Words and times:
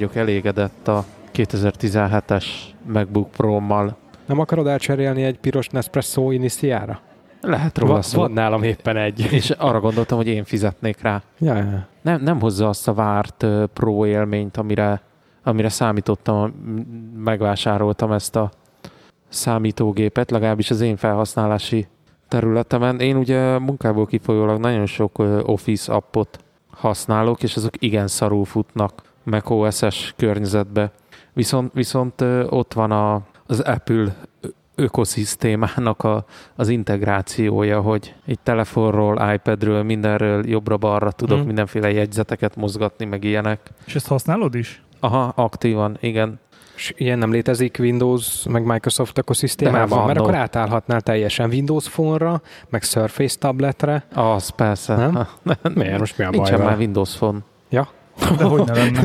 vagyok 0.00 0.16
elégedett 0.16 0.88
a 0.88 1.04
2017-es 1.34 2.44
MacBook 2.86 3.30
Pro-mal. 3.30 3.96
Nem 4.26 4.38
akarod 4.38 4.66
elcserélni 4.66 5.22
egy 5.22 5.38
piros 5.38 5.68
Nespresso 5.68 6.30
Initiára? 6.30 7.00
Lehet 7.40 7.78
róla 7.78 7.92
Va- 7.92 8.02
szó. 8.02 8.18
van 8.20 8.32
nálam 8.32 8.62
éppen 8.62 8.96
egy. 8.96 9.20
És 9.32 9.50
arra 9.50 9.80
gondoltam, 9.80 10.16
hogy 10.16 10.26
én 10.26 10.44
fizetnék 10.44 11.00
rá. 11.00 11.22
Ja, 11.38 11.56
ja. 11.56 11.86
Nem, 12.02 12.22
nem 12.22 12.40
hozza 12.40 12.68
azt 12.68 12.88
a 12.88 12.94
várt 12.94 13.42
ö, 13.42 13.64
Pro 13.74 14.06
élményt, 14.06 14.56
amire, 14.56 15.02
amire 15.42 15.68
számítottam, 15.68 16.50
megvásároltam 17.16 18.12
ezt 18.12 18.36
a 18.36 18.50
számítógépet, 19.28 20.30
legalábbis 20.30 20.70
az 20.70 20.80
én 20.80 20.96
felhasználási 20.96 21.86
területemen. 22.28 23.00
Én 23.00 23.16
ugye 23.16 23.58
munkából 23.58 24.06
kifolyólag 24.06 24.60
nagyon 24.60 24.86
sok 24.86 25.18
ö, 25.18 25.40
Office 25.40 25.92
appot 25.92 26.38
használok, 26.70 27.42
és 27.42 27.56
azok 27.56 27.82
igen 27.82 28.06
szarul 28.08 28.44
futnak 28.44 29.08
Mac 29.30 29.50
OS-es 29.50 30.14
környezetbe. 30.16 30.90
Viszont, 31.32 31.72
viszont 31.74 32.20
ott 32.48 32.72
van 32.72 32.90
a, 32.90 33.20
az 33.46 33.60
Apple 33.60 34.16
ökoszisztémának 34.74 36.04
a, 36.04 36.24
az 36.54 36.68
integrációja, 36.68 37.80
hogy 37.80 38.14
egy 38.26 38.38
telefonról, 38.42 39.32
iPadről, 39.34 39.82
mindenről 39.82 40.48
jobbra-balra 40.48 41.10
tudok 41.10 41.38
Mhm. 41.38 41.46
mindenféle 41.46 41.90
jegyzeteket 41.92 42.56
mozgatni, 42.56 43.04
meg 43.04 43.24
ilyenek. 43.24 43.60
És 43.86 43.94
ezt 43.94 44.06
használod 44.06 44.54
is? 44.54 44.82
Aha, 45.00 45.32
aktívan, 45.36 45.96
igen. 46.00 46.38
És 46.76 46.92
ilyen 46.96 47.18
nem 47.18 47.32
létezik 47.32 47.76
Windows, 47.80 48.46
meg 48.48 48.64
Microsoft 48.64 49.14
De 49.14 49.20
ökoszisztémában, 49.20 50.06
mert 50.06 50.18
akkor 50.18 50.34
átállhatnál 50.34 51.00
teljesen 51.00 51.48
Windows 51.50 51.88
Phone-ra, 51.88 52.42
meg 52.68 52.82
Surface 52.82 53.38
tabletre. 53.38 54.04
Az 54.14 54.48
persze. 54.48 54.96
Nem? 54.96 55.14
Ha, 55.14 55.28
Miért? 55.74 55.98
Most 55.98 56.18
mi 56.18 56.24
a 56.24 56.30
baj 56.30 56.36
Nincsen 56.38 56.60
már 56.60 56.76
Windows 56.78 57.16
Phone. 57.16 57.38
De 58.38 58.44
hogy 58.44 58.64
ne 58.64 58.72
lenne? 58.72 59.02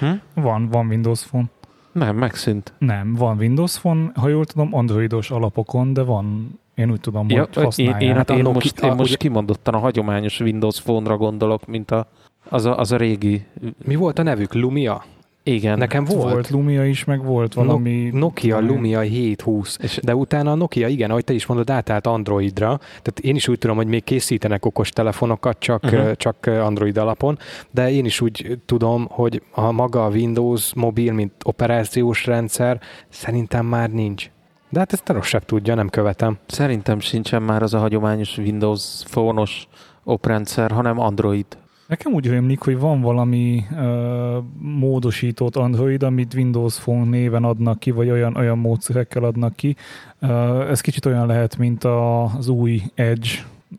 Hm? 0.00 0.40
Van, 0.42 0.68
van 0.68 0.86
Windows 0.86 1.24
Phone. 1.26 1.44
Nem, 1.92 2.16
megszűnt. 2.16 2.72
Nem, 2.78 3.14
van 3.14 3.36
Windows 3.38 3.78
Phone, 3.78 4.10
ha 4.14 4.28
jól 4.28 4.44
tudom, 4.44 4.74
androidos 4.74 5.30
alapokon, 5.30 5.92
de 5.92 6.02
van, 6.02 6.58
én 6.74 6.90
úgy 6.90 7.00
tudom, 7.00 7.28
Ja, 7.30 7.48
hogy 7.54 7.64
használják. 7.64 8.02
én, 8.02 8.14
Hát 8.14 8.30
a 8.30 8.36
én, 8.36 8.42
most, 8.42 8.80
én 8.80 8.90
most 8.94 9.08
ugye- 9.08 9.16
kimondottan 9.16 9.74
a 9.74 9.78
hagyományos 9.78 10.40
Windows 10.40 10.80
Phone-ra 10.82 11.16
gondolok, 11.16 11.66
mint 11.66 11.90
a, 11.90 12.08
az, 12.48 12.64
a, 12.64 12.78
az 12.78 12.92
a 12.92 12.96
régi. 12.96 13.46
Mi 13.84 13.94
volt 13.94 14.18
a 14.18 14.22
nevük? 14.22 14.54
Lumia? 14.54 15.04
Igen. 15.48 15.78
Nekem 15.78 16.04
volt. 16.04 16.32
volt. 16.32 16.50
Lumia 16.50 16.86
is, 16.86 17.04
meg 17.04 17.24
volt 17.24 17.54
valami... 17.54 18.10
Nokia 18.12 18.60
Lumia 18.60 19.00
720. 19.00 19.78
És 19.82 19.98
De 20.02 20.14
utána 20.14 20.50
a 20.50 20.54
Nokia, 20.54 20.88
igen, 20.88 21.10
ahogy 21.10 21.24
te 21.24 21.32
is 21.32 21.46
mondod, 21.46 21.70
átállt 21.70 22.06
Androidra. 22.06 22.78
Tehát 22.78 23.18
én 23.20 23.34
is 23.34 23.48
úgy 23.48 23.58
tudom, 23.58 23.76
hogy 23.76 23.86
még 23.86 24.04
készítenek 24.04 24.64
okos 24.64 24.90
telefonokat, 24.90 25.58
csak, 25.58 25.82
uh-huh. 25.84 26.12
csak 26.12 26.46
Android 26.46 26.96
alapon, 26.96 27.38
de 27.70 27.90
én 27.90 28.04
is 28.04 28.20
úgy 28.20 28.58
tudom, 28.66 29.06
hogy 29.10 29.42
a 29.50 29.70
maga 29.70 30.04
a 30.04 30.08
Windows 30.08 30.74
mobil, 30.74 31.12
mint 31.12 31.32
operációs 31.44 32.26
rendszer, 32.26 32.80
szerintem 33.08 33.66
már 33.66 33.90
nincs. 33.90 34.30
De 34.68 34.78
hát 34.78 34.92
ezt 34.92 35.08
a 35.08 35.12
rossz 35.12 35.34
tudja, 35.46 35.74
nem 35.74 35.88
követem. 35.88 36.38
Szerintem 36.46 37.00
sincsen 37.00 37.42
már 37.42 37.62
az 37.62 37.74
a 37.74 37.78
hagyományos 37.78 38.38
Windows 38.38 39.02
Phone-os 39.10 39.68
oprendszer, 40.04 40.70
hanem 40.70 41.00
Android. 41.00 41.46
Nekem 41.86 42.12
úgy 42.12 42.28
rémlik, 42.28 42.60
hogy 42.60 42.78
van 42.78 43.00
valami 43.00 43.64
uh, 43.70 44.44
módosított 44.58 45.56
Android, 45.56 46.02
amit 46.02 46.34
Windows 46.34 46.78
Phone 46.78 47.10
néven 47.10 47.44
adnak 47.44 47.78
ki, 47.78 47.90
vagy 47.90 48.10
olyan, 48.10 48.36
olyan 48.36 48.58
módszerekkel 48.58 49.24
adnak 49.24 49.56
ki. 49.56 49.76
Uh, 50.20 50.70
ez 50.70 50.80
kicsit 50.80 51.06
olyan 51.06 51.26
lehet, 51.26 51.56
mint 51.56 51.84
az 51.84 52.48
új 52.48 52.82
Edge, 52.94 53.28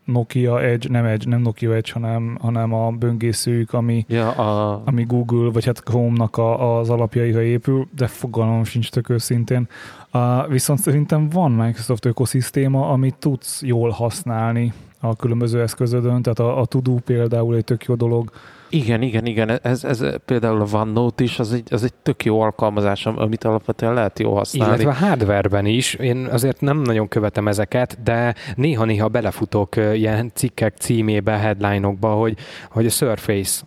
Nokia 0.04 0.62
Edge, 0.62 0.88
nem 0.88 1.04
Edge, 1.04 1.28
nem 1.28 1.40
Nokia 1.40 1.74
Edge, 1.74 1.90
hanem, 1.92 2.38
hanem 2.40 2.72
a 2.72 2.90
böngészőjük, 2.90 3.72
ami, 3.72 4.04
Ja, 4.08 4.30
a, 4.30 4.82
ami 4.84 5.04
Google, 5.04 5.50
vagy 5.50 5.64
hát 5.64 5.82
Chrome-nak 5.82 6.36
a, 6.36 6.78
az 6.78 6.90
alapjaira 6.90 7.42
épül, 7.42 7.88
de 7.96 8.06
fogalmam 8.06 8.64
sincs 8.64 8.90
tök 8.90 9.08
őszintén. 9.08 9.68
Uh, 10.12 10.48
viszont 10.48 10.78
szerintem 10.78 11.28
van 11.28 11.52
Microsoft 11.52 12.04
ökoszisztéma, 12.04 12.88
amit 12.90 13.14
tudsz 13.14 13.62
jól 13.62 13.90
használni 13.90 14.72
a 15.00 15.16
különböző 15.16 15.60
eszközödön, 15.62 16.22
tehát 16.22 16.38
a, 16.38 16.60
a 16.60 16.66
To-Do 16.66 16.94
például 16.94 17.56
egy 17.56 17.64
tök 17.64 17.84
jó 17.84 17.94
dolog. 17.94 18.30
igen, 18.68 19.02
igen, 19.02 19.26
igen. 19.26 19.58
Ez, 19.62 19.84
ez 19.84 20.04
például 20.24 20.60
a 20.60 20.66
OneNote 20.76 21.22
is, 21.24 21.38
az 21.38 21.52
egy, 21.52 21.72
az 21.72 21.84
egy 21.84 21.94
tök 22.02 22.24
jó 22.24 22.40
alkalmazás, 22.40 23.06
am- 23.06 23.18
amit 23.18 23.44
alapvetően 23.44 23.94
lehet 23.94 24.18
jó 24.18 24.34
használni. 24.34 24.82
Illetve 24.82 24.90
a 25.06 25.08
hardwareben 25.08 25.66
is, 25.66 25.94
én 25.94 26.26
azért 26.26 26.60
nem 26.60 26.78
nagyon 26.78 27.08
követem 27.08 27.48
ezeket, 27.48 28.02
de 28.02 28.34
néha-néha 28.54 29.08
belefutok 29.08 29.76
ilyen 29.76 30.30
cikkek 30.34 30.76
címébe, 30.76 31.32
headline-okba, 31.36 32.08
hogy, 32.14 32.36
hogy 32.70 32.86
a 32.86 32.90
Surface, 32.90 33.62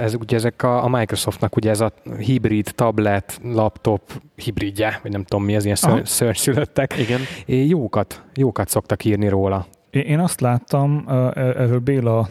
ez 0.00 0.14
ugye 0.14 0.36
ezek 0.36 0.62
a, 0.62 0.84
a 0.84 0.88
Microsoftnak 0.88 1.56
ugye 1.56 1.70
ez 1.70 1.80
a 1.80 1.92
hibrid 2.18 2.70
tablet, 2.74 3.40
laptop 3.44 4.00
hibridje, 4.34 4.98
vagy 5.02 5.12
nem 5.12 5.24
tudom 5.24 5.44
mi, 5.44 5.54
ez 5.54 5.64
ilyen 5.64 5.76
szörnyszülöttek. 6.04 6.98
Igen. 6.98 7.20
É, 7.46 7.66
Jókat, 7.66 8.22
jókat 8.34 8.68
szoktak 8.68 9.04
írni 9.04 9.28
róla. 9.28 9.66
Én 9.92 10.18
azt 10.18 10.40
láttam, 10.40 11.04
uh, 11.06 11.36
erről 11.36 11.78
Béla 11.78 12.28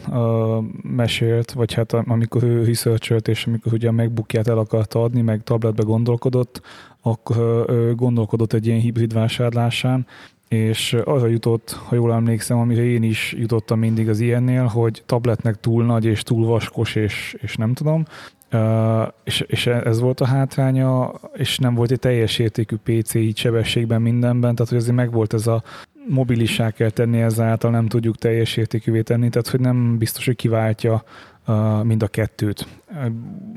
mesélt, 0.82 1.52
vagy 1.52 1.74
hát 1.74 1.94
amikor 1.94 2.44
ő 2.44 2.64
researchelt, 2.64 3.28
és 3.28 3.46
amikor 3.46 3.74
ugye 3.74 3.88
a 3.88 3.92
MacBookját 3.92 4.48
el 4.48 4.58
akarta 4.58 5.04
adni, 5.04 5.22
meg 5.22 5.44
tabletbe 5.44 5.84
gondolkodott, 5.84 6.62
akkor 7.02 7.66
gondolkodott 7.96 8.54
egy 8.54 8.68
ilyen 8.68 8.80
hibrid 8.80 9.14
vásárlásán, 9.14 10.06
és 10.48 10.94
arra 10.94 11.28
jutott, 11.28 11.72
ha 11.72 11.96
jól 11.96 12.14
emlékszem, 12.14 12.58
amire 12.58 12.84
én 12.84 13.04
is 13.04 13.36
jutottam 13.38 13.80
mindig 13.80 14.10
az 14.10 14.20
ilyennél, 14.20 14.66
hogy 14.66 15.04
tabletnek 15.06 15.60
túl 15.60 15.86
nagy 15.86 16.06
és 16.06 16.24
túl 16.24 16.46
vaskos, 16.46 16.96
és, 16.96 17.36
és 17.42 17.56
nem 17.56 17.74
tudom, 17.74 18.04
Uh, 18.54 19.08
és, 19.24 19.40
és 19.48 19.68
ez 19.68 20.00
volt 20.00 20.20
a 20.20 20.26
hátránya, 20.26 21.12
és 21.34 21.58
nem 21.58 21.74
volt 21.74 21.92
egy 21.92 22.00
teljes 22.00 22.40
értékű 22.40 22.76
PC 22.76 23.14
így 23.14 23.38
sebességben 23.38 24.02
mindenben, 24.02 24.56
tehát 24.56 24.70
hogy 24.72 24.78
azért 24.78 24.96
megvolt 24.96 25.34
ez 25.34 25.48
a 25.48 25.64
mobilissá 26.12 26.72
kell 26.72 26.90
tenni, 26.90 27.22
ezáltal 27.22 27.72
nem 27.72 27.88
tudjuk 27.88 28.18
teljes 28.18 28.58
értékűvé 28.58 29.02
tenni, 29.02 29.30
tehát 29.30 29.48
hogy 29.48 29.60
nem 29.60 29.98
biztos, 29.98 30.26
hogy 30.26 30.36
kiváltja 30.36 31.04
uh, 31.48 31.84
mind 31.84 32.04
a 32.04 32.08
kettőt. 32.08 32.68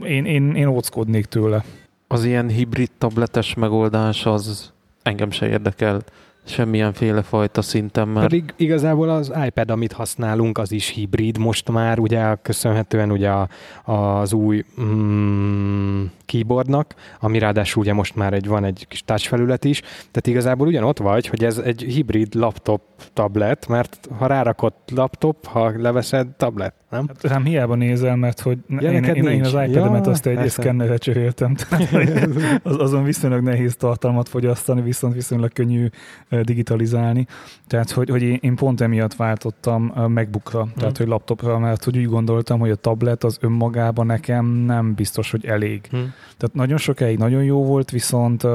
Én, 0.03 0.25
én, 0.25 0.54
én 0.54 0.66
óckodnék 0.66 1.25
tőle. 1.25 1.64
Az 2.09 2.25
ilyen 2.25 2.48
hibrid 2.48 2.91
tabletes 2.98 3.54
megoldás 3.54 4.26
az 4.26 4.72
engem 5.03 5.31
se 5.31 5.48
érdekel 5.48 6.03
semmilyenféle 6.44 7.22
fajta 7.22 7.62
szinten, 7.62 8.09
mert 8.09 8.28
Pedig 8.28 8.54
igazából 8.56 9.09
az 9.09 9.32
iPad, 9.47 9.70
amit 9.70 9.93
használunk, 9.93 10.59
az 10.59 10.72
is 10.72 10.88
hibrid 10.88 11.38
most 11.38 11.70
már, 11.70 11.98
ugye 11.98 12.37
köszönhetően 12.43 13.10
ugye 13.10 13.31
a, 13.31 13.48
az 13.93 14.32
új 14.32 14.64
mm, 14.81 16.04
keyboardnak, 16.26 16.94
ami 17.20 17.38
ráadásul 17.38 17.82
ugye 17.82 17.92
most 17.92 18.16
már 18.16 18.32
egy, 18.32 18.46
van 18.46 18.64
egy 18.64 18.86
kis 18.88 19.02
touch 19.02 19.28
felület 19.28 19.64
is, 19.64 19.80
tehát 19.80 20.26
igazából 20.26 20.66
ugyanott 20.66 20.98
vagy, 20.98 21.26
hogy 21.26 21.44
ez 21.44 21.58
egy 21.58 21.82
hibrid 21.82 22.34
laptop 22.34 22.82
tablet, 23.12 23.68
mert 23.68 24.08
ha 24.18 24.26
rárakott 24.26 24.90
laptop, 24.94 25.46
ha 25.46 25.72
leveszed 25.76 26.28
tablet, 26.36 26.74
nem? 26.94 27.08
Hát 27.08 27.22
nem 27.22 27.44
hiába 27.44 27.74
nézel, 27.74 28.16
mert 28.16 28.40
hogy 28.40 28.58
Ja, 28.69 28.93
én, 28.93 29.04
én, 29.04 29.26
én 29.26 29.44
az 29.44 29.49
iPad-emet 29.49 30.06
Ja, 30.06 30.12
azt 30.12 30.26
egy 30.26 30.49
szkennerre 30.49 30.96
cseréltem, 30.96 31.54
tehát 31.54 31.93
az, 32.62 32.78
azon 32.78 33.04
viszonylag 33.04 33.43
nehéz 33.43 33.76
tartalmat 33.76 34.28
fogyasztani, 34.28 34.82
viszont 34.82 35.14
viszonylag 35.14 35.52
könnyű 35.52 35.88
digitalizálni. 36.43 37.26
Tehát, 37.66 37.90
hogy, 37.90 38.10
hogy 38.10 38.22
én, 38.22 38.38
én 38.40 38.54
pont 38.54 38.81
emiatt 38.81 39.14
váltottam 39.14 39.93
MacBookra, 40.08 40.66
tehát, 40.76 40.96
hogy 40.96 41.06
laptopra, 41.06 41.58
mert 41.58 41.84
hogy 41.84 41.99
úgy 41.99 42.08
gondoltam, 42.08 42.58
hogy 42.58 42.70
a 42.70 42.75
tablet 42.75 43.25
az 43.25 43.38
önmagában 43.40 44.06
nekem 44.06 44.46
nem 44.46 44.94
biztos, 44.94 45.31
hogy 45.31 45.46
elég. 45.46 45.87
Hm. 45.90 45.96
Tehát 46.37 46.55
nagyon 46.55 46.78
sokáig 46.78 47.19
nagyon 47.19 47.44
jó 47.44 47.64
volt, 47.64 47.90
viszont 47.90 48.43
uh, 48.43 48.50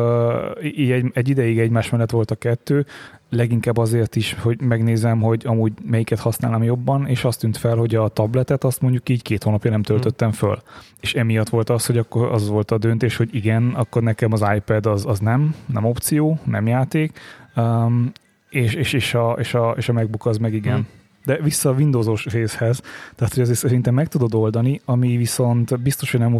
így 0.61 0.91
egy, 0.91 1.11
egy 1.13 1.29
ideig 1.29 1.59
egymás 1.59 1.89
mellett 1.89 2.11
volt 2.11 2.31
a 2.31 2.35
kettő, 2.35 2.85
leginkább 3.29 3.77
azért 3.77 4.15
is, 4.15 4.33
hogy 4.33 4.61
megnézem, 4.61 5.21
hogy 5.21 5.43
amúgy 5.45 5.73
melyiket 5.85 6.19
használom 6.19 6.63
jobban, 6.63 7.07
és 7.07 7.23
azt 7.23 7.39
tűnt 7.39 7.57
fel, 7.57 7.75
hogy 7.75 7.95
a 7.95 8.07
tabletet 8.07 8.63
azt 8.63 8.81
mondjuk 8.81 9.09
így 9.09 9.21
két 9.21 9.43
hónapja 9.43 9.71
nem 9.71 9.83
töltöttem 9.83 10.31
föl. 10.31 10.61
És 10.99 11.13
emiatt 11.13 11.49
volt 11.49 11.69
az, 11.69 11.85
hogy 11.85 11.97
akkor 11.97 12.31
az 12.31 12.49
volt 12.49 12.71
a 12.71 12.77
döntés, 12.77 13.15
hogy 13.15 13.35
igen, 13.35 13.73
akkor 13.75 14.01
nekem 14.01 14.33
az 14.33 14.45
iPad 14.55 14.85
az, 14.85 15.05
az 15.05 15.19
nem, 15.19 15.55
nem 15.65 15.85
opció, 15.85 16.39
nem 16.43 16.67
játék, 16.67 17.19
um, 17.55 18.11
és, 18.49 18.73
és, 18.73 18.93
és, 18.93 19.13
a, 19.13 19.35
és, 19.39 19.53
a, 19.53 19.73
és 19.77 19.89
a 19.89 19.93
MacBook 19.93 20.25
az 20.25 20.37
meg 20.37 20.53
igen. 20.53 20.75
Hmm. 20.75 20.87
De 21.25 21.41
vissza 21.41 21.69
a 21.69 21.73
Windowsos 21.73 22.25
részhez, 22.25 22.81
tehát 23.15 23.33
hogy 23.33 23.43
azért 23.43 23.57
szerintem 23.57 23.93
meg 23.93 24.07
tudod 24.07 24.33
oldani, 24.33 24.81
ami 24.85 25.17
viszont 25.17 25.81
biztos, 25.81 26.11
hogy 26.11 26.19
nem 26.19 26.35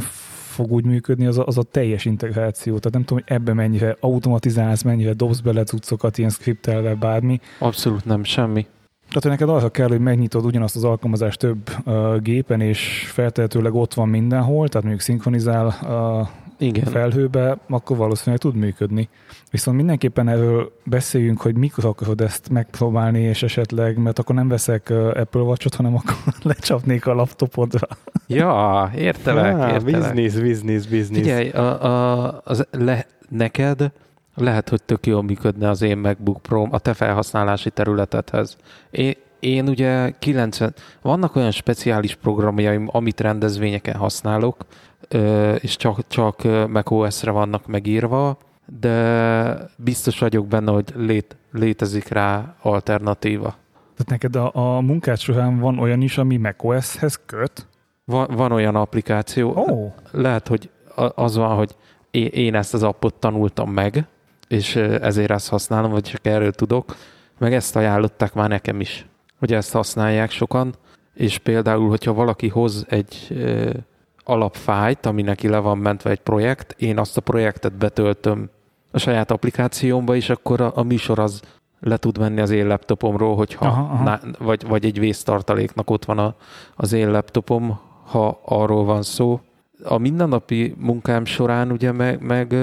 fog 0.60 0.72
úgy 0.72 0.86
működni, 0.86 1.26
az 1.26 1.38
a, 1.38 1.46
az 1.46 1.58
a 1.58 1.64
teljes 1.64 2.06
integráció. 2.06 2.78
Tehát 2.78 2.94
nem 2.94 3.04
tudom, 3.04 3.24
hogy 3.24 3.38
ebbe 3.38 3.54
mennyire 3.54 3.96
automatizálsz, 4.00 4.82
mennyire 4.82 5.14
dobsz 5.14 5.40
bele 5.40 5.64
cuccokat, 5.64 6.18
ilyen 6.18 6.30
skriptelve, 6.30 6.96
bármi. 6.96 7.40
abszolút 7.60 8.06
nem 8.06 8.24
semmi. 8.24 8.68
Tehát, 9.08 9.24
hogy 9.24 9.32
neked 9.32 9.50
arra 9.50 9.70
kell, 9.70 9.88
hogy 9.88 10.00
megnyitod 10.00 10.46
ugyanazt 10.46 10.76
az 10.76 10.84
alkalmazást 10.84 11.40
több 11.40 11.70
uh, 11.86 12.20
gépen, 12.22 12.62
és 12.62 13.10
feltehetőleg 13.12 13.74
ott 13.74 13.94
van 13.94 14.10
mindenhol, 14.10 14.68
tehát 14.68 14.84
mondjuk 14.84 15.02
szinkronizál 15.02 15.66
uh, 15.68 16.28
Igen. 16.60 16.86
felhőbe, 16.86 17.58
akkor 17.70 17.98
valószínűleg 17.98 18.40
tud 18.40 18.56
működni. 18.56 19.10
Viszont 19.52 19.78
mindenképpen 19.78 20.28
erről 20.28 20.72
beszéljünk, 20.84 21.42
hogy 21.42 21.56
mikor 21.56 21.86
akarod 21.86 22.22
ezt 22.22 22.50
megpróbálni, 22.50 23.20
és 23.20 23.44
esetleg, 23.44 23.98
mert 23.98 24.20
akkor 24.20 24.36
nem 24.36 24.48
veszek 24.48 24.90
Apple 24.90 25.42
Watch-ot, 25.42 25.76
hanem 25.76 25.96
akkor 25.96 26.16
lecsapnék 26.52 27.08
a 27.08 27.14
laptopodra. 27.14 27.88
Ja, 28.28 28.92
értelek, 28.96 29.56
Ah, 29.56 29.72
értelek. 29.74 29.84
Business, 29.84 30.34
business, 30.34 30.88
business. 30.88 31.22
Figyelj, 31.22 31.50
a, 31.50 31.84
a, 31.84 32.42
az 32.44 32.68
le, 32.72 33.06
neked 33.30 33.92
lehet, 34.36 34.70
hogy 34.70 34.84
tök 34.84 35.06
jól 35.06 35.24
működne 35.24 35.70
az 35.70 35.82
én 35.82 35.98
MacBook 35.98 36.42
pro 36.42 36.68
a 36.72 36.80
te 36.80 36.94
felhasználási 36.94 37.70
területedhez. 37.70 38.58
Én, 38.92 39.14
én 39.40 39.68
ugye 39.68 40.14
90, 40.20 40.74
vannak 41.02 41.36
olyan 41.36 41.52
speciális 41.52 42.16
programjaim, 42.16 42.90
amit 42.92 43.20
rendezvényeken 43.20 43.96
használok, 43.96 44.66
és 45.62 45.76
csak, 45.76 46.08
csak 46.08 46.44
macOS-re 46.70 47.32
vannak 47.32 47.68
megírva, 47.68 48.38
de 48.80 49.70
biztos 49.76 50.20
vagyok 50.20 50.48
benne, 50.48 50.72
hogy 50.72 50.94
lét, 50.96 51.36
létezik 51.52 52.08
rá 52.08 52.56
alternatíva. 52.62 53.56
Tehát 53.96 54.22
neked 54.22 54.36
a, 54.36 54.76
a 54.76 54.82
munkád 54.82 55.18
során 55.18 55.60
van 55.60 55.80
olyan 55.80 56.02
is, 56.02 56.18
ami 56.18 56.38
macOS-hez 56.38 57.20
köt? 57.26 57.68
Van, 58.06 58.28
van 58.36 58.52
olyan 58.52 58.76
applikáció, 58.76 59.52
oh, 59.56 59.94
lehet, 60.12 60.48
hogy 60.48 60.70
az 61.16 61.36
van, 61.36 61.56
hogy 61.56 61.76
én- 62.12 62.56
ezt 62.56 62.74
az 62.74 62.84
appot 62.84 63.14
tanultam 63.14 63.72
meg, 63.72 64.06
és 64.48 64.76
ezért 64.76 65.32
ezt 65.32 65.50
használom, 65.50 65.92
vagy 65.92 66.04
csak 66.04 66.26
erről 66.26 66.52
tudok, 66.52 66.96
meg 67.38 67.54
ezt 67.54 67.76
ajánlották 67.76 68.34
már 68.34 68.50
nekem 68.50 68.80
is, 68.80 69.06
hogy 69.40 69.54
ezt 69.54 69.72
használják 69.72 70.32
sokan, 70.32 70.74
és 71.14 71.38
például, 71.38 71.90
hogyha 71.90 72.14
valaki 72.14 72.48
hoz 72.48 72.86
egy 72.90 73.28
alapfájt, 74.30 75.06
ami 75.06 75.22
neki 75.22 75.48
le 75.48 75.58
van 75.58 75.78
mentve 75.78 76.10
egy 76.10 76.20
projekt, 76.20 76.76
én 76.78 76.98
azt 76.98 77.18
a 77.18 77.22
projektet 77.22 77.74
betöltöm 77.74 78.50
a 78.92 78.98
saját 78.98 79.32
applikációmba, 79.32 80.16
és 80.16 80.30
akkor 80.30 80.62
a, 80.62 80.72
a 80.76 80.84
műsor 80.84 81.20
az 81.20 81.42
le 81.80 81.98
tud 81.98 82.18
menni 82.18 82.42
az 82.42 82.50
én 82.50 82.68
laptopomról, 82.68 83.36
hogyha 83.36 83.66
Aha, 83.66 83.82
aha. 83.82 84.04
Na, 84.04 84.20
vagy, 84.40 84.68
vagy 84.68 84.86
egy 84.86 85.00
vésztartaléknak 85.00 85.90
ott 85.90 86.06
van 86.06 86.18
a, 86.18 86.36
az 86.76 86.94
én 86.94 87.12
laptopom, 87.12 87.80
ha 88.06 88.40
arról 88.46 88.86
van 88.86 89.02
szó. 89.02 89.40
A 89.84 89.98
mindennapi 89.98 90.76
munkám 90.78 91.26
során 91.26 91.72
ugye 91.72 91.92
meg, 91.92 92.22
meg 92.22 92.56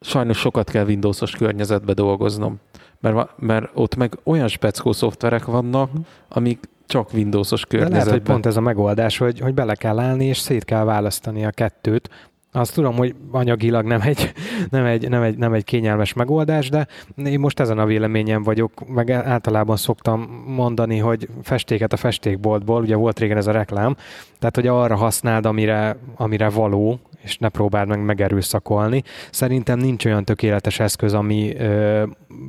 sajnos 0.00 0.38
sokat 0.38 0.70
kell 0.70 0.84
Windowsos 0.84 1.30
környezetbe 1.30 1.92
dolgoznom, 1.92 2.58
mert, 3.00 3.38
mert 3.38 3.70
ott 3.74 3.96
meg 3.96 4.18
olyan 4.22 4.48
speckó 4.48 4.92
szoftverek 4.92 5.44
vannak, 5.44 5.90
amik 6.28 6.68
csak 6.92 7.12
Windowsos 7.12 7.66
De 7.66 7.76
lehet, 7.76 7.88
hogy 7.88 7.98
környezetben. 7.98 8.32
pont 8.32 8.46
ez 8.46 8.56
a 8.56 8.60
megoldás, 8.60 9.18
hogy, 9.18 9.40
hogy 9.40 9.54
bele 9.54 9.74
kell 9.74 9.98
állni, 9.98 10.24
és 10.24 10.38
szét 10.38 10.64
kell 10.64 10.84
választani 10.84 11.44
a 11.44 11.50
kettőt. 11.50 12.08
Azt 12.52 12.74
tudom, 12.74 12.96
hogy 12.96 13.14
anyagilag 13.30 13.84
nem 13.84 14.00
egy, 14.00 14.32
nem 14.70 14.84
egy, 14.84 15.08
nem 15.08 15.22
egy, 15.22 15.36
nem 15.38 15.52
egy 15.52 15.64
kényelmes 15.64 16.12
megoldás, 16.12 16.68
de 16.68 16.86
én 17.24 17.40
most 17.40 17.60
ezen 17.60 17.78
a 17.78 17.86
véleményen 17.86 18.42
vagyok, 18.42 18.88
meg 18.88 19.10
általában 19.10 19.76
szoktam 19.76 20.44
mondani, 20.46 20.98
hogy 20.98 21.28
festéket 21.42 21.92
a 21.92 21.96
festékboltból, 21.96 22.82
ugye 22.82 22.96
volt 22.96 23.18
régen 23.18 23.36
ez 23.36 23.46
a 23.46 23.52
reklám, 23.52 23.96
tehát 24.38 24.54
hogy 24.54 24.66
arra 24.66 24.96
használd, 24.96 25.46
amire, 25.46 25.96
amire 26.16 26.48
való, 26.48 27.00
és 27.22 27.38
ne 27.38 27.48
próbáld 27.48 27.88
meg 27.88 28.04
megerőszakolni. 28.04 29.02
Szerintem 29.30 29.78
nincs 29.78 30.04
olyan 30.04 30.24
tökéletes 30.24 30.80
eszköz, 30.80 31.14
ami 31.14 31.56
ö, 31.56 32.02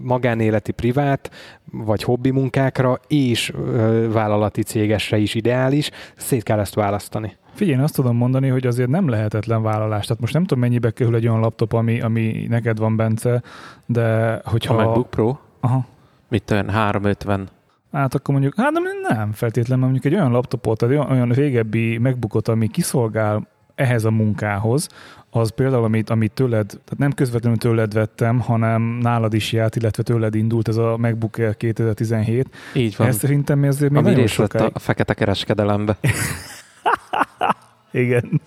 magánéleti, 0.04 0.72
privát, 0.72 1.32
vagy 1.72 2.04
hobbi 2.04 2.30
munkákra 2.30 3.00
és 3.08 3.54
ö, 3.56 4.08
vállalati 4.12 4.64
cégesre 4.64 5.18
is 5.18 5.34
ideális. 5.34 5.90
Szét 6.16 6.44
kell 6.44 6.60
ezt 6.60 6.76
választani. 6.76 7.36
Figyelj, 7.54 7.78
én 7.78 7.84
azt 7.84 7.96
tudom 7.96 8.16
mondani, 8.16 8.48
hogy 8.48 8.68
azért 8.68 8.90
nem 8.90 9.10
lehetetlen 9.10 9.62
vállalás. 9.62 10.06
Tehát 10.06 10.22
most 10.22 10.34
nem 10.34 10.44
tudom, 10.44 10.64
mennyibe 10.64 10.92
kerül 10.92 11.16
egy 11.16 11.28
olyan 11.28 11.40
laptop, 11.40 11.74
ami, 11.74 12.02
ami 12.02 12.46
neked 12.50 12.78
van, 12.78 12.96
Bence, 12.96 13.42
de 13.86 14.40
hogyha... 14.46 14.74
A 14.74 14.84
MacBook 14.84 15.10
Pro, 15.10 15.38
Aha. 15.60 15.86
mit 16.30 16.52
olyan 16.52 16.70
350 16.70 17.50
Hát 17.94 18.14
akkor 18.14 18.34
mondjuk, 18.34 18.56
hát 18.58 18.72
nem, 18.72 18.84
nem 19.10 19.32
feltétlenül, 19.32 19.84
mondjuk 19.84 20.06
egy 20.06 20.20
olyan 20.20 20.32
laptopot, 20.32 20.78
tehát 20.78 21.10
olyan, 21.10 21.30
régebbi 21.30 21.98
megbukott, 21.98 22.48
ami 22.48 22.68
kiszolgál 22.68 23.48
ehhez 23.76 24.04
a 24.04 24.12
munkához, 24.12 24.88
az 25.30 25.52
például, 25.52 25.84
amit, 25.84 26.10
amit 26.10 26.32
tőled, 26.32 26.68
tehát 26.68 26.98
nem 26.98 27.12
közvetlenül 27.12 27.58
tőled 27.58 27.94
vettem, 27.94 28.40
hanem 28.40 28.82
nálad 28.82 29.34
is 29.34 29.52
járt, 29.52 29.76
illetve 29.76 30.04
tőled 30.04 30.36
indult 30.36 30.68
ez 30.68 30.78
a 30.78 30.98
MacBook 30.98 31.38
Air 31.38 31.58
2017. 31.58 32.56
így 32.74 32.96
van, 32.98 33.08
Ez 33.08 33.18
szerintem 33.18 33.60
mi 33.60 33.68
azért 33.68 33.92
még 33.92 34.00
ami 34.00 34.08
nagyon 34.08 34.22
részt 34.22 34.34
sokáig... 34.34 34.72
a 34.74 34.80
fekete 34.80 35.14
kereskedelembe. 35.14 35.98
Igen. 37.92 38.42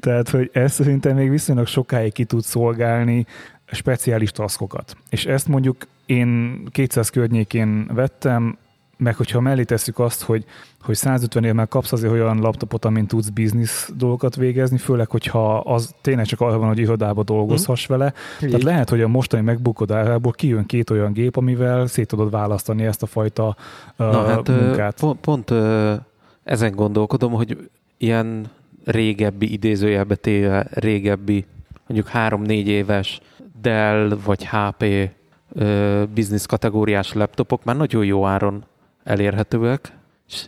Tehát, 0.00 0.28
hogy 0.28 0.50
ez 0.52 0.72
szerintem 0.72 1.16
még 1.16 1.30
viszonylag 1.30 1.66
sokáig 1.66 2.12
ki 2.12 2.24
tud 2.24 2.42
szolgálni 2.42 3.26
speciális 3.66 4.30
taszkokat. 4.30 4.96
És 5.08 5.26
ezt 5.26 5.48
mondjuk 5.48 5.76
én 6.06 6.60
200 6.70 7.10
környékén 7.10 7.86
vettem, 7.94 8.58
meg 9.02 9.16
hogyha 9.16 9.40
mellé 9.40 9.62
tesszük 9.62 9.98
azt, 9.98 10.22
hogy, 10.22 10.44
hogy 10.82 10.94
150 10.94 11.44
ér 11.44 11.52
már 11.52 11.68
kapsz 11.68 11.92
azért 11.92 12.12
olyan 12.12 12.38
laptopot, 12.38 12.84
amin 12.84 13.06
tudsz 13.06 13.28
biznisz 13.28 13.92
dolgokat 13.96 14.36
végezni, 14.36 14.78
főleg, 14.78 15.10
hogyha 15.10 15.58
az 15.58 15.94
tényleg 16.00 16.26
csak 16.26 16.40
arra 16.40 16.58
van, 16.58 16.68
hogy 16.68 16.78
irodába 16.78 17.22
dolgozhass 17.22 17.86
vele. 17.86 18.12
Tehát 18.40 18.62
lehet, 18.62 18.88
hogy 18.88 19.00
a 19.00 19.08
mostani 19.08 19.42
megbukod 19.42 19.92
kijön 20.32 20.66
két 20.66 20.90
olyan 20.90 21.12
gép, 21.12 21.36
amivel 21.36 21.86
szét 21.86 22.06
tudod 22.06 22.30
választani 22.30 22.84
ezt 22.84 23.02
a 23.02 23.06
fajta 23.06 23.56
uh, 23.98 24.10
Na 24.12 24.24
hát 24.24 24.48
ö, 24.48 24.64
munkát. 24.64 25.00
pont, 25.00 25.20
pont 25.20 25.50
ö, 25.50 25.94
ezen 26.44 26.72
gondolkodom, 26.72 27.32
hogy 27.32 27.70
ilyen 27.98 28.50
régebbi, 28.84 29.52
idézőjelbe 29.52 30.14
téve 30.14 30.66
régebbi, 30.70 31.44
mondjuk 31.86 32.08
három-négy 32.08 32.68
éves 32.68 33.20
Dell 33.60 34.18
vagy 34.24 34.46
HP 34.46 34.84
ö, 35.52 36.02
business 36.14 36.46
kategóriás 36.46 37.12
laptopok 37.12 37.64
már 37.64 37.76
nagyon 37.76 38.04
jó 38.04 38.26
áron 38.26 38.64
elérhetőek. 39.04 39.92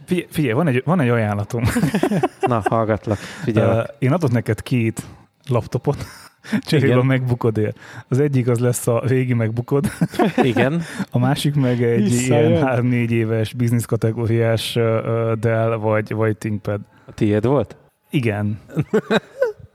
Figyelj, 0.05 0.27
figyelj 0.31 0.53
van, 0.53 0.67
egy, 0.67 0.83
van 0.85 1.01
egy 1.01 1.09
ajánlatom. 1.09 1.63
Na, 2.41 2.63
hallgatlak, 2.65 3.19
figyelek. 3.19 3.89
Uh, 3.89 3.95
én 3.99 4.13
adok 4.13 4.31
neked 4.31 4.63
két 4.63 5.03
laptopot, 5.49 5.97
cserébe 6.67 6.97
a 6.97 7.03
megbukodért. 7.03 7.79
Az 8.09 8.19
egyik 8.19 8.49
az 8.49 8.59
lesz 8.59 8.87
a 8.87 9.03
régi 9.07 9.35
megbukod, 9.35 9.91
Igen, 10.43 10.83
a 11.11 11.19
másik 11.19 11.55
meg 11.55 11.83
egy 11.83 12.03
Visszajön. 12.03 12.51
ilyen 12.51 13.09
3-4 13.09 13.11
éves 13.11 13.53
business 13.53 13.87
kategóriás 13.87 14.77
uh, 14.77 15.33
Dell 15.33 15.77
vagy, 15.77 16.13
vagy 16.13 16.37
ThinkPad. 16.37 16.81
a 17.07 17.13
tiéd 17.13 17.47
volt? 17.47 17.77
Igen. 18.11 18.61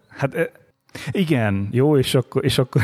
Hát 0.08 0.52
igen, 1.12 1.68
jó, 1.72 1.98
és 1.98 2.16
akkor, 2.16 2.46
és 2.46 2.58
akkor 2.58 2.82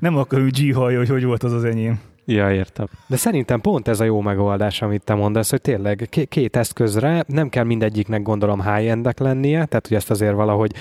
nem 0.00 0.16
akarom 0.16 0.48
g 0.48 0.74
hogy 0.74 1.08
hogy 1.08 1.24
volt 1.24 1.42
az 1.42 1.52
az 1.52 1.64
enyém. 1.64 2.00
Ja, 2.28 2.52
értem. 2.52 2.86
De 3.06 3.16
szerintem 3.16 3.60
pont 3.60 3.88
ez 3.88 4.00
a 4.00 4.04
jó 4.04 4.20
megoldás, 4.20 4.82
amit 4.82 5.04
te 5.04 5.14
mondasz, 5.14 5.50
hogy 5.50 5.60
tényleg 5.60 6.06
ké- 6.10 6.28
két 6.28 6.56
eszközre 6.56 7.24
nem 7.26 7.48
kell 7.48 7.64
mindegyiknek 7.64 8.22
gondolom 8.22 8.62
high-endek 8.62 9.18
lennie, 9.18 9.64
tehát 9.64 9.86
hogy 9.86 9.96
ezt 9.96 10.10
azért 10.10 10.34
valahogy 10.34 10.72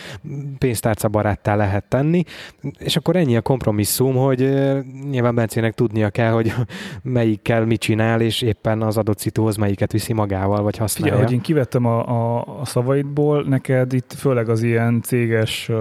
pénztárca 0.57 1.07
baráttá 1.07 1.55
lehet 1.55 1.83
tenni, 1.83 2.23
és 2.77 2.95
akkor 2.95 3.15
ennyi 3.15 3.35
a 3.35 3.41
kompromisszum, 3.41 4.15
hogy 4.15 4.41
ö, 4.41 4.79
nyilván 5.09 5.35
Bencének 5.35 5.73
tudnia 5.73 6.09
kell, 6.09 6.31
hogy 6.31 6.53
melyikkel 7.03 7.65
mit 7.65 7.79
csinál, 7.79 8.21
és 8.21 8.41
éppen 8.41 8.81
az 8.81 8.97
adott 8.97 9.19
szitóhoz 9.19 9.55
melyiket 9.55 9.91
viszi 9.91 10.13
magával, 10.13 10.61
vagy 10.61 10.77
használja. 10.77 11.13
Figyelj, 11.13 11.27
hogy 11.27 11.37
én 11.37 11.41
kivettem 11.41 11.85
a, 11.85 12.07
a, 12.07 12.45
a 12.61 12.65
szavaidból, 12.65 13.43
neked 13.43 13.93
itt 13.93 14.13
főleg 14.13 14.49
az 14.49 14.63
ilyen 14.63 15.01
céges 15.01 15.69
uh, 15.69 15.77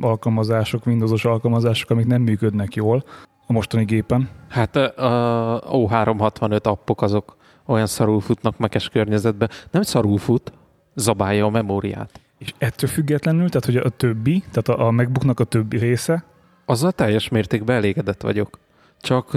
alkalmazások, 0.00 0.86
Windowsos 0.86 1.24
alkalmazások, 1.24 1.90
amik 1.90 2.06
nem 2.06 2.22
működnek 2.22 2.74
jól 2.74 3.04
a 3.52 3.54
mostani 3.54 3.84
gépen. 3.84 4.28
Hát 4.48 4.76
a 4.76 5.60
O365 5.72 6.62
appok 6.62 7.02
azok 7.02 7.36
olyan 7.66 7.86
szarul 7.86 8.20
futnak 8.20 8.58
mekes 8.58 8.88
környezetben. 8.88 9.50
Nem 9.70 9.82
szarul 9.82 10.18
fut, 10.18 10.52
zabálja 10.94 11.44
a 11.44 11.50
memóriát. 11.50 12.20
És 12.38 12.54
ettől 12.58 12.90
függetlenül, 12.90 13.48
tehát 13.48 13.64
hogy 13.64 13.76
a 13.76 13.88
többi, 13.88 14.42
tehát 14.50 14.80
a, 14.80 14.86
a 14.86 14.90
MacBooknak 14.90 15.40
a 15.40 15.44
többi 15.44 15.78
része, 15.78 16.24
Azzal 16.64 16.92
teljes 16.92 17.28
mértékben 17.28 17.76
elégedett 17.76 18.22
vagyok. 18.22 18.58
Csak 19.00 19.30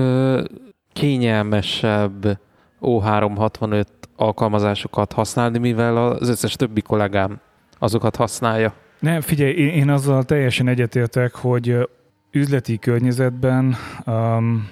kényelmesebb 0.94 2.40
O365 2.82 3.86
alkalmazásokat 4.16 5.14
használni, 5.14 5.58
mivel 5.58 5.98
az 5.98 6.30
összes 6.30 6.54
többi 6.54 6.82
kollégám 6.82 7.40
azokat 7.80 8.16
használja. 8.16 8.74
Nem, 9.00 9.22
figyelj, 9.22 9.52
én, 9.52 9.68
én 9.68 9.90
azzal 9.90 10.24
teljesen 10.24 10.68
egyetértek, 10.68 11.36
hogy 11.36 11.90
üzleti 12.36 12.78
környezetben 12.78 13.76
um, 14.06 14.70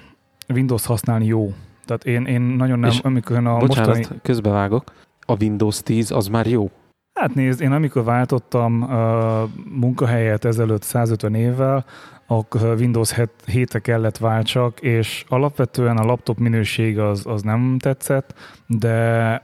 Windows 0.48 0.86
használni 0.86 1.26
jó. 1.26 1.52
Tehát 1.84 2.04
én, 2.04 2.24
én 2.24 2.40
nagyon 2.40 2.78
nem, 2.78 2.90
És 2.90 2.98
amikor 2.98 3.46
a 3.46 3.56
Bocsánat, 3.56 3.96
mostani... 3.96 4.20
közbevágok. 4.22 4.92
A 5.20 5.36
Windows 5.40 5.82
10 5.82 6.10
az 6.10 6.26
már 6.26 6.46
jó. 6.46 6.70
Hát 7.20 7.34
nézd, 7.34 7.60
én 7.60 7.72
amikor 7.72 8.04
váltottam 8.04 8.82
uh, 8.82 9.50
munkahelyet 9.70 10.44
ezelőtt 10.44 10.82
150 10.82 11.34
évvel, 11.34 11.84
akkor 12.26 12.74
Windows 12.78 13.14
7-re 13.46 13.78
kellett 13.78 14.16
váltsak, 14.16 14.80
és 14.80 15.24
alapvetően 15.28 15.96
a 15.96 16.04
laptop 16.04 16.38
minőség 16.38 16.98
az, 16.98 17.26
az 17.26 17.42
nem 17.42 17.76
tetszett, 17.78 18.34
de 18.66 19.42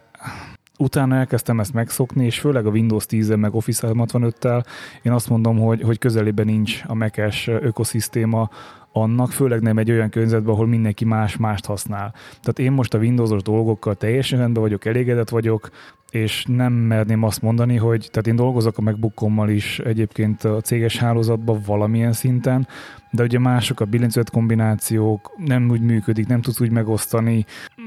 utána 0.81 1.17
elkezdtem 1.17 1.61
ezt 1.61 1.73
megszokni, 1.73 2.25
és 2.25 2.39
főleg 2.39 2.67
a 2.67 2.71
Windows 2.71 3.07
10 3.07 3.29
meg 3.29 3.55
Office 3.55 3.89
365-tel 3.93 4.65
én 5.03 5.13
azt 5.13 5.29
mondom, 5.29 5.59
hogy, 5.59 5.83
hogy 5.83 5.99
közelében 5.99 6.47
nincs 6.47 6.83
a 6.87 6.95
Mac-es 6.95 7.47
ökoszisztéma 7.47 8.51
annak, 8.93 9.33
főleg 9.33 9.61
nem 9.61 9.79
egy 9.79 9.91
olyan 9.91 10.11
környezetben, 10.11 10.55
ahol 10.55 10.67
mindenki 10.67 11.05
más 11.05 11.37
mást 11.37 11.67
használ. 11.67 12.15
Tehát 12.31 12.59
én 12.59 12.73
most 12.73 12.95
a 12.95 12.99
Windowsos 12.99 13.43
dolgokkal 13.43 13.95
teljesen 13.95 14.39
rendben 14.39 14.63
vagyok, 14.63 14.85
elégedett 14.85 15.29
vagyok, 15.29 15.71
és 16.11 16.45
nem 16.49 16.73
merném 16.73 17.23
azt 17.23 17.43
mondani, 17.43 17.77
hogy 17.77 18.09
tehát 18.11 18.27
én 18.27 18.37
dolgozok 18.37 18.79
a 18.79 18.83
MacBookommal 18.83 19.49
is 19.49 19.79
egyébként 19.79 20.45
a 20.45 20.61
céges 20.61 20.99
hálózatban 20.99 21.63
valamilyen 21.67 22.13
szinten, 22.13 22.67
de 23.11 23.23
ugye 23.23 23.38
mások 23.38 23.81
a 23.81 23.85
billentyűzet 23.85 24.31
kombinációk, 24.31 25.33
nem 25.37 25.71
úgy 25.71 25.81
működik, 25.81 26.26
nem 26.26 26.40
tudsz 26.40 26.61
úgy 26.61 26.71
megosztani. 26.71 27.47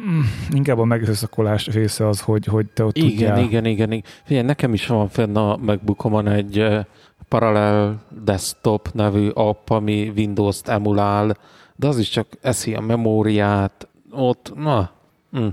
Mm, 0.09 0.19
inkább 0.49 0.79
a 0.79 0.83
megerőszakolás 0.85 1.67
része 1.67 2.07
az, 2.07 2.21
hogy, 2.21 2.45
hogy 2.45 2.65
te 2.65 2.83
ott 2.83 2.97
Igen, 2.97 3.09
tudjál. 3.09 3.39
igen, 3.39 3.65
igen, 3.65 3.91
igen. 3.91 4.03
Figyelj, 4.23 4.45
nekem 4.45 4.73
is 4.73 4.87
van 4.87 5.07
fenn 5.09 5.35
a 5.35 5.57
MacBookomon 5.57 6.27
egy 6.27 6.59
uh, 6.59 6.85
Parallel 7.27 8.01
Desktop 8.23 8.89
nevű 8.93 9.29
app, 9.29 9.69
ami 9.69 10.11
Windows-t 10.15 10.67
emulál, 10.67 11.37
de 11.75 11.87
az 11.87 11.97
is 11.99 12.09
csak 12.09 12.27
eszi 12.41 12.73
a 12.73 12.81
memóriát, 12.81 13.87
ott, 14.11 14.51
na, 14.55 14.91
mm. 15.37 15.47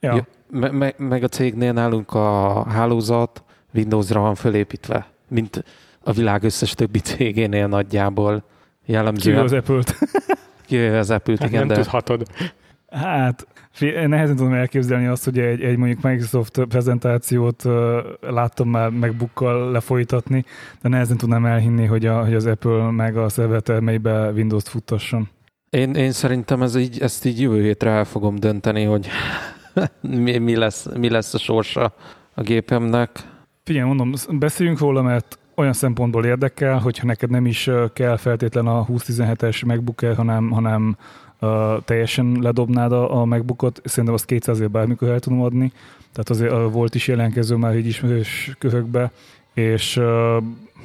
Ja. 0.00 0.14
Ja. 0.14 0.26
Me- 0.50 0.72
me- 0.72 0.98
meg 0.98 1.22
a 1.22 1.28
cégnél 1.28 1.72
nálunk 1.72 2.14
a 2.14 2.64
hálózat 2.68 3.42
Windowsra 3.74 4.20
van 4.20 4.34
fölépítve, 4.34 5.06
mint 5.28 5.64
a 6.00 6.12
világ 6.12 6.42
összes 6.42 6.74
többi 6.74 6.98
cégénél 6.98 7.66
nagyjából 7.66 8.42
Kivéve 8.86 8.98
jellemzően. 8.98 9.38
az 9.38 9.52
Apple-t. 9.52 9.98
Kivéve 10.66 10.98
az 10.98 11.10
Apple-t, 11.10 11.38
Hát 11.38 11.48
igen, 11.48 11.66
nem 11.66 11.76
de 11.76 11.82
tudhatod. 11.82 12.26
Hát, 12.90 13.46
nehezen 14.06 14.36
tudom 14.36 14.52
elképzelni 14.52 15.06
azt, 15.06 15.24
hogy 15.24 15.38
egy, 15.38 15.60
egy 15.60 15.76
mondjuk 15.76 16.02
Microsoft 16.02 16.60
prezentációt 16.68 17.64
uh, 17.64 17.72
láttam 18.20 18.68
már 18.68 18.90
MacBookkal 18.90 19.70
lefolytatni, 19.70 20.44
de 20.82 20.88
nehezen 20.88 21.16
tudnám 21.16 21.46
elhinni, 21.46 21.84
hogy, 21.84 22.06
a, 22.06 22.24
hogy 22.24 22.34
az 22.34 22.46
Apple 22.46 22.90
meg 22.90 23.16
a 23.16 23.28
szervertermeibe 23.28 24.30
Windows-t 24.30 24.68
futtasson. 24.68 25.28
én, 25.70 25.94
én 25.94 26.12
szerintem 26.12 26.62
ez 26.62 26.76
így, 26.76 27.00
ezt 27.00 27.24
így 27.24 27.40
jövő 27.40 27.62
hétre 27.62 27.90
el 27.90 28.04
fogom 28.04 28.34
dönteni, 28.34 28.84
hogy 28.84 29.08
mi, 30.24 30.38
mi, 30.38 30.56
lesz, 30.56 30.88
mi 30.96 31.10
lesz 31.10 31.34
a 31.34 31.38
sorsa 31.38 31.94
a 32.34 32.42
gépemnek. 32.42 33.10
Figyelj, 33.64 33.86
mondom, 33.86 34.12
beszéljünk 34.38 34.78
róla, 34.78 35.02
mert 35.02 35.38
olyan 35.56 35.72
szempontból 35.72 36.24
érdekel, 36.24 36.78
hogyha 36.78 37.06
neked 37.06 37.30
nem 37.30 37.46
is 37.46 37.70
kell 37.92 38.16
feltétlen 38.16 38.66
a 38.66 38.84
2017-es 38.84 39.66
MacBook 39.66 40.00
hanem, 40.00 40.50
hanem 40.50 40.96
uh, 41.40 41.84
teljesen 41.84 42.38
ledobnád 42.40 42.92
a, 42.92 43.20
a 43.20 43.24
MacBookot, 43.24 43.80
szerintem 43.84 44.14
azt 44.14 44.24
200 44.24 44.60
ér 44.60 44.70
bármikor 44.70 45.08
el 45.08 45.20
tudom 45.20 45.42
adni, 45.42 45.72
tehát 46.12 46.30
azért 46.30 46.52
uh, 46.52 46.72
volt 46.72 46.94
is 46.94 47.08
jelenkező 47.08 47.56
már 47.56 47.76
így 47.76 47.86
ismerős 47.86 48.56
körökbe, 48.58 49.10
és 49.54 49.96
uh, 49.96 50.42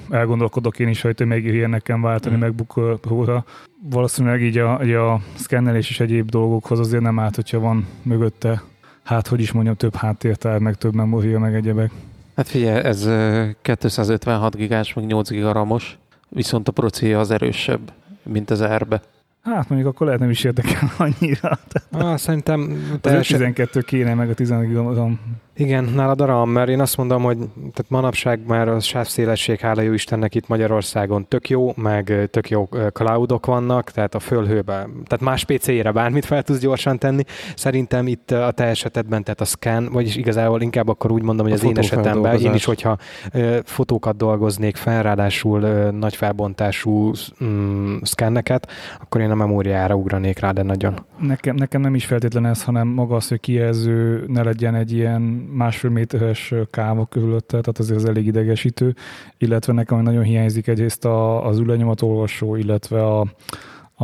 elgondolkodok 0.09 0.79
én 0.79 0.87
is, 0.87 1.01
hogy 1.01 1.15
te 1.15 1.25
még 1.25 1.45
ilyen 1.45 1.69
nekem 1.69 2.01
váltani 2.01 2.35
Mm. 2.35 2.39
MacBook 2.39 3.01
Pro-ra. 3.01 3.45
Valószínűleg 3.89 4.41
így 4.41 4.57
a, 4.57 4.79
így 4.83 4.91
a 4.91 5.19
szkennelés 5.33 5.89
és 5.89 5.99
egyéb 5.99 6.29
dolgokhoz 6.29 6.79
azért 6.79 7.01
nem 7.01 7.19
árt, 7.19 7.35
hogyha 7.35 7.59
van 7.59 7.87
mögötte, 8.01 8.61
hát 9.03 9.27
hogy 9.27 9.41
is 9.41 9.51
mondjam, 9.51 9.75
több 9.75 9.95
háttértár, 9.95 10.59
meg 10.59 10.75
több 10.75 10.93
memória, 10.93 11.39
meg 11.39 11.55
egyebek. 11.55 11.91
Hát 12.41 12.49
figyelj, 12.49 12.83
ez 12.83 13.05
ö, 13.05 13.45
256 13.61 14.55
gigás, 14.55 14.93
meg 14.93 15.05
8 15.05 15.29
gigaramos, 15.29 15.97
viszont 16.29 16.67
a 16.67 16.71
procia 16.71 17.19
az 17.19 17.31
erősebb, 17.31 17.93
mint 18.23 18.49
az 18.49 18.63
R-be. 18.63 19.01
Hát 19.43 19.69
mondjuk 19.69 19.93
akkor 19.93 20.05
lehet 20.05 20.21
nem 20.21 20.29
is 20.29 20.43
érdekel 20.43 20.91
annyira. 20.97 21.59
Ah, 21.91 22.17
szerintem 22.17 22.89
Az 22.91 22.97
teljesen, 23.01 23.37
12 23.37 23.81
kéne, 23.81 24.13
meg 24.13 24.29
a 24.29 24.33
11 24.33 24.67
gigabaton. 24.67 25.19
Igen, 25.55 25.83
nálad 25.83 26.21
a 26.21 26.25
RAM, 26.25 26.49
mert 26.49 26.69
én 26.69 26.79
azt 26.79 26.97
mondom, 26.97 27.23
hogy 27.23 27.37
tehát 27.37 27.85
manapság 27.87 28.39
már 28.47 28.67
a 28.67 28.79
sávszélesség, 28.79 29.59
hála 29.59 29.81
jó 29.81 29.93
Istennek 29.93 30.35
itt 30.35 30.47
Magyarországon 30.47 31.27
tök 31.27 31.49
jó, 31.49 31.73
meg 31.75 32.29
tök 32.31 32.49
jó 32.49 32.69
cloudok 32.91 33.45
vannak, 33.45 33.91
tehát 33.91 34.15
a 34.15 34.19
fölhőbe, 34.19 34.73
tehát 35.07 35.21
más 35.21 35.43
PC-re 35.43 35.91
bármit 35.91 36.25
fel 36.25 36.43
tudsz 36.43 36.59
gyorsan 36.59 36.97
tenni. 36.97 37.23
Szerintem 37.55 38.07
itt 38.07 38.31
a 38.31 38.51
te 38.51 38.63
esetedben, 38.63 39.23
tehát 39.23 39.41
a 39.41 39.45
scan, 39.45 39.89
vagyis 39.91 40.15
igazából 40.15 40.61
inkább 40.61 40.87
akkor 40.87 41.11
úgy 41.11 41.23
mondom, 41.23 41.45
hogy 41.45 41.55
A 41.55 41.59
az 41.59 41.63
én 41.63 41.77
esetemben, 41.77 42.39
én 42.39 42.53
is, 42.53 42.65
hogyha 42.65 42.97
ö, 43.31 43.59
fotókat 43.63 44.15
dolgoznék 44.15 44.75
fel, 44.75 45.03
ráadásul 45.03 45.61
ö, 45.61 45.91
nagy 45.91 46.15
felbontású 46.15 47.11
mm, 47.43 47.97
szkenneket, 48.01 48.71
akkor 48.99 49.21
én 49.21 49.31
a 49.31 49.35
memóriára 49.35 49.95
ugranék 49.95 50.39
rá, 50.39 50.51
de 50.51 50.63
nagyon. 50.63 51.05
Nekem, 51.21 51.55
nekem 51.55 51.81
nem 51.81 51.95
is 51.95 52.05
feltétlen 52.05 52.45
ez, 52.45 52.63
hanem 52.63 52.87
maga 52.87 53.15
az, 53.15 53.27
hogy 53.27 53.39
kijelző 53.39 54.25
ne 54.27 54.43
legyen 54.43 54.75
egy 54.75 54.91
ilyen 54.91 55.21
másfél 55.53 55.89
méteres 55.89 56.53
káva 56.69 57.05
körülötte, 57.05 57.59
tehát 57.59 57.79
azért 57.79 57.97
az 57.97 58.05
elég 58.05 58.25
idegesítő, 58.25 58.95
illetve 59.37 59.73
nekem 59.73 60.01
nagyon 60.01 60.23
hiányzik 60.23 60.67
egyrészt 60.67 61.05
a, 61.05 61.45
az 61.45 61.59
ülőnyomatolvasó, 61.59 62.55
illetve 62.55 63.05
a, 63.05 63.19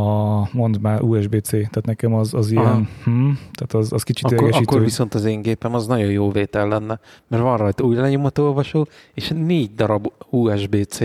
a 0.01 0.47
mondd 0.51 0.79
már 0.81 1.01
USB-C, 1.01 1.49
tehát 1.49 1.85
nekem 1.85 2.13
az, 2.13 2.33
az 2.33 2.51
Aha. 2.51 2.61
ilyen, 2.61 2.89
hm, 3.03 3.29
tehát 3.29 3.73
az, 3.73 3.93
az 3.93 4.03
kicsit 4.03 4.25
Akkor, 4.25 4.37
idegesítő. 4.37 4.65
akkor 4.71 4.81
viszont 4.81 5.13
az 5.13 5.25
én 5.25 5.41
gépem 5.41 5.73
az 5.73 5.87
nagyon 5.87 6.11
jó 6.11 6.31
vétel 6.31 6.67
lenne, 6.67 6.99
mert 7.27 7.43
van 7.43 7.57
rajta 7.57 7.83
új 7.83 7.95
lenyomatolvasó, 7.95 8.87
és 9.13 9.31
négy 9.35 9.73
darab 9.75 10.11
USB-C 10.29 10.99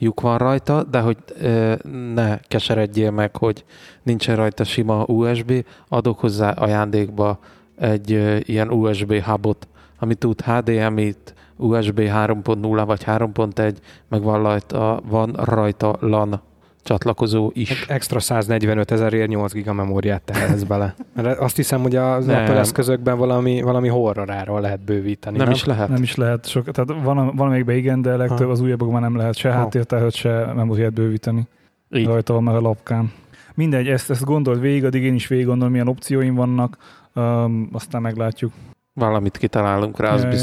lyuk 0.00 0.20
van 0.20 0.38
rajta, 0.38 0.82
de 0.82 1.00
hogy 1.00 1.16
ö, 1.40 1.74
ne 2.14 2.38
keseredjél 2.38 3.10
meg, 3.10 3.36
hogy 3.36 3.64
nincsen 4.02 4.36
rajta 4.36 4.64
sima 4.64 5.04
USB, 5.06 5.64
adok 5.88 6.20
hozzá 6.20 6.50
ajándékba 6.50 7.38
egy 7.76 8.12
ö, 8.12 8.36
ilyen 8.42 8.70
USB 8.70 9.22
hubot, 9.22 9.68
ami 9.98 10.14
tud 10.14 10.40
HDMI-t, 10.40 11.34
USB 11.56 11.98
3.0 11.98 12.82
vagy 12.86 13.04
3.1, 13.04 13.76
meg 14.08 14.22
van 14.22 14.42
rajta, 14.42 15.00
van 15.08 15.32
rajta 15.32 15.96
LAN 16.00 16.40
csatlakozó 16.82 17.50
is. 17.54 17.86
Extra 17.88 18.20
145 18.20 18.90
ezerért 18.90 19.28
8 19.28 19.52
giga 19.52 19.72
memóriát 19.72 20.22
tehetsz 20.22 20.62
bele. 20.62 20.94
Mert 21.14 21.38
azt 21.38 21.56
hiszem, 21.56 21.80
hogy 21.80 21.96
az 21.96 22.26
Nem. 22.26 22.40
Apple 22.40 22.58
eszközökben 22.58 23.18
valami, 23.18 23.62
valami 23.62 23.88
horroráról 23.88 24.60
lehet 24.60 24.80
bővíteni. 24.80 25.36
Nem 25.36 25.50
is 25.50 25.64
lehet. 25.64 25.88
Nem 25.88 26.02
is 26.02 26.14
lehet 26.14 26.48
sok, 26.48 26.70
tehát 26.70 27.02
van, 27.02 27.36
van 27.36 27.46
amelyikben 27.46 27.76
igen, 27.76 28.02
de 28.02 28.16
legtöbb 28.16 28.46
Ha. 28.46 28.52
az 28.52 28.60
újabbakban 28.60 29.00
nem 29.00 29.16
lehet 29.16 29.36
se 29.36 29.50
Ha. 29.50 29.56
háttértárhat, 29.56 30.14
se 30.14 30.52
memóriát 30.54 30.92
bővíteni. 30.92 31.46
Így. 31.90 32.06
Rajta 32.06 32.32
van 32.32 32.42
már 32.42 32.54
a 32.54 32.60
lapkán. 32.60 33.12
Mindegy, 33.54 33.88
ezt, 33.88 34.10
ezt 34.10 34.24
gondold 34.24 34.60
végig, 34.60 34.84
addig 34.84 35.02
én 35.02 35.14
is 35.14 35.26
végig 35.26 35.46
gondolom, 35.46 35.72
milyen 35.72 35.88
opcióim 35.88 36.34
vannak, 36.34 36.76
um, 37.14 37.68
aztán 37.72 38.02
meglátjuk. 38.02 38.52
Valamit 38.92 39.36
kitalálunk 39.36 39.98
rá, 40.00 40.12
az 40.12 40.22
Ja, 40.22 40.28
ja. 40.28 40.36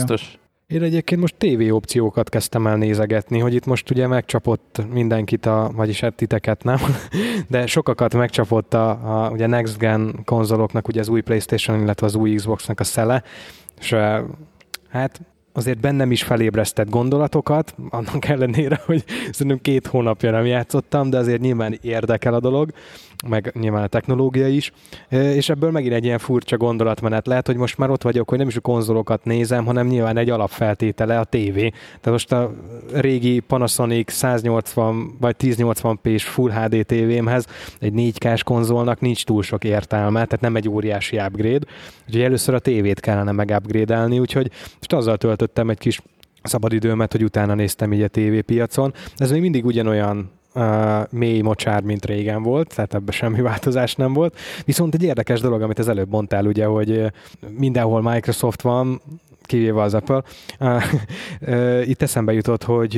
Én 0.68 0.82
egyébként 0.82 1.22
most 1.22 1.36
TV 1.38 1.74
opciókat 1.74 2.30
kezdtem 2.30 2.68
el 2.68 2.78
nézegetni, 2.78 3.40
hogy 3.40 3.54
itt 3.54 3.66
most 3.66 3.90
ugye 3.90 4.08
megcsapott 4.08 4.82
mindenkit, 4.92 5.46
a, 5.46 5.72
vagyis 5.76 6.00
hát 6.00 6.16
titeket 6.16 6.64
nem, 6.64 6.78
de 7.50 7.66
sokakat 7.66 8.14
megcsapott 8.14 8.74
a, 8.74 8.90
a 9.26 9.30
ugye 9.30 9.48
Next 9.48 9.78
Gen 9.78 10.20
konzoloknak, 10.26 10.88
ugye 10.88 11.00
az 11.00 11.08
új 11.08 11.22
Playstation, 11.22 11.82
illetve 11.82 12.06
az 12.06 12.16
új 12.16 12.36
Xboxnak 12.36 12.80
a 12.80 12.84
szele, 12.84 13.24
és 13.80 13.96
hát 14.90 15.22
azért 15.58 15.80
bennem 15.80 16.12
is 16.12 16.24
felébresztett 16.24 16.90
gondolatokat, 16.90 17.76
annak 17.90 18.28
ellenére, 18.28 18.82
hogy 18.86 19.04
szerintem 19.32 19.62
két 19.62 19.88
hónapja 19.88 20.32
nem 20.32 20.46
játszottam, 20.46 21.10
de 21.10 21.18
azért 21.18 21.42
nyilván 21.42 21.78
érdekel 21.82 22.34
a 22.34 22.40
dolog, 22.40 22.72
meg 23.28 23.52
nyilván 23.60 23.84
a 23.84 23.88
technológia 23.88 24.48
is, 24.48 24.72
és 25.10 25.50
ebből 25.50 25.72
megint 25.72 25.94
egy 25.94 26.04
ilyen 26.04 26.18
furcsa 26.18 26.58
gondolatmenet 26.58 27.28
lehet, 27.28 27.48
hogy 27.48 27.56
most 27.56 27.78
már 27.78 27.90
ott 27.90 28.02
vagyok, 28.02 28.30
hogy 28.30 28.38
nem 28.38 28.48
is 28.48 28.56
a 28.56 28.60
konzolokat 28.60 29.26
nézem, 29.26 29.66
hanem 29.66 29.88
nyilván 29.88 30.18
egy 30.18 30.30
alapfeltétele 30.30 31.20
a 31.20 31.24
tévé. 31.24 31.70
Tehát 31.70 32.10
most 32.10 32.32
a 32.32 32.52
régi 32.94 33.40
Panasonic 33.40 34.12
180 34.12 35.16
vagy 35.20 35.36
1080p-s 35.40 36.24
Full 36.24 36.52
HD 36.52 36.86
tévémhez 36.86 37.46
egy 37.80 37.94
4K-s 37.96 38.44
konzolnak 38.44 39.00
nincs 39.00 39.26
túl 39.26 39.44
sok 39.44 39.64
értelme, 39.64 40.26
tehát 40.26 40.42
nem 40.42 40.56
egy 40.56 40.70
óriási 40.70 41.18
upgrade, 41.18 41.66
úgyhogy 42.08 42.22
először 42.22 42.54
a 42.54 42.60
tévét 42.60 43.00
kellene 43.00 43.32
megupgrade-elni, 43.32 44.20
úgyhogy 44.20 44.52
most 44.68 44.94
azzal 44.94 45.18
töltöttem 45.48 45.70
egy 45.70 45.78
kis 45.78 46.02
szabadidőmet, 46.44 47.12
hogy 47.12 47.24
utána 47.24 47.54
néztem 47.54 47.94
így 47.94 48.02
a 48.02 48.08
tévépiacon. 48.08 48.94
Ez 49.18 49.32
még 49.32 49.42
mindig 49.42 49.66
ugyanolyan 49.66 50.32
uh, 50.54 50.64
mély 51.10 51.42
mocsár, 51.42 51.82
mint 51.82 52.06
régen 52.06 52.44
volt, 52.44 52.76
tehát 52.76 52.94
ebben 52.94 53.14
semmi 53.14 53.42
változás 53.42 53.96
nem 53.96 54.14
volt. 54.14 54.38
Viszont 54.66 54.94
egy 54.94 55.04
érdekes 55.04 55.40
dolog, 55.40 55.62
amit 55.62 55.80
az 55.80 55.88
előbb 55.88 56.10
mondtál, 56.10 56.46
ugye, 56.46 56.66
hogy 56.66 57.12
mindenhol 57.50 58.02
Microsoft 58.02 58.62
van, 58.62 59.02
kivéve 59.42 59.82
az 59.82 59.94
Apple. 59.94 60.24
Uh, 60.60 60.84
uh, 61.42 61.90
Itt 61.90 62.02
eszembe 62.02 62.34
jutott, 62.34 62.64
hogy 62.64 62.98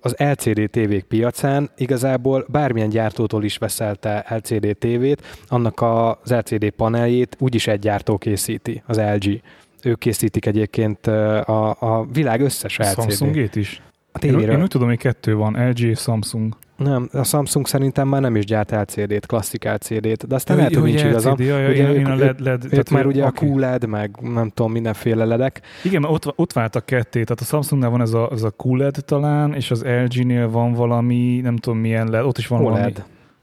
az 0.00 0.14
LCD 0.18 0.70
tévék 0.70 1.04
piacán 1.04 1.70
igazából 1.76 2.46
bármilyen 2.48 2.88
gyártótól 2.88 3.44
is 3.44 3.56
veszelte 3.58 4.26
LCD 4.28 4.76
tévét, 4.78 5.22
annak 5.48 5.80
az 5.80 6.30
LCD 6.30 6.70
paneljét 6.70 7.36
úgyis 7.38 7.66
egy 7.66 7.78
gyártó 7.78 8.18
készíti, 8.18 8.82
az 8.86 8.98
LG. 8.98 9.40
Ők 9.84 9.98
készítik 9.98 10.46
egyébként 10.46 11.06
a, 11.06 11.68
a 11.70 12.06
világ 12.12 12.40
összes 12.40 12.78
LCD. 12.78 12.92
Samsungét 13.00 13.56
is? 13.56 13.82
A 14.12 14.18
Én, 14.24 14.30
tévéről. 14.30 14.54
én 14.56 14.62
úgy 14.62 14.68
tudom, 14.68 14.88
hogy 14.88 14.98
kettő 14.98 15.34
van, 15.34 15.68
LG 15.68 15.78
és 15.80 15.98
Samsung. 15.98 16.56
Nem, 16.76 17.08
a 17.12 17.24
Samsung 17.24 17.66
szerintem 17.66 18.08
már 18.08 18.20
nem 18.20 18.36
is 18.36 18.44
gyárt 18.44 18.70
LCD-t, 18.70 19.26
klasszik 19.26 19.64
LCD-t, 19.64 20.26
de 20.26 20.34
aztán 20.34 20.56
lehet, 20.56 20.74
hogy 20.74 20.82
nincs 20.82 21.02
igazam. 21.04 21.32
LCD, 21.32 21.40
jaj, 21.44 21.70
Ugye 21.70 21.92
én, 21.92 21.94
én 21.98 22.06
a 22.06 22.10
ők- 22.10 22.18
LED, 22.20 22.40
LED 22.40 22.64
Ők 22.64 22.70
tehát 22.70 22.90
már 22.90 23.06
ugye 23.06 23.24
a 23.24 23.26
oké. 23.26 23.46
QLED, 23.46 23.86
meg 23.86 24.16
nem 24.20 24.48
tudom, 24.48 24.72
mindenféle 24.72 25.24
ledek. 25.24 25.60
Igen, 25.84 26.00
mert 26.00 26.12
ott, 26.14 26.38
ott 26.38 26.52
váltak 26.52 26.84
ketté, 26.86 27.22
tehát 27.22 27.40
a 27.40 27.44
Samsungnál 27.44 27.90
van 27.90 28.00
ez 28.00 28.12
a, 28.12 28.28
ez 28.32 28.42
a 28.42 28.52
QLED 28.64 28.96
talán, 29.04 29.54
és 29.54 29.70
az 29.70 29.84
LG-nél 29.84 30.48
van 30.50 30.72
valami, 30.72 31.40
nem 31.42 31.56
tudom 31.56 31.78
milyen 31.78 32.08
LED, 32.10 32.24
ott 32.24 32.38
is 32.38 32.46
van 32.46 32.62
valami. 32.62 32.92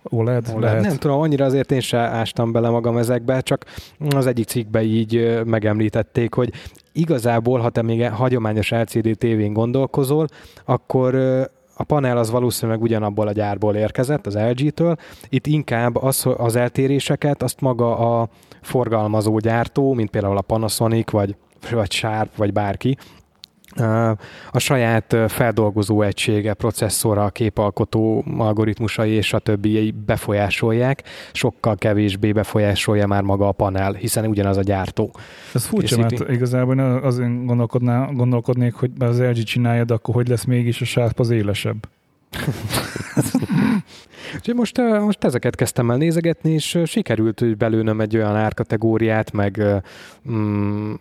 OLED. 0.10 0.52
OLED? 0.56 0.62
Lehet. 0.62 0.82
Nem 0.82 0.96
tudom, 0.96 1.20
annyira 1.20 1.46
azért 1.46 1.72
én 1.72 1.80
se 1.80 1.98
ástam 1.98 2.52
bele 2.52 2.70
magam 2.70 2.98
ezekbe, 2.98 3.42
csak 3.42 3.66
az 4.10 4.26
egyik 4.26 4.48
cikkbe 4.48 4.84
így 4.84 5.42
megemlítették, 5.46 6.34
hogy 6.34 6.52
igazából, 6.92 7.60
ha 7.60 7.70
te 7.70 7.82
még 7.82 8.10
hagyományos 8.10 8.72
LCD 8.72 9.18
tévén 9.18 9.54
gondolkozol, 9.54 10.28
akkor 10.66 11.16
a 11.80 11.84
panel 11.84 12.18
az 12.18 12.32
valószínűleg 12.32 12.82
ugyanabból 12.82 13.28
a 13.28 13.32
gyárból 13.32 13.76
érkezett, 13.76 14.26
az 14.26 14.36
LG-től. 14.36 14.96
Itt 15.30 15.48
inkább 15.48 15.96
az, 15.96 16.26
az 16.38 16.56
eltéréseket 16.56 17.44
azt 17.44 17.62
maga 17.62 18.20
a 18.20 18.30
forgalmazó 18.62 19.38
gyártó, 19.38 19.94
mint 19.94 20.10
például 20.10 20.38
a 20.38 20.42
Panasonic, 20.42 21.12
vagy, 21.12 21.36
vagy 21.72 21.92
Sharp, 21.92 22.36
vagy 22.36 22.54
bárki, 22.54 22.98
a 24.52 24.60
saját 24.60 25.16
feldolgozó 25.28 26.02
egysége, 26.02 26.54
processzora, 26.54 27.30
képalkotó 27.30 28.24
algoritmusai 28.38 29.12
és 29.12 29.34
a 29.34 29.40
többi 29.40 29.94
befolyásolják, 30.06 31.04
sokkal 31.32 31.76
kevésbé 31.76 32.32
befolyásolja 32.32 33.08
már 33.08 33.22
maga 33.22 33.48
a 33.48 33.52
panel, 33.52 33.94
hiszen 33.94 34.26
ugyanaz 34.26 34.58
a 34.58 34.62
gyártó. 34.62 35.12
Ez 35.54 35.66
furcsa, 35.66 35.96
készíti. 35.96 36.24
mert 36.24 36.36
igazából 36.36 36.80
azért 36.80 37.46
gondolkodnék, 38.16 38.74
hogy 38.74 38.92
az 39.00 39.20
LG 39.22 39.44
csinálja, 39.44 39.84
de 39.84 39.94
akkor 39.94 40.16
hogy 40.16 40.28
lesz 40.28 40.44
mégis 40.44 40.82
a 40.82 40.86
Sharp 40.86 41.20
az 41.20 41.30
élesebb? 41.30 41.88
Úgyhogy 44.36 44.56
most, 44.56 44.82
most 45.00 45.24
ezeket 45.24 45.56
kezdtem 45.56 45.92
el 45.92 45.98
nézegetni, 45.98 46.52
és 46.52 46.80
sikerült 46.86 47.40
hogy 47.40 47.58
belőnöm 47.58 48.02
egy 48.02 48.16
olyan 48.16 48.36
árkategóriát, 48.36 49.32
meg, 49.32 49.64
mm, 50.32 50.94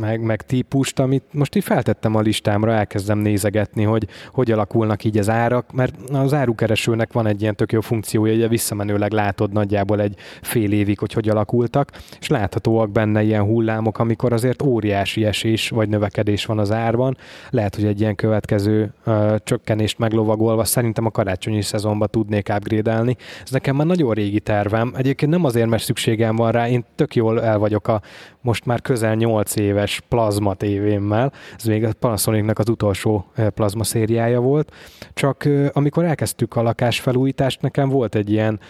meg, 0.00 0.20
meg 0.20 0.42
típust, 0.42 0.98
amit 0.98 1.22
most 1.32 1.56
így 1.56 1.64
feltettem 1.64 2.14
a 2.14 2.20
listámra, 2.20 2.72
elkezdem 2.72 3.18
nézegetni, 3.18 3.82
hogy 3.82 4.06
hogy 4.32 4.50
alakulnak 4.50 5.04
így 5.04 5.18
az 5.18 5.28
árak, 5.28 5.72
mert 5.72 5.94
az 6.12 6.34
árukeresőnek 6.34 7.12
van 7.12 7.26
egy 7.26 7.42
ilyen 7.42 7.56
tök 7.56 7.72
jó 7.72 7.80
funkciója, 7.80 8.32
hogy 8.32 8.48
visszamenőleg 8.48 9.12
látod 9.12 9.52
nagyjából 9.52 10.00
egy 10.00 10.16
fél 10.42 10.72
évig, 10.72 10.98
hogy 10.98 11.12
hogy 11.12 11.28
alakultak, 11.28 11.90
és 12.20 12.28
láthatóak 12.28 12.90
benne 12.90 13.22
ilyen 13.22 13.44
hullámok, 13.44 13.98
amikor 13.98 14.32
azért 14.32 14.62
óriási 14.62 15.24
esés 15.24 15.68
vagy 15.68 15.88
növekedés 15.88 16.44
van 16.44 16.58
az 16.58 16.72
árban. 16.72 17.16
Lehet, 17.50 17.74
hogy 17.74 17.84
egy 17.84 18.00
ilyen 18.00 18.14
következő 18.14 18.92
uh, 19.06 19.36
csökkenést 19.44 19.98
meglovagolva 19.98 20.64
szerintem 20.70 21.06
a 21.06 21.10
karácsonyi 21.10 21.62
szezonban 21.62 22.08
tudnék 22.10 22.48
upgrade-elni. 22.54 23.16
Ez 23.42 23.50
nekem 23.50 23.76
már 23.76 23.86
nagyon 23.86 24.14
régi 24.14 24.40
tervem. 24.40 24.92
Egyébként 24.96 25.30
nem 25.30 25.44
azért, 25.44 25.68
mert 25.68 25.82
szükségem 25.82 26.36
van 26.36 26.52
rá, 26.52 26.68
én 26.68 26.84
tök 26.94 27.14
jól 27.14 27.42
el 27.42 27.58
vagyok 27.58 27.88
a 27.88 28.00
most 28.40 28.64
már 28.66 28.80
közel 28.80 29.14
8 29.14 29.56
éves 29.56 30.02
plazma 30.08 30.54
tévémmel. 30.54 31.32
Ez 31.56 31.64
még 31.64 31.84
a 31.84 31.92
Panasonicnak 31.98 32.58
az 32.58 32.68
utolsó 32.68 33.32
plazma 33.54 33.84
szériája 33.84 34.40
volt. 34.40 34.72
Csak 35.14 35.48
amikor 35.72 36.04
elkezdtük 36.04 36.56
a 36.56 36.62
lakásfelújítást, 36.62 37.60
nekem 37.60 37.88
volt 37.88 38.14
egy 38.14 38.30
ilyen 38.30 38.60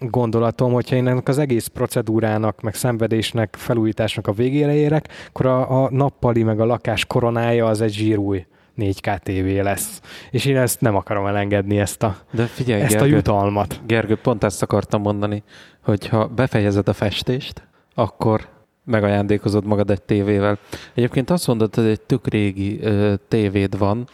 gondolatom, 0.00 0.72
hogyha 0.72 0.96
én 0.96 1.08
ennek 1.08 1.28
az 1.28 1.38
egész 1.38 1.66
procedúrának, 1.66 2.60
meg 2.60 2.74
szenvedésnek, 2.74 3.56
felújításnak 3.58 4.26
a 4.26 4.32
végére 4.32 4.74
érek, 4.74 5.08
akkor 5.28 5.46
a, 5.46 5.84
a 5.84 5.90
nappali, 5.90 6.42
meg 6.42 6.60
a 6.60 6.64
lakás 6.64 7.04
koronája 7.04 7.66
az 7.66 7.80
egy 7.80 7.92
zsírúj 7.92 8.46
4K 8.80 9.18
TV 9.18 9.64
lesz. 9.64 10.00
És 10.30 10.44
én 10.44 10.56
ezt 10.56 10.80
nem 10.80 10.96
akarom 10.96 11.26
elengedni, 11.26 11.78
ezt 11.78 12.02
a, 12.02 12.16
De 12.30 12.46
figyelj, 12.46 12.80
ezt 12.80 12.92
Gergő, 12.92 13.06
a 13.06 13.16
jutalmat. 13.16 13.80
Gergő, 13.86 14.16
pont 14.16 14.44
ezt 14.44 14.62
akartam 14.62 15.00
mondani, 15.00 15.42
hogy 15.80 16.06
ha 16.06 16.26
befejezed 16.26 16.88
a 16.88 16.92
festést, 16.92 17.62
akkor 17.94 18.48
megajándékozod 18.84 19.64
magad 19.64 19.90
egy 19.90 20.02
tévével. 20.02 20.58
Egyébként 20.94 21.30
azt 21.30 21.46
mondod, 21.46 21.74
hogy 21.74 21.86
egy 21.86 22.00
tök 22.00 22.28
régi 22.28 22.80
ö, 22.82 23.14
tévéd 23.28 23.78
van. 23.78 24.08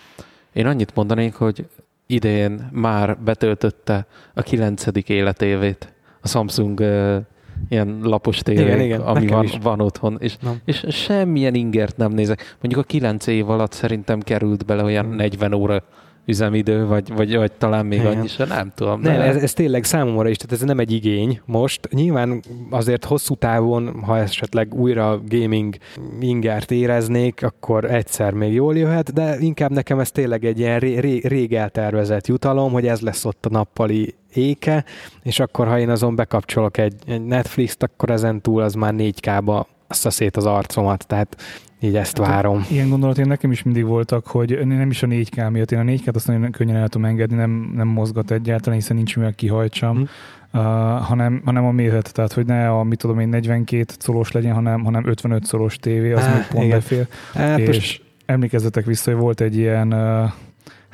Én 0.53 0.67
annyit 0.67 0.95
mondanék, 0.95 1.35
hogy 1.35 1.67
idén 2.07 2.69
már 2.73 3.19
betöltötte 3.19 4.07
a 4.35 4.43
kilencedik 4.43 5.09
életévét 5.09 5.93
a 6.21 6.29
Samsung 6.29 6.81
ilyen 7.69 7.99
lapos 8.03 8.39
tévé, 8.39 8.63
igen, 8.63 8.81
igen, 8.81 9.01
ami 9.01 9.27
van, 9.27 9.49
van 9.63 9.81
otthon, 9.81 10.17
és, 10.21 10.37
és 10.65 10.85
semmilyen 10.89 11.55
ingert 11.55 11.97
nem 11.97 12.13
nézek. 12.13 12.57
Mondjuk 12.61 12.85
a 12.85 12.87
kilenc 12.87 13.27
év 13.27 13.51
alatt 13.51 13.73
szerintem 13.73 14.21
került 14.21 14.65
bele 14.65 14.83
olyan 14.83 15.07
40 15.07 15.51
hmm. 15.51 15.61
óra 15.61 15.83
üzemidő, 16.27 16.87
vagy, 16.87 17.13
vagy, 17.15 17.37
vagy 17.37 17.53
talán 17.53 17.87
még 17.87 18.05
annyi 18.05 18.27
sem, 18.27 18.49
nem 18.49 18.73
tudom. 18.75 19.01
Nem, 19.01 19.21
ez, 19.21 19.37
ez 19.37 19.53
tényleg 19.53 19.85
számomra 19.85 20.29
is, 20.29 20.37
tehát 20.37 20.53
ez 20.53 20.61
nem 20.61 20.79
egy 20.79 20.93
igény 20.93 21.41
most. 21.45 21.89
Nyilván 21.91 22.43
azért 22.71 23.05
hosszú 23.05 23.35
távon, 23.35 24.03
ha 24.03 24.19
esetleg 24.19 24.75
újra 24.75 25.21
gaming 25.29 25.77
ingert 26.21 26.71
éreznék, 26.71 27.43
akkor 27.43 27.85
egyszer 27.85 28.33
még 28.33 28.53
jól 28.53 28.77
jöhet, 28.77 29.13
de 29.13 29.39
inkább 29.39 29.71
nekem 29.71 29.99
ez 29.99 30.11
tényleg 30.11 30.45
egy 30.45 30.59
ilyen 30.59 30.79
ré, 30.79 30.99
ré, 30.99 31.21
rég 31.25 31.55
eltervezett 31.55 32.27
jutalom, 32.27 32.73
hogy 32.73 32.87
ez 32.87 33.01
lesz 33.01 33.25
ott 33.25 33.47
a 33.47 33.51
nappali 33.51 34.15
éke, 34.35 34.85
és 35.23 35.41
akkor 35.41 35.67
ha 35.67 35.79
én 35.79 35.91
azon 35.91 36.15
bekapcsolok 36.15 36.79
egy, 36.79 36.95
egy 37.07 37.25
Netflix-t, 37.25 37.83
akkor 37.83 38.11
ezen 38.11 38.41
túl 38.41 38.63
az 38.63 38.75
már 38.75 38.95
4K-ba 38.97 39.65
azt 39.89 40.07
a 40.07 40.11
szét 40.11 40.37
az 40.37 40.47
arcomat, 40.47 41.07
tehát 41.07 41.37
így 41.81 41.97
ezt 41.97 42.19
hát, 42.19 42.27
várom. 42.27 42.67
Ilyen 42.71 42.89
gondolat 42.89 43.19
én 43.19 43.27
nekem 43.27 43.51
is 43.51 43.63
mindig 43.63 43.85
voltak, 43.85 44.27
hogy 44.27 44.67
nem 44.67 44.91
is 44.91 45.03
a 45.03 45.07
4K 45.07 45.51
miatt, 45.51 45.71
én 45.71 45.79
a 45.79 45.83
4K-t 45.83 46.15
azt 46.15 46.27
nagyon 46.27 46.51
könnyen 46.51 46.77
el 46.77 46.89
tudom 46.89 47.07
engedni, 47.07 47.37
nem, 47.37 47.73
nem 47.75 47.89
mozgat 47.89 48.31
egyáltalán, 48.31 48.79
hiszen 48.79 48.97
nincs 48.97 49.17
mivel 49.17 49.35
kihajtsam, 49.35 49.95
hmm. 49.97 50.07
uh, 50.53 50.61
hanem, 51.01 51.43
hanem 51.45 51.65
a 51.65 51.71
méret, 51.71 52.13
tehát 52.13 52.33
hogy 52.33 52.47
ne 52.47 52.71
a, 52.71 52.83
mit 52.83 52.99
tudom 52.99 53.19
én, 53.19 53.29
42 53.29 53.95
szolos 53.99 54.33
legyen, 54.33 54.55
hanem, 54.55 54.85
hanem 54.85 55.07
55 55.07 55.45
szolos 55.45 55.77
tévé, 55.77 56.13
az 56.13 56.25
ah, 56.25 56.33
még 56.33 56.47
pont 56.51 56.71
befér. 56.71 57.07
Hát, 57.35 57.59
és 57.59 57.67
most... 57.67 58.03
emlékezzetek 58.27 58.85
vissza, 58.85 59.11
hogy 59.11 59.21
volt 59.21 59.41
egy 59.41 59.57
ilyen 59.57 59.93
uh, 59.93 60.31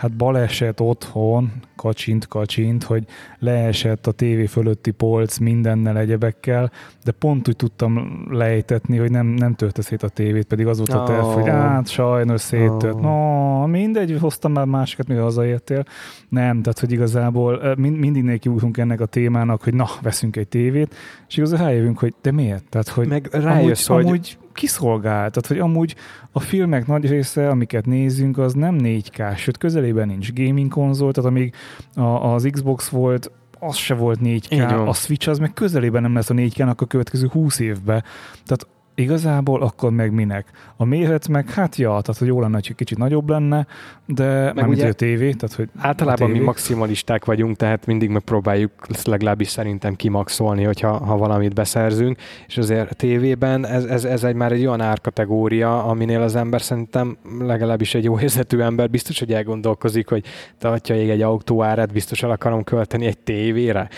hát 0.02 0.16
baleset 0.16 0.80
otthon, 0.80 1.52
kacsint, 1.76 2.28
kacsint, 2.28 2.84
hogy 2.84 3.04
leesett 3.38 4.06
a 4.06 4.12
tévé 4.12 4.46
fölötti 4.46 4.90
polc 4.90 5.38
mindennel 5.38 5.98
egyebekkel, 5.98 6.70
de 7.04 7.12
pont 7.12 7.48
úgy 7.48 7.56
tudtam 7.56 8.24
lejtetni, 8.30 8.96
hogy 8.96 9.10
nem, 9.10 9.26
nem 9.26 9.54
törte 9.54 9.82
szét 9.82 10.02
a 10.02 10.08
tévét, 10.08 10.44
pedig 10.44 10.66
az 10.66 10.78
volt 10.78 10.92
a 10.92 11.04
terv, 11.04 11.24
oh. 11.24 11.34
hogy 11.34 11.48
hát 11.48 11.88
sajnos 11.88 12.40
széttört. 12.40 12.94
Oh. 12.94 13.00
No, 13.00 13.66
mindegy, 13.66 14.18
hoztam 14.20 14.52
már 14.52 14.64
másikat, 14.64 15.08
mire 15.08 15.20
hazaértél. 15.20 15.84
Nem, 16.28 16.62
tehát 16.62 16.78
hogy 16.78 16.92
igazából 16.92 17.74
mind, 17.76 17.96
mindig 17.96 18.22
neki 18.22 18.48
útunk 18.48 18.78
ennek 18.78 19.00
a 19.00 19.06
témának, 19.06 19.62
hogy 19.62 19.74
na, 19.74 19.86
veszünk 20.00 20.36
egy 20.36 20.48
tévét, 20.48 20.94
és 21.28 21.36
igazából 21.36 21.66
rájövünk, 21.66 21.98
hogy 21.98 22.14
de 22.22 22.32
miért? 22.32 22.64
Tehát, 22.68 22.88
hogy 22.88 23.08
Meg 23.08 23.28
rájössz, 23.32 23.88
amúgy, 23.88 24.02
hogy... 24.02 24.08
amúgy 24.08 24.38
kiszolgál. 24.52 25.30
Tehát, 25.30 25.46
hogy 25.46 25.58
amúgy 25.58 25.94
a 26.32 26.40
filmek 26.40 26.86
nagy 26.86 27.08
része, 27.08 27.48
amiket 27.48 27.86
nézünk, 27.86 28.38
az 28.38 28.52
nem 28.52 28.78
4K, 28.82 29.36
sőt 29.36 29.58
közelében 29.58 30.08
nincs 30.08 30.32
gaming 30.32 30.70
konzol, 30.70 31.12
tehát 31.12 31.30
amíg 31.30 31.54
a, 31.94 32.32
az 32.32 32.48
Xbox 32.50 32.88
volt, 32.88 33.30
az 33.58 33.76
se 33.76 33.94
volt 33.94 34.18
4K, 34.22 34.86
a 34.86 34.92
Switch 34.92 35.28
az 35.28 35.38
meg 35.38 35.52
közelében 35.52 36.02
nem 36.02 36.14
lesz 36.14 36.30
a 36.30 36.34
4K-nak 36.34 36.76
a 36.76 36.84
következő 36.84 37.28
20 37.28 37.58
évben. 37.58 38.04
Tehát 38.46 38.66
igazából 38.94 39.62
akkor 39.62 39.90
meg 39.90 40.12
minek? 40.12 40.46
A 40.76 40.84
méret 40.84 41.28
meg, 41.28 41.50
hát 41.50 41.76
ja, 41.76 41.88
tehát 41.88 42.18
hogy 42.18 42.26
jó 42.26 42.40
lenne, 42.40 42.54
hogy 42.54 42.74
kicsit 42.74 42.98
nagyobb 42.98 43.28
lenne, 43.28 43.66
de 44.06 44.52
meg 44.52 44.68
ugye 44.68 44.88
a 44.88 44.92
tévé, 44.92 45.32
tehát 45.32 45.56
hogy 45.56 45.68
Általában 45.78 46.30
mi 46.30 46.38
maximalisták 46.38 47.24
vagyunk, 47.24 47.56
tehát 47.56 47.86
mindig 47.86 48.10
megpróbáljuk 48.10 48.70
legalábbis 49.04 49.48
szerintem 49.48 49.94
kimaxolni, 49.94 50.64
hogyha 50.64 51.04
ha 51.04 51.16
valamit 51.16 51.54
beszerzünk, 51.54 52.18
és 52.46 52.58
azért 52.58 52.90
a 52.90 52.94
tévében 52.94 53.66
ez, 53.66 53.84
ez, 53.84 54.04
ez 54.04 54.24
egy 54.24 54.34
már 54.34 54.52
egy 54.52 54.66
olyan 54.66 54.80
árkategória, 54.80 55.84
aminél 55.84 56.20
az 56.20 56.36
ember 56.36 56.62
szerintem 56.62 57.16
legalábbis 57.38 57.94
egy 57.94 58.04
jó 58.04 58.20
érzetű 58.20 58.58
ember 58.58 58.90
biztos, 58.90 59.18
hogy 59.18 59.32
elgondolkozik, 59.32 60.08
hogy 60.08 60.24
tartja 60.58 60.94
ég 60.94 61.10
egy 61.10 61.22
autó 61.22 61.62
árát, 61.62 61.92
biztos 61.92 62.22
el 62.22 62.30
akarom 62.30 62.64
költeni 62.64 63.06
egy 63.06 63.18
tévére. 63.18 63.88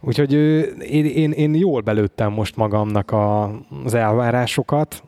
Úgyhogy 0.00 0.32
én, 0.32 1.04
én, 1.04 1.30
én 1.30 1.54
jól 1.54 1.80
belőttem 1.80 2.32
most 2.32 2.56
magamnak 2.56 3.10
a, 3.10 3.50
az 3.84 3.94
elvárás 3.94 4.41
elvárásokat, 4.42 5.02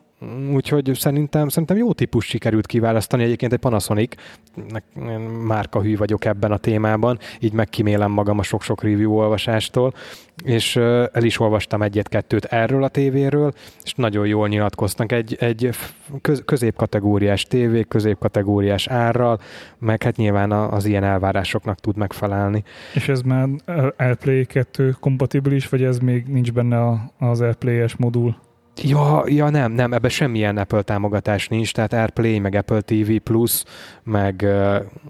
úgyhogy 0.53 0.91
szerintem, 0.93 1.49
szerintem 1.49 1.77
jó 1.77 1.93
típus 1.93 2.25
sikerült 2.25 2.65
kiválasztani. 2.65 3.23
Egyébként 3.23 3.53
egy 3.53 3.59
Panasonic, 3.59 4.15
márka 5.45 5.81
hű 5.81 5.97
vagyok 5.97 6.25
ebben 6.25 6.51
a 6.51 6.57
témában, 6.57 7.19
így 7.39 7.53
megkímélem 7.53 8.11
magam 8.11 8.39
a 8.39 8.43
sok-sok 8.43 8.83
review 8.83 9.17
olvasástól, 9.17 9.93
és 10.43 10.75
el 10.75 11.23
is 11.23 11.39
olvastam 11.39 11.81
egyet-kettőt 11.81 12.45
erről 12.45 12.83
a 12.83 12.87
tévéről, 12.87 13.53
és 13.83 13.93
nagyon 13.93 14.27
jól 14.27 14.47
nyilatkoztak. 14.47 15.11
Egy, 15.11 15.35
egy 15.39 15.69
középkategóriás 16.45 17.43
tévé, 17.43 17.83
középkategóriás 17.87 18.87
árral, 18.87 19.39
meg 19.79 20.03
hát 20.03 20.15
nyilván 20.15 20.51
az 20.51 20.85
ilyen 20.85 21.03
elvárásoknak 21.03 21.79
tud 21.79 21.97
megfelelni. 21.97 22.63
És 22.93 23.09
ez 23.09 23.21
már 23.21 23.47
AirPlay 23.97 24.45
2 24.45 24.95
kompatibilis, 24.99 25.69
vagy 25.69 25.83
ez 25.83 25.97
még 25.97 26.25
nincs 26.27 26.51
benne 26.51 27.11
az 27.19 27.41
AirPlay-es 27.41 27.95
modul? 27.95 28.35
Ja, 28.81 29.23
ja 29.27 29.49
nem, 29.49 29.71
nem, 29.71 29.93
ebben 29.93 30.09
semmilyen 30.09 30.57
Apple 30.57 30.81
támogatás 30.81 31.47
nincs, 31.47 31.73
tehát 31.73 31.93
AirPlay, 31.93 32.39
meg 32.39 32.55
Apple 32.55 32.81
TV 32.81 33.15
Plus, 33.23 33.63
meg 34.03 34.41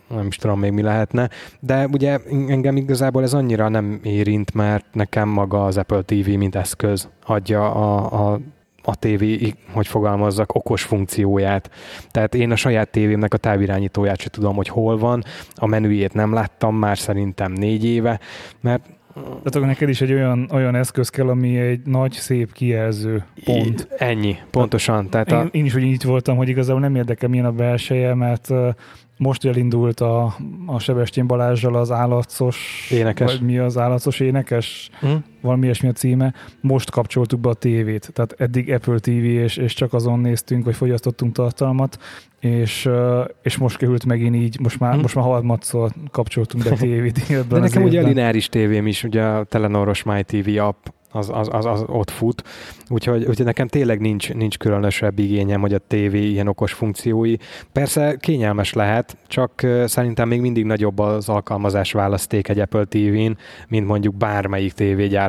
nem 0.10 0.28
is 0.28 0.36
tudom 0.36 0.60
még 0.60 0.72
mi 0.72 0.82
lehetne, 0.82 1.30
de 1.60 1.88
ugye 1.92 2.20
engem 2.48 2.78
igazából 2.78 3.24
ez 3.24 3.34
annyira 3.34 3.70
nem 3.70 4.00
érint, 4.04 4.54
mert 4.54 4.86
nekem 4.92 5.30
maga 5.30 5.66
az 5.66 5.78
Apple 5.78 6.02
TV, 6.02 6.30
mint 6.30 6.56
eszköz 6.56 7.10
adja 7.26 7.72
a, 7.74 8.32
a 8.32 8.40
a 8.88 8.96
tévé, 8.96 9.54
hogy 9.74 9.88
fogalmazzak, 9.88 10.56
okos 10.56 10.84
funkcióját. 10.84 11.70
Tehát 12.12 12.36
én 12.36 12.52
a 12.52 12.56
saját 12.56 12.90
tévémnek 12.90 13.34
a 13.34 13.38
távirányítóját 13.38 14.20
sem 14.20 14.30
tudom, 14.32 14.56
hogy 14.56 14.68
hol 14.68 14.98
van, 14.98 15.24
a 15.54 15.66
menüjét 15.66 16.14
nem 16.14 16.34
láttam 16.34 16.76
már 16.76 16.98
szerintem 16.98 17.52
négy 17.52 17.86
éve, 17.86 18.20
mert 18.62 18.86
Tehát 19.22 19.56
akkor 19.56 19.68
neked 19.68 19.90
is 19.90 20.02
egy 20.02 20.14
olyan, 20.14 20.50
olyan 20.52 20.76
eszköz 20.76 21.10
kell, 21.10 21.30
ami 21.30 21.58
egy 21.58 21.82
nagy, 21.86 22.12
szép 22.12 22.54
kijelző 22.54 23.24
pont. 23.44 23.88
Ennyi, 23.98 24.36
pontosan. 24.50 25.10
Tehát 25.10 25.32
Én, 25.32 25.38
a, 25.38 25.46
én 25.52 25.66
is 25.66 25.76
úgy 25.76 25.84
így 25.84 26.04
voltam, 26.04 26.38
hogy 26.38 26.50
igazából 26.50 26.82
nem 26.82 26.96
érdekel 26.96 27.30
milyen 27.30 27.46
a 27.46 27.52
belseje, 27.52 28.14
mert 28.14 28.52
most 29.18 29.46
elindult 29.46 30.00
a, 30.00 30.36
a 30.66 30.80
Sebestyén 30.80 31.28
Balázsral 31.28 31.76
az 31.76 31.92
állatszos, 31.92 32.90
Énekes. 32.92 33.32
vagy 33.32 33.42
mi 33.42 33.58
az 33.58 33.78
állatszos 33.78 34.20
énekes, 34.20 34.90
hm? 35.00 35.08
Valami 35.46 35.64
ilyesmi 35.64 35.90
a 35.90 35.92
címe, 35.92 36.34
most 36.62 36.92
kapcsoltuk 36.92 37.40
be 37.40 37.50
a 37.50 37.54
tévét. 37.54 38.10
Tehát 38.14 38.36
eddig 38.38 38.72
Apple 38.72 39.00
TV, 39.00 39.10
és, 39.10 39.58
és 39.58 39.74
csak 39.74 39.94
azon 39.94 40.20
néztünk, 40.20 40.66
vagy 40.66 40.76
fogyasztottunk 40.76 41.34
tartalmat, 41.34 41.98
és, 42.40 42.90
és 43.42 43.58
most 43.58 43.78
került 43.78 44.06
megint 44.06 44.36
így, 44.36 44.60
most 44.60 44.80
már, 44.80 44.94
Hm. 44.94 45.02
most 45.02 45.16
már 45.16 45.26
harmadszor 45.26 45.92
kapcsoltunk 46.12 46.64
be 46.64 46.70
tévét 46.70 47.18
ebben 47.30 47.48
De 47.48 47.60
nekem 47.60 47.84
ugye 47.84 48.02
a 48.02 48.08
lineáris 48.08 48.50
tévém 48.50 48.88
is, 48.88 49.04
ugye 49.04 49.24
a 49.24 49.44
Telenoros 49.44 50.04
My 50.04 50.24
TV 50.24 50.60
app, 50.60 50.86
az, 51.16 51.30
az, 51.34 51.50
az, 51.52 51.66
az 51.66 51.84
ott 51.88 52.10
fut, 52.10 52.44
úgyhogy, 52.90 53.26
úgyhogy 53.26 53.46
nekem 53.46 53.68
tényleg 53.68 54.00
nincs, 54.00 54.34
nincs 54.34 54.58
különösebb 54.58 55.20
igényem, 55.20 55.62
hogy 55.62 55.74
a 55.74 55.78
tévé 55.78 56.30
ilyen 56.30 56.48
okos 56.48 56.74
funkciói. 56.74 57.36
Persze 57.72 58.16
kényelmes 58.20 58.74
lehet, 58.74 59.18
csak 59.28 59.62
szerintem 59.86 60.28
még 60.28 60.42
mindig 60.42 60.66
nagyobb 60.66 61.00
az 61.00 61.30
alkalmazás 61.30 61.92
választék 61.92 62.48
egy 62.48 62.60
Apple 62.60 62.84
TV-n, 62.86 63.38
mint 63.68 63.88
mondjuk 63.88 64.16
bármelyik 64.16 64.74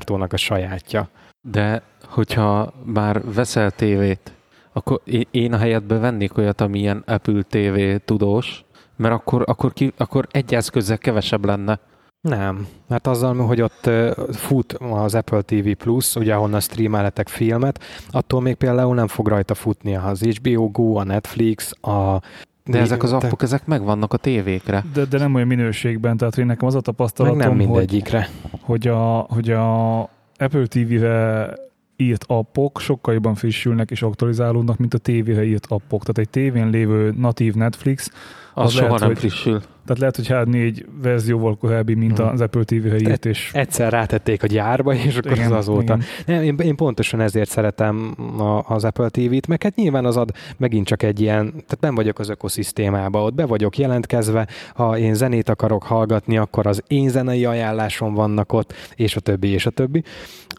tévégyártónak 0.07 0.33
a 0.33 0.37
sajátja. 0.37 1.09
De 1.41 1.83
hogyha 2.05 2.73
már 2.85 3.23
veszel 3.35 3.71
tévét, 3.71 4.33
akkor 4.73 5.01
én- 5.31 5.53
a 5.53 5.57
helyetben 5.57 6.01
vennék 6.01 6.39
olyat, 6.39 6.61
ami 6.61 6.79
ilyen 6.79 7.03
Apple 7.07 7.43
TV 7.43 8.05
tudós, 8.05 8.65
mert 8.97 9.15
akkor, 9.15 9.43
akkor, 9.47 9.73
ki, 9.73 9.93
akkor 9.97 10.27
egy 10.31 10.55
eszközzel 10.55 10.99
kevesebb 10.99 11.45
lenne. 11.45 11.79
Nem, 12.21 12.67
mert 12.89 13.07
azzal, 13.07 13.37
hogy 13.37 13.61
ott 13.61 13.91
fut 14.33 14.73
az 14.73 15.15
Apple 15.15 15.43
TV 15.43 15.71
Plus, 15.79 16.15
ugye 16.15 16.35
ahonnan 16.35 16.61
streamelhetek 16.61 17.29
filmet, 17.29 17.81
attól 18.11 18.41
még 18.41 18.55
például 18.55 18.95
nem 18.95 19.07
fog 19.09 19.29
rajta 19.29 19.55
futni 19.55 19.97
az 19.97 20.23
HBO 20.23 20.71
Go, 20.71 20.97
a 20.97 21.05
Netflix, 21.05 21.73
a 21.83 22.21
De 22.67 22.79
ezek 22.79 23.03
az 23.03 23.13
appok, 23.13 23.43
ezek 23.43 23.67
megvannak 23.67 24.13
a 24.13 24.17
tévékre. 24.17 24.85
De, 24.93 25.05
de 25.05 25.19
nem 25.19 25.35
olyan 25.35 25.47
minőségben, 25.47 26.17
tehát 26.17 26.35
hogy 26.35 26.47
nekem 26.47 26.67
az 26.67 26.73
a 26.75 26.77
meg 26.77 26.85
tapasztalatom, 26.85 27.39
nem 27.39 27.49
hogy, 27.49 27.57
mindegyikre. 27.59 28.29
hogy, 28.61 28.87
a, 28.89 29.19
hogy 29.19 29.51
a 29.51 30.01
Apple 30.39 30.67
TV-re 30.67 31.49
írt 31.97 32.25
appok 32.27 32.81
sokkal 32.81 33.15
jobban 33.15 33.35
frissülnek 33.35 33.91
és 33.91 34.03
aktualizálódnak, 34.03 34.79
mint 34.79 34.95
a 34.95 34.99
tévére 34.99 35.45
írt 35.45 35.67
appok. 35.69 36.01
Tehát 36.01 36.19
egy 36.19 36.29
tévén 36.29 36.71
lévő 36.71 37.15
natív 37.17 37.55
Netflix, 37.55 38.11
Az, 38.55 38.63
Az 38.63 38.65
az 38.65 38.73
soha 38.73 38.85
lehet, 38.85 39.01
nem 39.01 39.09
hogy- 39.09 39.19
frissül. 39.19 39.63
Tehát 39.87 39.99
lehet, 39.99 40.17
hogy 40.17 40.29
hát 40.29 40.47
négy 40.47 40.87
verzióval 41.03 41.57
korábbi, 41.57 41.95
mint 41.95 42.19
Mhm. 42.19 42.29
az 42.29 42.41
Apple 42.41 42.65
TV-re 42.65 42.97
írt, 42.99 43.25
és 43.27 43.51
Egyszer 43.53 43.93
rátették 43.93 44.43
a 44.43 44.47
gyárba, 44.47 44.95
és 44.95 45.17
akkor 45.17 45.39
az 45.39 45.51
azóta. 45.51 45.83
igen. 45.83 46.01
Nem, 46.27 46.43
én, 46.43 46.57
én 46.59 46.77
pontosan 46.77 47.21
ezért 47.21 47.49
szeretem 47.51 48.15
a, 48.39 48.75
az 48.75 48.85
Apple 48.85 49.09
TV-t, 49.09 49.47
meg 49.47 49.63
hát 49.63 49.75
nyilván 49.77 50.05
az 50.05 50.17
ad 50.17 50.31
megint 50.57 50.87
csak 50.87 51.03
egy 51.03 51.21
ilyen, 51.21 51.51
tehát 51.51 51.79
nem 51.81 51.95
vagyok 51.95 52.19
az 52.19 52.29
ökoszisztémába, 52.29 53.23
ott 53.23 53.35
be 53.35 53.47
vagyok 53.47 53.79
jelentkezve, 53.79 54.47
ha 54.75 54.99
én 54.99 55.15
zenét 55.15 55.49
akarok 55.49 55.83
hallgatni, 55.83 56.37
akkor 56.39 56.67
az 56.67 56.83
én 56.87 57.09
zenei 57.09 57.45
ajánlásom 57.45 58.15
vannak 58.15 58.53
ott, 58.53 58.73
és 58.95 59.17
a 59.17 59.21
többi, 59.21 59.49
és 59.49 59.67
a 59.67 59.71
többi. 59.71 60.03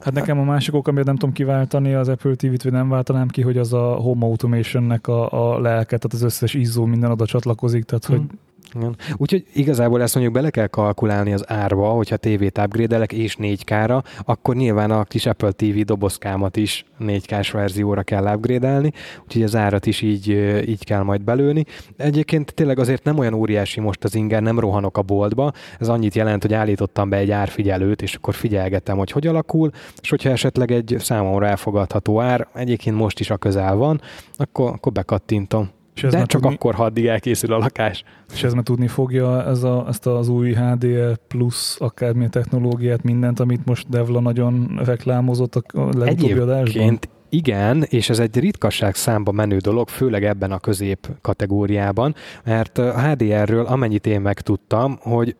Hát 0.04 0.14
nekem 0.14 0.40
a 0.40 0.44
másik 0.44 0.74
ok, 0.74 0.88
amiért 0.88 1.06
nem 1.08 1.16
tudom 1.16 1.34
kiváltani 1.34 1.94
az 1.94 2.08
Apple 2.10 2.36
TV-t, 2.36 2.64
vagy 2.64 2.72
nem 2.72 2.90
váltanám 2.90 3.28
ki, 3.28 3.42
hogy 3.42 3.58
az 3.58 3.74
a 3.74 3.94
Home 3.96 4.26
Automation-nek 4.26 5.08
a, 5.08 5.54
a 5.56 5.60
lelke, 5.60 5.86
tehát 5.98 6.14
az 6.14 6.22
összes 6.22 6.54
izzó 6.54 6.86
minden 6.86 7.12
oda 7.12 7.26
csatlakozik, 7.26 7.84
tehát 7.84 8.06
hogy 8.06 8.18
Mhm. 8.20 8.26
Igen. 8.74 8.96
Úgyhogy 9.16 9.46
igazából 9.54 10.02
ezt 10.02 10.14
mondjuk 10.14 10.36
bele 10.36 10.50
kell 10.50 10.68
kalkulálni 10.68 11.34
az 11.34 11.50
árba, 11.50 11.90
hogyha 11.90 12.18
tévét 12.18 12.58
upgrade 12.58 13.04
és 13.04 13.38
4K-ra, 13.40 14.04
akkor 14.26 14.56
nyilván 14.56 14.92
a 14.92 15.04
kis 15.04 15.26
Apple 15.26 15.52
TV 15.52 15.80
dobozkámat 15.80 16.58
is 16.58 16.86
4K-s 17.00 17.52
verzióra 17.52 18.04
kell 18.04 18.36
upgrade 18.36 18.92
úgyhogy 19.24 19.44
az 19.44 19.56
árat 19.56 19.86
is 19.86 20.02
így, 20.02 20.30
így 20.68 20.84
kell 20.84 21.02
majd 21.02 21.22
belőni. 21.22 21.64
Egyébként 21.98 22.54
tényleg 22.54 22.80
azért 22.80 23.04
nem 23.04 23.18
olyan 23.18 23.34
óriási 23.34 23.80
most 23.80 24.04
az 24.04 24.16
inger, 24.16 24.42
nem 24.42 24.60
rohanok 24.60 24.98
a 24.98 25.02
boltba, 25.02 25.52
ez 25.80 25.88
annyit 25.88 26.16
jelent, 26.16 26.42
hogy 26.42 26.54
állítottam 26.54 27.10
be 27.10 27.18
egy 27.18 27.32
árfigyelőt, 27.32 28.02
és 28.02 28.16
akkor 28.16 28.34
figyelgetem, 28.34 28.98
hogy 28.98 29.12
hogy 29.12 29.28
alakul, 29.28 29.72
és 30.02 30.10
hogyha 30.10 30.30
esetleg 30.30 30.72
egy 30.72 30.96
számomra 31.00 31.48
elfogadható 31.48 32.22
ár, 32.22 32.48
egyébként 32.54 32.96
most 32.96 33.20
is 33.20 33.30
a 33.30 33.38
közel 33.38 33.76
van, 33.76 34.02
akkor, 34.38 34.72
akkor 34.72 34.92
bekattintom. 34.92 35.70
És 35.98 36.04
ez, 36.04 36.12
De 36.12 36.26
csak 36.26 36.42
tudni, 36.42 36.56
akkor, 36.56 36.76
ha 36.76 36.84
addig 36.84 37.06
elkészül 37.06 37.54
a 37.54 37.58
lakás. 37.58 38.04
és 38.34 38.44
ez 38.44 38.54
már 38.54 38.64
tudni 38.64 38.88
fogja 38.88 39.46
ez 39.46 39.64
a, 39.64 39.86
ezt 39.88 40.06
az 40.06 40.28
új 40.28 40.54
HDR 40.54 41.18
plusz 41.28 41.78
akármilyen 41.80 42.32
technológiát, 42.32 43.04
mindent, 43.04 43.40
amit 43.40 43.66
most 43.66 43.90
Devla 43.90 44.20
nagyon 44.20 44.80
reklámozott 44.86 45.56
a 45.56 45.90
legutóbbi 45.98 46.40
adásban. 46.40 47.00
Igen, 47.30 47.84
és 47.84 48.10
ez 48.10 48.20
egy 48.20 48.40
ritkaság 48.40 48.96
számba 48.96 49.32
menő 49.32 49.58
dolog, 49.58 49.90
főleg 49.90 50.24
ebben 50.24 50.52
a 50.52 50.60
közép 50.60 51.08
kategóriában, 51.22 52.16
mert 52.44 52.78
a 52.78 53.02
HDR-ről 53.02 53.66
amennyit 53.66 54.08
én 54.08 54.22
megtudtam, 54.22 54.98
hogy 55.02 55.36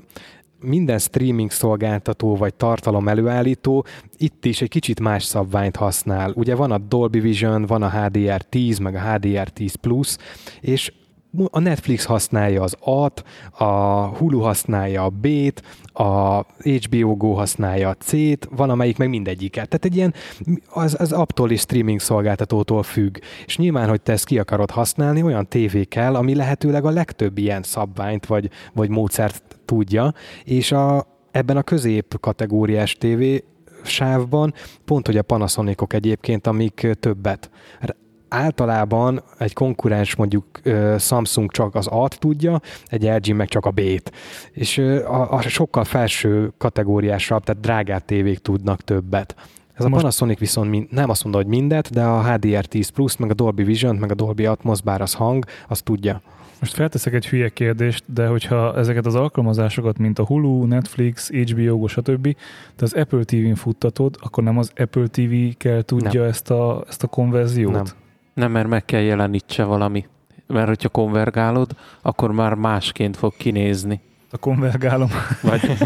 minden 0.60 1.00
streaming 1.00 1.52
szolgáltató 1.52 2.36
vagy 2.36 2.54
tartalom 2.54 3.08
előállító 3.08 3.86
itt 4.18 4.46
is 4.46 4.62
egy 4.62 4.70
kicsit 4.70 5.00
más 5.00 5.24
szabványt 5.24 5.76
használ. 5.76 6.32
Ugye 6.36 6.56
van 6.56 6.72
a 6.72 6.78
Dolby 6.78 7.20
Vision, 7.20 7.66
van 7.66 7.84
a 7.84 7.92
HDR10, 7.92 8.82
meg 8.82 8.96
a 8.96 9.00
HDR10 9.00 9.74
Plus, 9.82 10.16
és 10.62 10.92
a 11.52 11.60
Netflix 11.60 12.06
használja 12.06 12.62
az 12.62 12.76
A-t, 12.80 13.24
a 13.52 13.66
Hulu 14.06 14.40
használja 14.40 15.04
a 15.04 15.10
B-t, 15.10 15.62
a 15.94 16.40
HBO 16.64 17.16
Go 17.16 17.34
használja 17.34 17.90
a 17.90 17.94
C-t, 17.94 18.48
van 18.56 18.70
amelyik 18.70 18.98
meg 18.98 19.10
mindegyiket. 19.10 19.68
Tehát 19.68 19.86
egy 19.86 19.96
ilyen, 19.96 20.14
az, 20.70 20.96
az 21.00 21.12
apptól 21.12 21.52
és 21.52 21.60
streaming 21.60 22.00
szolgáltatótól 22.00 22.84
függ. 22.84 23.18
És 23.46 23.58
nyilván, 23.58 23.90
hogy 23.90 24.02
te 24.02 24.12
ezt 24.12 24.26
ki 24.26 24.40
akarod 24.40 24.72
használni, 24.72 25.24
olyan 25.24 25.48
tévé 25.48 25.84
kell, 25.84 26.16
ami 26.16 26.36
lehetőleg 26.36 26.86
a 26.86 26.90
legtöbb 26.90 27.38
ilyen 27.38 27.64
szabványt 27.64 28.26
vagy, 28.26 28.50
vagy 28.74 28.90
módszert 28.90 29.44
tudja, 29.66 30.14
és 30.44 30.72
a, 30.72 31.06
ebben 31.32 31.58
a 31.58 31.64
közép 31.64 32.20
kategóriás 32.20 32.94
tévé 32.94 33.44
sávban 33.84 34.54
pont, 34.86 35.06
hogy 35.06 35.18
a 35.18 35.22
Panasonicok 35.22 35.94
egyébként, 35.94 36.48
amik 36.48 36.88
többet 37.00 37.50
általában 38.30 39.24
egy 39.38 39.54
konkurens 39.54 40.16
mondjuk 40.16 40.46
Samsung 40.98 41.52
csak 41.52 41.76
az 41.76 41.88
A-t 41.88 42.20
tudja, 42.20 42.62
egy 42.86 43.04
LG 43.04 43.36
meg 43.36 43.48
csak 43.48 43.66
a 43.66 43.72
B-t. 43.72 44.12
És 44.52 44.78
a, 44.78 45.34
a 45.34 45.42
sokkal 45.42 45.84
felső 45.84 46.54
kategóriásabb, 46.58 47.44
tehát 47.44 47.62
drágább 47.62 48.06
tévék 48.06 48.40
tudnak 48.40 48.82
többet. 48.82 49.36
Ez 49.74 49.86
a 49.86 49.90
Most- 49.90 50.02
Panasonic 50.02 50.40
viszont 50.40 50.92
nem 50.92 51.10
azt 51.10 51.24
mondta, 51.24 51.42
hogy 51.42 51.52
mindet, 51.52 51.92
de 51.92 52.04
a 52.04 52.24
HDR10 52.24 52.88
Plus, 52.94 53.18
meg 53.18 53.30
a 53.30 53.34
Dolby 53.34 53.64
Vision, 53.64 53.96
meg 53.96 54.12
a 54.12 54.16
Dolby 54.16 54.46
Atmos, 54.46 54.82
bár 54.82 55.02
az 55.02 55.14
hang, 55.14 55.46
azt 55.68 55.84
tudja. 55.84 56.22
Most 56.60 56.74
felteszek 56.74 57.14
egy 57.14 57.28
hülye 57.28 57.50
kérdést, 57.50 58.04
de 58.14 58.28
hogyha 58.28 58.76
ezeket 58.76 59.06
az 59.06 59.16
alkalmazásokat, 59.16 59.98
mint 59.98 60.20
a 60.20 60.26
Hulu, 60.26 60.66
Netflix, 60.66 61.30
HBO 61.30 61.88
stb., 61.88 62.36
te 62.76 62.84
az 62.84 62.94
Apple 62.94 63.24
TV-n 63.24 63.54
futtatod, 63.54 64.16
akkor 64.20 64.44
nem 64.44 64.58
az 64.58 64.72
Apple 64.76 65.08
TV 65.08 65.58
kell 65.58 65.82
tudja 65.82 66.26
ezt 66.26 66.52
a, 66.52 66.84
ezt 66.88 67.04
a 67.04 67.08
konverziót? 67.08 67.74
Nem. 67.74 67.86
Nem, 68.38 68.52
mert 68.52 68.68
meg 68.68 68.86
kell 68.86 69.02
jelenítse 69.02 69.64
valami. 69.64 70.06
Mert 70.48 70.68
hogyha 70.68 70.90
konvergálod, 70.90 71.72
akkor 72.02 72.32
már 72.32 72.54
másként 72.54 73.18
fog 73.18 73.34
kinézni. 73.38 74.02
A 74.32 74.38
konvergálom. 74.38 75.10
Vagy, 75.42 75.62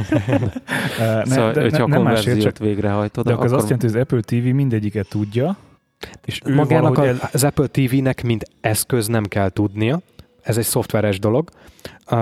ne, 0.98 1.26
szóval, 1.26 1.52
de, 1.52 1.62
hogyha 1.62 1.78
ne, 1.78 1.84
a 1.84 1.88
nem 1.88 2.02
másért, 2.02 2.26
konverziót 2.26 2.42
csak, 2.42 2.58
végrehajtod, 2.58 3.26
de 3.26 3.34
akkor 3.34 3.46
az 3.46 3.52
azt 3.52 3.64
jelenti, 3.64 3.86
hogy 3.86 3.96
az 3.96 4.02
Apple 4.02 4.22
TV 4.22 4.54
mindegyiket 4.56 5.10
tudja, 5.10 5.58
és 6.26 6.42
ő 6.46 6.54
Magának 6.54 6.96
valahogy 6.96 7.20
a, 7.22 7.30
az 7.34 7.44
Apple 7.44 7.68
TV-nek 7.68 8.24
mint 8.24 8.46
eszköz 8.62 9.08
nem 9.08 9.24
kell 9.24 9.50
tudnia, 9.50 10.02
ez 10.42 10.58
egy 10.58 10.66
szoftveres 10.66 11.20
dolog. 11.20 11.50
Uh, 12.04 12.18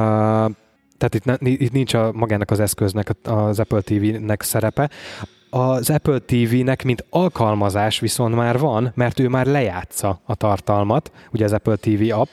tehát 0.97 1.15
itt, 1.15 1.25
ne, 1.25 1.35
itt 1.39 1.71
nincs 1.71 1.93
a, 1.93 2.11
magának 2.13 2.51
az 2.51 2.59
eszköznek, 2.59 3.09
az 3.23 3.59
Apple 3.59 3.81
TV-nek 3.81 4.41
szerepe. 4.41 4.89
Az 5.49 5.89
Apple 5.89 6.19
TV-nek, 6.19 6.83
mint 6.83 7.05
alkalmazás 7.09 7.99
viszont 7.99 8.35
már 8.35 8.59
van, 8.59 8.91
mert 8.95 9.19
ő 9.19 9.27
már 9.27 9.45
lejátsza 9.45 10.19
a 10.25 10.35
tartalmat, 10.35 11.11
ugye 11.31 11.45
az 11.45 11.53
Apple 11.53 11.75
TV 11.75 12.13
app, 12.13 12.29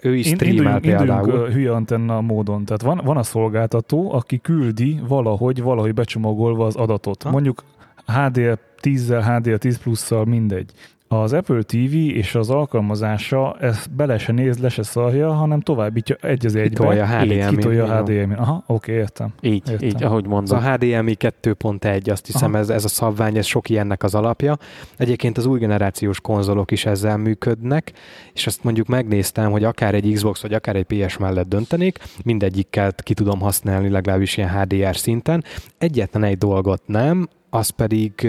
ő 0.00 0.16
is 0.16 0.26
streamel 0.26 0.80
például. 0.80 1.26
induljunk 1.26 1.52
hülye 1.52 1.72
antenna 1.72 2.20
módon. 2.20 2.64
Tehát 2.64 2.82
van, 2.82 3.00
van 3.04 3.16
a 3.16 3.22
szolgáltató, 3.22 4.12
aki 4.12 4.38
küldi 4.38 5.00
valahogy, 5.08 5.62
valahogy 5.62 5.94
becsomagolva 5.94 6.66
az 6.66 6.76
adatot. 6.76 7.22
Ha? 7.22 7.30
Mondjuk 7.30 7.64
HDR 8.06 8.58
10-zel, 8.82 9.36
HDR 9.36 9.58
10 9.58 9.78
plusszal, 9.78 10.24
mindegy. 10.24 10.70
Az 11.08 11.32
Apple 11.32 11.62
TV 11.62 11.94
és 11.94 12.34
az 12.34 12.50
alkalmazása 12.50 13.56
ezt 13.60 13.94
bele 13.94 14.18
se 14.18 14.32
néz, 14.32 14.58
le 14.58 14.68
se 14.68 14.82
szarja, 14.82 15.32
hanem 15.32 15.60
továbbítja 15.60 16.16
egy 16.20 16.46
az 16.46 16.54
egybe. 16.54 16.68
Kitolja 16.68 17.06
HDMI-n. 17.06 17.48
Kitolja 17.48 17.96
HDMI. 17.96 18.34
Aha, 18.34 18.64
oké, 18.66 18.92
értem. 18.92 19.32
Így, 19.40 19.70
Értem. 19.70 19.88
így, 19.88 20.02
ahogy 20.02 20.24
Ez 20.24 20.30
mondom. 20.30 20.58
a 20.58 20.72
HDMI 20.72 21.16
2.1, 21.18 22.10
azt 22.10 22.26
hiszem 22.26 22.50
Aha. 22.50 22.58
ez, 22.58 22.68
ez 22.68 22.84
a 22.84 22.88
szabvány, 22.88 23.36
ez 23.36 23.46
sok 23.46 23.68
ilyennek 23.68 24.02
az 24.02 24.14
alapja. 24.14 24.56
Egyébként 24.96 25.38
az 25.38 25.46
új 25.46 25.58
generációs 25.58 26.20
konzolok 26.20 26.70
is 26.70 26.86
ezzel 26.86 27.16
működnek, 27.16 27.92
és 28.32 28.46
azt 28.46 28.64
mondjuk 28.64 28.86
megnéztem, 28.86 29.50
hogy 29.50 29.64
akár 29.64 29.94
egy 29.94 30.12
Xbox 30.12 30.42
vagy 30.42 30.52
akár 30.52 30.76
egy 30.76 30.84
PS 30.84 31.16
mellett 31.16 31.48
döntenék, 31.48 31.98
mindegyikkel 32.24 32.92
ki 32.94 33.14
tudom 33.14 33.40
használni 33.40 33.88
legalábbis 33.88 34.36
ilyen 34.36 34.60
HDR 34.60 34.96
szinten. 34.96 35.44
Egyetlen 35.78 36.24
egy 36.24 36.38
dolgot 36.38 36.82
nem, 36.86 37.28
az 37.50 37.68
pedig 37.68 38.28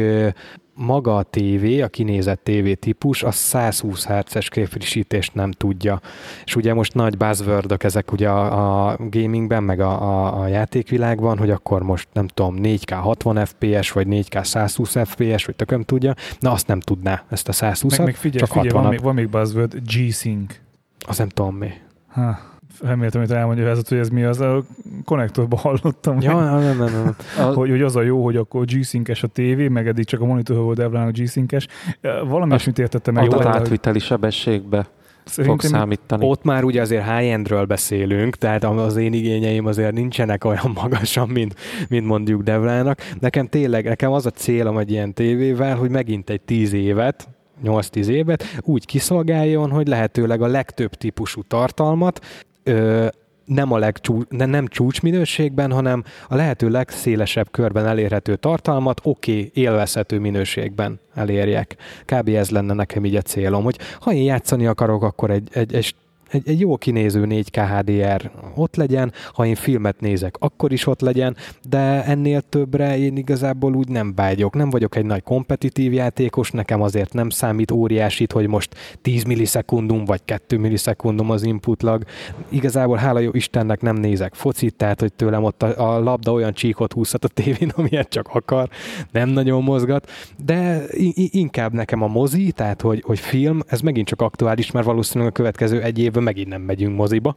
maga 0.78 1.16
a 1.16 1.24
TV, 1.24 1.82
a 1.84 1.88
kinézett 1.88 2.44
TV 2.44 2.72
típus, 2.80 3.24
az 3.24 3.36
120 3.36 4.06
Hz-es 4.06 4.50
képfrissítést 4.50 5.34
nem 5.34 5.52
tudja. 5.52 6.02
És 6.46 6.56
ugye 6.56 6.74
most 6.74 6.94
nagy 6.94 7.18
buzzword 7.18 7.76
ezek 7.80 8.12
ugye 8.12 8.30
a, 8.30 8.90
a 8.90 8.98
gamingben, 9.10 9.64
meg 9.64 9.80
a, 9.80 10.02
a, 10.02 10.42
a 10.42 10.48
játékvilágban, 10.48 11.38
hogy 11.38 11.50
akkor 11.50 11.84
most 11.84 12.08
nem 12.14 12.28
tudom, 12.28 12.56
4K 12.62 12.98
60 13.02 13.46
FPS, 13.46 13.92
vagy 13.92 14.08
4K 14.10 14.44
120 14.44 14.96
FPS, 15.04 15.46
vagy 15.46 15.56
tököm 15.56 15.84
tudja, 15.84 16.14
na 16.40 16.52
azt 16.52 16.68
nem 16.68 16.80
tudná, 16.80 17.24
ezt 17.30 17.48
a 17.48 17.52
120 17.52 17.98
Meg, 17.98 18.06
meg 18.06 18.16
figyelj, 18.16 18.40
csak 18.40 18.52
figyelj 18.52 18.70
van, 18.70 18.84
60-at. 18.84 18.90
még, 18.90 19.02
van 19.02 19.14
még 19.14 19.30
buzzword, 19.30 19.76
G-Sync. 19.86 20.60
azt 21.00 21.18
nem 21.18 21.30
tudom 21.30 21.56
mi. 21.56 21.72
Ha, 22.08 22.40
reméltem, 22.82 23.22
hogy 23.22 23.32
elmondja 23.32 23.68
ez, 23.68 23.88
hogy 23.88 23.98
ez 23.98 24.10
mi 24.10 24.24
az. 24.24 24.40
A 24.40 24.64
konnektorban 25.06 25.60
hallottam, 25.60 26.22
Ja, 26.22 26.32
hogy, 26.32 26.64
nem, 26.64 26.78
nem, 26.78 26.92
nem. 26.92 27.16
A, 27.38 27.42
hogy, 27.60 27.70
hogy, 27.70 27.82
az 27.82 27.96
a 27.96 28.02
jó, 28.02 28.24
hogy 28.24 28.36
akkor 28.36 28.66
G-Sync-es 28.66 29.24
a 29.24 29.28
tévé, 29.28 29.68
meg 29.68 29.88
eddig 29.88 30.06
csak 30.06 30.22
a 30.22 30.26
monitor 30.26 30.58
volt 30.58 30.78
Devlán 30.78 31.08
a 31.08 31.12
G-Sync-es. 31.12 31.68
Valami 32.28 32.50
ilyesmit 32.50 32.80
értettem 32.80 33.14
meg. 33.14 33.34
adat 33.34 33.46
átviteli 33.46 34.00
sebességbe 34.00 34.88
fog 35.30 35.46
Szerintem 35.46 35.70
számítani. 35.70 36.26
Ott 36.26 36.44
már 36.44 36.64
ugye 36.64 36.82
azért 36.82 37.04
high-endről 37.04 37.66
beszélünk, 37.66 38.36
tehát 38.36 38.64
az 38.64 38.96
én 38.96 39.14
igényeim 39.14 39.66
azért 39.66 39.94
nincsenek 39.94 40.46
olyan 40.46 40.72
magasan, 40.82 41.30
mint, 41.30 41.56
mint 41.90 42.06
mondjuk 42.06 42.42
Devlának. 42.42 43.02
Nekem 43.20 43.48
tényleg, 43.48 43.86
nekem 43.86 44.12
az 44.12 44.26
a 44.26 44.30
célom 44.32 44.78
egy 44.78 44.92
ilyen 44.92 45.14
tévével, 45.14 45.76
hogy 45.76 45.90
megint 45.90 46.30
egy 46.30 46.42
tíz 46.42 46.74
évet, 46.74 47.28
8-10 47.64 48.06
évet 48.06 48.44
úgy 48.62 48.86
kiszolgáljon, 48.86 49.70
hogy 49.70 49.88
lehetőleg 49.88 50.42
a 50.42 50.48
legtöbb 50.48 50.94
típusú 50.94 51.42
tartalmat 51.42 52.46
ö, 52.68 53.08
nem, 53.46 53.72
a 53.72 53.78
legcsú, 53.78 54.22
ne, 54.30 54.46
nem 54.46 54.68
csúcsminőségben, 54.68 55.72
hanem 55.72 56.04
a 56.28 56.36
lehető 56.36 56.70
legszélesebb 56.70 57.52
körben 57.52 57.86
elérhető 57.86 58.36
tartalmat 58.36 59.02
oké, 59.04 59.32
okay, 59.32 59.52
élvezhető 59.54 60.20
minőségben 60.20 61.00
elérjek. 61.14 61.76
Kb. 62.06 62.28
ez 62.28 62.50
lenne 62.50 62.74
nekem 62.74 63.06
így 63.06 63.16
a 63.16 63.22
célom, 63.22 63.64
hogy 63.64 63.78
ha 64.00 64.14
én 64.14 64.24
játszani 64.24 64.66
akarok, 64.66 65.04
akkor 65.04 65.32
egy, 65.32 65.50
egy, 65.52 65.74
egy 65.74 65.96
egy, 66.30 66.50
egy 66.50 66.60
jó 66.60 66.78
kinéző 66.78 67.26
4K 67.30 67.66
HDR 67.78 68.32
ott 68.56 68.76
legyen, 68.76 69.12
ha 69.34 69.46
én 69.46 69.56
filmet 69.56 70.00
nézek, 70.00 70.36
akkor 70.40 70.72
is 70.72 70.88
ott 70.88 71.02
legyen, 71.02 71.36
de 71.70 72.04
ennél 72.04 72.42
többre 72.42 72.98
én 72.98 73.18
igazából 73.18 73.76
úgy 73.76 73.90
nem 73.90 74.16
vágyok. 74.16 74.56
Nem 74.56 74.70
vagyok 74.70 74.96
egy 74.96 75.06
nagy 75.06 75.24
kompetitív 75.24 75.94
játékos, 75.94 76.52
nekem 76.52 76.82
azért 76.82 77.14
nem 77.14 77.30
számít 77.30 77.72
óriásit, 77.72 78.32
hogy 78.32 78.48
most 78.48 78.76
10 79.02 79.24
millisekundum 79.24 80.06
vagy 80.06 80.22
2 80.26 80.58
millisekundum 80.58 81.30
az 81.30 81.44
inputlag. 81.44 82.04
Igazából 82.50 82.98
hála 82.98 83.20
jó 83.20 83.32
Istennek 83.32 83.82
nem 83.82 83.96
nézek 83.96 84.34
focit, 84.34 84.76
tehát 84.76 85.00
hogy 85.00 85.14
tőlem 85.14 85.44
ott 85.44 85.64
a, 85.64 85.96
a 85.96 86.00
labda 86.00 86.32
olyan 86.32 86.54
csíkot 86.54 86.94
húzhat 86.94 87.24
a 87.24 87.28
tévén, 87.28 87.72
amilyet 87.76 88.10
csak 88.10 88.28
akar, 88.34 88.70
nem 89.12 89.30
nagyon 89.30 89.64
mozgat, 89.64 90.12
de 90.46 90.84
inkább 91.16 91.74
nekem 91.74 92.02
a 92.02 92.08
mozi, 92.08 92.52
tehát 92.52 92.82
hogy, 92.82 93.04
hogy 93.06 93.20
film, 93.20 93.60
ez 93.68 93.82
megint 93.82 94.08
csak 94.08 94.22
aktuális, 94.22 94.72
mert 94.72 94.86
valószínűleg 94.86 95.32
a 95.32 95.36
következő 95.36 95.82
egy 95.82 96.00
évben 96.18 96.34
megint 96.34 96.48
nem 96.48 96.62
megyünk 96.62 96.96
moziba, 96.98 97.36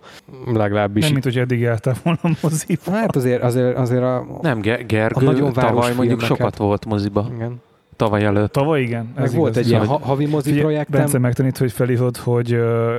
legalábbis. 0.54 1.02
nem, 1.02 1.12
mint 1.12 1.24
hogy 1.24 1.38
eddig 1.38 1.60
jártál 1.60 1.94
volna 2.02 2.36
moziba. 2.42 2.90
Hát 2.90 3.16
azért, 3.16 3.42
azért, 3.42 3.76
azért 3.76 4.02
a... 4.02 4.26
Nem, 4.42 4.60
Ge- 4.60 4.86
Gergő 4.86 5.26
A 5.26 5.30
nagyon 5.30 5.52
tavaly 5.52 5.94
mondjuk 5.94 6.18
filmeket. 6.20 6.26
sokat 6.26 6.56
volt 6.56 6.86
moziba. 6.86 7.30
Igen. 7.34 7.60
Tavaly 7.96 8.24
előtt. 8.24 8.52
Tavaly 8.52 8.80
igen. 8.82 9.12
Meg 9.14 9.24
ez 9.24 9.34
volt 9.34 9.52
igaz. 9.52 9.64
egy 9.64 9.70
ilyen 9.70 9.86
ha- 9.86 9.98
havi 9.98 10.26
mozi 10.26 10.52
projektem. 10.58 11.00
Bence 11.00 11.18
megtanít, 11.18 11.58
hogy 11.58 11.72
felhívod, 11.72 12.16
hogy 12.16 12.54
uh, 12.54 12.94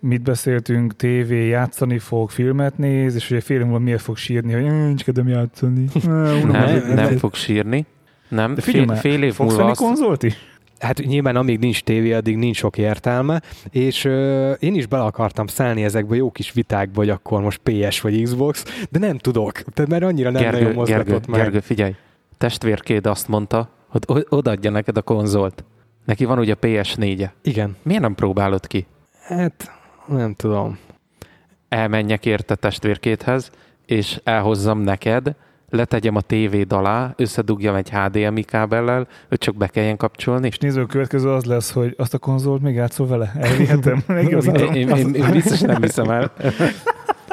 mit 0.00 0.22
beszéltünk, 0.22 0.96
tévé, 0.96 1.48
játszani 1.48 1.98
fog, 1.98 2.30
filmet 2.30 2.78
néz, 2.78 3.14
és 3.14 3.30
ugye 3.30 3.40
fél 3.40 3.62
múlva 3.64 3.78
miért 3.78 4.00
fog 4.00 4.16
sírni, 4.16 4.52
hogy 4.52 4.62
"Ö, 4.62 4.70
nincs 4.86 5.04
kedvem 5.04 5.28
játszani. 5.28 5.84
Nem, 6.52 6.82
nem 6.94 7.16
fog 7.16 7.34
sírni. 7.34 7.86
Nem, 8.28 8.54
De 8.54 8.60
fél, 8.60 8.70
figyelj 8.72 8.86
már, 8.86 8.98
fél 8.98 9.22
év 9.22 9.32
Fogsz 9.34 9.38
múlva 9.48 9.56
venni 9.56 9.70
azt, 9.70 9.80
konzolt 9.80 10.22
is? 10.22 10.36
Hát 10.78 10.98
nyilván 10.98 11.36
amíg 11.36 11.58
nincs 11.58 11.82
tévé, 11.82 12.12
addig 12.12 12.36
nincs 12.36 12.56
sok 12.56 12.78
értelme, 12.78 13.42
és 13.70 14.04
ö, 14.04 14.52
én 14.52 14.74
is 14.74 14.86
bele 14.86 15.04
akartam 15.04 15.46
szállni 15.46 15.84
ezekbe 15.84 16.16
jó 16.16 16.30
kis 16.30 16.52
vitákba, 16.52 17.00
hogy 17.00 17.08
akkor 17.10 17.40
most 17.40 17.60
PS 17.62 18.00
vagy 18.00 18.22
Xbox, 18.22 18.64
de 18.90 18.98
nem 18.98 19.18
tudok, 19.18 19.52
tehát 19.52 19.90
mert 19.90 20.02
annyira 20.02 20.30
nem 20.30 20.44
nagyon 20.44 20.60
Gergő, 20.60 20.74
mozgatott 20.74 21.06
Gergő, 21.06 21.30
meg. 21.30 21.40
Gergő, 21.40 21.60
figyelj, 21.60 21.94
testvérkéd 22.38 23.06
azt 23.06 23.28
mondta, 23.28 23.70
hogy 24.06 24.26
odaadja 24.28 24.70
neked 24.70 24.96
a 24.96 25.02
konzolt. 25.02 25.64
Neki 26.04 26.24
van 26.24 26.38
ugye 26.38 26.54
PS4-e. 26.60 27.34
Igen, 27.42 27.76
Miért 27.82 28.02
nem 28.02 28.14
próbálod 28.14 28.66
ki? 28.66 28.86
hát 29.22 29.70
nem 30.06 30.34
tudom. 30.34 30.78
Elmenjek 31.68 32.26
érte 32.26 32.54
testvérkéthez, 32.54 33.50
és 33.86 34.20
elhozzam 34.24 34.78
neked, 34.80 35.34
letegyem 35.70 36.16
a 36.16 36.20
tévéd 36.20 36.72
alá, 36.72 37.14
összedugjam 37.16 37.74
egy 37.74 37.90
HDMI 37.90 38.42
kábellel, 38.42 39.06
hogy 39.28 39.38
csak 39.38 39.56
be 39.56 39.66
kelljen 39.66 39.96
kapcsolni. 39.96 40.46
És 40.46 40.58
néző, 40.58 40.80
a 40.80 40.86
következő 40.86 41.28
az 41.28 41.44
lesz, 41.44 41.72
hogy 41.72 41.94
azt 41.98 42.14
a 42.14 42.18
konzolt 42.18 42.62
még 42.62 42.74
játszol 42.74 43.06
vele? 43.06 43.32
Elvihetem? 43.38 44.04
Én, 44.08 44.38
én, 44.74 44.88
én, 44.88 45.14
én 45.14 45.30
biztos 45.30 45.60
nem 45.60 45.82
hiszem 45.82 46.10
el. 46.10 46.32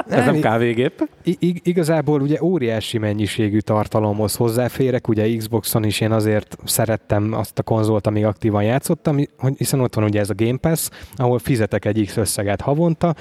Ez 0.09 0.25
nem 0.25 0.39
kávégép. 0.39 1.09
Ig- 1.23 1.67
igazából 1.67 2.21
ugye 2.21 2.41
óriási 2.41 2.97
mennyiségű 2.97 3.59
tartalomhoz 3.59 4.35
hozzáférek, 4.35 5.07
ugye 5.07 5.35
Xboxon 5.35 5.83
is 5.83 6.01
én 6.01 6.11
azért 6.11 6.57
szerettem 6.65 7.33
azt 7.33 7.59
a 7.59 7.63
konzolt, 7.63 8.07
amíg 8.07 8.25
aktívan 8.25 8.63
játszottam, 8.63 9.15
hogy 9.37 9.53
hiszen 9.57 9.79
ott 9.79 9.95
van 9.95 10.03
ugye 10.03 10.19
ez 10.19 10.29
a 10.29 10.35
Game 10.35 10.57
Pass, 10.57 10.89
ahol 11.15 11.39
fizetek 11.39 11.85
egy 11.85 12.05
X 12.05 12.17
összeget 12.17 12.61
havonta, 12.61 13.15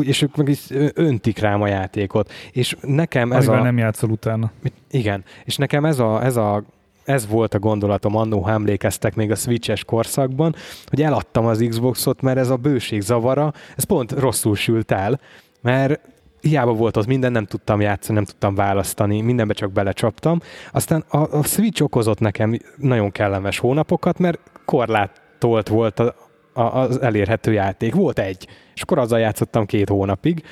és 0.00 0.22
ők 0.22 0.36
meg 0.36 0.48
is 0.48 0.60
öntik 0.94 1.38
rám 1.38 1.62
a 1.62 1.66
játékot. 1.66 2.32
És 2.52 2.76
nekem 2.80 3.32
ez 3.32 3.46
Amivel 3.46 3.60
a... 3.60 3.64
nem 3.64 3.78
játszol 3.78 4.10
utána. 4.10 4.50
Igen, 4.90 5.24
és 5.44 5.56
nekem 5.56 5.84
ez 5.84 5.98
a, 5.98 6.24
ez 6.24 6.36
a 6.36 6.62
ez 7.04 7.26
volt 7.26 7.54
a 7.54 7.58
gondolatom 7.58 8.16
annó, 8.16 8.40
ha 8.40 8.50
emlékeztek 8.50 9.14
még 9.14 9.30
a 9.30 9.34
Switches 9.34 9.84
korszakban, 9.84 10.54
hogy 10.86 11.02
eladtam 11.02 11.46
az 11.46 11.64
Xboxot, 11.68 12.22
mert 12.22 12.38
ez 12.38 12.50
a 12.50 12.56
bőség 12.56 13.00
zavara, 13.00 13.52
ez 13.76 13.84
pont 13.84 14.12
rosszul 14.12 14.56
sült 14.56 14.92
el, 14.92 15.20
mert 15.60 16.00
hiába 16.44 16.72
volt 16.72 16.96
ott 16.96 17.06
minden, 17.06 17.32
nem 17.32 17.44
tudtam 17.44 17.80
játszani, 17.80 18.14
nem 18.14 18.24
tudtam 18.24 18.54
választani, 18.54 19.20
mindenbe 19.20 19.52
csak 19.52 19.72
belecsaptam. 19.72 20.40
Aztán 20.72 21.04
a, 21.08 21.36
a 21.36 21.42
Switch 21.42 21.82
okozott 21.82 22.20
nekem 22.20 22.58
nagyon 22.76 23.10
kellemes 23.10 23.58
hónapokat, 23.58 24.18
mert 24.18 24.40
korlátolt 24.64 25.68
volt 25.68 25.98
a, 25.98 26.14
a, 26.52 26.60
az 26.60 27.00
elérhető 27.00 27.52
játék. 27.52 27.94
Volt 27.94 28.18
egy, 28.18 28.48
és 28.74 28.82
akkor 28.82 28.98
azzal 28.98 29.18
játszottam 29.18 29.66
két 29.66 29.88
hónapig, 29.88 30.42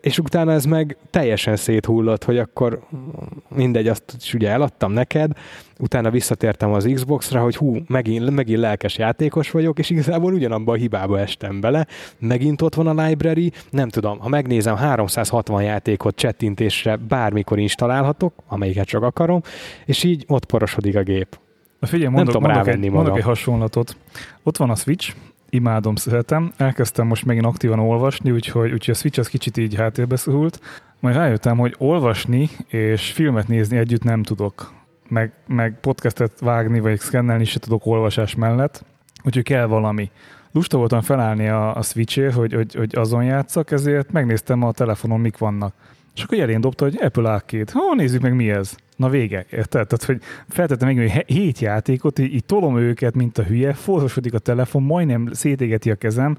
és 0.00 0.18
utána 0.18 0.52
ez 0.52 0.64
meg 0.64 0.96
teljesen 1.10 1.56
széthullott, 1.56 2.24
hogy 2.24 2.38
akkor 2.38 2.80
mindegy, 3.48 3.88
azt 3.88 4.02
is 4.20 4.34
ugye 4.34 4.48
eladtam 4.48 4.92
neked, 4.92 5.32
utána 5.78 6.10
visszatértem 6.10 6.72
az 6.72 6.90
Xbox-ra, 6.94 7.42
hogy 7.42 7.56
hú, 7.56 7.76
megint, 7.86 8.30
megint 8.30 8.58
lelkes 8.58 8.98
játékos 8.98 9.50
vagyok, 9.50 9.78
és 9.78 9.90
igazából 9.90 10.32
ugyanabba 10.32 10.72
a 10.72 10.76
hibába 10.76 11.18
estem 11.18 11.60
bele. 11.60 11.86
Megint 12.18 12.62
ott 12.62 12.74
van 12.74 12.98
a 12.98 13.04
library, 13.04 13.52
nem 13.70 13.88
tudom, 13.88 14.18
ha 14.18 14.28
megnézem, 14.28 14.76
360 14.76 15.62
játékot 15.62 16.16
csettintésre 16.16 16.96
bármikor 16.96 17.58
installálhatok, 17.58 18.34
amelyiket 18.48 18.86
csak 18.86 19.02
akarom, 19.02 19.40
és 19.84 20.02
így 20.02 20.24
ott 20.28 20.44
porosodik 20.44 20.96
a 20.96 21.02
gép. 21.02 21.38
Figyelj, 21.80 22.04
Nem 22.04 22.12
mondok, 22.12 22.34
tudom 22.34 22.48
mondok, 22.48 22.64
rávenni 22.64 22.86
egy, 22.86 22.92
mondok 22.92 23.16
egy 23.16 23.22
hasonlatot. 23.22 23.96
Ott 24.42 24.56
van 24.56 24.70
a 24.70 24.74
Switch, 24.74 25.14
imádom, 25.54 25.94
szeretem. 25.94 26.52
Elkezdtem 26.56 27.06
most 27.06 27.24
megint 27.24 27.44
aktívan 27.44 27.78
olvasni, 27.78 28.30
úgyhogy, 28.30 28.72
úgyhogy 28.72 28.94
a 28.94 28.98
Switch 28.98 29.18
az 29.18 29.28
kicsit 29.28 29.56
így 29.56 29.74
háttérbe 29.74 30.16
szorult. 30.16 30.60
Majd 31.00 31.14
rájöttem, 31.14 31.58
hogy 31.58 31.74
olvasni 31.78 32.48
és 32.66 33.12
filmet 33.12 33.48
nézni 33.48 33.76
együtt 33.76 34.02
nem 34.02 34.22
tudok. 34.22 34.72
Meg, 35.08 35.32
meg 35.46 35.80
podcastet 35.80 36.40
vágni 36.40 36.80
vagy 36.80 36.98
szkennelni 36.98 37.44
se 37.44 37.58
tudok 37.58 37.86
olvasás 37.86 38.34
mellett. 38.34 38.84
Úgyhogy 39.24 39.44
kell 39.44 39.66
valami. 39.66 40.10
Lusta 40.52 40.76
voltam 40.76 41.00
felállni 41.00 41.48
a, 41.48 41.76
a 41.76 41.82
Switchért, 41.82 42.34
hogy, 42.34 42.52
hogy, 42.52 42.74
hogy 42.74 42.96
azon 42.96 43.24
játszak, 43.24 43.70
ezért 43.70 44.12
megnéztem 44.12 44.62
a 44.62 44.72
telefonon, 44.72 45.20
mik 45.20 45.38
vannak. 45.38 45.74
És 46.14 46.22
akkor 46.22 46.38
elén 46.38 46.60
dobta, 46.60 46.84
hogy 46.84 46.98
Apple 47.02 47.30
Arcade. 47.32 47.72
Ha, 47.72 47.94
nézzük 47.94 48.20
meg 48.20 48.34
mi 48.34 48.50
ez. 48.50 48.76
Na 48.96 49.08
vége, 49.08 49.46
érted? 49.50 49.86
Tehát, 49.86 50.04
hogy 50.04 50.20
feltettem 50.48 50.88
meg, 50.88 50.96
hogy 50.96 51.24
hét 51.26 51.58
játékot, 51.58 52.18
így, 52.18 52.34
így 52.34 52.44
tolom 52.44 52.76
őket, 52.78 53.14
mint 53.14 53.38
a 53.38 53.42
hülye, 53.42 53.72
forrosodik 53.72 54.34
a 54.34 54.38
telefon, 54.38 54.82
majdnem 54.82 55.28
szétégeti 55.32 55.90
a 55.90 55.94
kezem, 55.94 56.36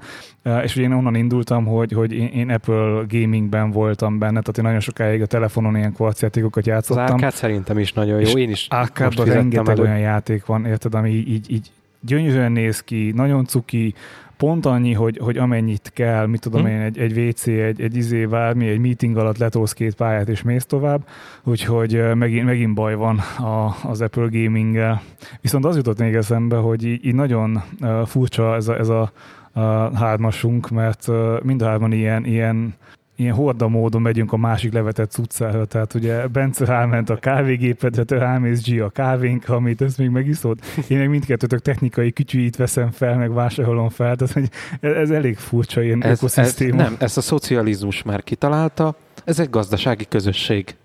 és 0.62 0.76
ugye 0.76 0.84
én 0.84 0.92
onnan 0.92 1.14
indultam, 1.14 1.64
hogy, 1.66 1.92
hogy 1.92 2.12
én, 2.12 2.50
Apple 2.50 3.04
gamingben 3.08 3.70
voltam 3.70 4.18
benne, 4.18 4.40
tehát 4.40 4.58
én 4.58 4.64
nagyon 4.64 4.80
sokáig 4.80 5.22
a 5.22 5.26
telefonon 5.26 5.76
ilyen 5.76 5.92
kvarcjátékokat 5.92 6.62
Az 6.62 6.66
játszottam. 6.68 7.04
árkád 7.04 7.32
szerintem 7.32 7.78
is 7.78 7.92
nagyon 7.92 8.20
jó, 8.20 8.38
én 8.38 8.50
is 8.50 8.66
Arcade-ban 8.70 9.26
rengeteg 9.26 9.78
elő. 9.78 9.82
olyan 9.82 9.98
játék 9.98 10.46
van, 10.46 10.64
érted, 10.66 10.94
ami 10.94 11.10
így, 11.10 11.28
így, 11.28 11.50
így 11.52 11.70
gyönyörűen 12.00 12.52
néz 12.52 12.80
ki, 12.80 13.12
nagyon 13.14 13.44
cuki, 13.44 13.94
pont 14.36 14.66
annyi, 14.66 14.92
hogy, 14.92 15.18
hogy 15.22 15.38
amennyit 15.38 15.90
kell, 15.94 16.26
mit 16.26 16.40
tudom 16.40 16.60
hm. 16.60 16.66
én, 16.66 16.80
egy, 16.80 16.98
egy 16.98 17.18
WC, 17.18 17.46
egy, 17.46 17.80
egy 17.80 17.96
izé, 17.96 18.26
bármi, 18.26 18.68
egy 18.68 18.78
meeting 18.78 19.16
alatt 19.16 19.38
letolsz 19.38 19.72
két 19.72 19.94
pályát 19.94 20.28
és 20.28 20.42
mész 20.42 20.64
tovább, 20.64 21.06
úgyhogy 21.44 22.14
megint, 22.14 22.44
megint 22.44 22.74
baj 22.74 22.94
van 22.94 23.18
a, 23.38 23.76
az 23.82 24.00
Apple 24.00 24.28
gaming-gel. 24.30 25.02
Viszont 25.40 25.64
az 25.64 25.76
jutott 25.76 25.98
még 25.98 26.14
eszembe, 26.14 26.56
hogy 26.56 26.84
így, 26.84 27.04
így 27.04 27.14
nagyon 27.14 27.62
furcsa 28.04 28.54
ez 28.54 28.68
a, 28.68 28.78
ez 28.78 28.88
a, 28.88 29.12
a 29.52 29.96
hármasunk, 29.96 30.70
mert 30.70 31.08
mind 31.42 31.62
a 31.62 31.66
hárman 31.66 31.92
ilyen, 31.92 32.24
ilyen 32.24 32.74
ilyen 33.16 33.34
horda 33.34 33.68
módon 33.68 34.02
megyünk 34.02 34.32
a 34.32 34.36
másik 34.36 34.72
levetett 34.72 35.10
cuccára, 35.10 35.64
tehát 35.64 35.94
ugye 35.94 36.26
Bence 36.26 36.66
elment 36.66 37.10
a 37.10 37.16
kávégépedre, 37.16 38.04
te 38.04 38.20
elmész 38.20 38.68
G 38.68 38.80
a 38.80 38.88
kávénk, 38.88 39.48
amit 39.48 39.80
ezt 39.80 39.98
még 39.98 40.08
megiszod. 40.08 40.58
Én 40.88 40.98
meg 40.98 41.08
mindkettőtök 41.08 41.60
technikai 41.60 42.12
kütyűit 42.12 42.56
veszem 42.56 42.90
fel, 42.90 43.16
meg 43.16 43.32
vásárolom 43.32 43.88
fel, 43.88 44.16
tehát 44.16 44.34
hogy 44.34 44.50
ez 44.80 45.10
elég 45.10 45.36
furcsa 45.36 45.82
ilyen 45.82 46.02
ez, 46.02 46.18
ökoszisztéma. 46.18 46.82
Ez, 46.82 46.88
nem, 46.88 46.96
ezt 46.98 47.16
a 47.16 47.20
szocializmus 47.20 48.02
már 48.02 48.22
kitalálta, 48.22 48.96
ez 49.24 49.38
egy 49.38 49.50
gazdasági 49.50 50.06
közösség. 50.08 50.76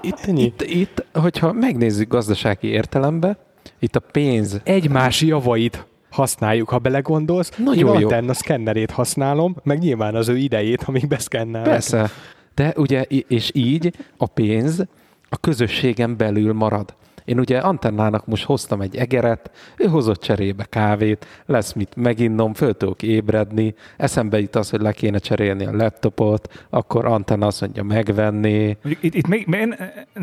Itt, 0.00 0.26
itt, 0.26 0.62
itt, 0.62 1.06
hogyha 1.12 1.52
megnézzük 1.52 2.08
gazdasági 2.08 2.68
értelembe, 2.68 3.38
itt 3.78 3.96
a 3.96 4.00
pénz... 4.00 4.60
Egymás 4.64 5.22
javait 5.22 5.86
használjuk, 6.10 6.68
ha 6.68 6.78
belegondolsz. 6.78 7.52
Nagyon 7.56 7.94
Én 7.94 8.00
jó. 8.00 8.08
antenna 8.08 8.34
szkennerét 8.34 8.90
használom, 8.90 9.56
meg 9.62 9.78
nyilván 9.78 10.14
az 10.14 10.28
ő 10.28 10.36
idejét, 10.36 10.82
amíg 10.82 11.08
beszkennel. 11.08 11.62
Persze, 11.62 12.10
de 12.54 12.72
ugye, 12.76 13.02
és 13.08 13.50
így 13.54 13.94
a 14.16 14.26
pénz 14.26 14.84
a 15.28 15.36
közösségen 15.36 16.16
belül 16.16 16.52
marad. 16.52 16.94
Én 17.24 17.38
ugye 17.38 17.58
antennának 17.58 18.26
most 18.26 18.44
hoztam 18.44 18.80
egy 18.80 18.96
egeret, 18.96 19.50
ő 19.76 19.86
hozott 19.86 20.20
cserébe 20.20 20.64
kávét, 20.64 21.26
lesz 21.46 21.72
mit 21.72 21.96
meginnom, 21.96 22.54
föl 22.54 22.76
tudok 22.76 23.02
ébredni, 23.02 23.74
eszembe 23.96 24.40
jut 24.40 24.56
az, 24.56 24.70
hogy 24.70 24.80
le 24.80 24.92
kéne 24.92 25.18
cserélni 25.18 25.64
a 25.64 25.76
laptopot, 25.76 26.66
akkor 26.70 27.04
antenna 27.06 27.46
azt 27.46 27.60
mondja 27.60 27.82
megvenni. 27.82 28.76
Itt, 29.00 29.14
itt 29.14 29.26
még, 29.26 29.66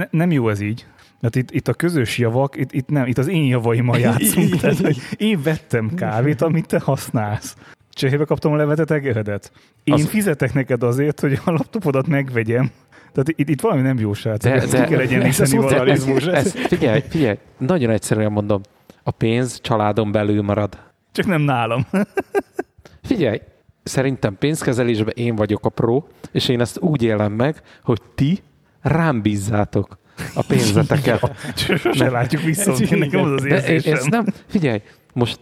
nem 0.09 0.31
jó 0.31 0.49
ez 0.49 0.61
így. 0.61 0.85
Hát 1.21 1.35
itt, 1.35 1.51
itt 1.51 1.67
a 1.67 1.73
közös 1.73 2.17
javak, 2.17 2.55
itt, 2.57 2.71
itt 2.71 2.89
nem, 2.89 3.07
itt 3.07 3.17
az 3.17 3.27
én 3.27 3.45
javaimmal 3.45 3.99
játszunk. 3.99 4.55
tehát, 4.59 4.77
hogy 4.77 4.97
én 5.17 5.41
vettem 5.43 5.93
kávét, 5.95 6.41
amit 6.41 6.67
te 6.67 6.79
használsz. 6.79 7.55
Cserébe 7.89 8.25
kaptam 8.25 8.51
a 8.51 8.55
levetet 8.55 8.91
egeredet. 8.91 9.51
Én 9.83 9.93
az... 9.93 10.07
fizetek 10.07 10.53
neked 10.53 10.83
azért, 10.83 11.19
hogy 11.19 11.39
a 11.45 11.51
laptopodat 11.51 12.07
megvegyem. 12.07 12.71
Tehát 13.15 13.29
itt, 13.35 13.49
itt 13.49 13.61
valami 13.61 13.81
nem 13.81 13.99
jó 13.99 14.13
srác. 14.13 14.43
De, 14.43 14.65
de, 14.65 14.85
kell 14.85 14.99
egyenlíteni 14.99 15.57
valarizmus. 15.57 16.25
Ez, 16.25 16.45
ez, 16.45 16.51
figyelj, 16.51 17.03
figyelj, 17.09 17.37
nagyon 17.57 17.89
egyszerűen 17.89 18.31
mondom. 18.31 18.61
A 19.03 19.11
pénz 19.11 19.61
családon 19.61 20.11
belül 20.11 20.41
marad. 20.41 20.77
Csak 21.11 21.25
nem 21.25 21.41
nálam. 21.41 21.85
figyelj, 23.09 23.41
szerintem 23.83 24.37
pénzkezelésben 24.37 25.13
én 25.17 25.35
vagyok 25.35 25.65
a 25.65 25.69
pro, 25.69 26.03
és 26.31 26.47
én 26.47 26.61
ezt 26.61 26.79
úgy 26.79 27.03
élem 27.03 27.31
meg, 27.31 27.61
hogy 27.83 28.01
ti 28.15 28.39
rám 28.81 29.21
bízzátok 29.21 29.97
a 30.33 30.43
pénzeteket. 30.47 31.31
Sose 31.77 32.09
látjuk 32.09 32.41
viszont, 32.41 32.89
nekem 32.89 33.23
az 33.23 33.31
az 33.31 33.43
érzésem. 33.43 33.93
Ez 33.93 34.05
nem, 34.05 34.25
figyelj, 34.47 34.81
most 35.13 35.39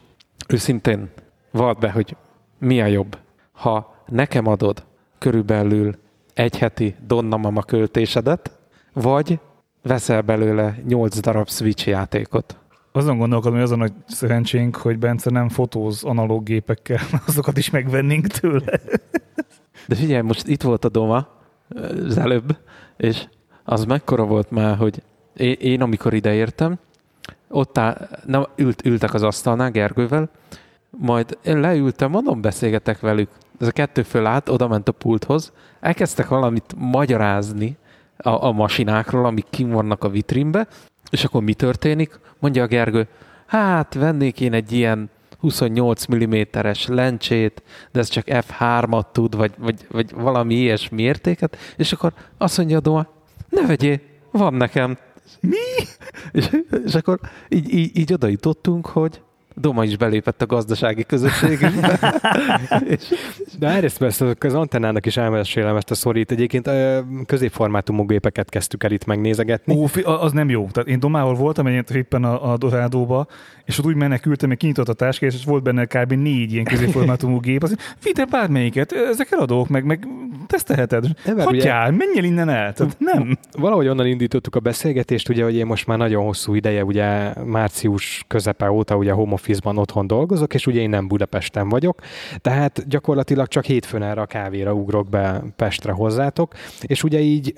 őszintén 0.48 1.10
vald 1.52 1.78
be, 1.78 1.92
hogy 1.92 2.16
mi 2.60 2.82
a 2.82 2.86
jobb. 2.86 3.18
Ha 3.52 4.04
nekem 4.08 4.48
adod 4.48 4.84
körülbelül 5.18 5.96
egy 6.34 6.58
heti 6.58 6.96
Donna 7.08 7.38
Mama 7.38 7.62
költésedet, 7.62 8.52
vagy 8.94 9.40
veszel 9.82 10.22
belőle 10.22 10.76
8 10.88 11.20
darab 11.20 11.50
Switch 11.50 11.88
játékot. 11.88 12.58
Azon 12.92 13.18
gondolkodom, 13.18 13.54
hogy 13.54 13.66
azon 13.66 13.82
a 13.82 13.88
szerencsénk, 14.08 14.76
hogy 14.76 15.00
Bence 15.00 15.30
nem 15.30 15.50
fotóz 15.50 16.04
analóg 16.04 16.44
gépekkel, 16.44 17.00
azokat 17.28 17.58
is 17.58 17.70
megvennénk 17.70 18.28
tőle. 18.28 18.80
De 19.88 19.96
figyelj, 19.96 20.22
most 20.22 20.48
itt 20.48 20.62
volt 20.62 20.86
a 20.86 20.90
Doma 20.90 21.28
az 22.08 22.18
előbb, 22.18 22.58
és 22.98 23.28
az 23.64 23.86
mekkora 23.86 24.26
volt 24.26 24.52
már, 24.52 24.78
hogy 24.78 25.02
én, 25.38 25.56
én 25.60 25.82
amikor 25.82 26.14
ideértem, 26.14 26.80
ott 27.48 27.78
áll, 27.78 28.08
na, 28.26 28.48
ült, 28.56 28.86
ültek 28.86 29.14
az 29.14 29.24
asztalnál 29.24 29.72
Gergővel, 29.72 30.30
majd 30.90 31.38
én 31.44 31.60
leültem, 31.60 32.12
mondom, 32.12 32.42
beszélgetek 32.42 33.00
velük. 33.00 33.30
Ez 33.60 33.68
a 33.68 33.72
kettő 33.72 34.04
föl 34.04 34.26
át, 34.26 34.50
oda 34.50 34.68
ment 34.68 34.88
a 34.88 34.92
pulthoz, 34.92 35.52
elkezdtek 35.80 36.28
valamit 36.28 36.76
magyarázni 36.78 37.78
a, 38.18 38.46
a 38.46 38.52
masinákról, 38.52 39.26
amik 39.26 39.46
kim 39.50 39.70
vannak 39.70 40.04
a 40.04 40.10
vitrínbe, 40.10 40.68
és 41.10 41.24
akkor 41.24 41.44
mi 41.44 41.54
történik? 41.54 42.20
Mondja 42.40 42.64
a 42.64 42.68
Gergő, 42.68 43.08
hát 43.46 43.94
vennék 43.94 44.40
én 44.40 44.54
egy 44.54 44.72
ilyen 44.72 45.10
28 45.40 46.06
mm-es 46.16 46.88
lencsét, 46.88 47.64
de 47.92 48.00
ez 48.00 48.08
csak 48.08 48.26
F3-at 48.28 49.06
tud, 49.12 49.36
vagy, 49.36 49.52
vagy, 49.58 49.86
vagy 49.90 50.12
valami 50.12 50.54
ilyesmi 50.54 51.02
értéket, 51.02 51.58
és 51.78 51.94
akkor 51.94 52.14
azt 52.38 52.58
mondja 52.58 52.78
a 52.78 53.08
ne 53.54 53.66
vegyél, 53.68 54.00
van 54.32 54.54
nekem. 54.54 54.98
Mi? 55.40 55.86
És, 56.32 56.50
és 56.86 56.96
akkor 56.96 57.20
így, 57.50 57.74
így, 57.74 57.98
így 57.98 58.14
oda 58.14 58.28
jutottunk, 58.28 58.86
hogy 58.86 59.22
Doma 59.56 59.84
is 59.84 59.98
belépett 59.98 60.42
a 60.42 60.46
gazdasági 60.46 61.04
közösségünkbe. 61.04 62.00
De 63.64 63.90
persze 64.00 64.36
az 64.40 64.54
antennának 64.54 65.06
is 65.06 65.18
elmesélem 65.18 65.76
ezt 65.76 65.92
a 65.92 65.96
szorít. 65.96 66.32
Egyébként 66.32 66.70
középformátumú 67.26 68.06
gépeket 68.06 68.50
kezdtük 68.50 68.84
el 68.84 68.92
itt 68.92 69.06
megnézegetni. 69.06 69.76
Ó, 69.76 69.86
az 70.04 70.32
nem 70.32 70.50
jó. 70.50 70.68
Tehát 70.72 70.90
én 70.90 71.00
Domával 71.00 71.36
voltam 71.36 71.68
egy 71.68 71.96
éppen 71.96 72.24
a, 72.24 72.52
a 72.52 72.58
Dorádóba, 72.58 73.28
és 73.66 73.80
ott 73.80 73.86
úgy 73.86 73.96
menekültem, 73.96 74.50
hogy 74.50 74.58
kinyitott 74.58 74.90
a 74.90 74.94
táskát, 74.94 75.34
és 75.34 75.46
volt 75.46 75.64
benne 75.64 75.86
kb. 75.86 76.14
négy 76.14 76.52
ilyen 76.52 76.66
középformátumú 76.66 77.40
gép. 77.40 77.64
Azt 77.64 77.98
vidd 78.04 78.30
bármelyiket, 78.30 78.92
ezek 78.92 79.32
eladók, 79.32 79.70
meg, 79.70 79.86
meg 79.86 80.08
tesztelheted. 80.48 81.06
Hagyjál, 81.38 81.92
menj 81.92 82.18
el 82.18 82.24
innen 82.24 82.50
el. 82.50 82.74
Tehát 82.74 82.96
nem. 83.00 83.38
Valahogy 83.52 83.88
onnan 83.88 84.08
indítottuk 84.08 84.56
a 84.56 84.60
beszélgetést, 84.60 85.30
ugye, 85.30 85.44
hogy 85.44 85.56
én 85.56 85.66
most 85.66 85.88
már 85.88 85.98
nagyon 85.98 86.24
hosszú 86.24 86.54
ideje, 86.54 86.84
ugye 86.84 87.34
március 87.46 88.24
közepe 88.28 88.72
óta 88.72 88.96
ugye 88.96 89.12
home 89.12 89.34
office-ban 89.34 89.78
otthon 89.78 90.08
dolgozok, 90.08 90.54
és 90.54 90.68
ugye 90.68 90.82
én 90.82 90.90
nem 90.90 91.08
Budapesten 91.08 91.70
vagyok, 91.70 92.02
tehát 92.42 92.88
gyakorlatilag 92.88 93.48
csak 93.54 93.66
hétfőn 93.66 94.04
erre 94.04 94.22
a 94.22 94.26
kávéra 94.26 94.74
ugrok 94.74 95.10
be 95.10 95.44
Pestre 95.56 95.92
hozzátok, 95.92 96.54
és 96.82 97.04
ugye 97.04 97.20
így, 97.20 97.54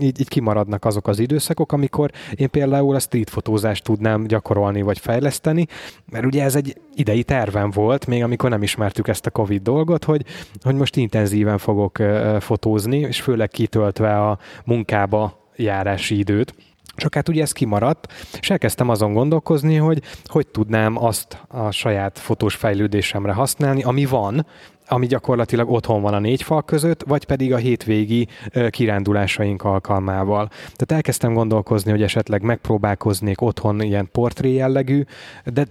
így, 0.00 0.20
így 0.20 0.28
kimaradnak 0.28 0.84
azok 0.84 1.08
az 1.08 1.18
időszakok, 1.18 1.72
amikor 1.72 2.10
én 2.34 2.50
például 2.50 2.94
a 2.94 2.98
street 2.98 3.30
fotózást 3.30 3.84
tudnám 3.84 4.26
gyakorolni 4.26 4.82
vagy 4.82 4.98
fejleszteni, 4.98 5.66
mert 6.10 6.24
ugye 6.24 6.42
ez 6.42 6.56
egy 6.56 6.80
idei 6.94 7.22
tervem 7.22 7.70
volt, 7.70 8.06
még 8.06 8.22
amikor 8.22 8.50
nem 8.50 8.62
ismertük 8.62 9.08
ezt 9.08 9.26
a 9.26 9.30
Covid 9.30 9.62
dolgot, 9.62 10.04
hogy, 10.04 10.24
hogy 10.62 10.74
most 10.74 10.96
intenzíven 10.96 11.58
fogok 11.58 11.96
fotózni, 12.38 12.98
és 12.98 13.20
főleg 13.20 13.48
kitöltve 13.48 14.28
a 14.28 14.38
munkába 14.64 15.46
járási 15.56 16.18
időt. 16.18 16.54
Csak 16.98 17.14
hát 17.14 17.28
ugye 17.28 17.42
ez 17.42 17.52
kimaradt, 17.52 18.12
és 18.40 18.50
elkezdtem 18.50 18.88
azon 18.88 19.12
gondolkozni, 19.12 19.76
hogy 19.76 20.02
hogy 20.24 20.46
tudnám 20.46 21.04
azt 21.04 21.42
a 21.48 21.70
saját 21.70 22.18
fotós 22.18 22.54
fejlődésemre 22.54 23.32
használni, 23.32 23.82
ami 23.82 24.04
van, 24.04 24.46
ami 24.88 25.06
gyakorlatilag 25.06 25.70
otthon 25.70 26.02
van 26.02 26.14
a 26.14 26.18
négy 26.18 26.42
fal 26.42 26.64
között, 26.64 27.02
vagy 27.06 27.24
pedig 27.24 27.52
a 27.52 27.56
hétvégi 27.56 28.28
kirándulásaink 28.70 29.64
alkalmával. 29.64 30.48
Tehát 30.48 30.92
elkezdtem 30.92 31.34
gondolkozni, 31.34 31.90
hogy 31.90 32.02
esetleg 32.02 32.42
megpróbálkoznék 32.42 33.40
otthon 33.40 33.80
ilyen 33.80 34.08
portré 34.12 34.52
jellegű, 34.52 35.04
de 35.44 35.66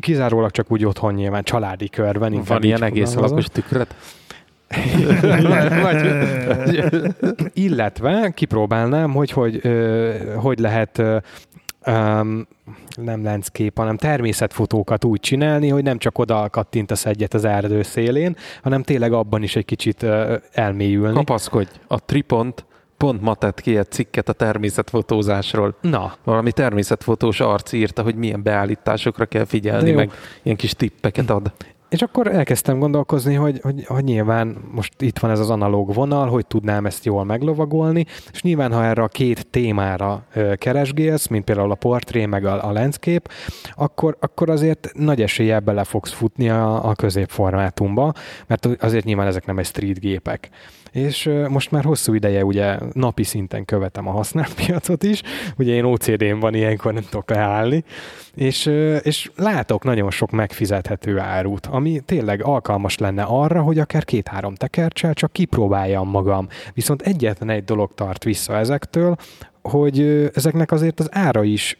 kizárólag 0.00 0.50
csak 0.50 0.72
úgy 0.72 0.84
otthon 0.84 1.14
nyilván 1.14 1.42
családi 1.42 1.88
körben. 1.88 2.42
Van 2.46 2.62
ilyen 2.62 2.82
egész 2.82 3.16
alapos 3.16 3.44
tükröt? 3.44 3.94
illetve 7.66 8.30
kipróbálnám, 8.34 9.12
hogy 9.12 9.30
hogy, 9.30 9.60
hogy 10.36 10.58
lehet 10.58 11.02
um, 11.86 12.46
nem 12.96 13.22
lenckép, 13.22 13.76
hanem 13.76 13.96
természetfotókat 13.96 15.04
úgy 15.04 15.20
csinálni, 15.20 15.68
hogy 15.68 15.82
nem 15.82 15.98
csak 15.98 16.18
oda 16.18 16.48
kattintasz 16.50 17.06
egyet 17.06 17.34
az 17.34 17.44
erdő 17.44 17.82
szélén, 17.82 18.36
hanem 18.62 18.82
tényleg 18.82 19.12
abban 19.12 19.42
is 19.42 19.56
egy 19.56 19.64
kicsit 19.64 20.02
uh, 20.02 20.34
elmélyülni. 20.52 21.14
Kapaszkodj, 21.14 21.70
a 21.86 22.04
tripont 22.04 22.64
pont 22.96 23.20
ma 23.20 23.34
tett 23.34 23.60
ki 23.60 23.76
egy 23.76 23.90
cikket 23.90 24.28
a 24.28 24.32
természetfotózásról. 24.32 25.74
Na. 25.80 26.14
Valami 26.24 26.52
természetfotós 26.52 27.40
arc 27.40 27.72
írta, 27.72 28.02
hogy 28.02 28.14
milyen 28.14 28.42
beállításokra 28.42 29.24
kell 29.24 29.44
figyelni, 29.44 29.90
meg 29.90 30.10
ilyen 30.42 30.56
kis 30.56 30.72
tippeket 30.72 31.30
ad. 31.30 31.52
És 31.96 32.02
akkor 32.02 32.26
elkezdtem 32.26 32.78
gondolkozni, 32.78 33.34
hogy, 33.34 33.60
hogy, 33.62 33.84
hogy 33.86 34.04
nyilván 34.04 34.56
most 34.70 34.92
itt 34.98 35.18
van 35.18 35.30
ez 35.30 35.38
az 35.38 35.50
analóg 35.50 35.94
vonal, 35.94 36.28
hogy 36.28 36.46
tudnám 36.46 36.86
ezt 36.86 37.04
jól 37.04 37.24
meglovagolni, 37.24 38.06
és 38.32 38.42
nyilván, 38.42 38.72
ha 38.72 38.84
erre 38.84 39.02
a 39.02 39.08
két 39.08 39.46
témára 39.46 40.24
keresgélsz, 40.54 41.26
mint 41.26 41.44
például 41.44 41.70
a 41.70 41.74
portré, 41.74 42.26
meg 42.26 42.44
a, 42.44 42.68
a 42.68 42.72
landscape, 42.72 43.30
akkor, 43.74 44.16
akkor 44.20 44.50
azért 44.50 44.90
nagy 44.94 45.22
eséllyel 45.22 45.60
bele 45.60 45.84
fogsz 45.84 46.12
futni 46.12 46.48
a, 46.50 46.88
a 46.88 46.94
középformátumba, 46.94 48.12
mert 48.46 48.68
azért 48.80 49.04
nyilván 49.04 49.26
ezek 49.26 49.46
nem 49.46 49.58
egy 49.58 49.66
street 49.66 50.00
gépek 50.00 50.50
és 50.96 51.30
most 51.48 51.70
már 51.70 51.84
hosszú 51.84 52.14
ideje 52.14 52.44
ugye 52.44 52.78
napi 52.92 53.22
szinten 53.22 53.64
követem 53.64 54.08
a 54.08 54.10
használt 54.10 54.54
piacot 54.54 55.02
is, 55.02 55.22
ugye 55.58 55.74
én 55.74 55.84
OCD-n 55.84 56.38
van 56.38 56.54
ilyenkor, 56.54 56.92
nem 56.92 57.02
tudok 57.02 57.30
leállni, 57.30 57.84
és, 58.34 58.66
és 59.02 59.30
látok 59.36 59.84
nagyon 59.84 60.10
sok 60.10 60.30
megfizethető 60.30 61.18
árut, 61.18 61.66
ami 61.66 62.00
tényleg 62.04 62.44
alkalmas 62.44 62.98
lenne 62.98 63.22
arra, 63.22 63.62
hogy 63.62 63.78
akár 63.78 64.04
két-három 64.04 64.54
tekercsel 64.54 65.14
csak 65.14 65.32
kipróbáljam 65.32 66.08
magam. 66.08 66.48
Viszont 66.74 67.02
egyetlen 67.02 67.50
egy 67.50 67.64
dolog 67.64 67.94
tart 67.94 68.24
vissza 68.24 68.56
ezektől, 68.56 69.16
hogy 69.62 70.30
ezeknek 70.34 70.72
azért 70.72 71.00
az 71.00 71.08
ára 71.10 71.44
is 71.44 71.78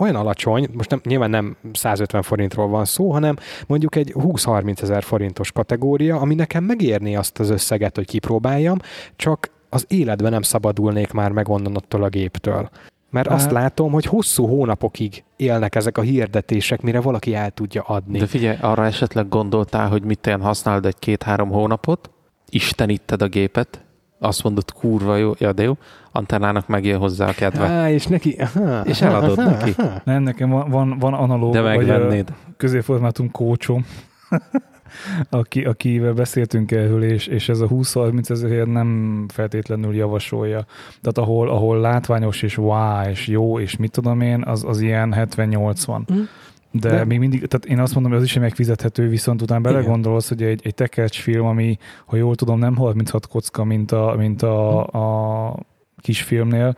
olyan 0.00 0.14
alacsony, 0.14 0.68
most 0.72 0.90
nem, 0.90 1.00
nyilván 1.04 1.30
nem 1.30 1.56
150 1.72 2.22
forintról 2.22 2.68
van 2.68 2.84
szó, 2.84 3.12
hanem 3.12 3.36
mondjuk 3.66 3.96
egy 3.96 4.12
20-30 4.14 4.82
ezer 4.82 5.02
forintos 5.02 5.52
kategória, 5.52 6.20
ami 6.20 6.34
nekem 6.34 6.64
megérni 6.64 7.16
azt 7.16 7.38
az 7.38 7.50
összeget, 7.50 7.96
hogy 7.96 8.06
kipróbáljam, 8.06 8.78
csak 9.16 9.50
az 9.68 9.84
életben 9.88 10.30
nem 10.30 10.42
szabadulnék 10.42 11.12
már 11.12 11.32
meg 11.32 11.48
onnan 11.48 11.76
attól 11.76 12.02
a 12.02 12.08
géptől. 12.08 12.70
Mert 13.10 13.28
hát. 13.28 13.36
azt 13.36 13.50
látom, 13.50 13.92
hogy 13.92 14.04
hosszú 14.04 14.46
hónapokig 14.46 15.24
élnek 15.36 15.74
ezek 15.74 15.98
a 15.98 16.02
hirdetések, 16.02 16.80
mire 16.80 17.00
valaki 17.00 17.34
el 17.34 17.50
tudja 17.50 17.82
adni. 17.82 18.18
De 18.18 18.26
figyelj, 18.26 18.56
arra 18.60 18.84
esetleg 18.86 19.28
gondoltál, 19.28 19.88
hogy 19.88 20.02
mit 20.02 20.36
használod 20.40 20.86
egy 20.86 20.98
két-három 20.98 21.50
hónapot, 21.50 22.10
isteníted 22.48 23.22
a 23.22 23.26
gépet, 23.26 23.84
azt 24.20 24.42
mondod, 24.42 24.72
kurva 24.72 25.16
jó, 25.16 25.32
ja, 25.38 25.52
de 25.52 25.62
jó, 25.62 25.76
antennának 26.12 26.68
megjön 26.68 26.98
hozzá 26.98 27.28
a 27.28 27.32
kedve. 27.32 27.66
Há, 27.66 27.90
és 27.90 28.06
neki, 28.06 28.36
aha, 28.38 28.80
és 28.84 29.00
eladod 29.00 29.38
aha, 29.38 29.50
neki. 29.50 29.74
Aha. 29.76 30.00
Nem, 30.04 30.22
nekem 30.22 30.50
van, 30.50 30.70
van, 30.70 30.98
van 30.98 31.14
analóg, 31.14 31.52
de 31.52 31.60
megvennéd. 31.60 32.28
vagy 32.28 32.54
középformátum 32.56 33.30
kócsom, 33.30 33.86
aki, 35.30 35.64
akivel 35.64 36.12
beszéltünk 36.12 36.70
erről, 36.70 37.02
és, 37.02 37.26
és 37.26 37.48
ez 37.48 37.60
a 37.60 37.68
20-30 37.68 38.30
ezért 38.30 38.66
nem 38.66 39.24
feltétlenül 39.28 39.94
javasolja. 39.94 40.64
Tehát 41.00 41.18
ahol, 41.18 41.48
ahol 41.48 41.80
látványos, 41.80 42.42
és 42.42 42.58
wow, 42.58 43.08
és 43.10 43.26
jó, 43.26 43.60
és 43.60 43.76
mit 43.76 43.90
tudom 43.90 44.20
én, 44.20 44.42
az, 44.42 44.64
az 44.64 44.80
ilyen 44.80 45.14
70-80. 45.16 46.12
Mm. 46.12 46.22
De, 46.70 46.90
de? 46.90 47.04
még 47.04 47.18
mindig, 47.18 47.46
tehát 47.46 47.66
én 47.66 47.78
azt 47.78 47.94
mondom, 47.94 48.12
hogy 48.12 48.20
az 48.20 48.26
is 48.26 48.38
megfizethető, 48.38 49.08
viszont 49.08 49.42
utána 49.42 49.60
belegondolsz, 49.60 50.28
hogy 50.28 50.42
egy, 50.42 50.60
egy 50.64 50.74
tekercs 50.74 51.20
film, 51.20 51.46
ami, 51.46 51.78
ha 52.06 52.16
jól 52.16 52.34
tudom, 52.34 52.58
nem 52.58 52.76
36 52.76 53.26
kocka, 53.26 53.64
mint 53.64 53.92
a, 53.92 54.14
mint 54.18 54.42
a, 54.42 54.86
a 54.86 55.56
kisfilmnél, 56.00 56.76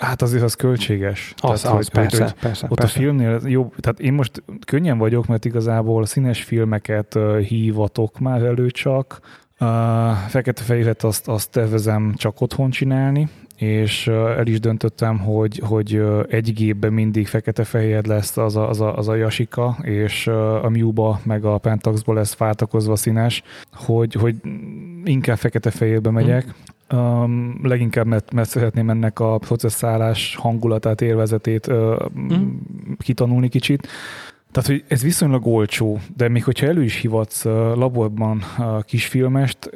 Hát 0.00 0.22
azért 0.22 0.42
az 0.42 0.54
költséges. 0.54 1.34
Az, 1.36 1.60
tehát, 1.60 1.78
az, 1.78 1.84
hogy, 1.84 1.90
persze, 1.90 2.24
hogy, 2.24 2.32
persze, 2.32 2.66
Ott 2.68 2.78
persze. 2.78 2.98
a 2.98 3.00
filmnél 3.00 3.40
jobb, 3.44 3.74
tehát 3.76 4.00
én 4.00 4.12
most 4.12 4.42
könnyen 4.66 4.98
vagyok, 4.98 5.26
mert 5.26 5.44
igazából 5.44 6.06
színes 6.06 6.42
filmeket 6.42 7.18
hívatok 7.48 8.18
már 8.18 8.42
elő 8.42 8.70
csak, 8.70 9.20
uh, 9.60 9.68
fekete-fehéret 10.28 11.04
azt, 11.04 11.28
azt 11.28 11.50
tervezem 11.50 12.14
csak 12.16 12.40
otthon 12.40 12.70
csinálni, 12.70 13.28
és 13.60 14.06
el 14.06 14.46
is 14.46 14.60
döntöttem, 14.60 15.18
hogy, 15.18 15.60
hogy 15.64 16.02
egy 16.28 16.52
gépben 16.52 16.92
mindig 16.92 17.26
fekete-fehér 17.26 18.06
lesz 18.06 18.36
az 18.36 18.56
a, 18.56 18.68
az, 18.68 18.80
a, 18.80 18.96
az 18.96 19.08
a 19.08 19.14
Yasika, 19.14 19.76
és 19.82 20.26
a 20.62 20.68
Miuba 20.68 21.20
meg 21.22 21.44
a 21.44 21.58
Pentaxból 21.58 22.14
lesz 22.14 22.36
váltakozva 22.36 22.96
színes, 22.96 23.42
hogy, 23.72 24.14
hogy 24.14 24.34
inkább 25.04 25.36
fekete-fehérbe 25.36 26.10
megyek. 26.10 26.44
Hmm. 26.88 26.98
Um, 26.98 27.60
leginkább, 27.62 28.06
mert, 28.06 28.32
mert 28.32 28.48
szeretném 28.48 28.90
ennek 28.90 29.20
a 29.20 29.38
processzálás 29.38 30.36
hangulatát, 30.36 31.00
élvezetét 31.00 31.66
uh, 31.66 31.96
hmm. 32.14 32.60
kitanulni 32.98 33.48
kicsit. 33.48 33.88
Tehát, 34.52 34.68
hogy 34.68 34.84
ez 34.88 35.02
viszonylag 35.02 35.46
olcsó, 35.46 35.98
de 36.16 36.28
még 36.28 36.44
hogyha 36.44 36.66
elő 36.66 36.82
is 36.82 36.96
hivatsz 36.96 37.44
laborban 37.74 38.42
kisfilmest, 38.82 39.70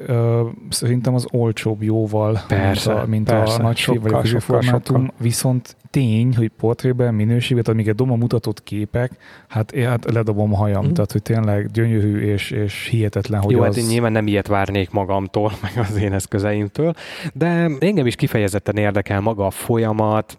szerintem 0.68 1.14
az 1.14 1.26
olcsóbb 1.30 1.82
jóval, 1.82 2.40
persze, 2.48 2.92
mint 2.92 3.02
a, 3.02 3.06
mint 3.06 3.28
persze, 3.28 3.54
a 3.54 3.62
nagy 3.62 3.76
sokkal, 3.76 4.02
vagy 4.02 4.12
a 4.12 4.20
középformátum, 4.20 5.10
viszont 5.18 5.76
tény, 5.94 6.36
hogy 6.36 6.50
portrében, 6.56 7.14
minőségben, 7.14 7.78
egy 7.78 7.94
doma 7.94 8.16
mutatott 8.16 8.62
képek, 8.62 9.10
hát, 9.48 9.72
én, 9.72 9.88
hát 9.88 10.12
ledobom 10.12 10.54
a 10.54 10.56
hajam, 10.56 10.86
mm. 10.86 10.92
tehát 10.92 11.12
hogy 11.12 11.22
tényleg 11.22 11.70
gyönyörű 11.70 12.20
és, 12.20 12.50
és 12.50 12.88
hihetetlen, 12.90 13.40
hogy 13.40 13.52
Jó, 13.52 13.60
az... 13.60 13.64
hát 13.64 13.76
én 13.76 13.90
nyilván 13.90 14.12
nem 14.12 14.26
ilyet 14.26 14.46
várnék 14.46 14.90
magamtól, 14.90 15.52
meg 15.62 15.86
az 15.88 15.96
én 15.96 16.12
eszközeimtől, 16.12 16.94
de 17.32 17.70
engem 17.78 18.06
is 18.06 18.16
kifejezetten 18.16 18.76
érdekel 18.76 19.20
maga 19.20 19.46
a 19.46 19.50
folyamat, 19.50 20.38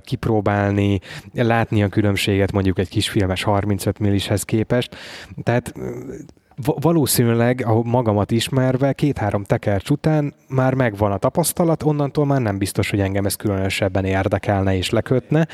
kipróbálni, 0.00 1.00
látni 1.32 1.82
a 1.82 1.88
különbséget 1.88 2.52
mondjuk 2.52 2.78
egy 2.78 2.88
kisfilmes 2.88 3.42
35 3.42 3.98
millishez 3.98 4.42
képest, 4.42 4.96
tehát 5.42 5.72
valószínűleg, 6.64 7.64
a 7.66 7.82
magamat 7.82 8.30
ismerve, 8.30 8.92
két-három 8.92 9.44
tekercs 9.44 9.90
után 9.90 10.34
már 10.48 10.74
megvan 10.74 11.12
a 11.12 11.18
tapasztalat, 11.18 11.82
onnantól 11.82 12.26
már 12.26 12.40
nem 12.40 12.58
biztos, 12.58 12.90
hogy 12.90 13.00
engem 13.00 13.24
ez 13.24 13.34
különösebben 13.34 14.04
érdekelne 14.04 14.76
és 14.76 14.90
lekötne, 14.90 15.48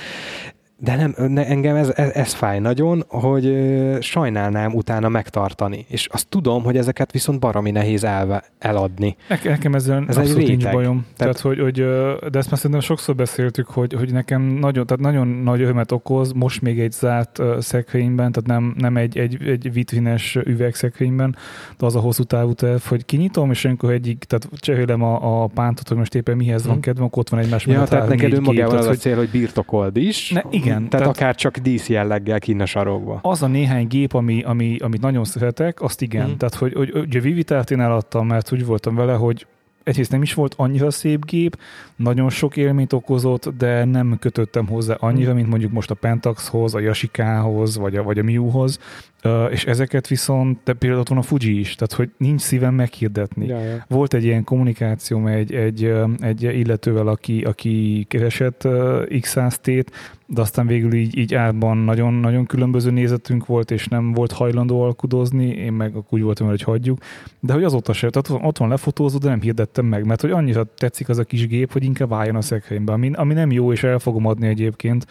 de 0.83 0.97
nem, 0.97 1.15
ne, 1.29 1.47
engem 1.47 1.77
ez, 1.77 1.93
ez, 1.95 2.11
ez 2.11 2.33
fáj 2.33 2.59
nagyon, 2.59 3.05
hogy 3.09 3.47
ö, 3.47 3.97
sajnálnám 4.01 4.75
utána 4.75 5.09
megtartani. 5.09 5.87
És 5.89 6.07
azt 6.07 6.29
tudom, 6.29 6.63
hogy 6.63 6.77
ezeket 6.77 7.13
viszont 7.13 7.41
baromi 7.41 7.71
nehéz 7.71 8.05
elve, 8.05 8.45
eladni. 8.59 9.17
Nekem 9.45 9.75
ezzel 9.75 10.05
ez 10.09 10.17
abszolút 10.17 10.47
nincs 10.47 10.71
bajom. 10.71 11.07
Tehát, 11.17 11.17
tehát 11.17 11.41
hogy, 11.41 11.61
hogy, 11.61 11.75
de 12.31 12.39
ezt 12.39 12.51
már 12.51 12.59
szerintem 12.59 12.81
sokszor 12.81 13.15
beszéltük, 13.15 13.67
hogy, 13.67 13.93
hogy 13.93 14.13
nekem 14.13 14.43
nagyon, 14.43 14.87
tehát 14.87 15.03
nagyon 15.03 15.29
nagy 15.29 15.63
örömet 15.63 15.93
okoz, 15.93 16.33
most 16.33 16.61
még 16.61 16.81
egy 16.81 16.93
zárt 16.93 17.39
uh, 17.39 17.59
szekrényben, 17.59 18.33
tehát 18.33 18.49
nem, 18.49 18.75
nem 18.79 18.97
egy, 18.97 19.19
egy, 19.19 19.47
egy 19.47 19.73
vitrines 19.73 20.39
üvegszekrényben, 20.45 21.37
de 21.79 21.87
az 21.87 21.97
a 21.97 22.01
hosszú 22.01 22.23
távú 22.23 22.53
terv, 22.53 22.83
hogy 22.83 23.05
kinyitom, 23.05 23.51
és 23.51 23.65
amikor 23.65 23.91
egyik, 23.93 24.25
tehát 24.25 24.49
cserélem 24.61 25.03
a, 25.03 25.43
a 25.43 25.47
pántot, 25.47 25.89
hogy 25.89 25.97
most 25.97 26.15
éppen 26.15 26.37
mihez 26.37 26.65
van 26.65 26.75
mhm. 26.75 26.83
kedvem, 26.83 27.05
akkor 27.05 27.19
ott 27.19 27.29
van 27.29 27.41
egymás 27.41 27.67
ja, 27.67 27.85
tehát 27.85 28.09
neked 28.09 28.33
önmagában 28.33 28.77
az 28.77 28.87
a 28.87 28.95
cél, 28.95 29.17
hogy 29.17 29.31
birtokold 29.31 29.97
is. 29.97 30.31
Ne, 30.31 30.41
igen, 30.51 30.72
igen. 30.77 30.89
Tehát, 30.89 31.07
tehát 31.07 31.21
akár 31.23 31.35
csak 31.35 31.59
dísz 31.59 31.89
jelleggel 31.89 32.39
kinn 32.39 32.61
a 32.61 32.67
sarokba. 32.67 33.19
Az 33.23 33.43
a 33.43 33.47
néhány 33.47 33.87
gép, 33.87 34.15
ami, 34.15 34.43
ami, 34.43 34.77
amit 34.79 35.01
nagyon 35.01 35.25
szeretek, 35.25 35.81
azt 35.83 36.03
igen. 36.03 36.29
Mm. 36.29 36.37
Tehát, 36.37 36.55
hogy, 36.55 36.73
hogy, 36.73 36.91
hogy 36.91 37.17
a 37.17 37.21
Vivitát 37.21 37.71
én 37.71 37.81
eladtam, 37.81 38.27
mert 38.27 38.53
úgy 38.53 38.67
voltam 38.67 38.95
vele, 38.95 39.15
hogy 39.15 39.47
egyrészt 39.85 40.11
nem 40.11 40.23
is 40.23 40.35
volt 40.35 40.55
annyira 40.57 40.91
szép 40.91 41.25
gép, 41.25 41.59
nagyon 41.97 42.31
sok 42.31 42.57
élményt 42.57 42.93
okozott, 42.93 43.49
de 43.59 43.85
nem 43.85 44.17
kötöttem 44.21 44.67
hozzá 44.67 44.95
annyira, 44.95 45.35
mint 45.35 45.49
mondjuk 45.49 45.73
most 45.73 45.91
a 45.91 45.95
Pentaxhoz, 45.95 46.75
a 46.75 46.79
Yashikához, 46.79 47.77
vagy 47.77 47.97
a, 47.97 48.03
vagy 48.03 48.19
a 48.19 48.23
Miuhoz, 48.23 48.79
uh, 49.25 49.47
és 49.51 49.65
ezeket 49.65 50.09
viszont, 50.09 50.59
de 50.65 50.73
például 50.73 51.01
ott 51.01 51.09
van 51.09 51.19
a 51.19 51.23
Fuji 51.23 51.59
is, 51.59 51.75
tehát 51.75 51.93
hogy 51.93 52.11
nincs 52.17 52.41
szívem 52.41 52.75
meghirdetni. 52.75 53.47
Ja, 53.47 53.61
ja. 53.61 53.85
Volt 53.89 54.15
egy 54.15 54.25
ilyen 54.25 54.45
kommunikációm 54.45 55.27
egy, 55.27 55.55
egy, 55.55 55.93
egy 56.19 56.43
illetővel, 56.43 57.09
aki, 57.09 57.43
aki 57.43 58.05
keresett 58.09 58.65
uh, 58.65 59.19
x 59.21 59.39
t 59.61 59.71
de 60.33 60.41
aztán 60.41 60.67
végül 60.67 60.93
így, 60.93 61.19
így 61.19 61.35
árban 61.35 61.77
nagyon, 61.77 62.15
nagyon 62.15 62.47
különböző 62.47 62.91
nézetünk 62.91 63.47
volt, 63.47 63.71
és 63.71 63.89
nem 63.89 64.13
volt 64.13 64.33
hajlandó 64.33 64.83
alkudozni, 64.83 65.47
én 65.47 65.73
meg 65.73 65.93
úgy 66.09 66.23
voltam, 66.23 66.47
hogy 66.47 66.63
hagyjuk. 66.63 66.99
De 67.41 67.53
hogy 67.53 67.65
azóta 67.65 67.93
se, 67.93 68.11
tehát 68.11 68.45
ott 68.45 68.59
van 68.59 68.69
lefotózó, 68.69 69.19
de 69.19 69.29
nem 69.29 69.41
hirdettem 69.41 69.85
meg, 69.85 70.07
mert 70.07 70.21
hogy 70.21 70.31
annyira 70.31 70.65
tetszik 70.65 71.09
az 71.09 71.19
a 71.19 71.25
kis 71.25 71.47
gép, 71.47 71.73
hogy 71.73 71.85
inkább 71.85 72.13
álljon 72.13 72.37
a 72.37 72.41
szekrénybe, 72.41 72.93
ami, 72.93 73.11
ami 73.15 73.35
nem 73.35 73.51
jó, 73.51 73.73
és 73.73 73.83
el 73.83 73.99
fogom 73.99 74.27
adni 74.27 74.47
egyébként, 74.47 75.07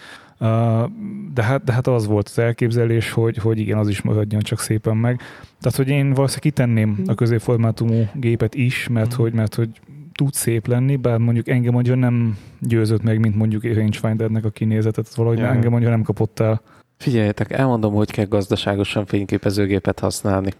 de 1.34 1.44
hát, 1.44 1.64
de 1.64 1.74
hát 1.74 1.88
az 1.88 2.08
volt 2.08 2.28
az 2.30 2.40
elképzelés, 2.40 3.12
hogy, 3.12 3.38
hogy 3.38 3.60
igen, 3.60 3.78
az 3.78 3.88
is 3.88 4.02
maradjon 4.02 4.42
csak 4.42 4.60
szépen 4.60 4.98
meg. 4.98 5.22
Tehát, 5.60 5.78
hogy 5.78 5.88
én 5.88 6.14
valószínűleg 6.14 6.40
kitenném 6.40 7.04
a 7.06 7.14
középformátumú 7.14 8.10
gépet 8.14 8.56
is, 8.56 8.88
mert 8.88 9.14
hogy, 9.14 9.34
mert 9.34 9.56
hogy 9.56 9.70
tud 10.22 10.34
szép 10.34 10.68
lenni, 10.68 10.96
bár 10.96 11.18
mondjuk 11.18 11.48
engem 11.48 11.74
mondja 11.74 11.96
nem 11.96 12.38
győzött 12.60 13.04
meg, 13.04 13.20
mint 13.20 13.36
mondjuk 13.36 13.64
Rangefindernek 13.64 14.46
a 14.46 14.50
kinézetet, 14.50 15.16
valahogy 15.16 15.38
ja. 15.38 15.48
engem 15.48 15.72
mondja 15.72 15.90
nem 15.90 16.04
kapott 16.04 16.40
el. 16.40 16.62
Figyeljetek, 16.98 17.52
elmondom, 17.52 17.94
hogy 17.94 18.12
kell 18.12 18.26
gazdaságosan 18.26 19.06
fényképezőgépet 19.06 20.00
használni. 20.00 20.52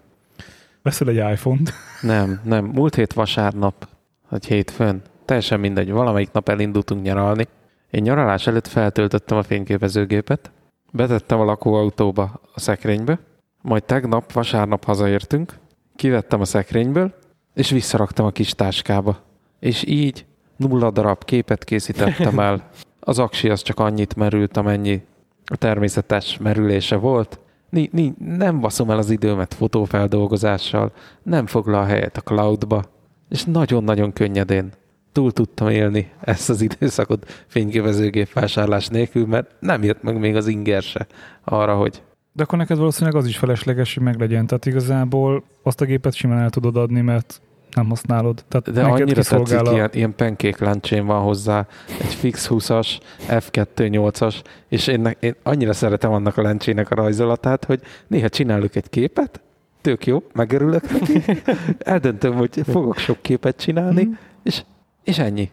Veszel 0.82 1.10
egy 1.10 1.32
iPhone-t? 1.34 1.74
Nem, 2.02 2.40
nem. 2.44 2.66
Múlt 2.66 2.96
hét 2.96 3.14
vasárnap, 3.14 3.88
vagy 4.30 4.46
hétfőn, 4.46 5.02
teljesen 5.26 5.60
mindegy, 5.60 5.92
valamelyik 5.92 6.32
nap 6.32 6.50
elindultunk 6.50 7.02
nyaralni. 7.02 7.48
Én 7.90 8.02
nyaralás 8.02 8.48
előtt 8.48 8.68
feltöltöttem 8.68 9.38
a 9.38 9.44
fényképezőgépet, 9.44 10.52
betettem 10.92 11.40
a 11.40 11.44
lakóautóba 11.44 12.42
a 12.54 12.60
szekrénybe, 12.60 13.20
majd 13.62 13.84
tegnap, 13.84 14.32
vasárnap 14.32 14.84
hazaértünk, 14.84 15.54
kivettem 15.96 16.42
a 16.42 16.46
szekrényből, 16.46 17.14
és 17.54 17.70
visszaraktam 17.70 18.26
a 18.26 18.32
kis 18.32 18.54
táskába. 18.54 19.30
És 19.62 19.84
így 19.88 20.26
nulla 20.56 20.92
darab 20.92 21.24
képet 21.24 21.64
készítettem 21.64 22.40
el. 22.40 22.70
Az 23.00 23.20
aksi 23.20 23.50
az 23.50 23.62
csak 23.62 23.80
annyit 23.80 24.16
merült, 24.16 24.58
amennyi 24.58 25.02
a 25.46 25.56
természetes 25.56 26.38
merülése 26.38 26.96
volt. 26.96 27.40
Ni, 27.70 27.90
ni, 27.92 28.14
nem 28.18 28.60
baszom 28.60 28.90
el 28.90 28.98
az 28.98 29.10
időmet 29.10 29.54
fotófeldolgozással, 29.54 30.92
nem 31.24 31.46
foglal 31.46 31.86
helyet 31.86 32.18
a 32.18 32.22
cloudba, 32.22 32.84
és 33.30 33.44
nagyon-nagyon 33.44 34.14
könnyedén 34.14 34.72
túl 35.12 35.32
tudtam 35.32 35.70
élni 35.70 36.12
ezt 36.22 36.50
az 36.50 36.62
időszakot 36.62 37.46
fényképezőgép 37.48 38.34
vásárlás 38.34 38.88
nélkül, 38.88 39.26
mert 39.26 39.52
nem 39.60 39.84
jött 39.84 40.04
meg 40.04 40.20
még 40.20 40.36
az 40.36 40.48
inger 40.48 40.82
se 40.82 41.08
arra, 41.44 41.76
hogy 41.76 42.02
de 42.34 42.44
akkor 42.44 42.58
neked 42.58 42.78
valószínűleg 42.78 43.16
az 43.16 43.28
is 43.28 43.38
felesleges, 43.38 43.94
hogy 43.94 44.04
meglegyen. 44.04 44.48
Tehát 44.48 44.66
igazából 44.66 45.44
azt 45.64 45.82
a 45.82 45.86
gépet 45.86 46.14
simán 46.14 46.40
el 46.40 46.50
tudod 46.50 46.76
adni, 46.76 47.02
mert 47.02 47.42
nem 47.76 47.90
használod. 47.90 48.44
Tehát 48.48 48.72
De 48.72 48.84
annyira 48.84 49.06
kiszolgál 49.22 49.46
tetszik, 49.62 49.68
a- 49.68 49.76
ilyen, 49.76 49.90
ilyen 49.94 50.16
pancake 50.16 50.66
láncsén 50.66 51.06
van 51.06 51.22
hozzá, 51.22 51.68
egy 52.02 52.14
fix 52.14 52.48
20-as, 52.50 52.98
F2 53.28 53.66
8-as, 53.76 54.36
és 54.68 54.88
én, 54.88 55.16
én 55.20 55.36
annyira 55.44 55.74
szeretem 55.74 56.12
annak 56.12 56.38
a 56.38 56.42
lencsének 56.42 56.90
a 56.92 56.96
rajzolatát, 56.96 57.66
hogy 57.66 57.80
néha 58.08 58.30
csinálok 58.30 58.76
egy 58.76 58.90
képet, 58.90 59.42
tök 59.82 60.06
jó, 60.06 60.24
megörülök 60.34 60.92
neki, 60.92 61.42
eldöntöm, 61.80 62.34
hogy 62.36 62.62
fogok 62.66 62.98
sok 62.98 63.18
képet 63.22 63.56
csinálni, 63.62 64.04
Mhm. 64.04 64.14
és, 64.44 64.64
és 65.04 65.18
ennyi. 65.20 65.52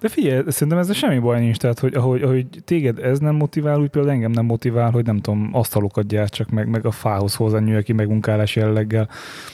De 0.00 0.08
figyelj, 0.08 0.42
szerintem 0.46 0.78
ezzel 0.78 0.94
semmi 0.94 1.18
baj 1.18 1.40
nincs, 1.40 1.56
tehát 1.56 1.78
hogy 1.78 1.94
ahogy, 1.94 2.22
ahogy 2.22 2.46
téged 2.64 2.98
ez 2.98 3.18
nem 3.18 3.34
motivál, 3.34 3.80
úgy 3.80 3.88
például 3.88 4.14
engem 4.14 4.30
nem 4.30 4.44
motivál, 4.44 4.90
hogy 4.90 5.04
nem 5.04 5.20
tudom, 5.20 5.50
asztalokat 5.52 6.06
gyártsak 6.06 6.50
meg, 6.50 6.68
meg 6.68 6.86
a 6.86 6.90
fához 6.90 7.34
hozzányúljak 7.34 7.84
ki 7.84 7.92
megmunkálás 7.92 8.56
jelleggel. 8.56 9.08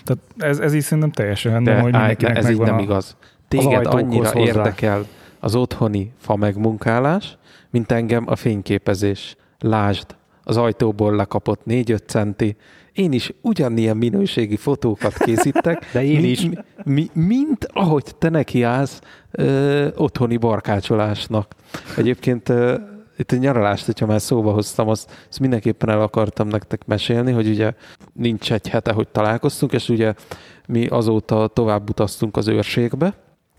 Tehát 0.04 0.22
ez, 0.36 0.58
ez 0.58 0.74
így 0.74 0.82
szerintem 0.82 1.10
teljesen 1.10 1.52
rendben, 1.52 1.80
hogy 1.80 1.92
mindenkinek 1.92 2.36
ez 2.36 2.50
így 2.50 2.58
nem 2.58 2.76
a... 2.76 2.80
igaz. 2.80 3.16
Téged 3.48 3.86
annyira 3.86 4.30
hozzá. 4.30 4.40
érdekel 4.40 5.06
az 5.40 5.54
otthoni 5.54 6.12
fa 6.18 6.36
megmunkálás, 6.36 7.36
mint 7.70 7.92
engem 7.92 8.24
a 8.26 8.36
fényképezés. 8.36 9.36
Lásd, 9.58 10.06
az 10.44 10.56
ajtóból 10.56 11.14
lekapott 11.14 11.60
4-5 11.66 11.98
centi. 12.06 12.56
Én 12.94 13.12
is 13.12 13.32
ugyanilyen 13.40 13.96
minőségi 13.96 14.56
fotókat 14.56 15.14
készítek, 15.18 15.86
De 15.92 16.04
én 16.04 16.20
mi, 16.20 16.28
is. 16.28 16.42
Mi, 16.42 16.56
mi, 16.84 17.10
mint 17.12 17.68
ahogy 17.72 18.04
te 18.18 18.28
nekiállsz 18.28 19.00
ö, 19.30 19.88
otthoni 19.96 20.36
barkácsolásnak. 20.36 21.54
Egyébként 21.96 22.48
ö, 22.48 22.74
itt 23.16 23.32
a 23.32 23.36
nyaralást, 23.36 23.86
hogyha 23.86 24.06
már 24.06 24.20
szóba 24.20 24.52
hoztam, 24.52 24.88
azt, 24.88 25.10
azt 25.28 25.40
mindenképpen 25.40 25.88
el 25.88 26.00
akartam 26.00 26.48
nektek 26.48 26.86
mesélni, 26.86 27.32
hogy 27.32 27.48
ugye 27.48 27.72
nincs 28.12 28.52
egy 28.52 28.68
hete, 28.68 28.92
hogy 28.92 29.08
találkoztunk, 29.08 29.72
és 29.72 29.88
ugye 29.88 30.14
mi 30.66 30.86
azóta 30.86 31.46
tovább 31.46 31.88
utaztunk 31.88 32.36
az 32.36 32.48
őrségbe, 32.48 33.14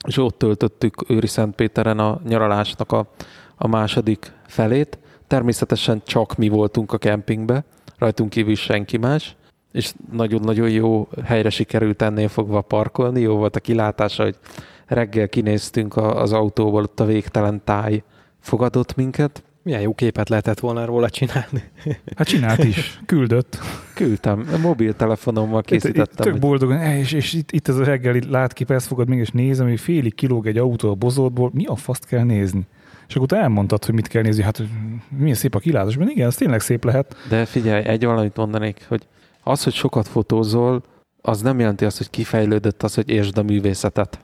és 0.07 0.17
ott 0.17 0.37
töltöttük 0.37 1.09
Őri 1.09 1.27
Szentpéteren 1.27 1.99
a 1.99 2.21
nyaralásnak 2.27 2.91
a, 2.91 3.07
a 3.55 3.67
második 3.67 4.31
felét. 4.47 4.99
Természetesen 5.27 6.01
csak 6.05 6.35
mi 6.35 6.49
voltunk 6.49 6.93
a 6.93 6.97
kempingbe, 6.97 7.63
rajtunk 7.97 8.29
kívül 8.29 8.55
senki 8.55 8.97
más, 8.97 9.35
és 9.71 9.93
nagyon-nagyon 10.11 10.69
jó 10.69 11.07
helyre 11.23 11.49
sikerült 11.49 12.01
ennél 12.01 12.27
fogva 12.27 12.61
parkolni. 12.61 13.21
Jó 13.21 13.35
volt 13.35 13.55
a 13.55 13.59
kilátása, 13.59 14.23
hogy 14.23 14.35
reggel 14.85 15.29
kinéztünk 15.29 15.95
a- 15.95 16.21
az 16.21 16.31
autóból, 16.33 16.81
ott 16.81 16.99
a 16.99 17.05
végtelen 17.05 17.61
táj 17.63 18.03
fogadott 18.39 18.95
minket. 18.95 19.43
Milyen 19.63 19.81
jó 19.81 19.93
képet 19.93 20.29
lehetett 20.29 20.59
volna 20.59 20.85
róla 20.85 21.09
csinálni. 21.09 21.63
Hát 22.17 22.27
csinált 22.27 22.63
is, 22.63 22.99
küldött. 23.05 23.57
Küldtem, 23.93 24.47
a 24.53 24.57
mobiltelefonommal 24.57 25.59
Itt, 25.59 25.71
itt, 25.71 25.81
készítettem. 25.81 26.23
tök 26.23 26.31
hogy- 26.31 26.41
boldogan, 26.41 26.77
eh, 26.77 26.99
és, 26.99 27.11
és 27.11 27.33
itt, 27.33 27.51
itt 27.51 27.67
ez 27.67 27.77
a 27.77 27.83
reggeli 27.83 28.21
látkép, 28.29 28.71
ezt 28.71 28.87
fogod 28.87 29.09
még, 29.09 29.19
és 29.19 29.29
nézem, 29.29 29.67
hogy 29.67 29.79
félig 29.79 30.15
kilóg 30.15 30.47
egy 30.47 30.57
autó 30.57 30.89
a 30.89 30.93
bozótból, 30.93 31.49
mi 31.53 31.65
a 31.65 31.75
faszt 31.75 32.05
kell 32.05 32.23
nézni? 32.23 32.67
És 33.07 33.15
akkor 33.15 33.27
te 33.27 33.37
elmondtad, 33.37 33.85
hogy 33.85 33.93
mit 33.93 34.07
kell 34.07 34.21
nézni, 34.21 34.43
hát 34.43 34.57
hogy 34.57 34.69
milyen 35.17 35.35
szép 35.35 35.55
a 35.55 35.59
kilátás, 35.59 35.97
mert 35.97 36.11
igen, 36.11 36.27
ez 36.27 36.35
tényleg 36.35 36.59
szép 36.59 36.83
lehet. 36.83 37.15
De 37.29 37.45
figyelj, 37.45 37.85
egy 37.85 38.05
valamit 38.05 38.35
mondanék, 38.35 38.85
hogy 38.87 39.07
az, 39.43 39.63
hogy 39.63 39.73
sokat 39.73 40.07
fotózol, 40.07 40.83
az 41.21 41.41
nem 41.41 41.59
jelenti 41.59 41.85
azt, 41.85 41.97
hogy 41.97 42.09
kifejlődött 42.09 42.83
az, 42.83 42.95
hogy 42.95 43.09
értsd 43.09 43.37
a 43.37 43.43
művészetet. 43.43 44.19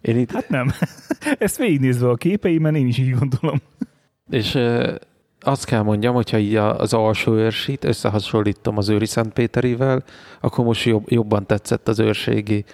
Én 0.00 0.18
itt, 0.18 0.30
Hát 0.30 0.48
nem. 0.48 0.72
Ezt 1.38 1.56
végignézve 1.56 2.08
a 2.08 2.14
képeimen 2.14 2.74
én 2.74 2.86
is 2.86 2.98
így 2.98 3.14
gondolom. 3.18 3.60
és 4.30 4.58
azt 5.40 5.64
kell 5.64 5.82
mondjam, 5.82 6.14
hogyha 6.14 6.38
így 6.38 6.56
az 6.56 6.92
alsó 6.92 7.34
őrsít 7.34 7.84
összehasonlítom 7.84 8.76
az 8.76 8.88
őri 8.88 9.06
Szentpéterivel, 9.06 10.04
akkor 10.40 10.64
most 10.64 10.84
jobb, 10.84 11.10
jobban 11.10 11.46
tetszett 11.46 11.88
az 11.88 11.98
őrségi 11.98 12.64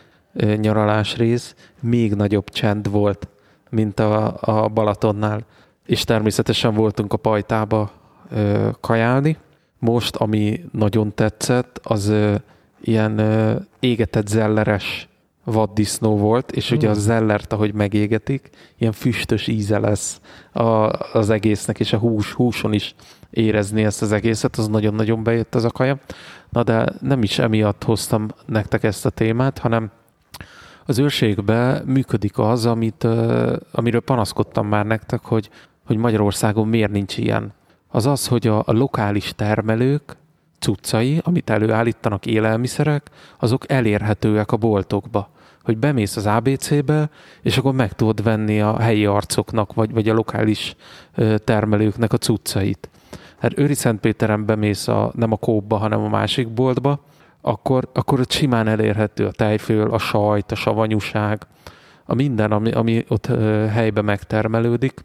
nyaralás 0.57 1.17
rész, 1.17 1.55
még 1.81 2.15
nagyobb 2.15 2.49
csend 2.49 2.91
volt, 2.91 3.29
mint 3.77 4.01
a, 4.01 4.37
a 4.41 4.69
Balatonnál. 4.69 5.45
És 5.87 6.05
természetesen 6.05 6.75
voltunk 6.75 7.13
a 7.13 7.17
pajtába 7.17 7.91
ö, 8.31 8.69
kajálni. 8.81 9.37
Most, 9.79 10.17
ami 10.17 10.65
nagyon 10.73 11.15
tetszett, 11.15 11.81
az 11.83 12.09
ö, 12.09 12.35
ilyen 12.81 13.19
ö, 13.19 13.57
égetett 13.81 14.27
zelleres 14.27 15.09
vaddisznó 15.45 16.17
volt, 16.17 16.53
és 16.53 16.71
ugye 16.71 16.89
a 16.89 16.93
Mm. 16.93 16.99
zellert, 16.99 17.53
ahogy 17.53 17.75
megégetik, 17.75 18.51
ilyen 18.79 18.93
füstös 18.93 19.47
íze 19.47 19.79
lesz 19.79 20.21
a, 20.53 20.63
az 21.13 21.31
egésznek, 21.31 21.81
és 21.81 21.93
a 21.93 21.99
hús, 21.99 22.33
húson 22.33 22.73
is 22.73 22.95
érezni 23.31 23.85
ezt 23.85 24.03
az 24.03 24.13
egészet, 24.13 24.57
az 24.57 24.69
nagyon-nagyon 24.69 25.23
bejött 25.23 25.55
az 25.55 25.65
a 25.65 25.71
kaja. 25.71 25.99
Na 26.49 26.63
de 26.63 26.93
nem 27.01 27.23
is 27.23 27.39
emiatt 27.39 27.85
hoztam 27.85 28.29
nektek 28.47 28.83
ezt 28.83 29.07
a 29.07 29.11
témát, 29.11 29.59
hanem 29.59 29.91
az 30.87 30.99
őrségben 30.99 31.83
működik 31.87 32.39
az, 32.39 32.67
amit, 32.67 33.05
amiről 33.73 34.01
panaszkodtam 34.01 34.67
már 34.67 34.87
nektek, 34.87 35.21
hogy, 35.25 35.51
hogy 35.87 35.97
Magyarországon 35.97 36.69
miért 36.69 36.91
nincs 36.91 37.19
ilyen. 37.19 37.53
Az 37.89 38.07
az, 38.07 38.27
hogy 38.27 38.47
a, 38.47 38.59
a 38.59 38.73
lokális 38.73 39.33
termelők 39.37 40.17
cuccai, 40.59 41.21
amit 41.25 41.51
előállítanak 41.51 42.27
élelmiszerek, 42.27 43.11
azok 43.39 43.71
elérhetőek 43.71 44.53
a 44.53 44.57
boltokba. 44.57 45.31
Hogy 45.63 45.79
bemész 45.79 46.17
az 46.17 46.27
ABC-be, 46.27 47.11
és 47.43 47.59
akkor 47.59 47.73
meg 47.75 47.93
tudod 47.93 48.23
venni 48.23 48.61
a 48.61 48.81
helyi 48.81 49.07
arcoknak, 49.07 49.75
vagy, 49.75 49.93
vagy 49.93 50.09
a 50.09 50.15
lokális 50.15 50.77
termelőknek 51.45 52.13
a 52.13 52.19
cuccait. 52.19 52.89
Hát 53.39 53.59
Őri 53.59 53.75
Szentpéteren 53.75 54.47
bemész 54.47 54.89
a, 54.89 55.13
nem 55.15 55.33
a 55.33 55.37
kóba, 55.37 55.77
hanem 55.77 56.01
a 56.05 56.09
másik 56.09 56.49
boltba, 56.49 57.01
akkor, 57.47 57.89
akkor 57.93 58.21
ott 58.21 58.31
simán 58.31 58.69
elérhető 58.69 59.27
a 59.27 59.31
tejföl, 59.31 59.91
a 59.91 59.99
sajt, 59.99 60.53
a 60.53 60.55
savanyúság, 60.55 61.47
a 62.05 62.15
minden, 62.15 62.53
ami, 62.53 62.71
ami 62.71 63.05
ott 63.09 63.27
ö, 63.27 63.67
helyben 63.67 64.05
megtermelődik, 64.05 65.05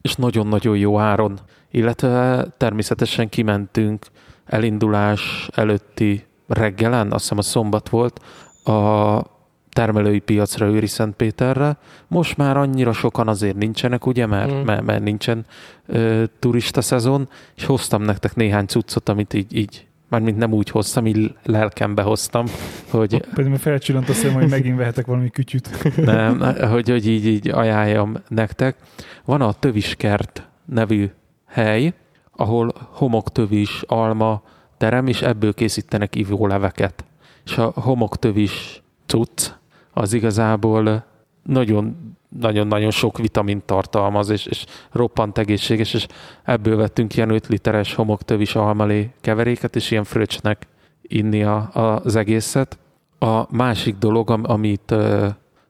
és 0.00 0.14
nagyon-nagyon 0.14 0.76
jó 0.76 0.98
áron. 0.98 1.38
Illetve 1.70 2.46
természetesen 2.56 3.28
kimentünk 3.28 4.06
elindulás 4.46 5.48
előtti 5.54 6.24
reggelen, 6.46 7.12
azt 7.12 7.22
hiszem 7.22 7.38
a 7.38 7.42
szombat 7.42 7.88
volt, 7.88 8.20
a 8.64 9.22
termelői 9.70 10.18
piacra 10.18 10.66
Őri 10.66 10.86
Szentpéterre. 10.86 11.76
Most 12.08 12.36
már 12.36 12.56
annyira 12.56 12.92
sokan 12.92 13.28
azért 13.28 13.56
nincsenek, 13.56 14.06
ugye, 14.06 14.26
mert, 14.26 14.52
mm. 14.52 14.60
mert, 14.64 14.82
mert 14.82 15.02
nincsen 15.02 15.46
ö, 15.86 16.24
turista 16.38 16.80
szezon, 16.80 17.28
és 17.54 17.64
hoztam 17.64 18.02
nektek 18.02 18.34
néhány 18.34 18.66
cuccot, 18.66 19.08
amit 19.08 19.34
így, 19.34 19.56
így 19.56 19.87
mármint 20.08 20.36
nem 20.36 20.52
úgy 20.52 20.70
hoztam, 20.70 21.06
így 21.06 21.34
lelkembe 21.42 22.02
hoztam, 22.02 22.46
hogy 22.90 23.26
Pedig 23.34 23.50
már 23.50 23.58
felcsillant 23.58 24.08
a 24.08 24.12
szemem, 24.12 24.34
hogy 24.34 24.48
megint 24.48 24.76
vehetek 24.76 25.06
valami 25.06 25.30
kütyüt. 25.30 25.96
nem, 25.96 26.40
hogy, 26.70 26.88
hogy 26.88 27.06
így, 27.06 27.26
így 27.26 27.48
ajánljam 27.48 28.16
nektek. 28.28 28.76
Van 29.24 29.40
a 29.40 29.52
Töviskert 29.52 30.48
nevű 30.64 31.10
hely, 31.46 31.94
ahol 32.36 32.72
homoktövis, 32.90 33.82
alma, 33.86 34.42
terem, 34.76 35.06
és 35.06 35.22
ebből 35.22 35.54
készítenek 35.54 36.16
ivóleveket. 36.16 37.04
És 37.44 37.58
a 37.58 37.72
homoktövis 37.74 38.82
cucc 39.06 39.50
az 39.92 40.12
igazából 40.12 41.04
nagyon 41.42 42.16
nagyon-nagyon 42.28 42.90
sok 42.90 43.18
vitamint 43.18 43.64
tartalmaz, 43.64 44.28
és, 44.28 44.46
és 44.46 44.64
roppant 44.92 45.38
egészséges, 45.38 45.94
és 45.94 46.06
ebből 46.44 46.76
vettünk 46.76 47.16
ilyen 47.16 47.30
5 47.30 47.46
literes 47.46 47.94
homoktövis 47.94 48.54
almalé 48.54 49.10
keveréket, 49.20 49.76
és 49.76 49.90
ilyen 49.90 50.04
fröccsnek 50.04 50.66
inni 51.02 51.42
a, 51.42 51.70
az 51.72 52.16
egészet. 52.16 52.78
A 53.18 53.56
másik 53.56 53.96
dolog, 53.96 54.30
am- 54.30 54.50
amit 54.50 54.90
ö, 54.90 55.26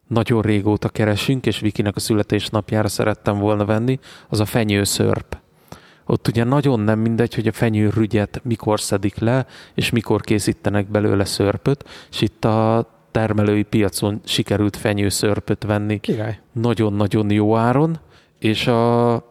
nagyon 0.06 0.42
régóta 0.42 0.88
keresünk, 0.88 1.46
és 1.46 1.60
Vikinek 1.60 1.96
a 1.96 2.00
születésnapjára 2.00 2.88
szerettem 2.88 3.38
volna 3.38 3.64
venni, 3.64 3.98
az 4.28 4.40
a 4.40 4.44
fenyőszörp. 4.44 5.36
Ott 6.06 6.28
ugye 6.28 6.44
nagyon 6.44 6.80
nem 6.80 6.98
mindegy, 6.98 7.34
hogy 7.34 7.46
a 7.46 7.52
fenyőrügyet 7.52 8.40
mikor 8.44 8.80
szedik 8.80 9.18
le, 9.18 9.46
és 9.74 9.90
mikor 9.90 10.20
készítenek 10.20 10.90
belőle 10.90 11.24
szörpöt, 11.24 11.84
és 12.10 12.20
itt 12.20 12.44
a 12.44 12.88
termelői 13.10 13.62
piacon 13.62 14.20
sikerült 14.24 14.76
fenyőszörpöt 14.76 15.64
venni 15.64 16.00
Király. 16.00 16.40
nagyon-nagyon 16.52 17.30
jó 17.30 17.56
áron, 17.56 17.98
és 18.38 18.66
a 18.66 19.22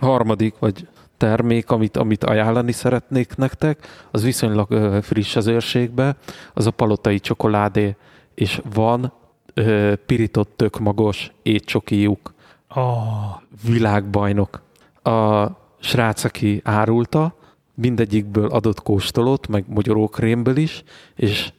harmadik 0.00 0.58
vagy 0.58 0.88
termék, 1.16 1.70
amit, 1.70 1.96
amit 1.96 2.24
ajánlani 2.24 2.72
szeretnék 2.72 3.36
nektek, 3.36 4.06
az 4.10 4.22
viszonylag 4.22 4.70
ö, 4.70 4.98
friss 5.02 5.36
az 5.36 5.46
őrségbe, 5.46 6.16
az 6.54 6.66
a 6.66 6.70
palotai 6.70 7.20
csokoládé, 7.20 7.96
és 8.34 8.60
van 8.74 9.12
ö, 9.54 9.92
pirított 10.06 10.52
tökmagos 10.56 11.32
étcsokijuk, 11.42 12.34
Oh, 12.76 13.40
világbajnok. 13.66 14.62
A 15.02 15.46
srác, 15.80 16.24
aki 16.24 16.60
árulta, 16.64 17.36
mindegyikből 17.74 18.46
adott 18.46 18.82
kóstolót, 18.82 19.48
meg 19.48 19.64
mogyorókrémből 19.68 20.56
is, 20.56 20.82
és 21.14 21.52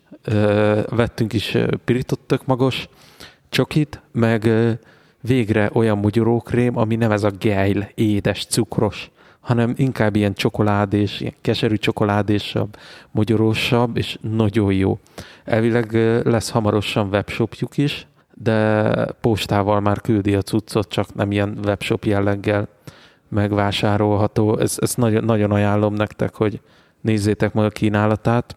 vettünk 0.89 1.33
is 1.33 1.57
pirított 1.85 2.21
tökmagos 2.27 2.89
csokit, 3.49 4.01
meg 4.11 4.49
végre 5.21 5.69
olyan 5.73 5.97
mogyorókrém, 5.97 6.77
ami 6.77 6.95
nem 6.95 7.11
ez 7.11 7.23
a 7.23 7.29
gejl, 7.29 7.87
édes, 7.95 8.45
cukros, 8.45 9.09
hanem 9.39 9.73
inkább 9.77 10.15
ilyen 10.15 10.33
csokoládés, 10.33 11.21
ilyen 11.21 11.33
keserű 11.41 11.75
csokoládésabb, 11.75 12.77
mogyorósabb, 13.11 13.97
és 13.97 14.17
nagyon 14.21 14.73
jó. 14.73 14.99
Elvileg 15.43 15.93
lesz 16.23 16.49
hamarosan 16.49 17.07
webshopjuk 17.07 17.77
is, 17.77 18.07
de 18.33 18.91
postával 19.21 19.79
már 19.79 20.01
küldi 20.01 20.35
a 20.35 20.41
cuccot, 20.41 20.87
csak 20.87 21.13
nem 21.13 21.31
ilyen 21.31 21.59
webshop 21.65 22.05
jelleggel 22.05 22.67
megvásárolható. 23.29 24.57
Ezt, 24.57 24.79
ezt 24.79 24.97
nagyon, 24.97 25.23
nagyon 25.23 25.51
ajánlom 25.51 25.93
nektek, 25.93 26.35
hogy 26.35 26.61
nézzétek 27.01 27.53
meg 27.53 27.65
a 27.65 27.69
kínálatát. 27.69 28.55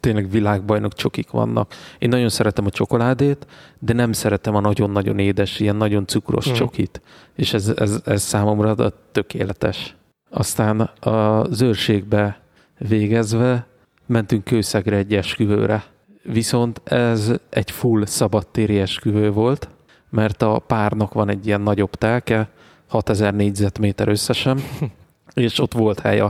Tényleg 0.00 0.30
világbajnok 0.30 0.92
csokik 0.92 1.30
vannak. 1.30 1.74
Én 1.98 2.08
nagyon 2.08 2.28
szeretem 2.28 2.66
a 2.66 2.70
csokoládét, 2.70 3.46
de 3.78 3.92
nem 3.92 4.12
szeretem 4.12 4.54
a 4.54 4.60
nagyon-nagyon 4.60 5.18
édes, 5.18 5.60
ilyen 5.60 5.76
nagyon 5.76 6.06
cukros 6.06 6.44
hmm. 6.44 6.54
csokit. 6.54 7.00
És 7.34 7.52
ez, 7.52 7.68
ez, 7.76 8.00
ez 8.04 8.22
számomra 8.22 8.92
tökéletes. 9.12 9.96
Aztán 10.30 10.80
a 10.80 11.46
zőrségbe 11.50 12.40
végezve 12.78 13.66
mentünk 14.06 14.44
Kőszegre 14.44 14.96
egy 14.96 15.14
esküvőre. 15.14 15.84
Viszont 16.22 16.80
ez 16.84 17.32
egy 17.50 17.70
full 17.70 18.06
szabadtéri 18.06 18.78
esküvő 18.78 19.30
volt, 19.30 19.68
mert 20.10 20.42
a 20.42 20.58
párnak 20.58 21.12
van 21.12 21.28
egy 21.28 21.46
ilyen 21.46 21.60
nagyobb 21.60 21.94
telke, 21.94 22.48
6000 22.88 23.34
négyzetméter 23.34 24.08
összesen, 24.08 24.60
és 25.34 25.58
ott 25.58 25.72
volt 25.72 26.00
hely 26.00 26.22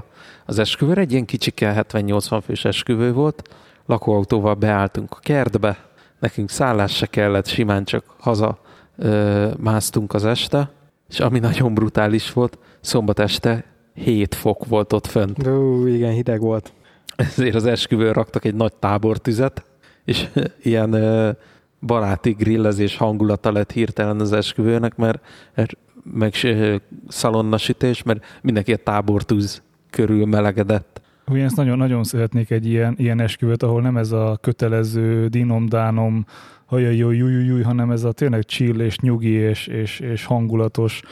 az 0.47 0.59
esküvőre, 0.59 1.01
egy 1.01 1.13
ilyen 1.13 1.25
kicsike 1.25 1.87
70-80 1.89 2.41
fős 2.45 2.65
esküvő 2.65 3.13
volt, 3.13 3.43
lakóautóval 3.87 4.55
beálltunk 4.55 5.11
a 5.11 5.19
kertbe, 5.21 5.79
nekünk 6.19 6.51
szállás 6.51 6.97
se 6.97 7.07
kellett, 7.07 7.47
simán 7.47 7.85
csak 7.85 8.05
haza 8.19 8.59
ö, 8.97 9.51
másztunk 9.59 10.15
az 10.15 10.25
este, 10.25 10.71
és 11.09 11.21
ami 11.21 11.39
nagyon 11.39 11.75
brutális 11.75 12.33
volt, 12.33 12.59
szombat 12.81 13.19
este 13.19 13.65
7 13.95 14.35
fok 14.35 14.67
volt 14.67 14.93
ott 14.93 15.07
fönt. 15.07 15.47
Ó, 15.47 15.87
igen, 15.87 16.13
hideg 16.13 16.41
volt. 16.41 16.73
Ezért 17.17 17.55
az 17.55 17.67
esküvőn 17.67 18.13
raktak 18.13 18.45
egy 18.45 18.55
nagy 18.55 18.73
tábortüzet, 18.75 19.65
és 20.05 20.29
ilyen 20.63 20.93
ö, 20.93 21.31
baráti 21.81 22.31
grillezés 22.31 22.97
hangulata 22.97 23.53
lett 23.53 23.73
hirtelen 23.73 24.21
az 24.21 24.33
esküvőnek, 24.33 24.97
mert 24.97 25.23
meg 26.13 26.35
szalonnasítés, 27.09 28.03
mert 28.03 28.25
mindenki 28.43 28.73
a 28.73 28.77
tábortűz 28.77 29.63
körül 29.91 30.27
melegedett. 30.27 31.01
Ugyan 31.27 31.45
ezt 31.45 31.57
nagyon-nagyon 31.57 32.05
szeretnék 32.05 32.51
egy 32.51 32.67
ilyen, 32.67 32.95
ilyen 32.99 33.21
esküvőt, 33.21 33.63
ahol 33.63 33.83
nem 33.83 33.97
ez 33.97 34.13
a 34.13 34.39
kötelező 34.41 35.27
dinom-dánom, 35.27 36.27
hajaj, 36.67 36.97
jó, 36.97 37.11
jó, 37.11 37.27
jó, 37.27 37.63
hanem 37.63 37.91
ez 37.91 38.05
a 38.05 38.13
tényleg 38.13 38.45
chill 38.45 38.81
és 38.81 38.99
nyugi 38.99 39.31
és, 39.31 39.67
és, 39.67 40.01
és 40.01 40.25
hangulatos, 40.25 41.03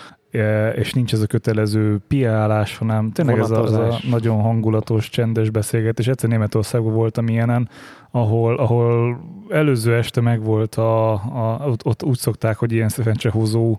és 0.74 0.92
nincs 0.92 1.12
ez 1.12 1.20
a 1.20 1.26
kötelező 1.26 2.00
piálás, 2.08 2.76
hanem 2.76 3.10
tényleg 3.10 3.38
ez 3.38 3.50
a, 3.50 3.64
ez 3.64 3.72
a 3.72 3.98
nagyon 4.10 4.40
hangulatos, 4.40 5.08
csendes 5.08 5.50
beszélgetés. 5.50 6.06
Egyszer 6.06 6.28
Németországban 6.28 6.92
voltam 6.92 7.28
ilyenen, 7.28 7.68
ahol, 8.10 8.56
ahol 8.56 9.20
előző 9.48 9.96
este 9.96 10.20
megvolt 10.20 10.74
a, 10.74 11.12
a 11.12 11.66
ott, 11.66 11.84
ott 11.84 12.02
úgy 12.02 12.18
szokták, 12.18 12.56
hogy 12.56 12.72
ilyen 12.72 12.88
szerencsehozó 12.88 13.76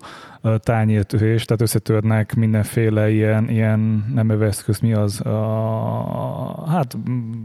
tányértörés, 0.57 1.45
tehát 1.45 1.61
összetörnek 1.61 2.35
mindenféle 2.35 3.11
ilyen, 3.11 3.49
ilyen 3.49 4.05
nem 4.13 4.41
eszköz, 4.41 4.79
mi 4.79 4.93
az, 4.93 5.25
a, 5.25 6.65
hát 6.67 6.97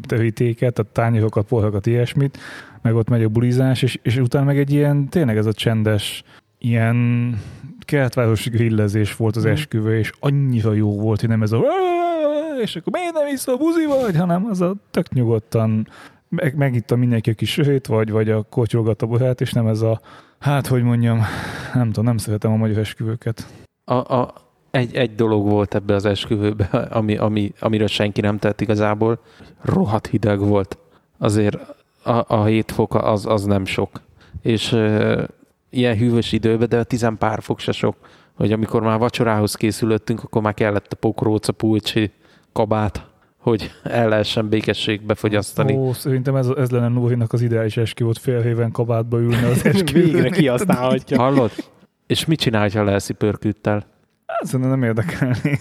terítéket, 0.06 0.78
a 0.78 0.82
tányérokat, 0.82 1.46
porhakat, 1.46 1.86
ilyesmit, 1.86 2.38
meg 2.82 2.94
ott 2.94 3.08
megy 3.08 3.22
a 3.22 3.28
bulizás, 3.28 3.82
és, 3.82 3.98
és 4.02 4.16
utána 4.16 4.44
meg 4.44 4.58
egy 4.58 4.72
ilyen, 4.72 5.08
tényleg 5.08 5.36
ez 5.36 5.46
a 5.46 5.52
csendes, 5.52 6.24
ilyen 6.58 7.34
keletvárosi 7.80 8.50
grillezés 8.50 9.16
volt 9.16 9.36
az 9.36 9.46
mm. 9.46 9.50
esküvő, 9.50 9.98
és 9.98 10.12
annyira 10.20 10.72
jó 10.72 11.00
volt, 11.00 11.20
hogy 11.20 11.28
nem 11.28 11.42
ez 11.42 11.52
a 11.52 11.62
és 12.60 12.76
akkor 12.76 12.92
miért 12.92 13.12
nem 13.12 13.26
iszol 13.26 13.56
buzi 13.56 13.86
vagy, 13.86 14.16
hanem 14.16 14.46
az 14.50 14.60
a 14.60 14.74
tök 14.90 15.12
nyugodtan 15.12 15.88
meg, 16.28 16.56
megitta 16.56 16.96
mindenki 16.96 17.30
a 17.30 17.34
kis 17.34 17.50
söhét, 17.50 17.86
vagy, 17.86 18.10
vagy 18.10 18.30
a 18.30 18.42
kotyolgat 18.42 19.02
a 19.02 19.06
borát, 19.06 19.40
és 19.40 19.52
nem 19.52 19.66
ez 19.66 19.80
a, 19.80 20.00
hát 20.38 20.66
hogy 20.66 20.82
mondjam, 20.82 21.20
nem 21.74 21.86
tudom, 21.86 22.04
nem 22.04 22.16
szeretem 22.16 22.52
a 22.52 22.56
magyar 22.56 22.78
esküvőket. 22.78 23.46
A, 23.84 23.94
a, 23.94 24.34
egy, 24.70 24.94
egy 24.94 25.14
dolog 25.14 25.48
volt 25.48 25.74
ebbe 25.74 25.94
az 25.94 26.04
esküvőbe, 26.04 26.64
ami, 26.90 27.16
ami, 27.16 27.52
amiről 27.60 27.86
senki 27.86 28.20
nem 28.20 28.38
tett 28.38 28.60
igazából, 28.60 29.20
rohadt 29.62 30.06
hideg 30.06 30.38
volt. 30.38 30.78
Azért 31.18 31.56
a, 32.02 32.24
a 32.26 32.44
hét 32.44 32.72
fok 32.72 32.94
az, 32.94 33.26
az 33.26 33.44
nem 33.44 33.64
sok. 33.64 34.00
És 34.42 34.76
ilyen 35.70 35.96
hűvös 35.96 36.32
időben, 36.32 36.68
de 36.68 36.78
a 36.78 36.84
tizen 36.84 37.18
pár 37.18 37.42
fok 37.42 37.58
se 37.58 37.72
sok, 37.72 37.96
hogy 38.34 38.52
amikor 38.52 38.82
már 38.82 38.98
vacsorához 38.98 39.54
készülöttünk, 39.54 40.22
akkor 40.22 40.42
már 40.42 40.54
kellett 40.54 40.92
a 40.92 40.96
pokróca, 40.96 41.52
pulcsi, 41.52 42.10
kabát, 42.52 43.06
hogy 43.36 43.70
el 43.82 44.08
lehessen 44.08 44.48
békességbe 44.48 45.14
fogyasztani. 45.14 45.74
Ó, 45.74 45.92
szerintem 45.92 46.36
ez, 46.36 46.46
ez 46.46 46.70
lenne 46.70 46.88
Nórinak 46.88 47.32
az 47.32 47.42
ideális 47.42 47.76
eskü, 47.76 48.04
volt 48.04 48.18
fél 48.18 48.40
éven 48.40 48.70
kabátba 48.70 49.18
ülni 49.18 49.42
az 49.42 49.64
eskü. 49.74 50.02
Végre 50.02 50.30
kihasználhatja. 50.30 51.18
Hallod? 51.18 51.50
És 52.06 52.24
mit 52.24 52.40
csinálj, 52.40 52.70
ha 52.70 52.84
leeszi 52.84 53.12
pörküttel? 53.12 53.86
Hát 54.26 54.44
szerintem 54.44 54.70
nem 54.70 54.82
érdekelné. 54.82 55.58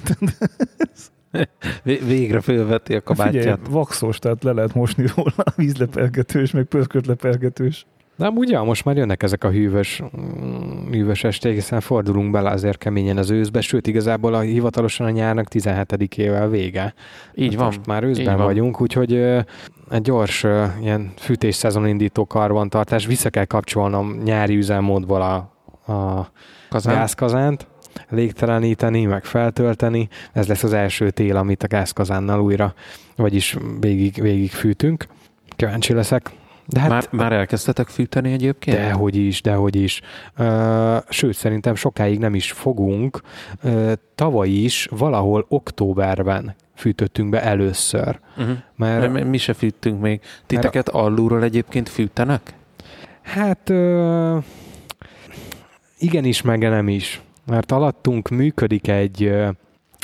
Végre 1.83 2.41
fölveti 2.41 2.95
a 2.95 3.01
kabátját. 3.01 3.43
Figyelj, 3.43 3.57
vaxos, 3.69 4.19
tehát 4.19 4.43
le 4.43 4.51
lehet 4.51 4.73
mosni 4.73 5.05
róla 5.15 5.31
a 5.35 5.53
vízlepergetős, 5.55 6.51
meg 6.51 6.63
pörkötlepergetős. 6.63 7.85
De 8.17 8.25
amúgy 8.25 8.49
ja, 8.49 8.63
most 8.63 8.85
már 8.85 8.97
jönnek 8.97 9.23
ezek 9.23 9.43
a 9.43 9.49
hűvös, 9.49 10.01
mm, 10.17 10.91
hűvös 10.91 11.23
esték, 11.23 11.53
hiszen 11.53 11.79
fordulunk 11.79 12.31
bele 12.31 12.49
azért 12.49 12.77
keményen 12.77 13.17
az 13.17 13.29
őszbe, 13.29 13.61
sőt 13.61 13.87
igazából 13.87 14.33
a 14.33 14.39
hivatalosan 14.39 15.05
a 15.05 15.09
nyárnak 15.09 15.47
17-ével 15.49 16.47
vége. 16.49 16.93
Így 17.33 17.49
hát 17.49 17.55
van. 17.55 17.65
Most 17.65 17.85
már 17.85 18.03
őszben 18.03 18.37
vagyunk, 18.37 18.81
úgyhogy 18.81 19.13
egy 19.89 20.01
gyors 20.01 20.45
ilyen 20.81 21.13
fűtés 21.17 21.63
indító 21.85 22.25
karbantartás, 22.25 23.05
vissza 23.05 23.29
kell 23.29 23.45
kapcsolnom 23.45 24.21
nyári 24.23 24.55
üzemmódból 24.55 25.21
a, 25.21 25.35
a 25.93 26.31
Kazán. 26.69 26.95
gázkazánt, 26.95 27.67
légteleníteni, 28.09 29.05
meg 29.05 29.25
feltölteni. 29.25 30.07
Ez 30.33 30.47
lesz 30.47 30.63
az 30.63 30.73
első 30.73 31.09
tél, 31.09 31.35
amit 31.35 31.63
a 31.63 31.67
gázkazánnal 31.67 32.41
újra, 32.41 32.73
vagyis 33.15 33.57
végig, 33.79 34.21
végig 34.21 34.51
fűtünk. 34.51 35.07
Kíváncsi 35.55 35.93
leszek, 35.93 36.31
de 36.69 36.79
hát, 36.79 36.89
már, 36.89 37.07
már 37.11 37.31
elkezdtetek 37.31 37.87
fűteni 37.87 38.31
egyébként? 38.31 38.77
Dehogy 38.77 39.15
is, 39.15 39.41
dehogy 39.41 39.75
is. 39.75 40.01
Sőt, 41.09 41.35
szerintem 41.35 41.75
sokáig 41.75 42.19
nem 42.19 42.35
is 42.35 42.51
fogunk. 42.51 43.21
Tavaly 44.15 44.49
is 44.49 44.87
valahol 44.91 45.45
októberben 45.49 46.55
fűtöttünk 46.75 47.29
be 47.29 47.43
először. 47.43 48.19
Uh-huh. 48.37 48.57
Mert, 48.75 49.13
mert 49.13 49.27
mi 49.27 49.37
se 49.37 49.53
fűtünk 49.53 50.01
még. 50.01 50.21
Titeket 50.45 50.73
mert, 50.73 50.89
alulról 50.89 51.43
egyébként 51.43 51.89
fűtenek? 51.89 52.53
Hát 53.21 53.69
uh, 53.69 54.43
igenis, 55.97 56.41
meg 56.41 56.59
nem 56.59 56.87
is. 56.87 57.21
Mert 57.45 57.71
alattunk 57.71 58.29
működik 58.29 58.87
egy 58.87 59.33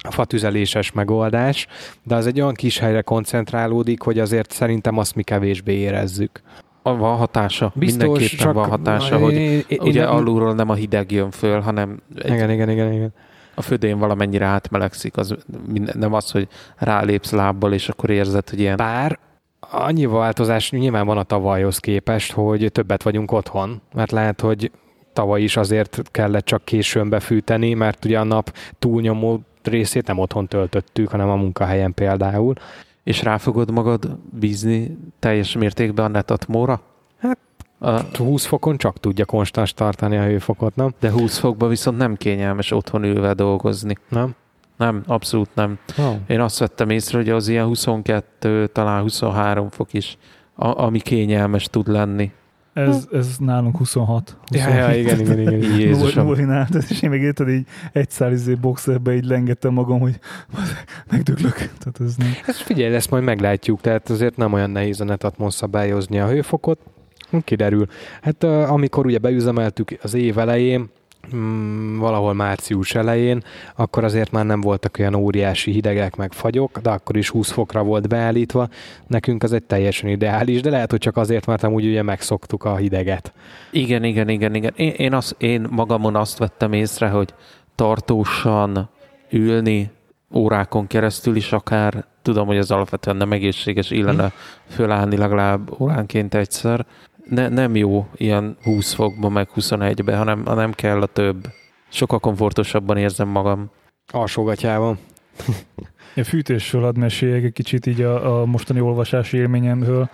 fatüzeléses 0.10 0.92
megoldás, 0.92 1.68
de 2.04 2.16
az 2.16 2.28
egy 2.28 2.42
olyan 2.42 2.54
kis 2.54 2.78
helyre 2.80 3.02
koncentrálódik, 3.02 4.02
hogy 4.02 4.20
azért 4.20 4.52
szerintem 4.52 4.98
azt 4.98 5.16
mi 5.16 5.24
kevésbé 5.24 5.74
érezzük. 5.74 6.42
Van 6.84 7.18
hatása, 7.18 7.72
Biztos, 7.76 8.02
mindenképpen 8.04 8.38
csak 8.38 8.54
van 8.54 8.70
hatása, 8.70 9.18
hogy 9.18 9.34
én, 9.34 9.64
én, 9.68 9.80
ugye 9.82 10.02
én, 10.02 10.08
alulról 10.08 10.54
nem 10.54 10.70
a 10.70 10.74
hideg 10.74 11.12
jön 11.12 11.32
föl, 11.32 11.60
hanem 11.60 12.00
egy, 12.16 12.32
igen, 12.32 12.50
igen, 12.50 12.70
igen, 12.70 12.94
igen. 12.94 13.14
a 13.56 13.62
födén 13.62 14.00
valamennyire 14.00 14.46
átmelegszik, 14.46 15.18
az 15.18 15.36
nem 15.94 16.14
az, 16.14 16.32
hogy 16.32 16.48
rálépsz 16.78 17.32
lábbal, 17.32 17.74
és 17.74 17.90
akkor 17.90 18.10
érzed, 18.10 18.50
hogy 18.50 18.60
ilyen... 18.60 18.78
Bár 18.78 19.20
annyi 19.72 20.06
változás 20.06 20.72
nyilván 20.72 21.06
van 21.06 21.18
a 21.18 21.24
tavalyhoz 21.24 21.78
képest, 21.78 22.32
hogy 22.32 22.72
többet 22.72 23.04
vagyunk 23.04 23.32
otthon, 23.32 23.82
mert 23.94 24.12
lehet, 24.12 24.42
hogy 24.42 24.72
tavaly 25.14 25.42
is 25.42 25.58
azért 25.58 26.02
kellett 26.12 26.46
csak 26.46 26.66
későn 26.66 27.10
befűteni, 27.10 27.74
mert 27.74 28.06
ugye 28.06 28.20
a 28.20 28.24
nap 28.24 28.54
túlnyomó 28.80 29.42
részét 29.68 30.08
nem 30.08 30.18
otthon 30.18 30.48
töltöttük, 30.48 31.10
hanem 31.10 31.30
a 31.30 31.36
munkahelyen 31.36 31.94
például. 31.94 32.54
És 33.04 33.24
rá 33.24 33.38
fogod 33.38 33.72
magad 33.72 34.18
bízni 34.40 34.98
teljes 35.20 35.56
mértékben 35.56 36.06
a 36.06 36.08
netatmóra? 36.08 36.82
Hát 37.18 37.38
a 37.80 38.02
20 38.18 38.46
fokon 38.46 38.78
csak 38.78 39.00
tudja 39.00 39.26
konstans 39.26 39.74
tartani 39.74 40.18
a 40.18 40.24
hőfokot, 40.24 40.76
nem? 40.76 40.94
De 41.00 41.12
20 41.12 41.38
fokban 41.38 41.70
viszont 41.70 41.98
nem 41.98 42.16
kényelmes 42.16 42.72
otthon 42.72 43.04
ülve 43.04 43.34
dolgozni. 43.34 43.98
Nem? 44.10 44.36
Nem, 44.78 45.04
abszolút 45.08 45.50
nem. 45.54 45.80
Oh. 45.98 46.14
Én 46.28 46.40
azt 46.40 46.60
vettem 46.60 46.90
észre, 46.90 47.18
hogy 47.18 47.30
az 47.30 47.48
ilyen 47.48 47.66
22, 47.66 48.68
talán 48.68 49.02
23 49.02 49.70
fok 49.70 49.94
is, 49.94 50.18
a, 50.56 50.84
ami 50.84 51.00
kényelmes 51.00 51.66
tud 51.66 51.88
lenni. 51.88 52.32
Ez, 52.74 53.08
ez 53.12 53.38
nálunk 53.40 53.78
26. 53.78 54.38
27. 54.48 54.74
Ja, 54.74 54.76
ja, 54.76 54.96
igen, 54.96 55.20
igen, 55.20 55.40
igen. 55.40 55.54
igen. 55.54 55.80
Jézusom. 55.80 56.26
Nulinál, 56.26 56.68
és 56.90 57.02
én 57.02 57.10
meg 57.10 57.22
érted, 57.22 57.50
így 57.50 57.66
egy 57.92 58.10
izé 58.32 58.54
boxerbe 58.54 59.16
így 59.16 59.26
lengettem 59.26 59.74
magam, 59.74 60.00
hogy 60.00 60.20
megdöglök. 61.12 61.56
Tehát 61.56 62.00
ez 62.00 62.16
nem. 62.16 62.32
Ez 62.48 62.58
figyelj, 62.58 62.96
ezt 62.96 63.10
majd 63.10 63.24
meglátjuk, 63.24 63.82
tehát 63.82 64.10
azért 64.10 64.38
nem 64.38 64.54
olyan 64.54 64.70
nehéz 64.70 65.02
a 65.02 65.04
netatmon 65.04 65.50
szabályozni 65.50 66.20
a 66.20 66.28
hőfokot. 66.28 66.80
Kiderül. 67.44 67.88
Hát 68.22 68.44
amikor 68.44 69.06
ugye 69.06 69.18
beüzemeltük 69.18 69.98
az 70.02 70.14
év 70.14 70.38
elején, 70.38 70.90
mm, 71.36 71.98
valahol 71.98 72.34
március 72.34 72.96
elején, 72.96 73.44
akkor 73.76 74.04
azért 74.04 74.32
már 74.32 74.46
nem 74.46 74.62
voltak 74.62 74.96
olyan 75.00 75.16
óriási 75.16 75.72
hidegek 75.72 76.16
meg 76.16 76.34
fagyok, 76.34 76.80
de 76.80 76.90
akkor 76.90 77.18
is 77.18 77.30
20 77.30 77.52
fokra 77.52 77.84
volt 77.84 78.08
beállítva. 78.08 78.68
Nekünk 79.08 79.44
az 79.44 79.54
egy 79.54 79.64
teljesen 79.64 80.10
ideális, 80.10 80.62
de 80.62 80.70
lehet, 80.70 80.92
hogy 80.92 81.00
csak 81.00 81.18
azért, 81.18 81.46
mert 81.46 81.64
amúgy 81.64 81.86
ugye 81.86 82.02
megszoktuk 82.02 82.64
a 82.64 82.76
hideget. 82.76 83.34
Igen, 83.72 84.04
igen, 84.04 84.30
igen, 84.30 84.56
igen. 84.56 84.74
Én, 84.76 84.92
én, 84.92 85.14
az, 85.14 85.36
én 85.38 85.68
magamon 85.70 86.16
azt 86.16 86.38
vettem 86.38 86.74
észre, 86.74 87.10
hogy 87.10 87.34
tartósan 87.76 88.90
ülni 89.30 89.92
órákon 90.34 90.88
keresztül 90.88 91.36
is 91.36 91.52
akár, 91.52 92.06
tudom, 92.22 92.48
hogy 92.48 92.58
ez 92.58 92.72
alapvetően 92.72 93.18
nem 93.18 93.32
egészséges, 93.32 93.92
illene 93.92 94.32
fölállni 94.68 95.18
legalább 95.18 95.82
óránként 95.82 96.34
egyszer, 96.34 96.86
ne, 97.30 97.50
nem 97.50 97.76
jó 97.76 98.08
ilyen 98.16 98.58
20 98.64 98.94
fokban, 98.94 99.32
meg 99.32 99.50
21-ben, 99.56 100.18
hanem, 100.18 100.46
hanem 100.46 100.72
kell 100.72 101.02
a 101.02 101.06
több. 101.06 101.48
Sokkal 101.90 102.20
komfortosabban 102.20 102.98
érzem 102.98 103.28
magam. 103.28 103.70
Alsógatyában. 104.08 104.98
A 106.16 106.24
fűtésről 106.24 106.82
hadd 106.82 107.00
meséljek 107.00 107.44
egy 107.44 107.54
kicsit 107.54 107.86
így 107.86 108.02
a, 108.02 108.42
a 108.42 108.46
mostani 108.46 108.80
olvasási 108.80 109.38
élményemről. 109.38 110.10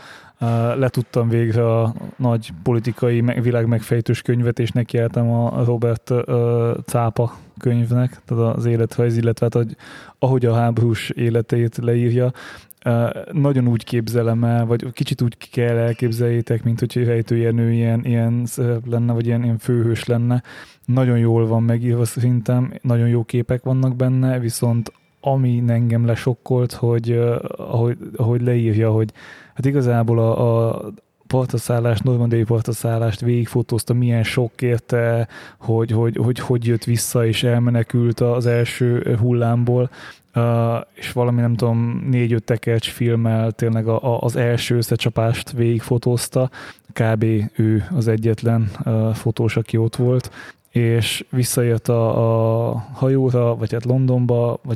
letudtam 0.75 1.29
végre 1.29 1.79
a 1.79 1.93
nagy 2.15 2.49
politikai 2.63 3.21
világ 3.21 3.67
megfejtős 3.67 4.21
könyvet, 4.21 4.59
és 4.59 4.71
nekiálltam 4.71 5.31
a 5.31 5.63
Robert 5.63 6.13
Cápa 6.85 7.37
könyvnek, 7.57 8.21
tehát 8.25 8.55
az 8.55 8.65
életrajz, 8.65 9.17
illetve 9.17 9.45
hát, 9.45 9.65
hogy 9.65 9.75
ahogy 10.19 10.45
a 10.45 10.53
háborús 10.53 11.09
életét 11.09 11.77
leírja, 11.77 12.31
nagyon 13.31 13.67
úgy 13.67 13.83
képzelem 13.83 14.43
el, 14.43 14.65
vagy 14.65 14.91
kicsit 14.93 15.21
úgy 15.21 15.49
kell 15.51 15.77
elképzeljétek, 15.77 16.63
mint 16.63 16.79
hogy 16.79 17.03
Rejtő 17.05 17.37
Jenő 17.37 17.71
ilyen, 17.71 18.05
ilyen 18.05 18.47
lenne, 18.89 19.13
vagy 19.13 19.25
ilyen, 19.25 19.43
ilyen 19.43 19.57
főhős 19.57 20.05
lenne. 20.05 20.43
Nagyon 20.85 21.17
jól 21.17 21.47
van 21.47 21.63
megírva 21.63 22.05
szerintem, 22.05 22.73
nagyon 22.81 23.07
jó 23.07 23.23
képek 23.23 23.63
vannak 23.63 23.95
benne, 23.95 24.39
viszont 24.39 24.91
ami 25.21 25.63
engem 25.67 26.05
lesokkolt, 26.05 26.73
hogy 26.73 27.11
ahogy, 27.57 27.97
ahogy 28.15 28.41
leírja, 28.41 28.91
hogy 28.91 29.11
hát 29.53 29.65
igazából 29.65 30.19
a, 30.19 30.67
a 30.67 30.91
partaszállást, 31.27 32.03
normandiai 32.03 32.43
partaszállást 32.43 33.19
végigfotózta, 33.19 33.93
milyen 33.93 34.23
sok 34.23 34.61
érte, 34.61 35.27
hogy 35.59 35.91
hogy, 35.91 36.15
hogy 36.15 36.39
hogy 36.39 36.65
jött 36.65 36.83
vissza 36.83 37.25
és 37.25 37.43
elmenekült 37.43 38.19
az 38.19 38.45
első 38.45 39.17
hullámból, 39.19 39.89
És 40.93 41.11
valami 41.11 41.41
nem 41.41 41.55
tudom, 41.55 42.03
négy-öt 42.09 42.43
tekercs 42.43 42.89
filmmel 42.89 43.51
tényleg 43.51 43.87
a, 43.87 44.13
a, 44.13 44.21
az 44.21 44.35
első 44.35 44.75
összecsapást 44.75 45.51
végigfotózta. 45.51 46.49
Kb. 46.93 47.25
ő 47.55 47.85
az 47.95 48.07
egyetlen 48.07 48.71
fotós, 49.13 49.55
aki 49.55 49.77
ott 49.77 49.95
volt, 49.95 50.31
és 50.69 51.25
visszajött 51.29 51.87
a, 51.87 52.69
a 52.69 52.85
hajóra, 52.93 53.55
vagy 53.55 53.71
hát 53.71 53.85
Londonba, 53.85 54.59
vagy 54.63 54.75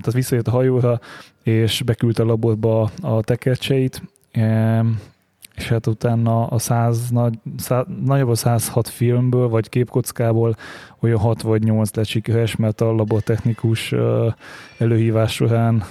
tehát 0.00 0.12
visszajött 0.12 0.48
a 0.48 0.50
hajóra, 0.50 1.00
és 1.42 1.82
beküldte 1.82 2.22
a 2.22 2.26
laborba 2.26 2.90
a 3.02 3.22
tekercseit, 3.22 4.02
és 5.58 5.68
hát 5.68 5.86
utána 5.86 6.46
a 6.46 6.58
100, 6.58 7.10
nagy, 7.10 7.38
száz, 7.56 7.84
nagyjából 8.04 8.34
106 8.34 8.88
filmből, 8.88 9.48
vagy 9.48 9.68
képkockából 9.68 10.56
olyan 11.00 11.18
6 11.18 11.42
vagy 11.42 11.62
8 11.62 11.94
lett 11.94 12.06
sikeres, 12.06 12.56
mert 12.56 12.80
a 12.80 12.92
labortechnikus 12.92 13.94
előhívás 14.78 15.32
során 15.32 15.84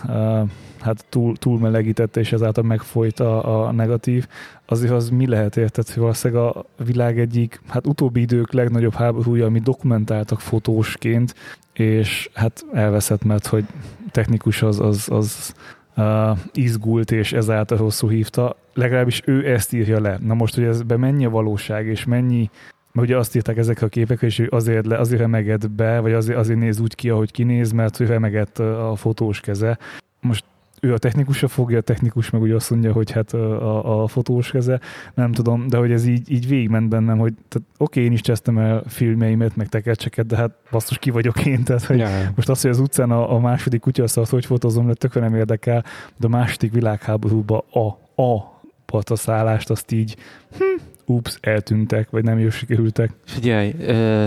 hát 0.79 1.05
túl, 1.09 1.35
túl 1.37 1.59
melegítette, 1.59 2.19
és 2.19 2.31
ezáltal 2.31 2.63
megfolyt 2.63 3.19
a, 3.19 3.65
a 3.65 3.71
negatív. 3.71 4.27
Azért 4.65 4.91
az 4.91 5.09
mi 5.09 5.27
lehet 5.27 5.57
érted, 5.57 5.89
hogy 5.89 6.01
valószínűleg 6.01 6.43
a 6.43 6.65
világ 6.83 7.19
egyik, 7.19 7.61
hát 7.67 7.87
utóbbi 7.87 8.21
idők 8.21 8.53
legnagyobb 8.53 8.93
háborúja, 8.93 9.45
amit 9.45 9.63
dokumentáltak 9.63 10.39
fotósként, 10.39 11.35
és 11.73 12.29
hát 12.33 12.65
elveszett, 12.73 13.23
mert 13.23 13.45
hogy 13.45 13.65
technikus 14.11 14.61
az, 14.61 14.79
az, 14.79 15.07
az 15.11 15.53
uh, 15.95 16.37
izgult, 16.53 17.11
és 17.11 17.33
ezáltal 17.33 17.77
hosszú 17.77 18.09
hívta. 18.09 18.55
Legalábbis 18.77 19.21
ő 19.25 19.51
ezt 19.51 19.73
írja 19.73 19.99
le. 19.99 20.17
Na 20.21 20.33
most, 20.33 20.55
hogy 20.55 20.63
ez 20.63 20.81
be 20.81 20.97
mennyi 20.97 21.25
a 21.25 21.29
valóság, 21.29 21.85
és 21.85 22.05
mennyi 22.05 22.49
mert 22.91 23.09
ugye 23.09 23.17
azt 23.17 23.35
írták 23.35 23.57
ezek 23.57 23.81
a 23.81 23.87
képek, 23.87 24.21
és 24.21 24.39
ő 24.39 24.47
azért, 24.51 24.85
le, 24.85 24.97
azért 24.97 25.21
remegett 25.21 25.71
be, 25.71 25.99
vagy 25.99 26.13
azért, 26.13 26.37
azért 26.37 26.59
néz 26.59 26.79
úgy 26.79 26.95
ki, 26.95 27.09
ahogy 27.09 27.31
kinéz, 27.31 27.71
mert 27.71 27.99
ő 27.99 28.05
remegett 28.05 28.59
a 28.59 28.93
fotós 28.95 29.39
keze. 29.39 29.77
Most 30.21 30.43
ő 30.81 30.93
a 30.93 30.97
technikusra 30.97 31.47
fogja, 31.47 31.77
a 31.77 31.81
technikus 31.81 32.29
meg 32.29 32.41
ugye 32.41 32.55
azt 32.55 32.69
mondja, 32.69 32.91
hogy 32.91 33.11
hát 33.11 33.33
a, 33.33 34.03
a 34.03 34.07
fotós 34.07 34.51
keze, 34.51 34.79
nem 35.13 35.31
tudom, 35.31 35.67
de 35.67 35.77
hogy 35.77 35.91
ez 35.91 36.05
így, 36.05 36.31
így 36.31 36.47
végigment 36.47 36.89
bennem, 36.89 37.17
hogy 37.17 37.33
tehát 37.47 37.67
oké, 37.77 38.03
én 38.03 38.11
is 38.11 38.21
csesztem 38.21 38.57
el 38.57 38.83
filmjeimet, 38.87 39.55
meg 39.55 39.67
tekercseket, 39.67 40.25
de 40.25 40.35
hát 40.35 40.51
basszus 40.71 40.97
ki 40.97 41.09
vagyok 41.09 41.45
én, 41.45 41.63
tehát 41.63 41.83
hogy 41.83 41.97
ja. 41.97 42.31
most 42.35 42.49
azt, 42.49 42.61
hogy 42.61 42.71
az 42.71 42.79
utcán 42.79 43.11
a, 43.11 43.33
a 43.33 43.39
második 43.39 43.79
kutyaszart, 43.79 44.29
hogy 44.29 44.45
fotózom, 44.45 44.87
lett 44.87 44.97
tökre 44.97 45.19
nem 45.19 45.35
érdekel, 45.35 45.83
de 46.17 46.25
a 46.25 46.29
második 46.29 46.73
világháborúban 46.73 47.63
a, 47.71 47.87
a 48.21 48.56
partaszállást 48.91 49.69
azt 49.69 49.91
így 49.91 50.15
hm, 50.57 50.83
ups, 51.05 51.37
eltűntek, 51.41 52.09
vagy 52.09 52.23
nem 52.23 52.39
jól 52.39 52.49
sikerültek. 52.49 53.11
Figyelj, 53.25 53.75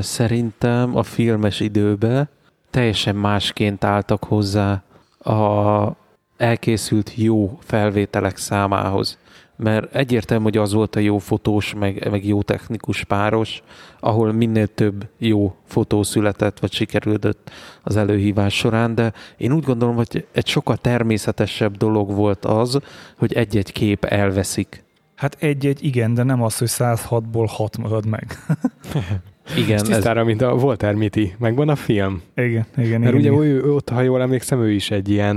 szerintem 0.01 0.97
a 0.97 1.03
filmes 1.03 1.61
időben 1.61 2.29
teljesen 2.71 3.17
másként 3.17 3.85
álltak 3.85 4.25
hozzá 4.25 4.83
a, 5.19 5.97
elkészült 6.37 7.13
jó 7.17 7.59
felvételek 7.63 8.37
számához. 8.37 9.19
Mert 9.63 9.95
egyértelmű, 9.95 10.45
hogy 10.45 10.57
az 10.57 10.73
volt 10.73 10.97
a 10.97 11.01
jó 11.01 11.19
fotós, 11.19 11.75
meg, 11.75 12.09
meg 12.11 12.27
jó 12.27 12.43
technikus 12.43 13.05
páros, 13.05 13.63
ahol 14.01 14.33
minél 14.33 14.67
több 14.67 15.09
jó 15.19 15.55
fotó 15.65 16.03
született, 16.03 16.59
vagy 16.59 16.73
sikerült 16.73 17.37
az 17.83 17.97
előhívás 17.97 18.57
során, 18.57 18.95
de 18.95 19.13
én 19.37 19.53
úgy 19.53 19.65
gondolom, 19.65 19.95
hogy 19.95 20.27
egy 20.33 20.47
sokkal 20.47 20.77
természetesebb 20.77 21.77
dolog 21.77 22.15
volt 22.15 22.45
az, 22.45 22.79
hogy 23.17 23.33
egy-egy 23.33 23.73
kép 23.73 24.05
elveszik. 24.05 24.85
Hát 25.15 25.37
egy-egy 25.41 25.85
igen, 25.85 26.15
de 26.15 26.23
nem 26.23 26.43
az, 26.43 26.59
hogy 26.59 26.69
106-ból 26.71 27.47
6 27.49 27.79
marad 27.79 28.07
meg. 28.07 28.27
Igen. 29.57 29.75
Ez 29.75 29.83
tisztára, 29.83 30.21
ez... 30.21 30.27
mint 30.27 30.43
a 30.43 30.53
Walter 30.53 30.95
Mitty. 30.95 31.35
Megvan 31.39 31.69
a 31.69 31.77
film? 31.77 32.23
Igen, 32.35 32.67
igen. 32.77 33.01
Mert 33.01 33.15
igen, 33.15 33.35
ugye 33.35 33.45
igen. 33.45 33.65
Ő, 33.65 33.73
ott, 33.73 33.89
ha 33.89 34.01
jól 34.01 34.23
emlékszem, 34.23 34.63
ő 34.63 34.71
is 34.71 34.91
egy 34.91 35.09
ilyen 35.09 35.37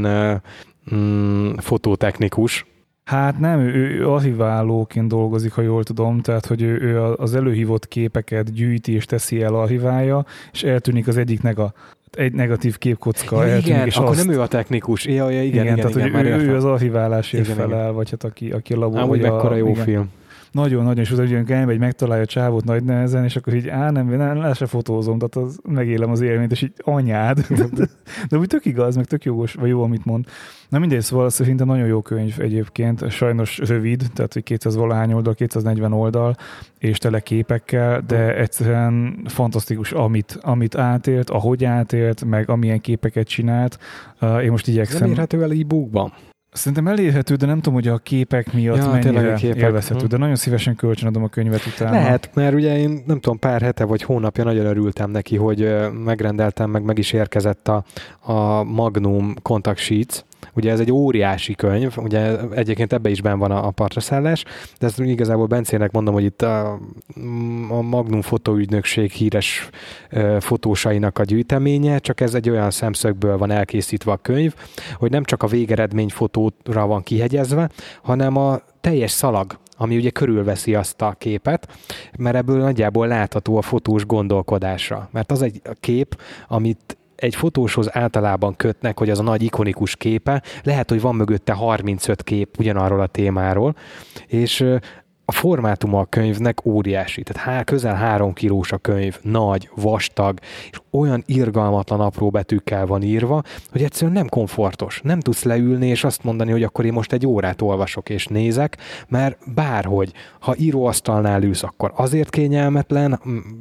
mm, 0.95 1.53
fotótechnikus. 1.57 2.65
Hát 3.03 3.39
nem, 3.39 3.59
ő, 3.59 3.99
ő 3.99 4.09
archiválóként 4.09 5.07
dolgozik, 5.07 5.51
ha 5.51 5.61
jól 5.61 5.83
tudom, 5.83 6.21
tehát 6.21 6.45
hogy 6.45 6.61
ő, 6.61 6.81
ő 6.81 7.01
az 7.01 7.35
előhívott 7.35 7.87
képeket 7.87 8.53
gyűjti 8.53 8.93
és 8.93 9.05
teszi 9.05 9.41
el, 9.41 9.55
archiválja, 9.55 10.25
és 10.51 10.63
eltűnik 10.63 11.07
az 11.07 11.17
egyiknek 11.17 11.57
a 11.57 11.73
egy 12.11 12.33
negatív 12.33 12.77
képkocka 12.77 13.35
ja, 13.35 13.41
eltűnik, 13.41 13.67
igen, 13.67 13.85
és 13.85 13.95
akkor 13.95 14.09
azt... 14.09 14.25
nem 14.25 14.35
ő 14.35 14.41
a 14.41 14.47
technikus. 14.47 15.05
Ja, 15.05 15.29
ja, 15.29 15.43
igen, 15.43 15.45
igen, 15.45 15.63
igen, 15.63 15.75
tehát 15.75 15.95
igen, 15.95 16.11
hogy 16.11 16.25
ő, 16.25 16.49
ő 16.49 16.55
az 16.55 16.65
archiválásért 16.65 17.43
igen, 17.43 17.55
felel, 17.55 17.81
igen. 17.81 17.93
vagy 17.93 18.09
hát 18.09 18.23
aki, 18.23 18.51
aki 18.51 18.73
a 18.73 18.77
labor. 18.77 18.99
Ám, 18.99 19.07
vagy 19.07 19.21
mekkora 19.21 19.55
jó 19.55 19.67
igen. 19.67 19.83
film. 19.83 20.09
Nagyon-nagyon, 20.53 21.03
és 21.03 21.11
utána 21.11 21.53
elmegy, 21.53 21.79
megtalálja 21.79 22.23
a 22.23 22.25
csávót 22.25 22.63
nagy 22.63 22.83
nehezen, 22.83 23.23
és 23.23 23.35
akkor 23.35 23.53
így, 23.53 23.67
á, 23.67 23.91
nem, 23.91 24.07
nem, 24.07 24.37
le 24.37 24.53
se 24.53 24.65
fotózom, 24.65 25.19
tehát 25.19 25.49
az, 25.49 25.59
megélem 25.63 26.09
az 26.09 26.21
élményt, 26.21 26.51
és 26.51 26.61
így 26.61 26.73
anyád. 26.77 27.39
de, 27.77 27.87
de 28.29 28.37
úgy 28.37 28.47
tök 28.47 28.65
igaz, 28.65 28.95
meg 28.95 29.05
tök 29.05 29.23
jogos, 29.23 29.53
vagy 29.53 29.69
jó, 29.69 29.83
amit 29.83 30.05
mond. 30.05 30.25
Na 30.69 30.79
mindegy, 30.79 31.01
szóval 31.01 31.29
szerintem 31.29 31.67
nagyon 31.67 31.87
jó 31.87 32.01
könyv 32.01 32.35
egyébként, 32.37 33.11
sajnos 33.11 33.57
rövid, 33.57 34.03
tehát 34.13 34.33
hogy 34.33 34.43
200 34.43 34.75
valahány 34.75 35.13
oldal, 35.13 35.33
240 35.33 35.93
oldal, 35.93 36.35
és 36.79 36.97
tele 36.97 37.19
képekkel, 37.19 38.01
de 38.07 38.37
egyszerűen 38.37 39.21
fantasztikus, 39.25 39.91
amit, 39.91 40.39
amit 40.41 40.75
átélt, 40.75 41.29
ahogy 41.29 41.65
átélt, 41.65 42.23
meg 42.25 42.49
amilyen 42.49 42.81
képeket 42.81 43.27
csinált. 43.27 43.79
Én 44.41 44.51
most 44.51 44.67
igyekszem. 44.67 44.99
Nem 44.99 45.09
érhető 45.09 45.43
el 45.43 45.51
e-bookban? 45.51 46.13
Szerintem 46.53 46.87
elérhető, 46.87 47.35
de 47.35 47.45
nem 47.45 47.55
tudom, 47.55 47.73
hogy 47.73 47.87
a 47.87 47.97
képek 47.97 48.53
miatt 48.53 48.77
ja, 48.77 48.89
mennyire 48.89 49.33
képek. 49.33 49.57
élvezhető, 49.57 50.01
hm. 50.01 50.07
de 50.07 50.17
nagyon 50.17 50.35
szívesen 50.35 50.75
kölcsönadom 50.75 51.23
a 51.23 51.27
könyvet 51.27 51.65
utána. 51.65 51.91
Lehet, 51.91 52.29
mert 52.33 52.53
ugye 52.53 52.77
én 52.77 53.03
nem 53.05 53.19
tudom, 53.19 53.39
pár 53.39 53.61
hete 53.61 53.83
vagy 53.83 54.03
hónapja 54.03 54.43
nagyon 54.43 54.65
örültem 54.65 55.11
neki, 55.11 55.37
hogy 55.37 55.75
megrendeltem, 56.03 56.69
meg 56.69 56.83
meg 56.83 56.97
is 56.97 57.11
érkezett 57.11 57.67
a, 57.67 57.83
a 58.19 58.63
Magnum 58.63 59.33
Contact 59.41 59.79
Sheets, 59.79 60.23
Ugye 60.53 60.71
ez 60.71 60.79
egy 60.79 60.91
óriási 60.91 61.55
könyv, 61.55 61.97
ugye 61.97 62.39
egyébként 62.49 62.93
ebbe 62.93 63.09
is 63.09 63.21
ben 63.21 63.39
van 63.39 63.51
a, 63.51 63.67
a 63.67 63.71
partraszállás, 63.71 64.43
de 64.79 64.85
ezt 64.85 64.99
igazából 64.99 65.45
Bencének 65.45 65.91
mondom, 65.91 66.13
hogy 66.13 66.23
itt 66.23 66.41
a, 66.41 66.79
a 67.69 67.81
Magnum 67.81 68.21
fotóügynökség 68.21 69.11
híres 69.11 69.69
fotósainak 70.39 71.19
a 71.19 71.23
gyűjteménye, 71.23 71.99
csak 71.99 72.21
ez 72.21 72.33
egy 72.33 72.49
olyan 72.49 72.71
szemszögből 72.71 73.37
van 73.37 73.51
elkészítve 73.51 74.11
a 74.11 74.17
könyv, 74.17 74.53
hogy 74.93 75.11
nem 75.11 75.23
csak 75.23 75.43
a 75.43 75.47
végeredmény 75.47 76.09
fotóra 76.09 76.85
van 76.85 77.03
kihegyezve, 77.03 77.69
hanem 78.01 78.37
a 78.37 78.59
teljes 78.81 79.11
szalag, 79.11 79.57
ami 79.77 79.95
ugye 79.95 80.09
körülveszi 80.09 80.75
azt 80.75 81.01
a 81.01 81.15
képet, 81.17 81.67
mert 82.17 82.35
ebből 82.35 82.57
nagyjából 82.57 83.07
látható 83.07 83.57
a 83.57 83.61
fotós 83.61 84.05
gondolkodása. 84.05 85.09
Mert 85.11 85.31
az 85.31 85.41
egy 85.41 85.61
kép, 85.79 86.21
amit 86.47 86.97
egy 87.15 87.35
fotóshoz 87.35 87.95
általában 87.95 88.55
kötnek, 88.55 88.99
hogy 88.99 89.09
az 89.09 89.19
a 89.19 89.23
nagy 89.23 89.43
ikonikus 89.43 89.95
képe, 89.95 90.43
lehet, 90.63 90.89
hogy 90.89 91.01
van 91.01 91.15
mögötte 91.15 91.53
35 91.53 92.23
kép 92.23 92.59
ugyanarról 92.59 93.01
a 93.01 93.07
témáról, 93.07 93.75
és 94.27 94.65
a 95.25 95.31
formátuma 95.31 95.99
a 95.99 96.05
könyvnek 96.05 96.65
óriási, 96.65 97.23
tehát 97.23 97.43
há, 97.43 97.63
közel 97.63 97.95
három 97.95 98.33
kilós 98.33 98.71
a 98.71 98.77
könyv, 98.77 99.19
nagy, 99.21 99.69
vastag, 99.75 100.39
és 100.71 100.79
olyan 100.91 101.23
irgalmatlan 101.25 101.99
apró 101.99 102.29
betűkkel 102.29 102.85
van 102.85 103.01
írva, 103.01 103.41
hogy 103.71 103.83
egyszerűen 103.83 104.13
nem 104.13 104.27
komfortos. 104.27 105.01
Nem 105.03 105.19
tudsz 105.19 105.43
leülni 105.43 105.87
és 105.87 106.03
azt 106.03 106.23
mondani, 106.23 106.51
hogy 106.51 106.63
akkor 106.63 106.85
én 106.85 106.93
most 106.93 107.13
egy 107.13 107.27
órát 107.27 107.61
olvasok 107.61 108.09
és 108.09 108.27
nézek, 108.27 108.77
mert 109.07 109.37
bárhogy, 109.53 110.11
ha 110.39 110.55
íróasztalnál 110.57 111.43
ülsz, 111.43 111.63
akkor 111.63 111.91
azért 111.95 112.29
kényelmetlen, 112.29 113.19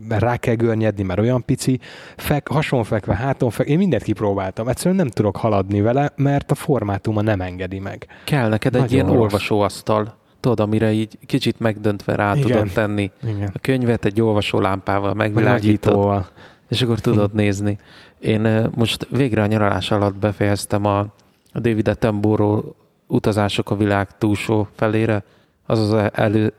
mert 0.08 0.22
rá 0.22 0.36
kell 0.36 0.54
görnyedni, 0.54 1.02
mert 1.02 1.20
olyan 1.20 1.44
pici, 1.44 1.78
fek, 2.16 2.48
hasonfekve, 2.48 3.14
háton 3.14 3.50
fek, 3.50 3.66
én 3.66 3.78
mindent 3.78 4.02
kipróbáltam, 4.02 4.68
egyszerűen 4.68 4.96
nem 4.96 5.08
tudok 5.08 5.36
haladni 5.36 5.80
vele, 5.80 6.12
mert 6.16 6.50
a 6.50 6.54
formátuma 6.54 7.20
nem 7.20 7.40
engedi 7.40 7.78
meg. 7.78 8.06
Kell 8.24 8.48
neked 8.48 8.74
egy 8.74 8.80
Nagyon 8.80 8.94
ilyen 8.94 9.06
rossz. 9.06 9.16
olvasóasztal, 9.16 10.20
tudod, 10.42 10.60
amire 10.60 10.92
így 10.92 11.18
kicsit 11.26 11.60
megdöntve 11.60 12.14
rá 12.14 12.34
Igen. 12.34 12.46
tudod 12.46 12.72
tenni 12.72 13.10
Igen. 13.22 13.50
a 13.54 13.58
könyvet 13.60 14.04
egy 14.04 14.20
olvasólámpával 14.20 15.14
Meg 15.14 15.32
megvilágítod, 15.32 15.92
nagyítóval. 15.92 16.28
és 16.68 16.82
akkor 16.82 16.98
tudod 17.00 17.34
nézni. 17.42 17.78
Én 18.18 18.44
eh, 18.44 18.64
most 18.74 19.06
végre 19.10 19.42
a 19.42 19.46
nyaralás 19.46 19.90
alatt 19.90 20.14
befejeztem 20.14 20.84
a, 20.84 21.06
David 21.54 21.88
Attenborough 21.88 22.66
utazások 23.06 23.70
a 23.70 23.76
világ 23.76 24.18
túlsó 24.18 24.68
felére, 24.76 25.24
az 25.66 25.78
az, 25.78 26.10
elő, 26.12 26.52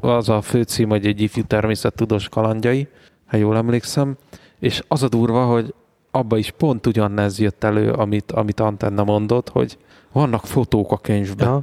az 0.00 0.28
a 0.28 0.40
főcím, 0.40 0.88
hogy 0.88 1.06
egy 1.06 1.20
ifjú 1.20 1.42
természettudós 1.42 2.28
kalandjai, 2.28 2.88
ha 3.26 3.36
jól 3.36 3.56
emlékszem, 3.56 4.16
és 4.58 4.82
az 4.88 5.02
a 5.02 5.08
durva, 5.08 5.44
hogy 5.44 5.74
abba 6.10 6.36
is 6.36 6.50
pont 6.50 6.86
ugyanez 6.86 7.38
jött 7.40 7.64
elő, 7.64 7.90
amit, 7.92 8.32
amit 8.32 8.60
Antenna 8.60 9.04
mondott, 9.04 9.48
hogy 9.48 9.78
vannak 10.12 10.46
fotók 10.46 10.92
a 10.92 10.96
könyvben, 10.96 11.48
Ja. 11.48 11.62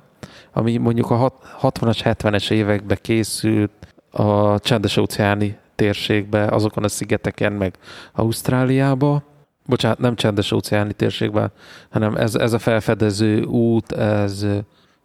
Ami 0.53 0.77
mondjuk 0.77 1.11
a 1.11 1.15
hat- 1.15 1.43
60-as, 1.61 1.99
70-es 2.03 2.51
években 2.51 2.97
készült 3.01 3.71
a 4.11 4.59
csendes 4.59 4.97
óceáni 4.97 5.57
térségbe, 5.75 6.45
azokon 6.45 6.83
a 6.83 6.87
szigeteken, 6.87 7.53
meg 7.53 7.73
Ausztráliába, 8.13 9.23
bocsánat, 9.65 9.99
nem 9.99 10.15
csendes 10.15 10.51
óceáni 10.51 10.93
térségben, 10.93 11.51
hanem 11.89 12.15
ez, 12.15 12.35
ez 12.35 12.53
a 12.53 12.59
felfedező 12.59 13.43
út, 13.43 13.91
ez 13.91 14.45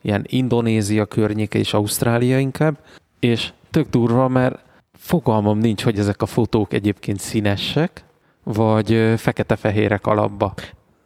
ilyen 0.03 0.25
Indonézia 0.27 1.05
környéke 1.05 1.59
és 1.59 1.75
Ausztrália 1.75 2.39
inkább, 2.39 2.79
és 3.18 3.53
tök 3.71 3.89
durva, 3.89 4.29
mert 4.29 4.59
fogalmam 4.93 5.59
nincs, 5.59 5.83
hogy 5.83 5.99
ezek 5.99 6.23
a 6.23 6.27
fotók 6.27 6.73
egyébként 6.73 7.21
színesek, 7.21 8.05
vagy 8.43 9.14
fekete-fehérek 9.16 10.07
alapba. 10.07 10.55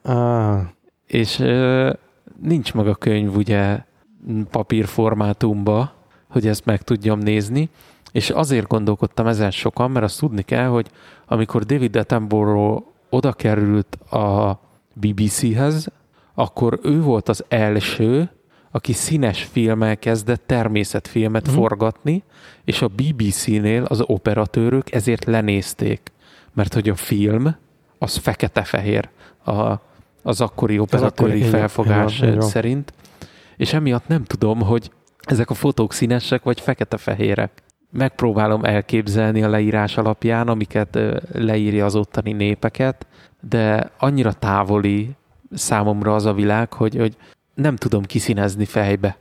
Ah, 0.02 0.60
és 1.06 1.36
nincs 2.40 2.74
meg 2.74 2.86
a 2.86 2.94
könyv 2.94 3.36
ugye 3.36 3.78
papírformátumba, 4.50 5.92
hogy 6.28 6.46
ezt 6.46 6.64
meg 6.64 6.82
tudjam 6.82 7.18
nézni, 7.18 7.68
és 8.12 8.30
azért 8.30 8.66
gondolkodtam 8.66 9.26
ezen 9.26 9.50
sokan, 9.50 9.90
mert 9.90 10.04
azt 10.04 10.18
tudni 10.18 10.42
kell, 10.42 10.66
hogy 10.66 10.86
amikor 11.26 11.62
David 11.64 11.96
Attenborough 11.96 12.82
oda 13.08 13.32
került 13.32 13.94
a 14.10 14.58
BBC-hez, 14.92 15.86
akkor 16.34 16.78
ő 16.82 17.00
volt 17.02 17.28
az 17.28 17.44
első, 17.48 18.30
aki 18.70 18.92
színes 18.92 19.42
filmmel 19.42 19.96
kezdett 19.96 20.42
természetfilmet 20.46 21.46
Mhm. 21.46 21.56
forgatni, 21.56 22.22
és 22.64 22.82
a 22.82 22.88
BBC-nél 22.88 23.82
az 23.82 24.00
operatőrök 24.06 24.92
ezért 24.92 25.24
lenézték, 25.24 26.12
mert 26.52 26.74
hogy 26.74 26.88
a 26.88 26.94
film 26.94 27.56
az 27.98 28.16
fekete-fehér 28.16 29.08
a, 29.44 29.72
az 30.22 30.40
akkori 30.40 30.78
operatőri 30.78 31.30
akkori- 31.30 31.38
igen, 31.38 31.50
felfogás 31.50 32.18
igen, 32.18 32.28
igen. 32.28 32.40
szerint, 32.40 32.92
és 33.56 33.72
emiatt 33.72 34.06
nem 34.06 34.24
tudom, 34.24 34.60
hogy 34.60 34.90
ezek 35.20 35.50
a 35.50 35.54
fotók 35.54 35.92
színesek 35.92 36.42
vagy 36.42 36.60
fekete-fehérek. 36.60 37.62
Megpróbálom 37.90 38.64
elképzelni 38.64 39.42
a 39.42 39.48
leírás 39.48 39.96
alapján, 39.96 40.48
amiket 40.48 40.98
leírja 41.32 41.84
az 41.84 41.94
ottani 41.94 42.32
népeket, 42.32 43.06
de 43.40 43.90
annyira 43.98 44.32
távoli 44.32 45.10
számomra 45.52 46.14
az 46.14 46.24
a 46.26 46.32
világ, 46.32 46.72
hogy, 46.72 46.96
hogy 46.96 47.16
nem 47.54 47.76
tudom 47.76 48.02
kiszínezni 48.02 48.64
fejbe 48.64 49.16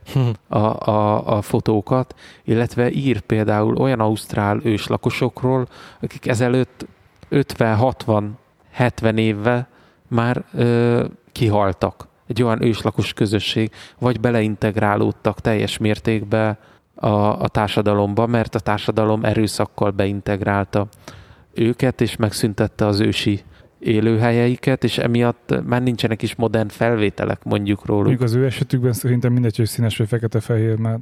a, 0.47 0.57
a, 0.89 1.27
a 1.37 1.41
fotókat, 1.41 2.15
illetve 2.43 2.91
ír 2.91 3.19
például 3.19 3.75
olyan 3.75 3.99
ausztrál 3.99 4.59
őslakosokról, 4.63 5.67
akik 6.01 6.27
ezelőtt 6.27 6.87
50-60-70 7.31 9.17
évvel 9.17 9.67
már 10.07 10.43
ö, 10.53 11.05
kihaltak. 11.31 12.07
Egy 12.33 12.43
olyan 12.43 12.63
őslakos 12.63 13.13
közösség, 13.13 13.71
vagy 13.99 14.19
beleintegrálódtak 14.19 15.39
teljes 15.39 15.77
mértékben 15.77 16.57
a, 16.95 17.07
a 17.41 17.47
társadalomba, 17.47 18.27
mert 18.27 18.55
a 18.55 18.59
társadalom 18.59 19.23
erőszakkal 19.23 19.91
beintegrálta 19.91 20.87
őket, 21.53 22.01
és 22.01 22.15
megszüntette 22.15 22.85
az 22.85 22.99
ősi 22.99 23.41
élőhelyeiket, 23.79 24.83
és 24.83 24.97
emiatt 24.97 25.55
már 25.65 25.83
nincsenek 25.83 26.21
is 26.21 26.35
modern 26.35 26.67
felvételek 26.67 27.43
mondjuk 27.43 27.85
róluk. 27.85 28.05
Mondjuk 28.05 28.27
az 28.27 28.35
ő 28.35 28.45
esetükben 28.45 28.93
szerintem 28.93 29.33
mindegy, 29.33 29.57
hogy 29.57 29.67
színes 29.67 29.97
vagy 29.97 30.07
fekete-fehér, 30.07 30.77
mert 30.77 30.99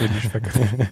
úgyis 0.00 0.24
fekete. 0.24 0.90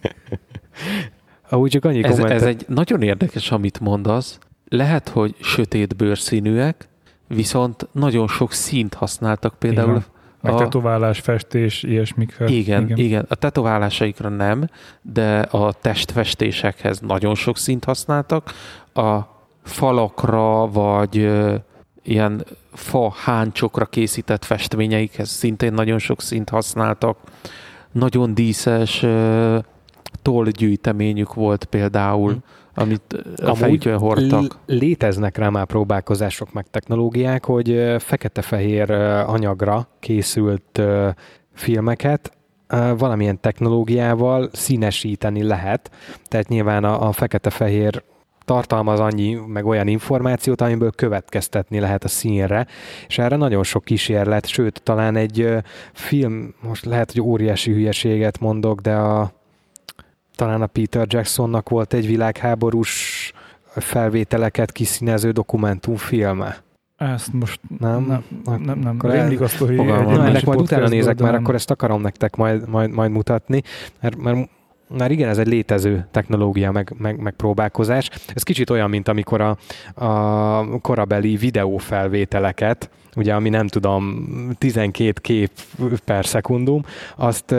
Ahogy 1.50 1.70
csak 1.70 1.84
annyi 1.84 2.04
Ez, 2.04 2.10
kommentet. 2.10 2.40
ez 2.40 2.46
egy 2.46 2.64
nagyon 2.68 3.02
érdekes, 3.02 3.50
amit 3.50 3.80
mondasz. 3.80 4.38
Lehet, 4.68 5.08
hogy 5.08 5.34
sötét 5.40 5.96
bőrszínűek, 5.96 6.88
viszont 7.28 7.88
nagyon 7.92 8.28
sok 8.28 8.52
színt 8.52 8.94
használtak 8.94 9.54
például. 9.58 9.88
Igen. 9.90 10.04
Meg 10.40 10.52
A- 10.52 10.56
tetoválás, 10.56 11.20
festés, 11.20 11.82
ilyesmikre. 11.82 12.46
Igen, 12.46 12.84
igen, 12.84 12.98
igen. 12.98 13.26
A 13.28 13.34
tetoválásaikra 13.34 14.28
nem, 14.28 14.68
de 15.02 15.38
a 15.40 15.72
testfestésekhez 15.72 17.00
nagyon 17.00 17.34
sok 17.34 17.56
színt 17.58 17.84
használtak. 17.84 18.52
A 18.94 19.18
falakra, 19.62 20.66
vagy 20.66 21.30
ilyen 22.02 22.44
fa 22.72 23.12
háncsokra 23.24 23.84
készített 23.84 24.44
festményeikhez 24.44 25.28
szintén 25.28 25.72
nagyon 25.72 25.98
sok 25.98 26.20
színt 26.22 26.48
használtak. 26.48 27.18
Nagyon 27.92 28.34
díszes 28.34 29.04
tollgyűjteményük 30.22 31.34
volt 31.34 31.64
például, 31.64 32.32
Hm. 32.32 32.38
Amit 32.78 33.24
a 33.42 33.54
fejükön 33.54 33.98
hordtak. 33.98 34.58
Léteznek 34.66 35.36
rá 35.36 35.48
már 35.48 35.66
próbálkozások 35.66 36.52
meg 36.52 36.66
technológiák, 36.70 37.44
hogy 37.44 37.94
fekete-fehér 37.98 38.90
anyagra 39.26 39.88
készült 40.00 40.82
filmeket 41.54 42.36
valamilyen 42.98 43.40
technológiával 43.40 44.48
színesíteni 44.52 45.42
lehet. 45.42 45.90
Tehát 46.24 46.48
nyilván 46.48 46.84
a, 46.84 47.08
a 47.08 47.12
fekete-fehér 47.12 48.02
tartalmaz 48.44 49.00
annyi, 49.00 49.38
meg 49.46 49.66
olyan 49.66 49.88
információt, 49.88 50.60
amiből 50.60 50.90
következtetni 50.90 51.80
lehet 51.80 52.04
a 52.04 52.08
színre, 52.08 52.66
és 53.06 53.18
erre 53.18 53.36
nagyon 53.36 53.62
sok 53.62 53.84
kísérlet, 53.84 54.46
sőt, 54.46 54.82
talán 54.82 55.16
egy 55.16 55.48
film, 55.92 56.54
most 56.60 56.84
lehet, 56.84 57.12
hogy 57.12 57.20
óriási 57.20 57.72
hülyeséget 57.72 58.40
mondok, 58.40 58.80
de 58.80 58.94
a 58.94 59.32
talán 60.36 60.62
a 60.62 60.66
Peter 60.66 61.06
Jacksonnak 61.08 61.68
volt 61.68 61.92
egy 61.92 62.06
világháborús 62.06 63.32
felvételeket 63.76 64.72
kiszínező 64.72 65.30
dokumentumfilme. 65.30 66.64
Ezt 66.96 67.32
most 67.32 67.60
Nem? 67.78 68.04
nem, 68.04 68.24
nem, 68.44 68.60
nem. 68.60 68.78
nem. 68.78 68.94
Akkor 68.98 69.10
Rémlik 69.10 69.40
a 69.40 69.48
sztori 69.48 69.78
ennek 69.78 70.44
majd 70.44 70.60
utána 70.60 70.88
nézek, 70.88 71.18
mert 71.18 71.32
nem. 71.32 71.42
akkor 71.42 71.54
ezt 71.54 71.70
akarom 71.70 72.00
nektek 72.00 72.36
majd, 72.36 72.68
majd, 72.68 72.90
majd 72.90 73.10
mutatni, 73.10 73.62
mert, 74.00 74.16
mert 74.16 74.48
már 74.88 75.10
igen, 75.10 75.28
ez 75.28 75.38
egy 75.38 75.46
létező 75.46 76.06
technológia, 76.10 76.70
meg, 76.72 76.94
meg, 76.98 77.20
meg 77.20 77.32
próbálkozás. 77.32 78.10
Ez 78.34 78.42
kicsit 78.42 78.70
olyan, 78.70 78.90
mint 78.90 79.08
amikor 79.08 79.40
a, 79.40 79.56
a 80.04 80.80
korabeli 80.80 81.36
videófelvételeket, 81.36 82.90
ugye, 83.16 83.34
ami 83.34 83.48
nem 83.48 83.66
tudom, 83.66 84.26
12 84.58 85.12
kép 85.20 85.50
per 86.04 86.26
szekundum, 86.26 86.84
azt 87.16 87.54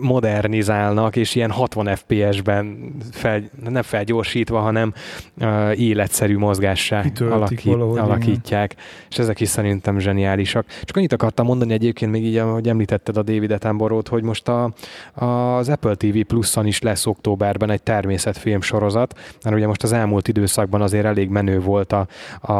modernizálnak, 0.00 1.16
és 1.16 1.34
ilyen 1.34 1.50
60 1.50 1.96
FPS-ben 1.96 2.94
fel, 3.12 3.42
nem 3.68 3.82
felgyorsítva, 3.82 4.58
hanem 4.58 4.94
ö, 5.38 5.72
életszerű 5.72 6.38
mozgássá 6.38 7.02
Kitöltik 7.02 7.36
alakít, 7.36 7.62
valahogy, 7.62 7.96
igen. 7.96 8.04
alakítják, 8.04 8.76
és 9.10 9.18
ezek 9.18 9.40
is 9.40 9.48
szerintem 9.48 9.98
zseniálisak. 9.98 10.66
Csak 10.82 10.96
annyit 10.96 11.12
akartam 11.12 11.46
mondani 11.46 11.72
egyébként 11.72 12.10
még 12.10 12.24
így, 12.24 12.36
ahogy 12.36 12.68
említetted 12.68 13.16
a 13.16 13.22
David 13.22 13.50
Attenborough-t, 13.50 14.08
hogy 14.08 14.22
most 14.22 14.48
a, 14.48 14.72
az 15.14 15.68
Apple 15.68 15.94
TV 15.94 16.18
Plus-on 16.26 16.66
is 16.66 16.80
lesz 16.80 17.06
októberben 17.06 17.70
egy 17.70 17.82
természetfilm 17.82 18.60
sorozat, 18.60 19.18
mert 19.44 19.56
ugye 19.56 19.66
most 19.66 19.82
az 19.82 19.92
elmúlt 19.92 20.28
időszakban 20.28 20.82
azért 20.82 21.04
elég 21.04 21.28
menő 21.28 21.60
volt 21.60 21.92
a, 21.92 22.06
a, 22.40 22.52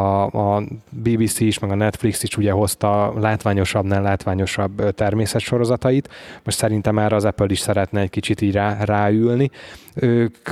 a 0.57 0.63
BBC 0.91 1.41
is, 1.41 1.59
meg 1.59 1.71
a 1.71 1.75
Netflix 1.75 2.23
is 2.23 2.30
ugye 2.37 2.51
hozta 2.53 3.13
látványosabbnál 3.21 4.03
látványosabb 4.03 4.95
természetsorozatait. 4.95 6.09
Most 6.43 6.57
szerintem 6.57 6.95
már 6.95 7.13
az 7.13 7.25
Apple 7.25 7.47
is 7.49 7.59
szeretne 7.59 8.01
egy 8.01 8.11
kicsit 8.11 8.41
így 8.41 8.53
rá, 8.53 8.85
ráülni. 8.85 9.51
Ők 9.95 10.49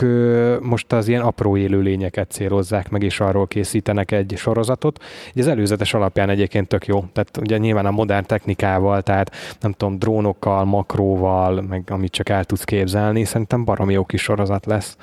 most 0.62 0.92
az 0.92 1.08
ilyen 1.08 1.22
apró 1.22 1.56
élőlényeket 1.56 2.30
célozzák 2.30 2.90
meg, 2.90 3.02
és 3.02 3.20
arról 3.20 3.46
készítenek 3.46 4.10
egy 4.10 4.34
sorozatot. 4.36 5.04
Ugye 5.32 5.42
az 5.42 5.48
előzetes 5.48 5.94
alapján 5.94 6.30
egyébként 6.30 6.68
tök 6.68 6.86
jó. 6.86 7.04
Tehát 7.12 7.36
ugye 7.36 7.58
nyilván 7.58 7.86
a 7.86 7.90
modern 7.90 8.26
technikával, 8.26 9.02
tehát 9.02 9.30
nem 9.60 9.72
tudom, 9.72 9.98
drónokkal, 9.98 10.64
makróval, 10.64 11.60
meg 11.60 11.82
amit 11.86 12.12
csak 12.12 12.28
el 12.28 12.44
tudsz 12.44 12.64
képzelni, 12.64 13.24
szerintem 13.24 13.64
baromi 13.64 13.92
jó 13.92 14.04
kis 14.04 14.22
sorozat 14.22 14.66
lesz. 14.66 14.96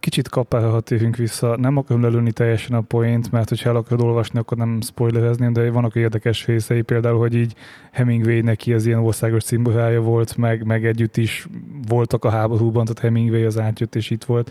Kicsit 0.00 0.28
kapál, 0.28 0.70
ha 0.70 0.80
térünk 0.80 1.16
vissza. 1.16 1.56
Nem 1.56 1.76
akarom 1.76 2.02
lelőni 2.02 2.32
teljesen 2.32 2.76
a 2.76 2.80
point, 2.80 3.30
mert 3.30 3.48
hogyha 3.48 3.68
el 3.68 3.76
akarod 3.76 4.06
olvasni, 4.06 4.38
akkor 4.38 4.56
nem 4.56 4.80
spoilerezném, 4.80 5.52
de 5.52 5.70
vannak 5.70 5.94
érdekes 5.94 6.46
részei, 6.46 6.82
például, 6.82 7.18
hogy 7.18 7.34
így 7.34 7.54
Hemingway 7.90 8.40
neki 8.40 8.72
az 8.72 8.86
ilyen 8.86 8.98
országos 8.98 9.44
cimborája 9.44 10.00
volt, 10.00 10.36
meg, 10.36 10.64
meg 10.64 10.86
együtt 10.86 11.16
is 11.16 11.46
voltak 11.88 12.24
a 12.24 12.30
háborúban, 12.30 12.84
tehát 12.84 13.02
Hemingway 13.02 13.44
az 13.44 13.58
átjött 13.58 13.94
és 13.94 14.10
itt 14.10 14.24
volt. 14.24 14.50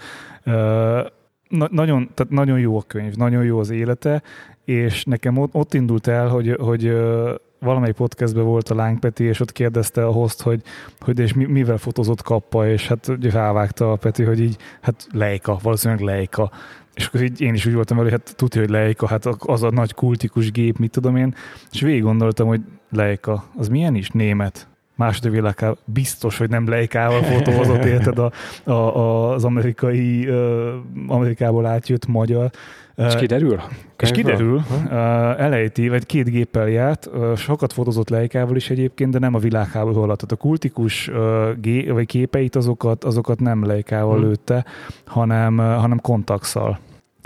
Na, 1.50 1.68
nagyon, 1.72 2.10
tehát 2.14 2.32
nagyon 2.32 2.60
jó 2.60 2.78
a 2.78 2.84
könyv, 2.88 3.16
nagyon 3.16 3.44
jó 3.44 3.60
az 3.60 3.70
élete, 3.70 4.22
és 4.66 5.04
nekem 5.04 5.38
ott, 5.38 5.54
ott 5.54 5.74
indult 5.74 6.08
el, 6.08 6.28
hogy, 6.28 6.56
hogy 6.60 6.98
valamelyik 7.60 7.96
podcastben 7.96 8.44
volt 8.44 8.70
a 8.70 8.76
Láng 8.76 9.00
Peti, 9.00 9.24
és 9.24 9.40
ott 9.40 9.52
kérdezte 9.52 10.06
a 10.06 10.12
host, 10.12 10.42
hogy, 10.42 10.62
hogy 11.00 11.20
és 11.20 11.34
mi, 11.34 11.46
mivel 11.46 11.78
fotózott 11.78 12.22
kappa, 12.22 12.70
és 12.70 12.88
hát 12.88 13.08
ugye 13.08 13.30
rávágta 13.30 13.92
a 13.92 13.96
Peti, 13.96 14.24
hogy 14.24 14.40
így, 14.40 14.58
hát 14.82 15.08
Leica, 15.12 15.60
valószínűleg 15.62 16.04
Leica. 16.04 16.52
És 16.94 17.06
akkor 17.06 17.22
így 17.22 17.42
én 17.42 17.54
is 17.54 17.66
úgy 17.66 17.74
voltam 17.74 17.98
hogy 17.98 18.12
hát 18.12 18.34
tudja, 18.36 18.62
hogy 18.62 18.70
Leica, 18.70 19.08
hát 19.08 19.26
az 19.26 19.64
a 19.64 19.70
nagy 19.70 19.94
kultikus 19.94 20.52
gép, 20.52 20.78
mit 20.78 20.92
tudom 20.92 21.16
én, 21.16 21.36
és 21.72 21.82
végig 21.82 22.02
gondoltam, 22.02 22.48
hogy 22.48 22.62
Leica, 22.90 23.44
az 23.56 23.68
milyen 23.68 23.96
is? 23.96 24.10
Német 24.10 24.68
második 25.00 25.32
világháború 25.32 25.80
biztos, 25.86 26.38
hogy 26.38 26.50
nem 26.50 26.70
Leikával 26.70 27.24
fotózott, 27.24 27.84
érted 27.86 28.20
a, 28.20 28.32
a, 28.72 29.34
az 29.34 29.44
amerikai, 29.44 30.30
uh, 30.30 30.68
Amerikából 31.08 31.66
átjött 31.66 32.08
magyar. 32.08 32.50
És 32.96 33.16
kiderül? 33.16 33.62
És 33.98 34.12
kiderül, 34.12 34.56
uh, 34.56 34.92
elejti, 35.42 35.90
vagy 35.90 36.06
két 36.06 36.30
géppel 36.30 36.70
járt, 36.70 37.10
uh, 37.14 37.36
sokat 37.36 37.74
fotózott 37.74 38.10
Leikával 38.10 38.56
is 38.56 38.70
egyébként, 38.70 39.12
de 39.12 39.20
nem 39.20 39.34
a 39.34 39.40
világháború 39.40 40.02
alatt. 40.02 40.18
Tehát 40.18 40.32
a 40.32 40.48
kultikus 40.48 41.08
uh, 41.08 41.60
gé, 41.62 41.90
vagy 41.90 42.06
képeit 42.06 42.56
azokat, 42.56 43.04
azokat 43.04 43.40
nem 43.40 43.66
Leikával 43.66 44.18
hmm. 44.18 44.28
lőtte, 44.28 44.66
hanem, 45.06 45.58
uh, 45.58 45.66
hanem 45.66 46.00
kontaxal. 46.00 46.80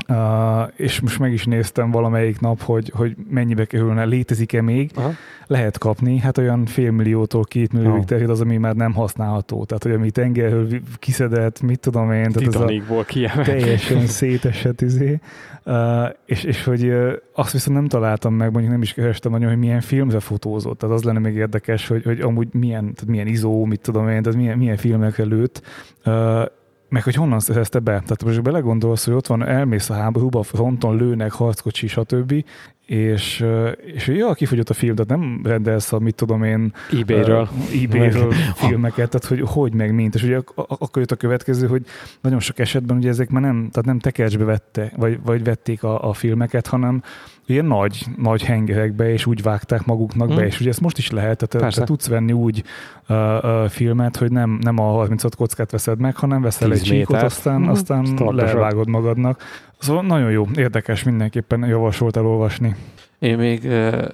Uh, 0.08 0.72
és 0.76 0.99
most 0.99 1.20
meg 1.20 1.34
is 1.34 1.45
néztem 1.45 1.91
valamelyik 1.91 2.39
nap, 2.39 2.62
hogy, 2.62 2.91
hogy 2.95 3.16
mennyibe 3.30 3.66
kerülne, 3.66 4.04
létezik-e 4.04 4.62
még. 4.62 4.91
Aha. 4.95 5.12
Lehet 5.47 5.78
kapni, 5.78 6.18
hát 6.18 6.38
olyan 6.38 6.66
félmilliótól 6.66 7.43
két 7.43 7.74
millióig 7.74 7.99
oh. 7.99 8.06
terjed 8.06 8.30
az, 8.30 8.41
ami 8.41 8.58
már 8.58 8.76
nem 8.76 8.93
használható. 8.93 9.66
Tehát, 9.66 9.84
hogy 9.84 9.91
ami 9.91 10.12
tengerről 10.12 10.68
kiszedett, 10.99 11.62
mit 11.62 11.80
tudom 11.80 12.12
én. 12.12 12.32
Titanicból 12.32 13.04
kiemelt. 13.04 13.45
Teljesen 13.45 14.08
szétesett 14.22 14.82
izé. 14.82 15.20
Uh, 15.66 16.10
és, 16.26 16.43
és 16.43 16.64
hogy 16.64 16.84
uh, 16.84 17.14
azt 17.34 17.51
viszont 17.51 17.78
nem 17.78 17.88
találtam 17.88 18.34
meg, 18.34 18.51
mondjuk 18.51 18.72
nem 18.72 18.82
is 18.82 18.93
kerestem 18.93 19.32
nagyon, 19.32 19.49
hogy 19.49 19.58
milyen 19.58 19.82
filmre 19.82 20.20
fotózott. 20.20 20.80
Tehát 20.80 20.95
az 20.95 21.04
lenne 21.04 21.20
még 21.20 21.36
érdekes, 21.36 21.88
hogy, 21.88 22.04
hogy 22.04 22.22
amúgy 22.22 22.47
milyen, 22.51 22.82
tehát 22.82 23.06
milyen 23.06 23.28
izó, 23.28 23.66
mit 23.66 23.82
tudom 23.82 24.10
én, 24.10 24.22
tehát 24.22 24.39
milyen, 24.39 24.58
milyen 24.58 24.78
filmekre 24.78 25.24
lőtt. 25.24 25.62
Uh, 26.06 26.45
meg 26.93 27.03
hogy 27.03 27.15
honnan 27.15 27.39
szerezte 27.39 27.79
be. 27.79 27.91
Tehát 27.91 28.23
most 28.23 28.41
belegondolsz, 28.41 29.05
hogy 29.05 29.13
ott 29.13 29.27
van, 29.27 29.45
elmész 29.47 29.89
a 29.89 29.93
háborúba, 29.93 30.43
fronton 30.43 30.97
lőnek, 30.97 31.31
harckocsi, 31.31 31.87
stb. 31.87 32.45
És, 32.85 33.45
és 33.93 34.07
ja, 34.07 34.33
kifogyott 34.33 34.69
a 34.69 34.73
film, 34.73 34.95
tehát 34.95 35.09
nem 35.09 35.41
rendelsz 35.43 35.93
a, 35.93 35.99
mit 35.99 36.15
tudom 36.15 36.43
én, 36.43 36.73
eBay-ről, 36.91 37.41
uh, 37.41 37.83
eBay-ről 37.83 38.31
filmeket, 38.61 39.09
tehát 39.09 39.25
hogy 39.25 39.41
hogy 39.45 39.73
meg 39.73 39.93
mint. 39.93 40.15
És 40.15 40.23
ugye 40.23 40.39
akkor 40.55 40.97
jött 40.97 41.11
a 41.11 41.15
következő, 41.15 41.67
hogy 41.67 41.85
nagyon 42.21 42.39
sok 42.39 42.59
esetben 42.59 42.97
ugye 42.97 43.09
ezek 43.09 43.29
már 43.29 43.41
nem, 43.41 43.55
tehát 43.55 43.85
nem 43.85 43.99
tekercsbe 43.99 44.43
vette, 44.43 44.91
vagy, 44.95 45.19
vagy 45.23 45.43
vették 45.43 45.83
a, 45.83 46.09
a 46.09 46.13
filmeket, 46.13 46.67
hanem 46.67 47.03
ilyen 47.45 47.65
nagy, 47.65 48.05
nagy 48.17 48.43
hengerekbe, 48.43 49.11
és 49.11 49.25
úgy 49.25 49.41
vágták 49.41 49.85
maguknak 49.85 50.27
hmm. 50.27 50.35
be, 50.35 50.45
és 50.45 50.59
ugye 50.59 50.69
ezt 50.69 50.81
most 50.81 50.97
is 50.97 51.11
lehet, 51.11 51.47
tehát 51.47 51.75
te 51.75 51.83
tudsz 51.83 52.07
venni 52.07 52.31
úgy 52.31 52.63
uh, 53.09 53.17
uh, 53.43 53.67
filmet, 53.67 54.17
hogy 54.17 54.31
nem, 54.31 54.59
nem 54.61 54.79
a 54.79 54.83
36 54.83 55.35
kockát 55.35 55.71
veszed 55.71 55.99
meg, 55.99 56.15
hanem 56.15 56.41
veszel 56.41 56.71
egy 56.71 56.81
csíkot, 56.81 57.21
aztán, 57.21 57.61
hmm. 57.61 57.69
aztán 57.69 58.17
levágod 58.31 58.87
magadnak. 58.87 59.43
Szóval 59.77 60.03
nagyon 60.03 60.31
jó, 60.31 60.47
érdekes, 60.55 61.03
mindenképpen 61.03 61.65
javasolt 61.65 62.17
elolvasni. 62.17 62.75
Én 63.19 63.37
még 63.37 63.63
uh, 63.63 64.05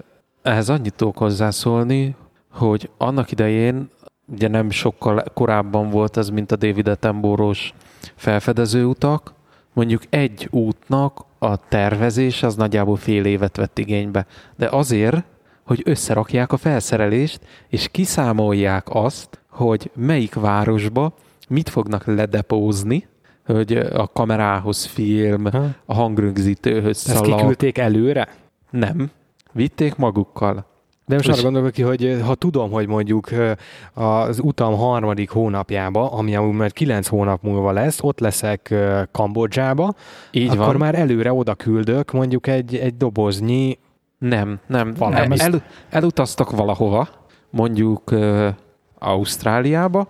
ehhez 0.42 0.70
annyit 0.70 0.94
tudok 0.94 1.18
hozzászólni, 1.18 2.16
hogy 2.52 2.90
annak 2.98 3.32
idején 3.32 3.90
ugye 4.26 4.48
nem 4.48 4.70
sokkal 4.70 5.24
korábban 5.34 5.90
volt 5.90 6.18
ez, 6.18 6.30
mint 6.30 6.52
a 6.52 6.56
David 6.56 6.88
Attenborough-os 6.88 7.74
felfedező 8.16 8.86
utak, 8.86 9.34
mondjuk 9.74 10.02
egy 10.10 10.48
útnak 10.52 11.26
a 11.40 11.68
tervezés 11.68 12.44
az 12.44 12.56
nagyjából 12.56 12.96
fél 12.96 13.26
évet 13.26 13.58
vett 13.58 13.80
igénybe. 13.80 14.26
De 14.58 14.68
azért, 14.68 15.24
hogy 15.66 15.82
összerakják 15.86 16.52
a 16.52 16.58
felszerelést, 16.58 17.40
és 17.68 17.88
kiszámolják 17.92 18.88
azt, 18.90 19.40
hogy 19.50 19.92
melyik 19.96 20.34
városba 20.34 21.14
mit 21.50 21.70
fognak 21.70 22.06
ledepózni, 22.06 23.08
hogy 23.46 23.74
a 23.78 24.08
kamerához 24.08 24.86
film, 24.86 25.46
a 25.86 25.94
hangrögzítőhöz 25.94 26.98
szalag. 26.98 27.24
Ezt 27.24 27.36
kiküldték 27.36 27.78
előre? 27.78 28.28
Nem. 28.70 29.12
Vitték 29.52 29.96
magukkal. 29.96 30.66
De 31.10 31.16
most 31.16 31.30
arra 31.30 31.42
gondolok 31.42 31.72
ki, 31.72 31.82
hogy 31.82 32.22
ha 32.26 32.36
tudom, 32.36 32.72
hogy 32.72 32.88
mondjuk 32.88 33.30
az 33.94 34.40
utam 34.40 34.76
harmadik 34.76 35.30
hónapjába, 35.30 36.12
ami 36.12 36.36
amúgy 36.36 36.56
már 36.56 36.72
kilenc 36.72 37.08
hónap 37.08 37.42
múlva 37.42 37.72
lesz, 37.72 38.00
ott 38.02 38.20
leszek 38.20 38.74
Kambodzsába, 39.12 39.94
Így 40.32 40.50
akkor 40.50 40.66
van. 40.66 40.76
már 40.76 40.96
előre 40.96 41.34
oda 41.34 41.56
küldök 41.56 42.12
mondjuk 42.12 42.48
egy, 42.48 42.76
egy 42.76 42.98
doboznyi 42.98 43.78
nem, 44.18 44.60
nem. 44.68 44.96
El, 45.00 45.34
el, 45.34 45.64
elutaztak 45.90 46.52
valahova, 46.52 47.08
mondjuk 47.50 48.12
uh, 48.12 48.48
Ausztráliába, 49.00 50.08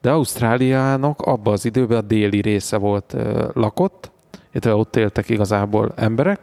de 0.00 0.10
Ausztráliának 0.10 1.20
abban 1.20 1.52
az 1.52 1.64
időben 1.64 1.98
a 1.98 2.00
déli 2.02 2.40
része 2.40 2.76
volt 2.76 3.12
uh, 3.12 3.48
lakott, 3.52 4.10
illetve 4.50 4.74
ott 4.74 4.96
éltek 4.96 5.28
igazából 5.28 5.92
emberek, 5.96 6.40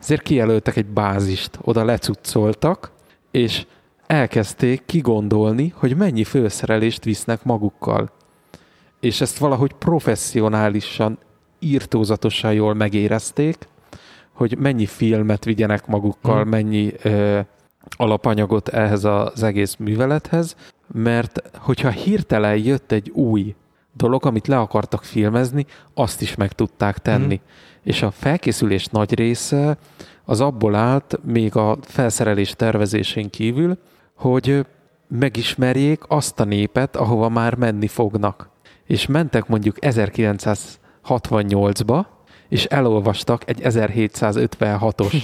ezért 0.00 0.22
kijelöltek 0.22 0.76
egy 0.76 0.86
bázist, 0.86 1.58
oda 1.62 1.84
lecuccoltak, 1.84 2.96
és 3.30 3.66
elkezdték 4.06 4.82
kigondolni, 4.86 5.72
hogy 5.76 5.96
mennyi 5.96 6.24
főszerelést 6.24 7.04
visznek 7.04 7.44
magukkal. 7.44 8.10
És 9.00 9.20
ezt 9.20 9.38
valahogy 9.38 9.72
professzionálisan, 9.72 11.18
írtózatosan 11.58 12.52
jól 12.52 12.74
megérezték, 12.74 13.68
hogy 14.32 14.58
mennyi 14.58 14.86
filmet 14.86 15.44
vigyenek 15.44 15.86
magukkal, 15.86 16.40
hmm. 16.40 16.48
mennyi 16.48 16.92
ö, 17.02 17.40
alapanyagot 17.96 18.68
ehhez 18.68 19.04
az 19.04 19.42
egész 19.42 19.76
művelethez, 19.76 20.56
mert 20.92 21.42
hogyha 21.58 21.90
hirtelen 21.90 22.56
jött 22.56 22.92
egy 22.92 23.10
új 23.10 23.54
dolog, 23.92 24.26
amit 24.26 24.46
le 24.46 24.58
akartak 24.58 25.04
filmezni, 25.04 25.66
azt 25.94 26.22
is 26.22 26.34
meg 26.34 26.52
tudták 26.52 26.98
tenni. 26.98 27.34
Hmm. 27.34 27.46
És 27.82 28.02
a 28.02 28.10
felkészülés 28.10 28.86
nagy 28.86 29.14
része 29.14 29.78
az 30.28 30.40
abból 30.40 30.74
állt, 30.74 31.18
még 31.24 31.56
a 31.56 31.78
felszerelés 31.82 32.50
tervezésén 32.50 33.30
kívül, 33.30 33.78
hogy 34.14 34.66
megismerjék 35.06 36.02
azt 36.08 36.40
a 36.40 36.44
népet, 36.44 36.96
ahova 36.96 37.28
már 37.28 37.54
menni 37.54 37.86
fognak. 37.86 38.48
És 38.84 39.06
mentek 39.06 39.46
mondjuk 39.46 39.76
1968-ba, 39.80 42.04
és 42.48 42.64
elolvastak 42.64 43.42
egy 43.46 43.60
1756-os 43.62 45.22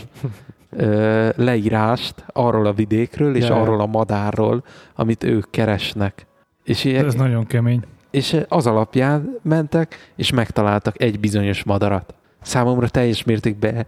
leírást 1.47 2.25
arról 2.27 2.67
a 2.67 2.73
vidékről, 2.73 3.37
és 3.37 3.49
ja. 3.49 3.61
arról 3.61 3.81
a 3.81 3.87
madárról, 3.87 4.65
amit 4.95 5.25
ők 5.25 5.51
keresnek. 5.51 6.27
És 6.65 6.85
ilyen, 6.85 7.05
Ez 7.05 7.15
nagyon 7.15 7.47
kemény. 7.47 7.83
És 8.11 8.37
az 8.49 8.67
alapján 8.67 9.39
mentek, 9.43 10.13
és 10.17 10.31
megtaláltak 10.31 11.03
egy 11.03 11.21
bizonyos 11.21 11.65
madarat. 11.65 12.15
Számomra 12.43 12.89
teljes 12.89 13.25
mértékben 13.25 13.87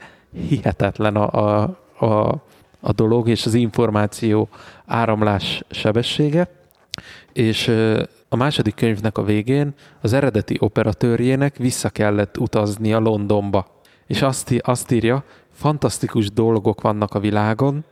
hihetetlen 0.48 1.16
a, 1.16 1.30
a, 1.30 1.76
a, 2.04 2.42
a 2.80 2.92
dolog 2.92 3.28
és 3.28 3.46
az 3.46 3.54
információ 3.54 4.48
áramlás 4.86 5.62
sebessége, 5.70 6.48
és 7.32 7.68
a 8.28 8.36
második 8.36 8.74
könyvnek 8.74 9.18
a 9.18 9.22
végén 9.22 9.74
az 10.00 10.12
eredeti 10.12 10.56
operatőrjének 10.60 11.56
vissza 11.56 11.88
kellett 11.88 12.38
utazni 12.38 12.92
a 12.92 12.98
Londonba. 12.98 13.66
És 14.06 14.22
azt, 14.22 14.54
azt 14.58 14.90
írja, 14.90 15.24
fantasztikus 15.52 16.30
dolgok 16.30 16.80
vannak 16.80 17.14
a 17.14 17.20
világon, 17.20 17.84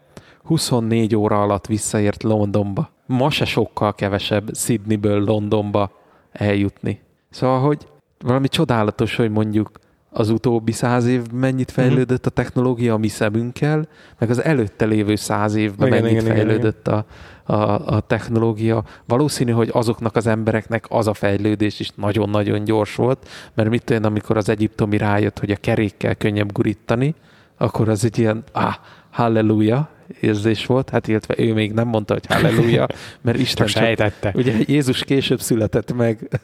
24 0.42 1.16
óra 1.16 1.42
alatt 1.42 1.66
visszaért 1.66 2.22
Londonba. 2.22 2.90
Ma 3.06 3.30
se 3.30 3.44
sokkal 3.44 3.94
kevesebb 3.94 4.54
Sydneyből 4.54 5.24
Londonba 5.24 5.90
eljutni. 6.32 7.00
Szóval, 7.30 7.60
hogy 7.60 7.86
valami 8.18 8.48
csodálatos, 8.48 9.16
hogy 9.16 9.30
mondjuk 9.30 9.70
az 10.16 10.30
utóbbi 10.30 10.72
száz 10.72 11.06
év 11.06 11.22
mennyit 11.32 11.76
mhm. 11.76 11.80
fejlődött 11.80 12.26
a 12.26 12.30
technológia 12.30 12.94
a 12.94 12.98
mi 12.98 13.08
szemünkkel, 13.08 13.88
meg 14.18 14.30
az 14.30 14.42
előtte 14.42 14.84
lévő 14.84 15.14
száz 15.14 15.54
évben 15.54 15.88
igen, 15.88 16.02
mennyit 16.02 16.20
igen, 16.20 16.34
fejlődött 16.34 16.86
igen, 16.86 17.04
a, 17.44 17.52
a, 17.52 17.86
a 17.86 18.00
technológia. 18.00 18.84
Valószínű, 19.04 19.52
hogy 19.52 19.68
azoknak 19.72 20.16
az 20.16 20.26
embereknek 20.26 20.84
az 20.88 21.06
a 21.06 21.14
fejlődés 21.14 21.80
is 21.80 21.90
nagyon-nagyon 21.94 22.64
gyors 22.64 22.94
volt, 22.94 23.28
mert 23.54 23.68
mit 23.68 23.84
tudom, 23.84 24.04
amikor 24.04 24.36
az 24.36 24.48
egyiptomi 24.48 24.96
rájött, 24.96 25.38
hogy 25.38 25.50
a 25.50 25.56
kerékkel 25.56 26.14
könnyebb 26.14 26.52
gurítani, 26.52 27.14
akkor 27.56 27.88
az 27.88 28.04
egy 28.04 28.18
ilyen, 28.18 28.44
ah, 28.52 28.74
halleluja, 29.10 29.88
érzés 30.20 30.66
volt, 30.66 30.90
hát 30.90 31.08
illetve 31.08 31.34
ő 31.38 31.52
még 31.52 31.72
nem 31.72 31.88
mondta, 31.88 32.12
hogy 32.12 32.26
halleluja, 32.26 32.86
mert 33.20 33.38
Isten 33.38 33.66
csak 33.66 33.82
sejtette. 33.82 34.32
Ugye 34.34 34.54
Jézus 34.66 35.04
később 35.04 35.40
született 35.40 35.92
meg, 35.92 36.40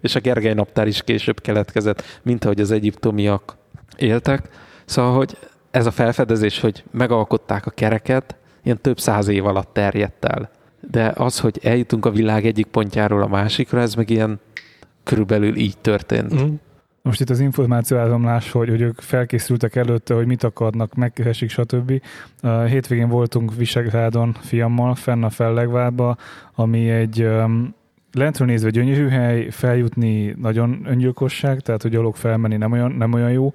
és 0.00 0.14
a 0.14 0.20
Gergely 0.20 0.54
naptár 0.54 0.86
is 0.86 1.02
később 1.02 1.40
keletkezett, 1.40 2.02
mint 2.22 2.44
ahogy 2.44 2.60
az 2.60 2.70
egyiptomiak 2.70 3.56
éltek. 3.96 4.48
Szóval, 4.84 5.16
hogy 5.16 5.36
ez 5.70 5.86
a 5.86 5.90
felfedezés, 5.90 6.60
hogy 6.60 6.84
megalkották 6.90 7.66
a 7.66 7.70
kereket, 7.70 8.36
ilyen 8.62 8.80
több 8.80 9.00
száz 9.00 9.28
év 9.28 9.46
alatt 9.46 9.72
terjedt 9.72 10.24
el. 10.24 10.50
De 10.90 11.12
az, 11.16 11.38
hogy 11.38 11.58
eljutunk 11.62 12.06
a 12.06 12.10
világ 12.10 12.46
egyik 12.46 12.66
pontjáról 12.66 13.22
a 13.22 13.26
másikra, 13.26 13.80
ez 13.80 13.94
meg 13.94 14.10
ilyen 14.10 14.40
körülbelül 15.02 15.56
így 15.56 15.78
történt. 15.78 16.42
Mm. 16.42 16.54
Most 17.04 17.20
itt 17.20 17.30
az 17.30 17.40
információáramlás, 17.40 18.50
hogy, 18.50 18.68
hogy 18.68 18.80
ők 18.80 19.00
felkészültek 19.00 19.76
előtte, 19.76 20.14
hogy 20.14 20.26
mit 20.26 20.42
akarnak, 20.42 20.94
megkeresik, 20.94 21.50
stb. 21.50 22.02
Hétvégén 22.66 23.08
voltunk 23.08 23.54
Visegrádon 23.54 24.36
fiammal, 24.40 24.94
fenn 24.94 25.22
a 25.22 25.30
Fellegvárba, 25.30 26.16
ami 26.54 26.90
egy 26.90 27.28
lentről 28.12 28.48
nézve 28.48 28.70
gyönyörű 28.70 29.08
hely, 29.08 29.48
feljutni 29.50 30.34
nagyon 30.40 30.80
öngyilkosság, 30.84 31.60
tehát 31.60 31.82
hogy 31.82 31.90
gyalog 31.90 32.16
felmenni 32.16 32.56
nem 32.56 32.72
olyan, 32.72 32.92
nem 32.92 33.12
olyan 33.12 33.30
jó, 33.30 33.52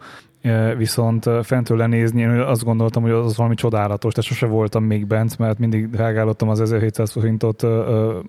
viszont 0.78 1.30
fentől 1.44 1.78
lenézni, 1.78 2.22
én 2.22 2.30
azt 2.30 2.64
gondoltam, 2.64 3.02
hogy 3.02 3.12
az 3.12 3.38
valami 3.38 3.56
csodálatos, 3.56 4.14
tehát 4.14 4.30
sose 4.30 4.46
voltam 4.46 4.84
még 4.84 5.08
bent, 5.08 5.38
mert 5.38 5.60
mindig 5.60 5.90
drágálottam 5.90 6.50
az 6.50 6.62
1700 6.62 7.12
forintot 7.12 7.64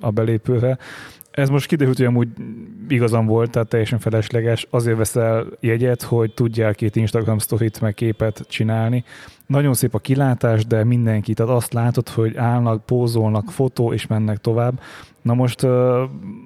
a 0.01 0.11
belépőre, 0.11 0.79
ez 1.31 1.49
most 1.49 1.67
kiderült, 1.67 1.97
hogy 1.97 2.07
amúgy 2.07 2.29
igazam 2.89 3.27
volt, 3.27 3.51
tehát 3.51 3.69
teljesen 3.69 3.99
felesleges. 3.99 4.67
Azért 4.71 4.97
veszel 4.97 5.47
jegyet, 5.61 6.03
hogy 6.03 6.35
tudjál 6.35 6.75
két 6.75 6.97
Instagram 6.97 7.39
sztorit 7.39 7.81
meg 7.81 7.95
képet 7.95 8.45
csinálni. 8.49 9.05
Nagyon 9.51 9.75
szép 9.75 9.95
a 9.95 9.99
kilátás, 9.99 10.67
de 10.67 10.85
mindenki, 10.85 11.35
tehát 11.35 11.53
azt 11.53 11.73
látod, 11.73 12.09
hogy 12.09 12.37
állnak, 12.37 12.85
pózolnak, 12.85 13.51
fotó, 13.51 13.93
és 13.93 14.07
mennek 14.07 14.39
tovább. 14.39 14.81
Na 15.23 15.35
most, 15.35 15.67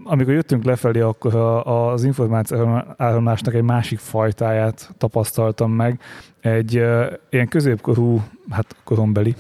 amikor 0.05 0.35
jöttünk 0.35 0.65
lefelé, 0.65 1.01
akkor 1.01 1.35
az 1.65 2.05
információ 2.05 2.83
áramlásnak 2.97 3.55
egy 3.55 3.63
másik 3.63 3.99
fajtáját 3.99 4.95
tapasztaltam 4.99 5.71
meg. 5.71 6.01
Egy 6.41 6.73
ilyen 7.31 7.49
középkorú, 7.49 8.23
hát 8.51 8.77
korombeli 8.85 9.35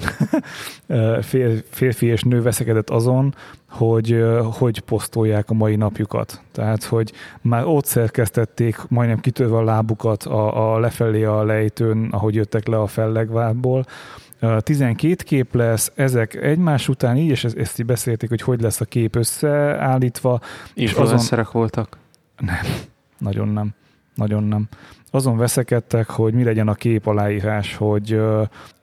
férfi 1.70 2.06
és 2.06 2.22
nő 2.22 2.42
veszekedett 2.42 2.90
azon, 2.90 3.34
hogy 3.70 4.24
hogy 4.58 4.80
posztolják 4.80 5.50
a 5.50 5.54
mai 5.54 5.76
napjukat. 5.76 6.40
Tehát, 6.52 6.84
hogy 6.84 7.12
már 7.40 7.64
ott 7.66 7.84
szerkesztették 7.84 8.76
majdnem 8.88 9.20
kitörve 9.20 9.56
a 9.56 9.64
lábukat 9.64 10.22
a, 10.22 10.74
a 10.74 10.78
lefelé 10.78 11.24
a 11.24 11.44
lejtőn, 11.44 12.08
ahogy 12.10 12.34
jöttek 12.34 12.66
le 12.66 12.80
a 12.80 12.86
fellegvárból, 13.61 13.84
12 14.59 15.14
kép 15.14 15.55
lesz, 15.55 15.92
ezek 15.94 16.34
egymás 16.34 16.88
után 16.88 17.16
így, 17.16 17.30
és 17.30 17.44
ezt, 17.44 17.57
ezt 17.57 17.78
így 17.80 17.86
beszélték, 17.86 18.28
hogy 18.28 18.42
hogy 18.42 18.61
lesz 18.61 18.80
a 18.80 18.84
kép 18.84 19.16
összeállítva. 19.16 20.40
Influencerek 20.74 21.48
azon... 21.48 21.61
voltak? 21.61 21.98
Nem, 22.38 22.64
nagyon 23.18 23.48
nem. 23.48 23.74
Nagyon 24.14 24.42
nem. 24.42 24.68
Azon 25.11 25.36
veszekedtek, 25.36 26.11
hogy 26.11 26.34
mi 26.34 26.44
legyen 26.44 26.68
a 26.68 26.74
kép 26.74 27.07
aláírás, 27.07 27.76
hogy 27.76 28.12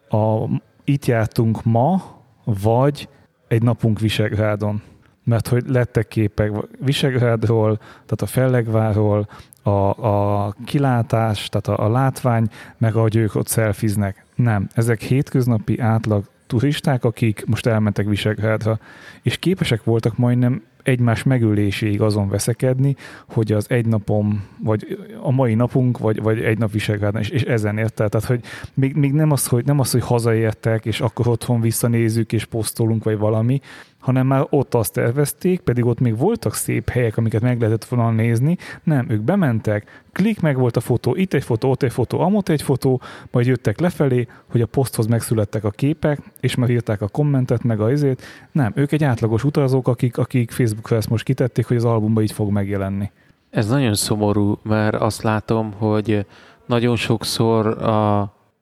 a, 0.10 0.50
itt 0.84 1.06
jártunk 1.06 1.64
ma, 1.64 2.04
vagy 2.44 3.10
egy 3.48 3.64
napunk 3.64 4.00
Visegrádon. 4.00 4.82
Mert 5.24 5.48
hogy 5.48 5.64
lettek 5.68 6.08
képek 6.08 6.52
Visegrádról, 6.80 7.78
tehát 7.78 8.22
a 8.22 8.26
Fellegváról, 8.26 9.28
a, 9.64 10.06
a 10.06 10.56
kilátás, 10.66 11.50
tehát 11.50 11.80
a, 11.80 11.86
a 11.86 11.90
látvány, 11.90 12.48
meg 12.78 12.96
ahogy 12.96 13.16
ők 13.16 13.36
ott 13.36 13.48
szelfiznek. 13.48 14.26
Nem, 14.36 14.68
ezek 14.74 15.02
hétköznapi 15.02 15.80
átlag 15.80 16.24
turisták, 16.48 17.04
akik 17.04 17.46
most 17.46 17.66
elmentek 17.66 18.06
Visegrádra, 18.06 18.80
és 19.22 19.38
képesek 19.38 19.84
voltak 19.84 20.18
majdnem 20.18 20.64
egymás 20.84 21.24
megöléséig 21.24 22.02
azon 22.02 22.30
veszekedni, 22.30 22.96
hogy 23.30 23.52
az 23.52 23.66
egy 23.70 23.86
napom, 23.86 24.44
vagy 24.64 24.98
a 25.22 25.32
mai 25.32 25.54
napunk, 25.54 25.98
vagy, 25.98 26.22
vagy 26.22 26.40
egy 26.40 26.58
nap 26.58 26.72
Visegrádon, 26.72 27.22
és, 27.22 27.30
és 27.30 27.42
ezen 27.42 27.78
érte. 27.78 28.08
Tehát, 28.08 28.28
hogy 28.28 28.42
még, 28.74 28.96
még 28.96 29.14
nem, 29.14 29.32
az, 29.32 29.48
hogy, 29.48 29.66
nem 29.66 29.80
az, 29.80 29.92
hogy 29.92 30.04
hazaértek, 30.04 30.86
és 30.86 31.02
akkor 31.02 31.28
otthon 31.28 31.62
visszanézzük, 31.62 32.34
és 32.34 32.46
posztolunk, 32.46 33.04
vagy 33.04 33.18
valami, 33.18 33.62
hanem 34.02 34.28
már 34.28 34.46
ott 34.50 34.74
azt 34.74 34.94
tervezték, 34.94 35.60
pedig 35.60 35.86
ott 35.86 36.00
még 36.00 36.18
voltak 36.18 36.54
szép 36.54 36.90
helyek, 36.90 37.18
amiket 37.18 37.42
meg 37.42 37.60
lehetett 37.60 37.86
volna 37.86 38.12
nézni. 38.12 38.58
Nem, 38.84 39.06
ők 39.10 39.22
bementek, 39.22 40.04
klik 40.12 40.40
meg 40.40 40.58
volt 40.58 40.78
a 40.78 40.80
fotó, 40.80 41.16
itt 41.16 41.34
egy 41.34 41.44
fotó, 41.44 41.70
ott 41.70 41.84
egy 41.84 41.92
fotó, 41.92 42.20
amott 42.20 42.50
egy 42.50 42.62
fotó, 42.62 43.02
majd 43.32 43.46
jöttek 43.48 43.80
lefelé, 43.80 44.28
hogy 44.52 44.62
a 44.62 44.66
poszthoz 44.66 45.08
megszülettek 45.08 45.64
a 45.64 45.70
képek, 45.70 46.20
és 46.40 46.56
már 46.56 46.70
írták 46.70 47.02
a 47.02 47.08
kommentet, 47.08 47.64
meg 47.64 47.80
a 47.80 47.92
izét. 47.92 48.22
Nem, 48.52 48.72
ők 48.76 48.92
egy 48.92 49.04
átlagos 49.04 49.44
utazók, 49.44 49.88
akik, 49.88 50.18
akik 50.18 50.52
Facebookra 50.72 50.98
ezt 50.98 51.10
most 51.10 51.24
kitették, 51.24 51.68
hogy 51.68 51.78
az 51.78 51.86
albumban 51.86 52.24
így 52.24 52.32
fog 52.32 52.52
megjelenni. 52.52 53.12
Ez 53.50 53.68
nagyon 53.68 53.94
szomorú, 53.94 54.60
mert 54.64 54.96
azt 54.96 55.22
látom, 55.22 55.74
hogy 55.78 56.26
nagyon 56.66 56.96
sokszor 56.96 57.68
a, 57.68 58.20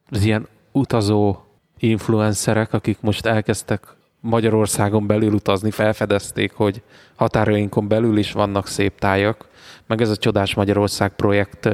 az 0.10 0.24
ilyen 0.24 0.47
utazó 0.72 1.38
influencerek, 1.78 2.74
akik 2.74 3.01
most 3.01 3.26
elkezdtek 3.26 3.95
Magyarországon 4.20 5.07
belül 5.07 5.34
utazni, 5.34 5.72
felfedezték, 5.72 6.53
hogy 6.53 6.82
határainkon 7.16 7.88
belül 7.88 8.18
is 8.18 8.32
vannak 8.32 8.68
szép 8.68 8.99
tájak, 8.99 9.47
meg 9.88 10.01
ez 10.01 10.10
a 10.10 10.16
Csodás 10.16 10.53
Magyarország 10.53 11.16
projekt 11.16 11.70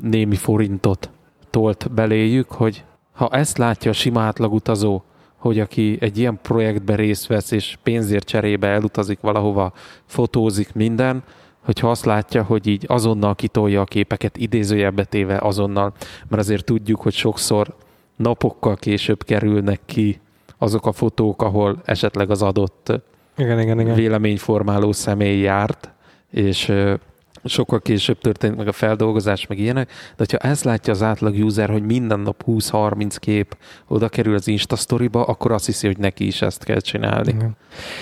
némi 0.00 0.36
forintot 0.36 1.10
tolt 1.50 1.90
beléjük, 1.92 2.50
hogy 2.50 2.84
ha 3.12 3.28
ezt 3.28 3.58
látja 3.58 3.90
a 3.90 3.94
sima 3.94 4.20
átlagutazó, 4.20 5.02
hogy 5.40 5.60
aki 5.60 5.98
egy 6.00 6.18
ilyen 6.18 6.38
projektben 6.42 6.96
részt 6.96 7.26
vesz, 7.26 7.50
és 7.50 7.78
pénzért 7.82 8.26
cserébe 8.26 8.68
elutazik 8.68 9.20
valahova, 9.20 9.72
fotózik 10.06 10.74
minden, 10.74 11.22
hogyha 11.64 11.90
azt 11.90 12.04
látja, 12.04 12.42
hogy 12.42 12.66
így 12.66 12.84
azonnal 12.88 13.34
kitolja 13.34 13.80
a 13.80 13.84
képeket, 13.84 14.36
idézőjelbe 14.36 15.04
téve 15.04 15.38
azonnal, 15.38 15.92
mert 16.28 16.42
azért 16.42 16.64
tudjuk, 16.64 17.00
hogy 17.00 17.12
sokszor 17.12 17.74
napokkal 18.16 18.76
később 18.76 19.24
kerülnek 19.24 19.80
ki 19.86 20.20
azok 20.58 20.86
a 20.86 20.92
fotók, 20.92 21.42
ahol 21.42 21.80
esetleg 21.84 22.30
az 22.30 22.42
adott 22.42 22.92
igen, 23.36 23.60
igen, 23.60 23.80
igen. 23.80 23.94
véleményformáló 23.94 24.92
személy 24.92 25.40
járt, 25.40 25.90
és 26.30 26.72
sokkal 27.44 27.80
később 27.80 28.18
történt 28.18 28.56
meg 28.56 28.68
a 28.68 28.72
feldolgozás, 28.72 29.46
meg 29.46 29.58
ilyenek, 29.58 29.88
de 29.88 30.14
hogyha 30.16 30.38
ezt 30.38 30.64
látja 30.64 30.92
az 30.92 31.02
átlag 31.02 31.34
user, 31.44 31.70
hogy 31.70 31.82
minden 31.82 32.20
nap 32.20 32.42
20-30 32.46 33.16
kép 33.18 33.56
oda 33.88 34.08
kerül 34.08 34.34
az 34.34 34.48
Insta 34.48 34.76
sztoriba, 34.76 35.24
akkor 35.24 35.52
azt 35.52 35.66
hiszi, 35.66 35.86
hogy 35.86 35.98
neki 35.98 36.26
is 36.26 36.42
ezt 36.42 36.64
kell 36.64 36.80
csinálni. 36.80 37.32
Igen. 37.32 37.56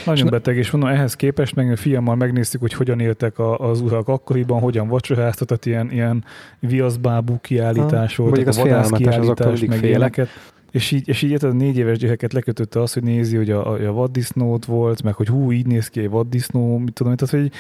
Nagyon 0.07 0.24
és 0.24 0.30
beteg, 0.30 0.57
és 0.57 0.70
mondom, 0.70 0.91
ehhez 0.91 1.14
képest 1.14 1.55
meg 1.55 1.70
a 1.70 1.76
fiammal 1.76 2.14
megnéztük, 2.14 2.61
hogy 2.61 2.72
hogyan 2.72 3.01
éltek 3.01 3.39
a, 3.39 3.59
az 3.59 3.80
urak 3.80 4.09
akkoriban, 4.09 4.61
hogyan 4.61 4.89
vacsoráztak, 4.89 5.49
tehát 5.49 5.66
ilyen, 5.66 5.91
ilyen 5.91 6.24
viaszbábú 6.59 7.39
kiállítás 7.41 8.16
ha, 8.16 8.22
volt, 8.22 8.47
a 8.47 8.53
vadász 8.53 8.91
kiállítás, 8.91 9.61
meg 9.61 9.84
ilyeneket. 9.84 10.28
És 10.71 10.91
így, 10.91 11.09
és 11.09 11.23
így 11.23 11.45
a 11.45 11.53
négy 11.53 11.77
éves 11.77 11.99
gyereket 11.99 12.33
lekötötte 12.33 12.81
azt, 12.81 12.95
hogy 12.95 13.03
nézi, 13.03 13.37
hogy 13.37 13.51
a, 13.51 13.89
a 13.89 13.93
vaddisznót 13.93 14.64
volt, 14.64 15.03
meg 15.03 15.14
hogy 15.14 15.29
hú, 15.29 15.53
így 15.53 15.66
néz 15.66 15.89
ki 15.89 16.01
egy 16.01 16.11
vaddisznó, 16.11 16.79
mit 16.79 16.93
tudom, 16.93 17.16
tehát 17.16 17.35
hogy 17.35 17.53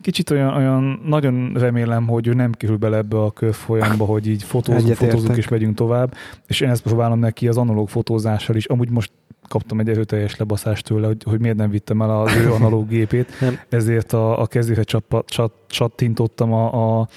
kicsit 0.00 0.30
olyan, 0.30 0.56
olyan 0.56 1.00
nagyon 1.04 1.52
remélem, 1.54 2.06
hogy 2.06 2.26
ő 2.26 2.32
nem 2.32 2.52
kerül 2.52 2.76
bele 2.76 2.96
ebbe 2.96 3.20
a 3.20 3.30
körfolyamba, 3.30 4.04
hogy 4.04 4.26
így 4.26 4.42
fotózunk, 4.42 4.94
fotózunk 4.94 5.36
és 5.36 5.48
megyünk 5.48 5.76
tovább, 5.76 6.14
és 6.46 6.60
én 6.60 6.68
ezt 6.68 6.82
próbálom 6.82 7.18
neki 7.18 7.48
az 7.48 7.56
analóg 7.56 7.88
fotózással 7.88 8.56
is, 8.56 8.64
amúgy 8.64 8.90
most 8.90 9.12
kaptam 9.48 9.80
egy 9.80 9.88
erőteljes 9.88 10.36
lebaszást 10.36 10.84
tőle, 10.84 11.06
hogy, 11.06 11.22
hogy 11.24 11.40
miért 11.40 11.56
nem 11.56 11.70
vittem 11.70 12.02
el 12.02 12.20
az 12.20 12.36
ő 12.36 12.52
analóg 12.52 12.88
gépét, 12.88 13.32
ezért 13.68 14.12
a, 14.12 14.40
a 14.40 14.46
kezére 14.46 14.82
csat, 14.82 15.04
csat, 15.26 15.52
csattintottam 15.66 16.52
a, 16.52 16.98
a 17.00 17.08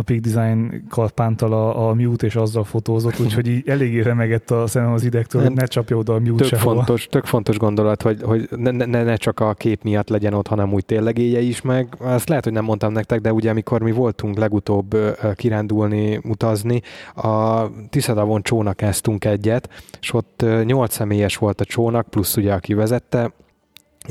a 0.00 0.02
Peak 0.02 0.20
Design 0.20 0.84
kalpántal 0.88 1.52
a, 1.52 1.88
a 1.88 1.94
mute, 1.94 2.26
és 2.26 2.36
azzal 2.36 2.64
fotózott, 2.64 3.20
úgyhogy 3.20 3.48
így 3.48 3.68
eléggé 3.68 4.00
remegett 4.00 4.50
a 4.50 4.66
szemem 4.66 4.92
az 4.92 5.04
idegtől, 5.04 5.42
hogy 5.42 5.52
ne 5.52 5.64
csapja 5.64 5.96
oda 5.96 6.14
a 6.14 6.18
mute 6.18 6.48
tök 6.48 6.58
fontos, 6.58 7.06
tök 7.06 7.24
fontos 7.24 7.58
gondolat, 7.58 8.02
hogy, 8.02 8.22
hogy 8.22 8.48
ne, 8.56 8.70
ne, 8.70 9.02
ne, 9.02 9.16
csak 9.16 9.40
a 9.40 9.54
kép 9.54 9.82
miatt 9.82 10.08
legyen 10.08 10.34
ott, 10.34 10.46
hanem 10.46 10.72
úgy 10.72 10.84
tényleg 10.84 11.18
élje 11.18 11.40
is 11.40 11.60
meg. 11.60 11.94
Azt 11.98 12.28
lehet, 12.28 12.44
hogy 12.44 12.52
nem 12.52 12.64
mondtam 12.64 12.92
nektek, 12.92 13.20
de 13.20 13.32
ugye 13.32 13.50
amikor 13.50 13.82
mi 13.82 13.92
voltunk 13.92 14.38
legutóbb 14.38 14.96
kirándulni, 15.34 16.20
utazni, 16.22 16.82
a 17.14 17.64
Tiszadavon 17.90 18.42
csónakáztunk 18.42 19.24
egyet, 19.24 19.68
és 20.00 20.12
ott 20.12 20.44
nyolc 20.64 20.94
személyes 20.94 21.36
volt 21.36 21.60
a 21.60 21.64
csónak, 21.64 22.08
plusz 22.08 22.36
ugye 22.36 22.52
aki 22.52 22.74
vezette, 22.74 23.32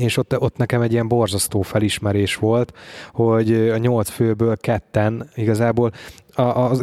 és 0.00 0.16
ott, 0.16 0.40
ott 0.40 0.56
nekem 0.56 0.80
egy 0.80 0.92
ilyen 0.92 1.08
borzasztó 1.08 1.62
felismerés 1.62 2.36
volt, 2.36 2.72
hogy 3.12 3.52
a 3.52 3.76
nyolc 3.76 4.08
főből 4.08 4.56
ketten 4.56 5.28
igazából 5.34 5.92
a, 6.34 6.42
a, 6.42 6.70
a 6.70 6.76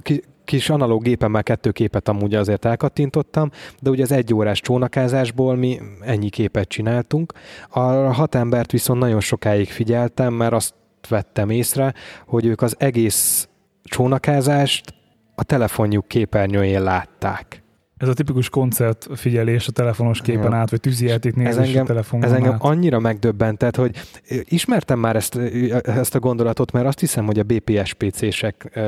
kis 0.47 0.69
analóg 0.69 1.03
gépemmel 1.03 1.43
kettő 1.43 1.71
képet 1.71 2.09
amúgy 2.09 2.35
azért 2.35 2.65
elkattintottam, 2.65 3.51
de 3.81 3.89
ugye 3.89 4.03
az 4.03 4.11
egy 4.11 4.33
órás 4.33 4.61
csónakázásból 4.61 5.55
mi 5.55 5.79
ennyi 6.01 6.29
képet 6.29 6.67
csináltunk. 6.67 7.33
A 7.69 7.79
hat 8.13 8.35
embert 8.35 8.71
viszont 8.71 8.99
nagyon 8.99 9.19
sokáig 9.19 9.69
figyeltem, 9.69 10.33
mert 10.33 10.53
azt 10.53 10.73
vettem 11.09 11.49
észre, 11.49 11.93
hogy 12.27 12.45
ők 12.45 12.61
az 12.61 12.75
egész 12.77 13.49
csónakázást 13.83 14.93
a 15.35 15.43
telefonjuk 15.43 16.07
képernyőjén 16.07 16.83
látták. 16.83 17.63
Ez 17.97 18.07
a 18.07 18.13
tipikus 18.13 18.49
koncertfigyelés 18.49 19.67
a 19.67 19.71
telefonos 19.71 20.21
képen 20.21 20.51
Ja. 20.51 20.57
át, 20.57 20.69
vagy 20.69 20.79
tűzijáték 20.79 21.31
Ez 21.31 21.37
nézés 21.37 21.57
a 21.57 21.61
engem, 21.61 21.85
telefonon 21.85 22.25
ez 22.25 22.31
engem 22.31 22.53
át. 22.53 22.61
annyira 22.63 22.99
megdöbbentett, 22.99 23.75
hogy 23.75 23.95
ismertem 24.43 24.99
már 24.99 25.15
ezt, 25.15 25.35
ezt 25.83 26.15
a 26.15 26.19
gondolatot, 26.19 26.71
mert 26.71 26.85
azt 26.85 26.99
hiszem, 26.99 27.25
hogy 27.25 27.39
a 27.39 27.43
BPSPC-sek 27.43 28.79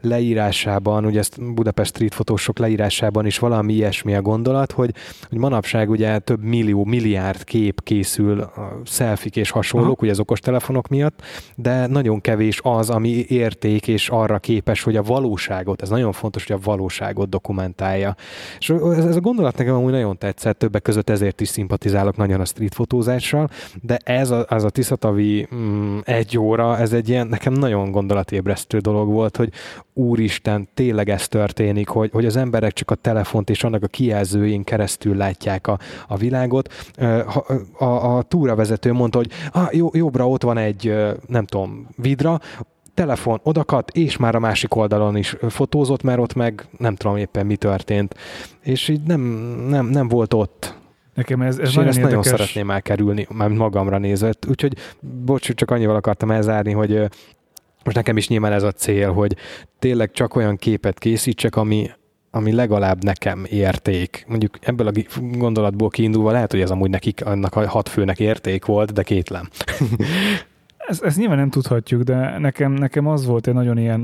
leírásában, 0.00 1.04
ugye 1.04 1.18
ezt 1.18 1.54
Budapest 1.54 1.94
Street 1.94 2.14
fotósok 2.14 2.58
leírásában 2.58 3.26
is 3.26 3.38
valami 3.38 3.72
ilyesmi 3.72 4.14
a 4.14 4.22
gondolat, 4.22 4.72
hogy, 4.72 4.94
hogy 5.28 5.38
manapság 5.38 5.90
ugye 5.90 6.18
több 6.18 6.42
millió, 6.42 6.84
milliárd 6.84 7.44
kép 7.44 7.82
készül 7.82 8.40
a 8.40 8.80
selfik 8.84 9.36
és 9.36 9.50
hasonlók, 9.50 9.90
Aha. 9.90 10.02
ugye 10.02 10.10
az 10.10 10.18
okos 10.20 10.40
telefonok 10.40 10.88
miatt, 10.88 11.22
de 11.56 11.86
nagyon 11.86 12.20
kevés 12.20 12.60
az, 12.62 12.90
ami 12.90 13.08
érték 13.28 13.88
és 13.88 14.08
arra 14.08 14.38
képes, 14.38 14.82
hogy 14.82 14.96
a 14.96 15.02
valóságot, 15.02 15.82
ez 15.82 15.88
nagyon 15.88 16.12
fontos, 16.12 16.46
hogy 16.46 16.56
a 16.56 16.64
valóságot 16.64 17.28
dokumentálja. 17.28 18.14
És 18.58 18.70
ez, 18.70 19.04
ez 19.04 19.16
a 19.16 19.20
gondolat 19.20 19.56
nekem 19.56 19.74
amúgy 19.74 19.92
nagyon 19.92 20.18
tetszett, 20.18 20.58
többek 20.58 20.82
között 20.82 21.10
ezért 21.10 21.40
is 21.40 21.48
szimpatizálok 21.48 22.16
nagyon 22.16 22.40
a 22.40 22.44
street 22.44 22.74
fotózással, 22.74 23.48
de 23.82 23.96
ez 24.04 24.30
a, 24.30 24.44
az 24.48 24.64
a 24.64 24.70
Tiszatavi 24.70 25.48
mm, 25.54 25.98
egy 26.04 26.38
óra, 26.38 26.78
ez 26.78 26.92
egy 26.92 27.08
ilyen, 27.08 27.26
nekem 27.26 27.52
nagyon 27.52 27.90
gondolatébresztő 27.90 28.78
dolog 28.78 29.08
volt, 29.08 29.36
hogy 29.36 29.52
úristen, 29.94 30.68
tényleg 30.74 31.08
ez 31.08 31.28
történik, 31.28 31.88
hogy, 31.88 32.10
hogy 32.12 32.26
az 32.26 32.36
emberek 32.36 32.72
csak 32.72 32.90
a 32.90 32.94
telefont 32.94 33.50
és 33.50 33.64
annak 33.64 33.82
a 33.82 33.86
kijelzőjén 33.86 34.64
keresztül 34.64 35.16
látják 35.16 35.66
a, 35.66 35.78
a 36.08 36.16
világot. 36.16 36.92
Ha- 37.26 37.46
A, 37.78 38.16
a 38.16 38.22
túravezető 38.22 38.92
mondta, 38.92 39.18
hogy 39.18 39.30
ah, 39.52 39.74
jó, 39.74 39.88
jobbra 39.92 40.28
ott 40.28 40.42
van 40.42 40.58
egy, 40.58 40.94
nem 41.26 41.44
tudom, 41.44 41.88
vidra, 41.96 42.40
telefon 42.94 43.40
odakat, 43.42 43.90
és 43.90 44.16
már 44.16 44.34
a 44.34 44.38
másik 44.38 44.74
oldalon 44.74 45.16
is 45.16 45.36
fotózott, 45.48 46.02
mert 46.02 46.18
ott 46.18 46.34
meg 46.34 46.68
nem 46.78 46.94
tudom 46.94 47.16
éppen 47.16 47.46
mi 47.46 47.56
történt. 47.56 48.14
És 48.60 48.88
így 48.88 49.02
nem, 49.02 49.20
nem, 49.68 49.86
nem 49.86 50.08
volt 50.08 50.34
ott. 50.34 50.80
Nekem 51.14 51.42
ez, 51.42 51.58
ez 51.58 51.68
És 51.68 51.68
én 51.68 51.74
nagyon 51.74 51.88
ezt 51.88 52.00
nagyon 52.00 52.18
érdekes. 52.18 52.40
szeretném 52.40 52.70
elkerülni, 52.70 53.26
már 53.30 53.48
magamra 53.48 53.98
nézve. 53.98 54.32
Úgyhogy, 54.48 54.76
bocs, 55.24 55.52
csak 55.54 55.70
annyival 55.70 55.96
akartam 55.96 56.30
elzárni, 56.30 56.72
hogy 56.72 57.08
most 57.84 57.96
nekem 57.96 58.16
is 58.16 58.28
nyilván 58.28 58.52
ez 58.52 58.62
a 58.62 58.72
cél, 58.72 59.12
hogy 59.12 59.36
tényleg 59.78 60.10
csak 60.10 60.34
olyan 60.34 60.56
képet 60.56 60.98
készítsek, 60.98 61.56
ami, 61.56 61.90
ami 62.30 62.52
legalább 62.52 63.04
nekem 63.04 63.44
érték. 63.48 64.24
Mondjuk 64.28 64.58
ebből 64.60 64.86
a 64.86 64.92
gondolatból 65.20 65.88
kiindulva 65.88 66.30
lehet, 66.30 66.50
hogy 66.50 66.60
ez 66.60 66.70
amúgy 66.70 66.90
nekik, 66.90 67.24
annak 67.24 67.56
a 67.56 67.68
hat 67.68 67.88
főnek 67.88 68.20
érték 68.20 68.64
volt, 68.64 68.92
de 68.92 69.02
kétlem. 69.02 69.48
Ezt, 70.86 71.02
ezt 71.02 71.16
nyilván 71.16 71.36
nem 71.36 71.50
tudhatjuk, 71.50 72.02
de 72.02 72.38
nekem, 72.38 72.72
nekem 72.72 73.06
az 73.06 73.26
volt 73.26 73.46
egy 73.46 73.54
nagyon 73.54 73.78
ilyen 73.78 74.00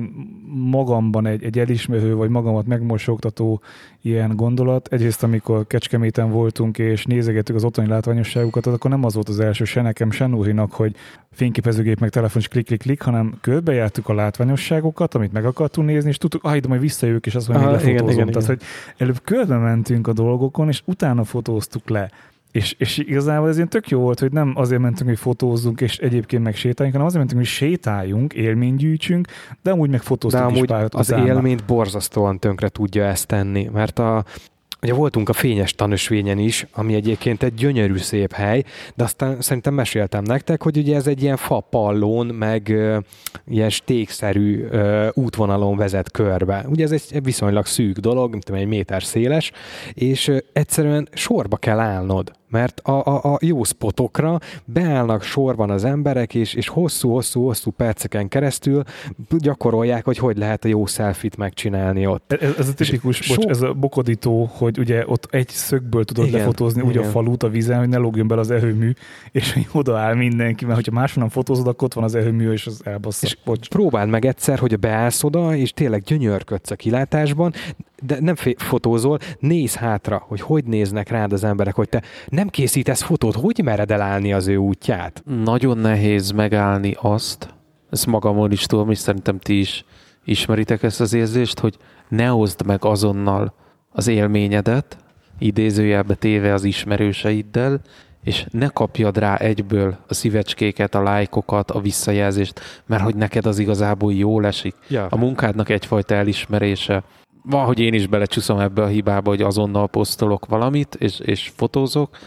magamban 0.71 1.27
egy, 1.27 1.45
egy 1.45 1.59
elismerő, 1.59 2.15
vagy 2.15 2.29
magamat 2.29 2.67
megmosogtató 2.67 3.61
ilyen 4.03 4.37
gondolat. 4.37 4.89
Egyrészt, 4.93 5.23
amikor 5.23 5.67
Kecskeméten 5.67 6.31
voltunk, 6.31 6.79
és 6.79 7.05
nézegettük 7.05 7.57
az 7.57 7.65
otthoni 7.65 7.89
látványosságukat, 7.89 8.67
akkor 8.67 8.91
nem 8.91 9.05
az 9.05 9.15
volt 9.15 9.29
az 9.29 9.41
első 9.41 9.65
se 9.65 9.83
nekem, 9.83 10.11
se 10.11 10.27
Núrinak, 10.27 10.73
hogy 10.73 10.95
fényképezőgép 11.33 12.01
meg 12.01 12.11
telefon 12.11 12.41
is 12.41 12.49
klik, 12.49 12.67
klik, 12.67 12.81
klik, 12.81 13.03
hanem 13.03 13.35
körbejártuk 13.41 14.09
a 14.09 14.15
látványosságokat, 14.15 15.15
amit 15.15 15.33
meg 15.33 15.45
akartunk 15.45 15.89
nézni, 15.89 16.09
és 16.09 16.19
tudtuk, 16.19 16.45
ah, 16.45 16.57
de 16.57 16.69
majd 16.69 16.81
visszajövök, 16.81 17.27
és 17.27 17.35
azt 17.35 17.49
mondja, 17.49 17.67
Aha, 17.67 17.77
hogy 17.77 17.87
igen, 17.87 17.95
lefotózom. 17.95 18.29
igen, 18.29 18.43
Tehát, 18.43 18.59
hogy 18.59 18.67
előbb 18.97 19.21
körbe 19.25 19.57
mentünk 19.57 20.07
a 20.07 20.13
dolgokon, 20.13 20.69
és 20.69 20.83
utána 20.85 21.25
fotóztuk 21.25 21.89
le. 21.89 22.11
És, 22.59 22.75
és 22.79 22.99
igazából 22.99 23.49
ez 23.49 23.57
ilyen 23.57 23.69
tök 23.69 23.89
jó 23.89 24.01
volt, 24.01 24.21
hogy 24.21 24.33
nem 24.33 24.53
azért 24.55 24.81
mentünk, 24.81 25.09
hogy 25.09 25.19
fotózzunk, 25.19 25.81
és 25.81 25.99
egyébként 25.99 26.43
meg 26.43 26.55
sétáljunk, 26.55 26.93
hanem 26.93 27.07
azért 27.07 27.25
mentünk, 27.25 27.41
hogy 27.41 27.51
sétáljunk, 27.69 28.33
élményt 28.33 28.77
gyűjtsünk, 28.77 29.27
de 29.63 29.71
amúgy 29.71 29.91
meg 29.91 29.99
De 29.99 30.05
fotóztunk 30.05 30.51
is 30.51 30.57
amúgy 30.57 30.69
párat 30.69 30.95
az 30.95 31.09
utána. 31.09 31.27
élményt 31.27 31.65
borzasztóan 31.65 32.39
tönkre 32.39 32.69
tudja 32.69 33.05
ezt 33.05 33.27
tenni, 33.27 33.69
mert 33.73 33.99
a, 33.99 34.25
Ugye 34.83 34.95
voltunk 34.95 35.29
a 35.29 35.33
Fényes 35.33 35.75
Tanösvényen 35.75 36.39
is, 36.39 36.67
ami 36.73 36.95
egyébként 36.95 37.43
egy 37.43 37.55
gyönyörű 37.55 37.97
szép 37.97 38.33
hely, 38.33 38.65
de 38.95 39.05
aztán 39.05 39.41
szerintem 39.41 39.75
meséltem 39.75 40.23
nektek, 40.23 40.63
hogy 40.63 40.77
ugye 40.77 40.97
ez 40.97 41.07
egy 41.07 41.23
ilyen 41.23 41.37
fa 41.37 41.61
pallón, 41.61 42.27
meg 42.27 42.69
ö, 42.69 42.99
ilyen 43.47 43.71
stékszerű 43.71 44.67
ö, 44.71 45.09
útvonalon 45.13 45.77
vezet 45.77 46.11
körbe. 46.11 46.65
Ugye 46.69 46.85
ez 46.85 46.93
egy 46.93 47.23
viszonylag 47.23 47.67
szűk 47.67 47.99
dolog, 47.99 48.31
mint 48.31 48.45
tudom, 48.45 48.61
egy 48.61 48.67
méter 48.67 49.03
széles, 49.03 49.53
és 49.93 50.29
ö, 50.29 50.37
egyszerűen 50.53 51.09
sorba 51.13 51.57
kell 51.57 51.79
állnod 51.79 52.38
mert 52.51 52.81
a, 52.81 53.07
a, 53.07 53.33
a 53.33 53.39
jó 53.41 53.65
spotokra 53.65 54.39
beállnak 54.65 55.23
sorban 55.23 55.71
az 55.71 55.85
emberek, 55.85 56.35
és, 56.35 56.55
és 56.55 56.69
hosszú-hosszú-hosszú 56.69 57.71
perceken 57.71 58.29
keresztül 58.29 58.83
gyakorolják, 59.29 60.05
hogy 60.05 60.19
hogy 60.19 60.37
lehet 60.37 60.65
a 60.65 60.69
jó 60.69 60.87
selfit 60.87 61.37
megcsinálni 61.37 62.07
ott. 62.07 62.33
Ez, 62.33 62.55
ez 62.59 62.69
a 62.69 62.75
tipikus, 62.75 63.21
És 63.21 63.29
bocs, 63.29 63.41
so- 63.41 63.51
ez 63.51 63.63
a 63.63 63.73
bokodító, 63.73 64.51
hogy 64.53 64.79
ugye 64.79 65.05
ott 65.07 65.27
egy 65.31 65.49
szögből 65.49 66.05
tudod 66.05 66.27
Igen, 66.27 66.39
lefotózni 66.39 66.83
úgy 66.83 66.97
a 66.97 67.01
igen. 67.01 67.11
falut 67.11 67.43
a 67.43 67.49
vízen, 67.49 67.79
hogy 67.79 67.89
ne 67.89 67.97
lógjon 67.97 68.29
bele 68.29 68.41
az 68.41 68.51
erőmű, 68.51 68.93
és 69.33 69.53
hogy 69.53 69.67
odaáll 69.73 70.15
mindenki, 70.15 70.65
mert 70.65 70.77
hogyha 70.77 70.93
máshonnan 70.93 71.31
fotózod, 71.31 71.67
akkor 71.67 71.85
ott 71.85 71.95
van 71.95 72.05
az 72.05 72.15
erőmű, 72.15 72.53
és 72.53 72.67
az 72.67 72.81
elbassza. 72.85 73.27
És 73.27 73.37
bocs. 73.45 73.69
Próbáld 73.69 74.09
meg 74.09 74.25
egyszer, 74.25 74.59
hogy 74.59 74.79
beállsz 74.79 75.25
oda, 75.25 75.57
és 75.57 75.73
tényleg 75.73 76.03
gyönyörködsz 76.03 76.71
a 76.71 76.77
kilátásban, 76.77 77.53
de 78.03 78.17
nem 78.21 78.35
fotózol, 78.57 79.19
néz 79.39 79.75
hátra, 79.75 80.25
hogy 80.27 80.41
hogy 80.41 80.65
néznek 80.65 81.09
rád 81.09 81.33
az 81.33 81.45
emberek, 81.45 81.75
hogy 81.75 81.89
te 81.89 82.03
nem 82.29 82.49
készítesz 82.49 83.03
fotót, 83.03 83.35
hogy 83.35 83.61
mered 83.65 83.91
elállni 83.91 84.33
az 84.33 84.47
ő 84.47 84.57
útját? 84.57 85.23
Nagyon 85.45 85.79
nehéz 85.79 86.31
megállni 86.31 86.97
azt, 87.01 87.55
ezt 87.91 88.07
magamon 88.07 88.53
is 88.53 88.67
tudom, 88.67 88.91
és 88.91 88.99
szerintem 88.99 89.39
ti 89.39 89.59
is 89.59 89.85
ismeritek 90.25 90.83
ezt 90.83 91.01
az 91.01 91.13
érzést, 91.13 91.59
hogy 91.59 91.77
ne 92.09 92.27
hozd 92.27 92.67
meg 92.67 92.85
azonnal 92.85 93.55
az 93.91 94.07
élményedet, 94.07 94.97
idézőjelbe 95.39 96.15
téve 96.15 96.53
az 96.53 96.65
ismerőseiddel, 96.65 97.81
és 98.25 98.47
ne 98.51 98.69
kapjad 98.69 99.19
rá 99.19 99.37
egyből 99.37 99.97
a 100.09 100.15
szívecskéket, 100.15 100.95
a 100.95 101.03
lájkokat, 101.03 101.71
a 101.71 101.81
visszajelzést, 101.81 102.61
mert 102.87 103.03
hogy 103.03 103.17
neked 103.17 103.47
az 103.47 103.59
igazából 103.59 104.13
jól 104.15 104.47
esik. 104.47 104.75
Ja. 104.89 105.07
A 105.11 105.17
munkádnak 105.17 105.69
egyfajta 105.69 106.15
elismerése. 106.15 107.03
Van, 107.51 107.65
hogy 107.65 107.79
én 107.79 107.95
is 107.95 108.07
belecsúszom 108.07 108.59
ebbe 108.59 108.83
a 108.83 108.87
hibába, 108.87 109.31
hogy 109.31 109.43
azonnal 109.43 109.89
posztolok 109.89 110.47
valamit, 110.47 110.95
és, 110.95 111.19
és 111.19 111.53
fotózok, 111.57 112.19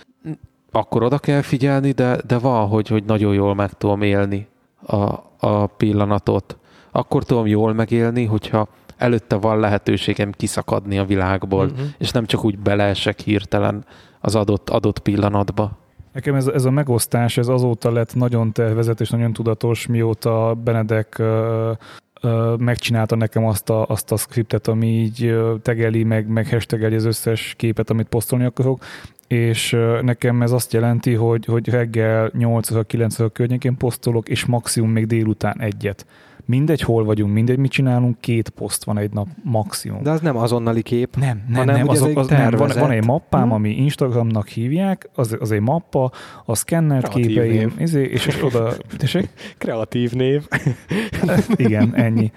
akkor 0.71 1.03
oda 1.03 1.17
kell 1.19 1.41
figyelni, 1.41 1.91
de, 1.91 2.17
de 2.27 2.37
van, 2.37 2.67
hogy, 2.67 2.87
hogy 2.87 3.03
nagyon 3.03 3.33
jól 3.33 3.55
meg 3.55 3.73
tudom 3.73 4.01
élni 4.01 4.47
a, 4.85 4.95
a 5.39 5.65
pillanatot. 5.77 6.57
Akkor 6.91 7.23
tudom 7.23 7.47
jól 7.47 7.73
megélni, 7.73 8.25
hogyha 8.25 8.67
előtte 8.97 9.35
van 9.35 9.59
lehetőségem 9.59 10.31
kiszakadni 10.31 10.97
a 10.97 11.05
világból, 11.05 11.65
Mhm. 11.65 11.81
és 11.97 12.11
nem 12.11 12.25
csak 12.25 12.43
úgy 12.43 12.59
beleesek 12.59 13.19
hirtelen 13.19 13.85
az 14.19 14.35
adott, 14.35 14.69
adott 14.69 14.99
pillanatba. 14.99 15.71
Nekem 16.13 16.35
ez, 16.35 16.47
ez 16.47 16.65
a 16.65 16.71
megosztás, 16.71 17.37
ez 17.37 17.47
azóta 17.47 17.91
lett 17.91 18.15
nagyon 18.15 18.51
tervezett 18.51 18.99
és 18.99 19.09
nagyon 19.09 19.33
tudatos, 19.33 19.87
mióta 19.87 20.55
Benedek 20.63 21.21
megcsinálta 22.57 23.15
nekem 23.15 23.45
azt 23.45 23.69
a, 23.69 23.85
azt 23.87 24.11
a 24.11 24.17
skriptet, 24.17 24.67
ami 24.67 24.87
így 24.87 25.35
tegeli, 25.61 26.03
meg, 26.03 26.27
meg 26.27 26.49
hashtageli 26.49 26.95
az 26.95 27.05
összes 27.05 27.53
képet, 27.57 27.89
amit 27.89 28.07
posztolni 28.07 28.45
akarok, 28.45 28.85
és 29.27 29.77
nekem 30.01 30.41
ez 30.41 30.51
azt 30.51 30.73
jelenti, 30.73 31.13
hogy, 31.13 31.45
hogy 31.45 31.69
reggel 31.69 32.31
8-9 32.37 33.29
környékén 33.33 33.77
posztolok, 33.77 34.29
és 34.29 34.45
maximum 34.45 34.89
még 34.89 35.07
délután 35.07 35.61
egyet. 35.61 36.05
Mindegy, 36.45 36.81
hol 36.81 37.03
vagyunk, 37.03 37.33
mindegy, 37.33 37.57
mit 37.57 37.71
csinálunk, 37.71 38.19
két 38.19 38.49
poszt 38.49 38.83
van 38.83 38.97
egy 38.97 39.11
nap 39.11 39.27
maximum. 39.43 40.03
De 40.03 40.09
az 40.09 40.21
nem 40.21 40.37
azonnali 40.37 40.81
kép. 40.81 41.15
Nem, 41.15 41.43
nem, 41.47 41.55
hanem 41.55 41.75
nem, 41.75 41.89
egy 41.89 42.17
az, 42.17 42.27
nem 42.27 42.51
van, 42.51 42.71
van 42.79 42.91
egy 42.91 43.05
mappám, 43.05 43.45
Mhm. 43.45 43.51
ami 43.51 43.69
Instagramnak 43.69 44.47
hívják, 44.47 45.09
az, 45.15 45.37
az 45.39 45.51
egy 45.51 45.61
mappa, 45.61 46.11
a 46.45 46.55
szkennert 46.55 47.07
Kreatív 47.09 47.25
képeim, 47.27 47.73
izé, 47.79 48.03
és, 48.03 48.25
és 48.25 48.43
oda, 48.43 48.73
tessék? 48.97 49.29
Kreatív 49.57 50.11
név. 50.11 50.47
Igen, 51.55 51.95
ennyi. 51.95 52.31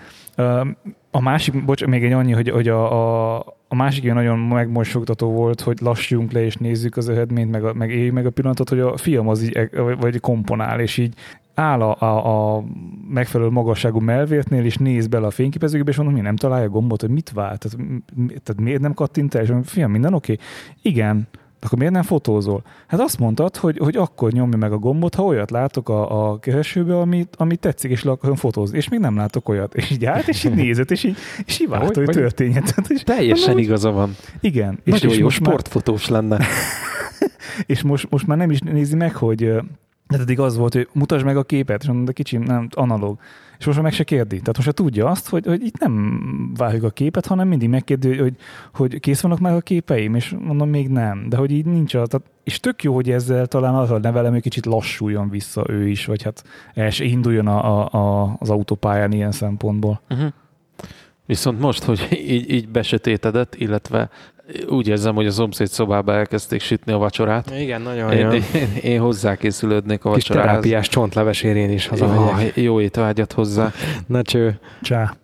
A 1.10 1.20
másik, 1.20 1.64
bocs, 1.64 1.84
még 1.86 2.04
egy 2.04 2.12
annyi, 2.12 2.32
hogy, 2.32 2.48
hogy 2.50 2.68
a, 2.68 2.92
a, 3.36 3.38
a 3.68 3.74
másik 3.74 4.02
ilyen 4.02 4.14
nagyon 4.14 4.38
megmosogtató 4.38 5.30
volt, 5.30 5.60
hogy 5.60 5.78
lassjunk 5.80 6.32
le 6.32 6.44
és 6.44 6.54
nézzük 6.56 6.96
az 6.96 7.08
eredményt, 7.08 7.50
meg, 7.50 7.64
a, 7.64 7.72
meg 7.74 7.90
éljük 7.90 8.14
meg 8.14 8.26
a 8.26 8.30
pillanatot, 8.30 8.68
hogy 8.68 8.80
a 8.80 8.96
fiam 8.96 9.28
az 9.28 9.42
így, 9.42 9.52
e- 9.56 9.70
vagy 10.00 10.20
komponál, 10.20 10.80
és 10.80 10.96
így 10.96 11.14
áll 11.54 11.80
a, 11.82 11.96
a, 12.00 12.56
a 12.56 12.64
megfelelő 13.10 13.50
magasságú 13.50 13.98
melvértnél, 14.00 14.64
és 14.64 14.76
néz 14.76 15.06
bele 15.06 15.26
a 15.26 15.30
fényképezőgébe, 15.30 15.90
és 15.90 15.96
mondom, 15.96 16.14
mi 16.14 16.20
nem 16.20 16.36
találja 16.36 16.66
a 16.66 16.70
gombot, 16.70 17.00
hogy 17.00 17.10
mit 17.10 17.30
vált, 17.34 17.58
tehát, 17.58 17.76
mi- 18.14 18.26
tehát 18.42 18.60
miért 18.60 18.80
nem 18.80 18.94
kattint 18.94 19.34
el, 19.34 19.42
és 19.42 19.48
mondom, 19.48 19.66
fiam, 19.68 19.90
minden 19.90 20.14
oké? 20.14 20.32
Okay? 20.32 20.44
Igen, 20.82 21.28
akkor 21.60 21.78
miért 21.78 21.92
nem 21.92 22.02
fotózol? 22.02 22.62
Hát 22.86 23.00
azt 23.00 23.18
mondtad, 23.18 23.56
hogy, 23.56 23.78
hogy 23.78 23.96
akkor 23.96 24.32
nyomja 24.32 24.56
meg 24.56 24.72
a 24.72 24.78
gombot, 24.78 25.14
ha 25.14 25.22
olyat 25.24 25.50
látok 25.50 25.88
a, 25.88 26.30
a 26.30 26.38
keresőbe, 26.38 26.98
amit, 26.98 27.34
amit 27.38 27.60
tetszik, 27.60 27.90
és 27.90 28.04
le 28.04 28.10
akarom 28.10 28.36
fotózni, 28.36 28.76
és 28.76 28.88
még 28.88 29.00
nem 29.00 29.16
látok 29.16 29.48
olyat. 29.48 29.74
És 29.74 29.90
így 29.90 30.04
állt, 30.04 30.28
és 30.28 30.44
így 30.44 30.54
nézett, 30.54 30.90
és 30.90 31.04
így, 31.04 31.16
és 31.46 31.60
így 31.60 31.68
várta, 31.68 31.84
Hogy- 31.86 31.96
hogy 31.96 32.04
hogy- 32.06 32.14
történjen. 32.14 32.62
Tehát, 32.64 32.90
és, 32.90 33.02
Teljesen 33.02 33.46
Mondom, 33.46 33.64
igaza 33.64 33.90
van. 33.90 34.16
igen. 34.40 34.78
És, 34.84 34.92
És, 34.94 35.00
Nagyon 35.00 35.10
és, 35.10 35.18
jó 35.18 35.24
most 35.24 35.40
már, 35.40 35.48
sportfotós 35.50 36.08
lenne. 36.08 36.38
és 37.66 37.82
most, 37.82 38.10
most 38.10 38.26
már 38.26 38.36
nem 38.38 38.50
is 38.50 38.60
nézi 38.60 38.96
meg, 38.96 39.14
hogy 39.14 39.52
De 40.08 40.18
eddig 40.18 40.40
az 40.40 40.56
volt, 40.56 40.72
hogy 40.72 40.88
mutasd 40.92 41.24
meg 41.24 41.36
a 41.36 41.42
képet, 41.42 41.80
és 41.80 41.86
mondom, 41.86 42.04
de 42.04 42.12
kicsim, 42.12 42.42
nem, 42.42 42.68
analóg. 42.70 43.18
És 43.58 43.66
most 43.66 43.76
már 43.76 43.86
meg 43.86 43.96
se 43.96 44.04
kérdi. 44.04 44.38
Tehát 44.38 44.56
most 44.56 44.66
már 44.66 44.74
tudja 44.74 45.06
azt, 45.06 45.28
hogy, 45.28 45.46
hogy 45.46 45.64
itt 45.64 45.78
nem 45.78 46.52
vágjuk 46.56 46.82
a 46.82 46.90
képet, 46.90 47.26
hanem 47.26 47.48
mindig 47.48 47.68
megkérdi, 47.68 48.16
hogy, 48.16 48.36
hogy 48.74 49.00
kész 49.00 49.20
vannak 49.20 49.38
már 49.38 49.54
a 49.54 49.60
képeim, 49.60 50.14
és 50.14 50.34
mondom, 50.40 50.68
még 50.68 50.88
nem. 50.88 51.28
De 51.28 51.36
hogy 51.36 51.50
így 51.50 51.64
nincs 51.64 51.94
a, 51.94 52.06
tehát, 52.06 52.26
és 52.44 52.60
tök 52.60 52.82
jó, 52.82 52.94
hogy 52.94 53.10
ezzel 53.10 53.46
talán 53.46 53.74
azzal 53.74 53.98
nevelem, 53.98 54.32
hogy 54.32 54.42
kicsit 54.42 54.66
lassuljon 54.66 55.28
vissza 55.28 55.64
ő 55.68 55.88
is, 55.88 56.04
vagy 56.06 56.22
hát 56.22 56.44
els 56.74 57.00
induljon 57.00 57.46
a, 57.46 57.82
a, 57.82 57.98
a, 57.98 58.36
az 58.38 58.50
autópályán 58.50 59.12
ilyen 59.12 59.32
szempontból. 59.32 60.00
Uh-huh. 60.10 60.32
Viszont 61.26 61.60
most, 61.60 61.82
hogy 61.82 62.08
így, 62.10 62.50
így 62.50 62.68
besötétedett, 62.68 63.54
illetve 63.54 64.10
úgy 64.68 64.88
érzem, 64.88 65.14
hogy 65.14 65.26
a 65.26 65.30
szomszéd 65.30 65.68
szobába 65.68 66.12
elkezdték 66.14 66.60
sütni 66.60 66.92
a 66.92 66.96
vacsorát. 66.98 67.50
Igen, 67.60 67.80
nagyon 67.82 68.12
Én, 68.12 68.18
jó. 68.18 68.30
én, 68.32 68.44
én 68.82 69.00
hozzá 69.00 69.36
készülődnék 69.36 70.04
a 70.04 70.12
Kis 70.12 70.26
vacsorához. 70.26 70.50
terápiás 70.50 70.88
csontlevesérén 70.88 71.70
is 71.70 71.86
hazamegyek. 71.86 72.56
Jó, 72.56 72.62
jó 72.62 72.80
étvágyat 72.80 73.32
hozzá. 73.32 73.72
Na 74.06 74.22
cső. 74.22 74.58
Csá. 74.82 75.14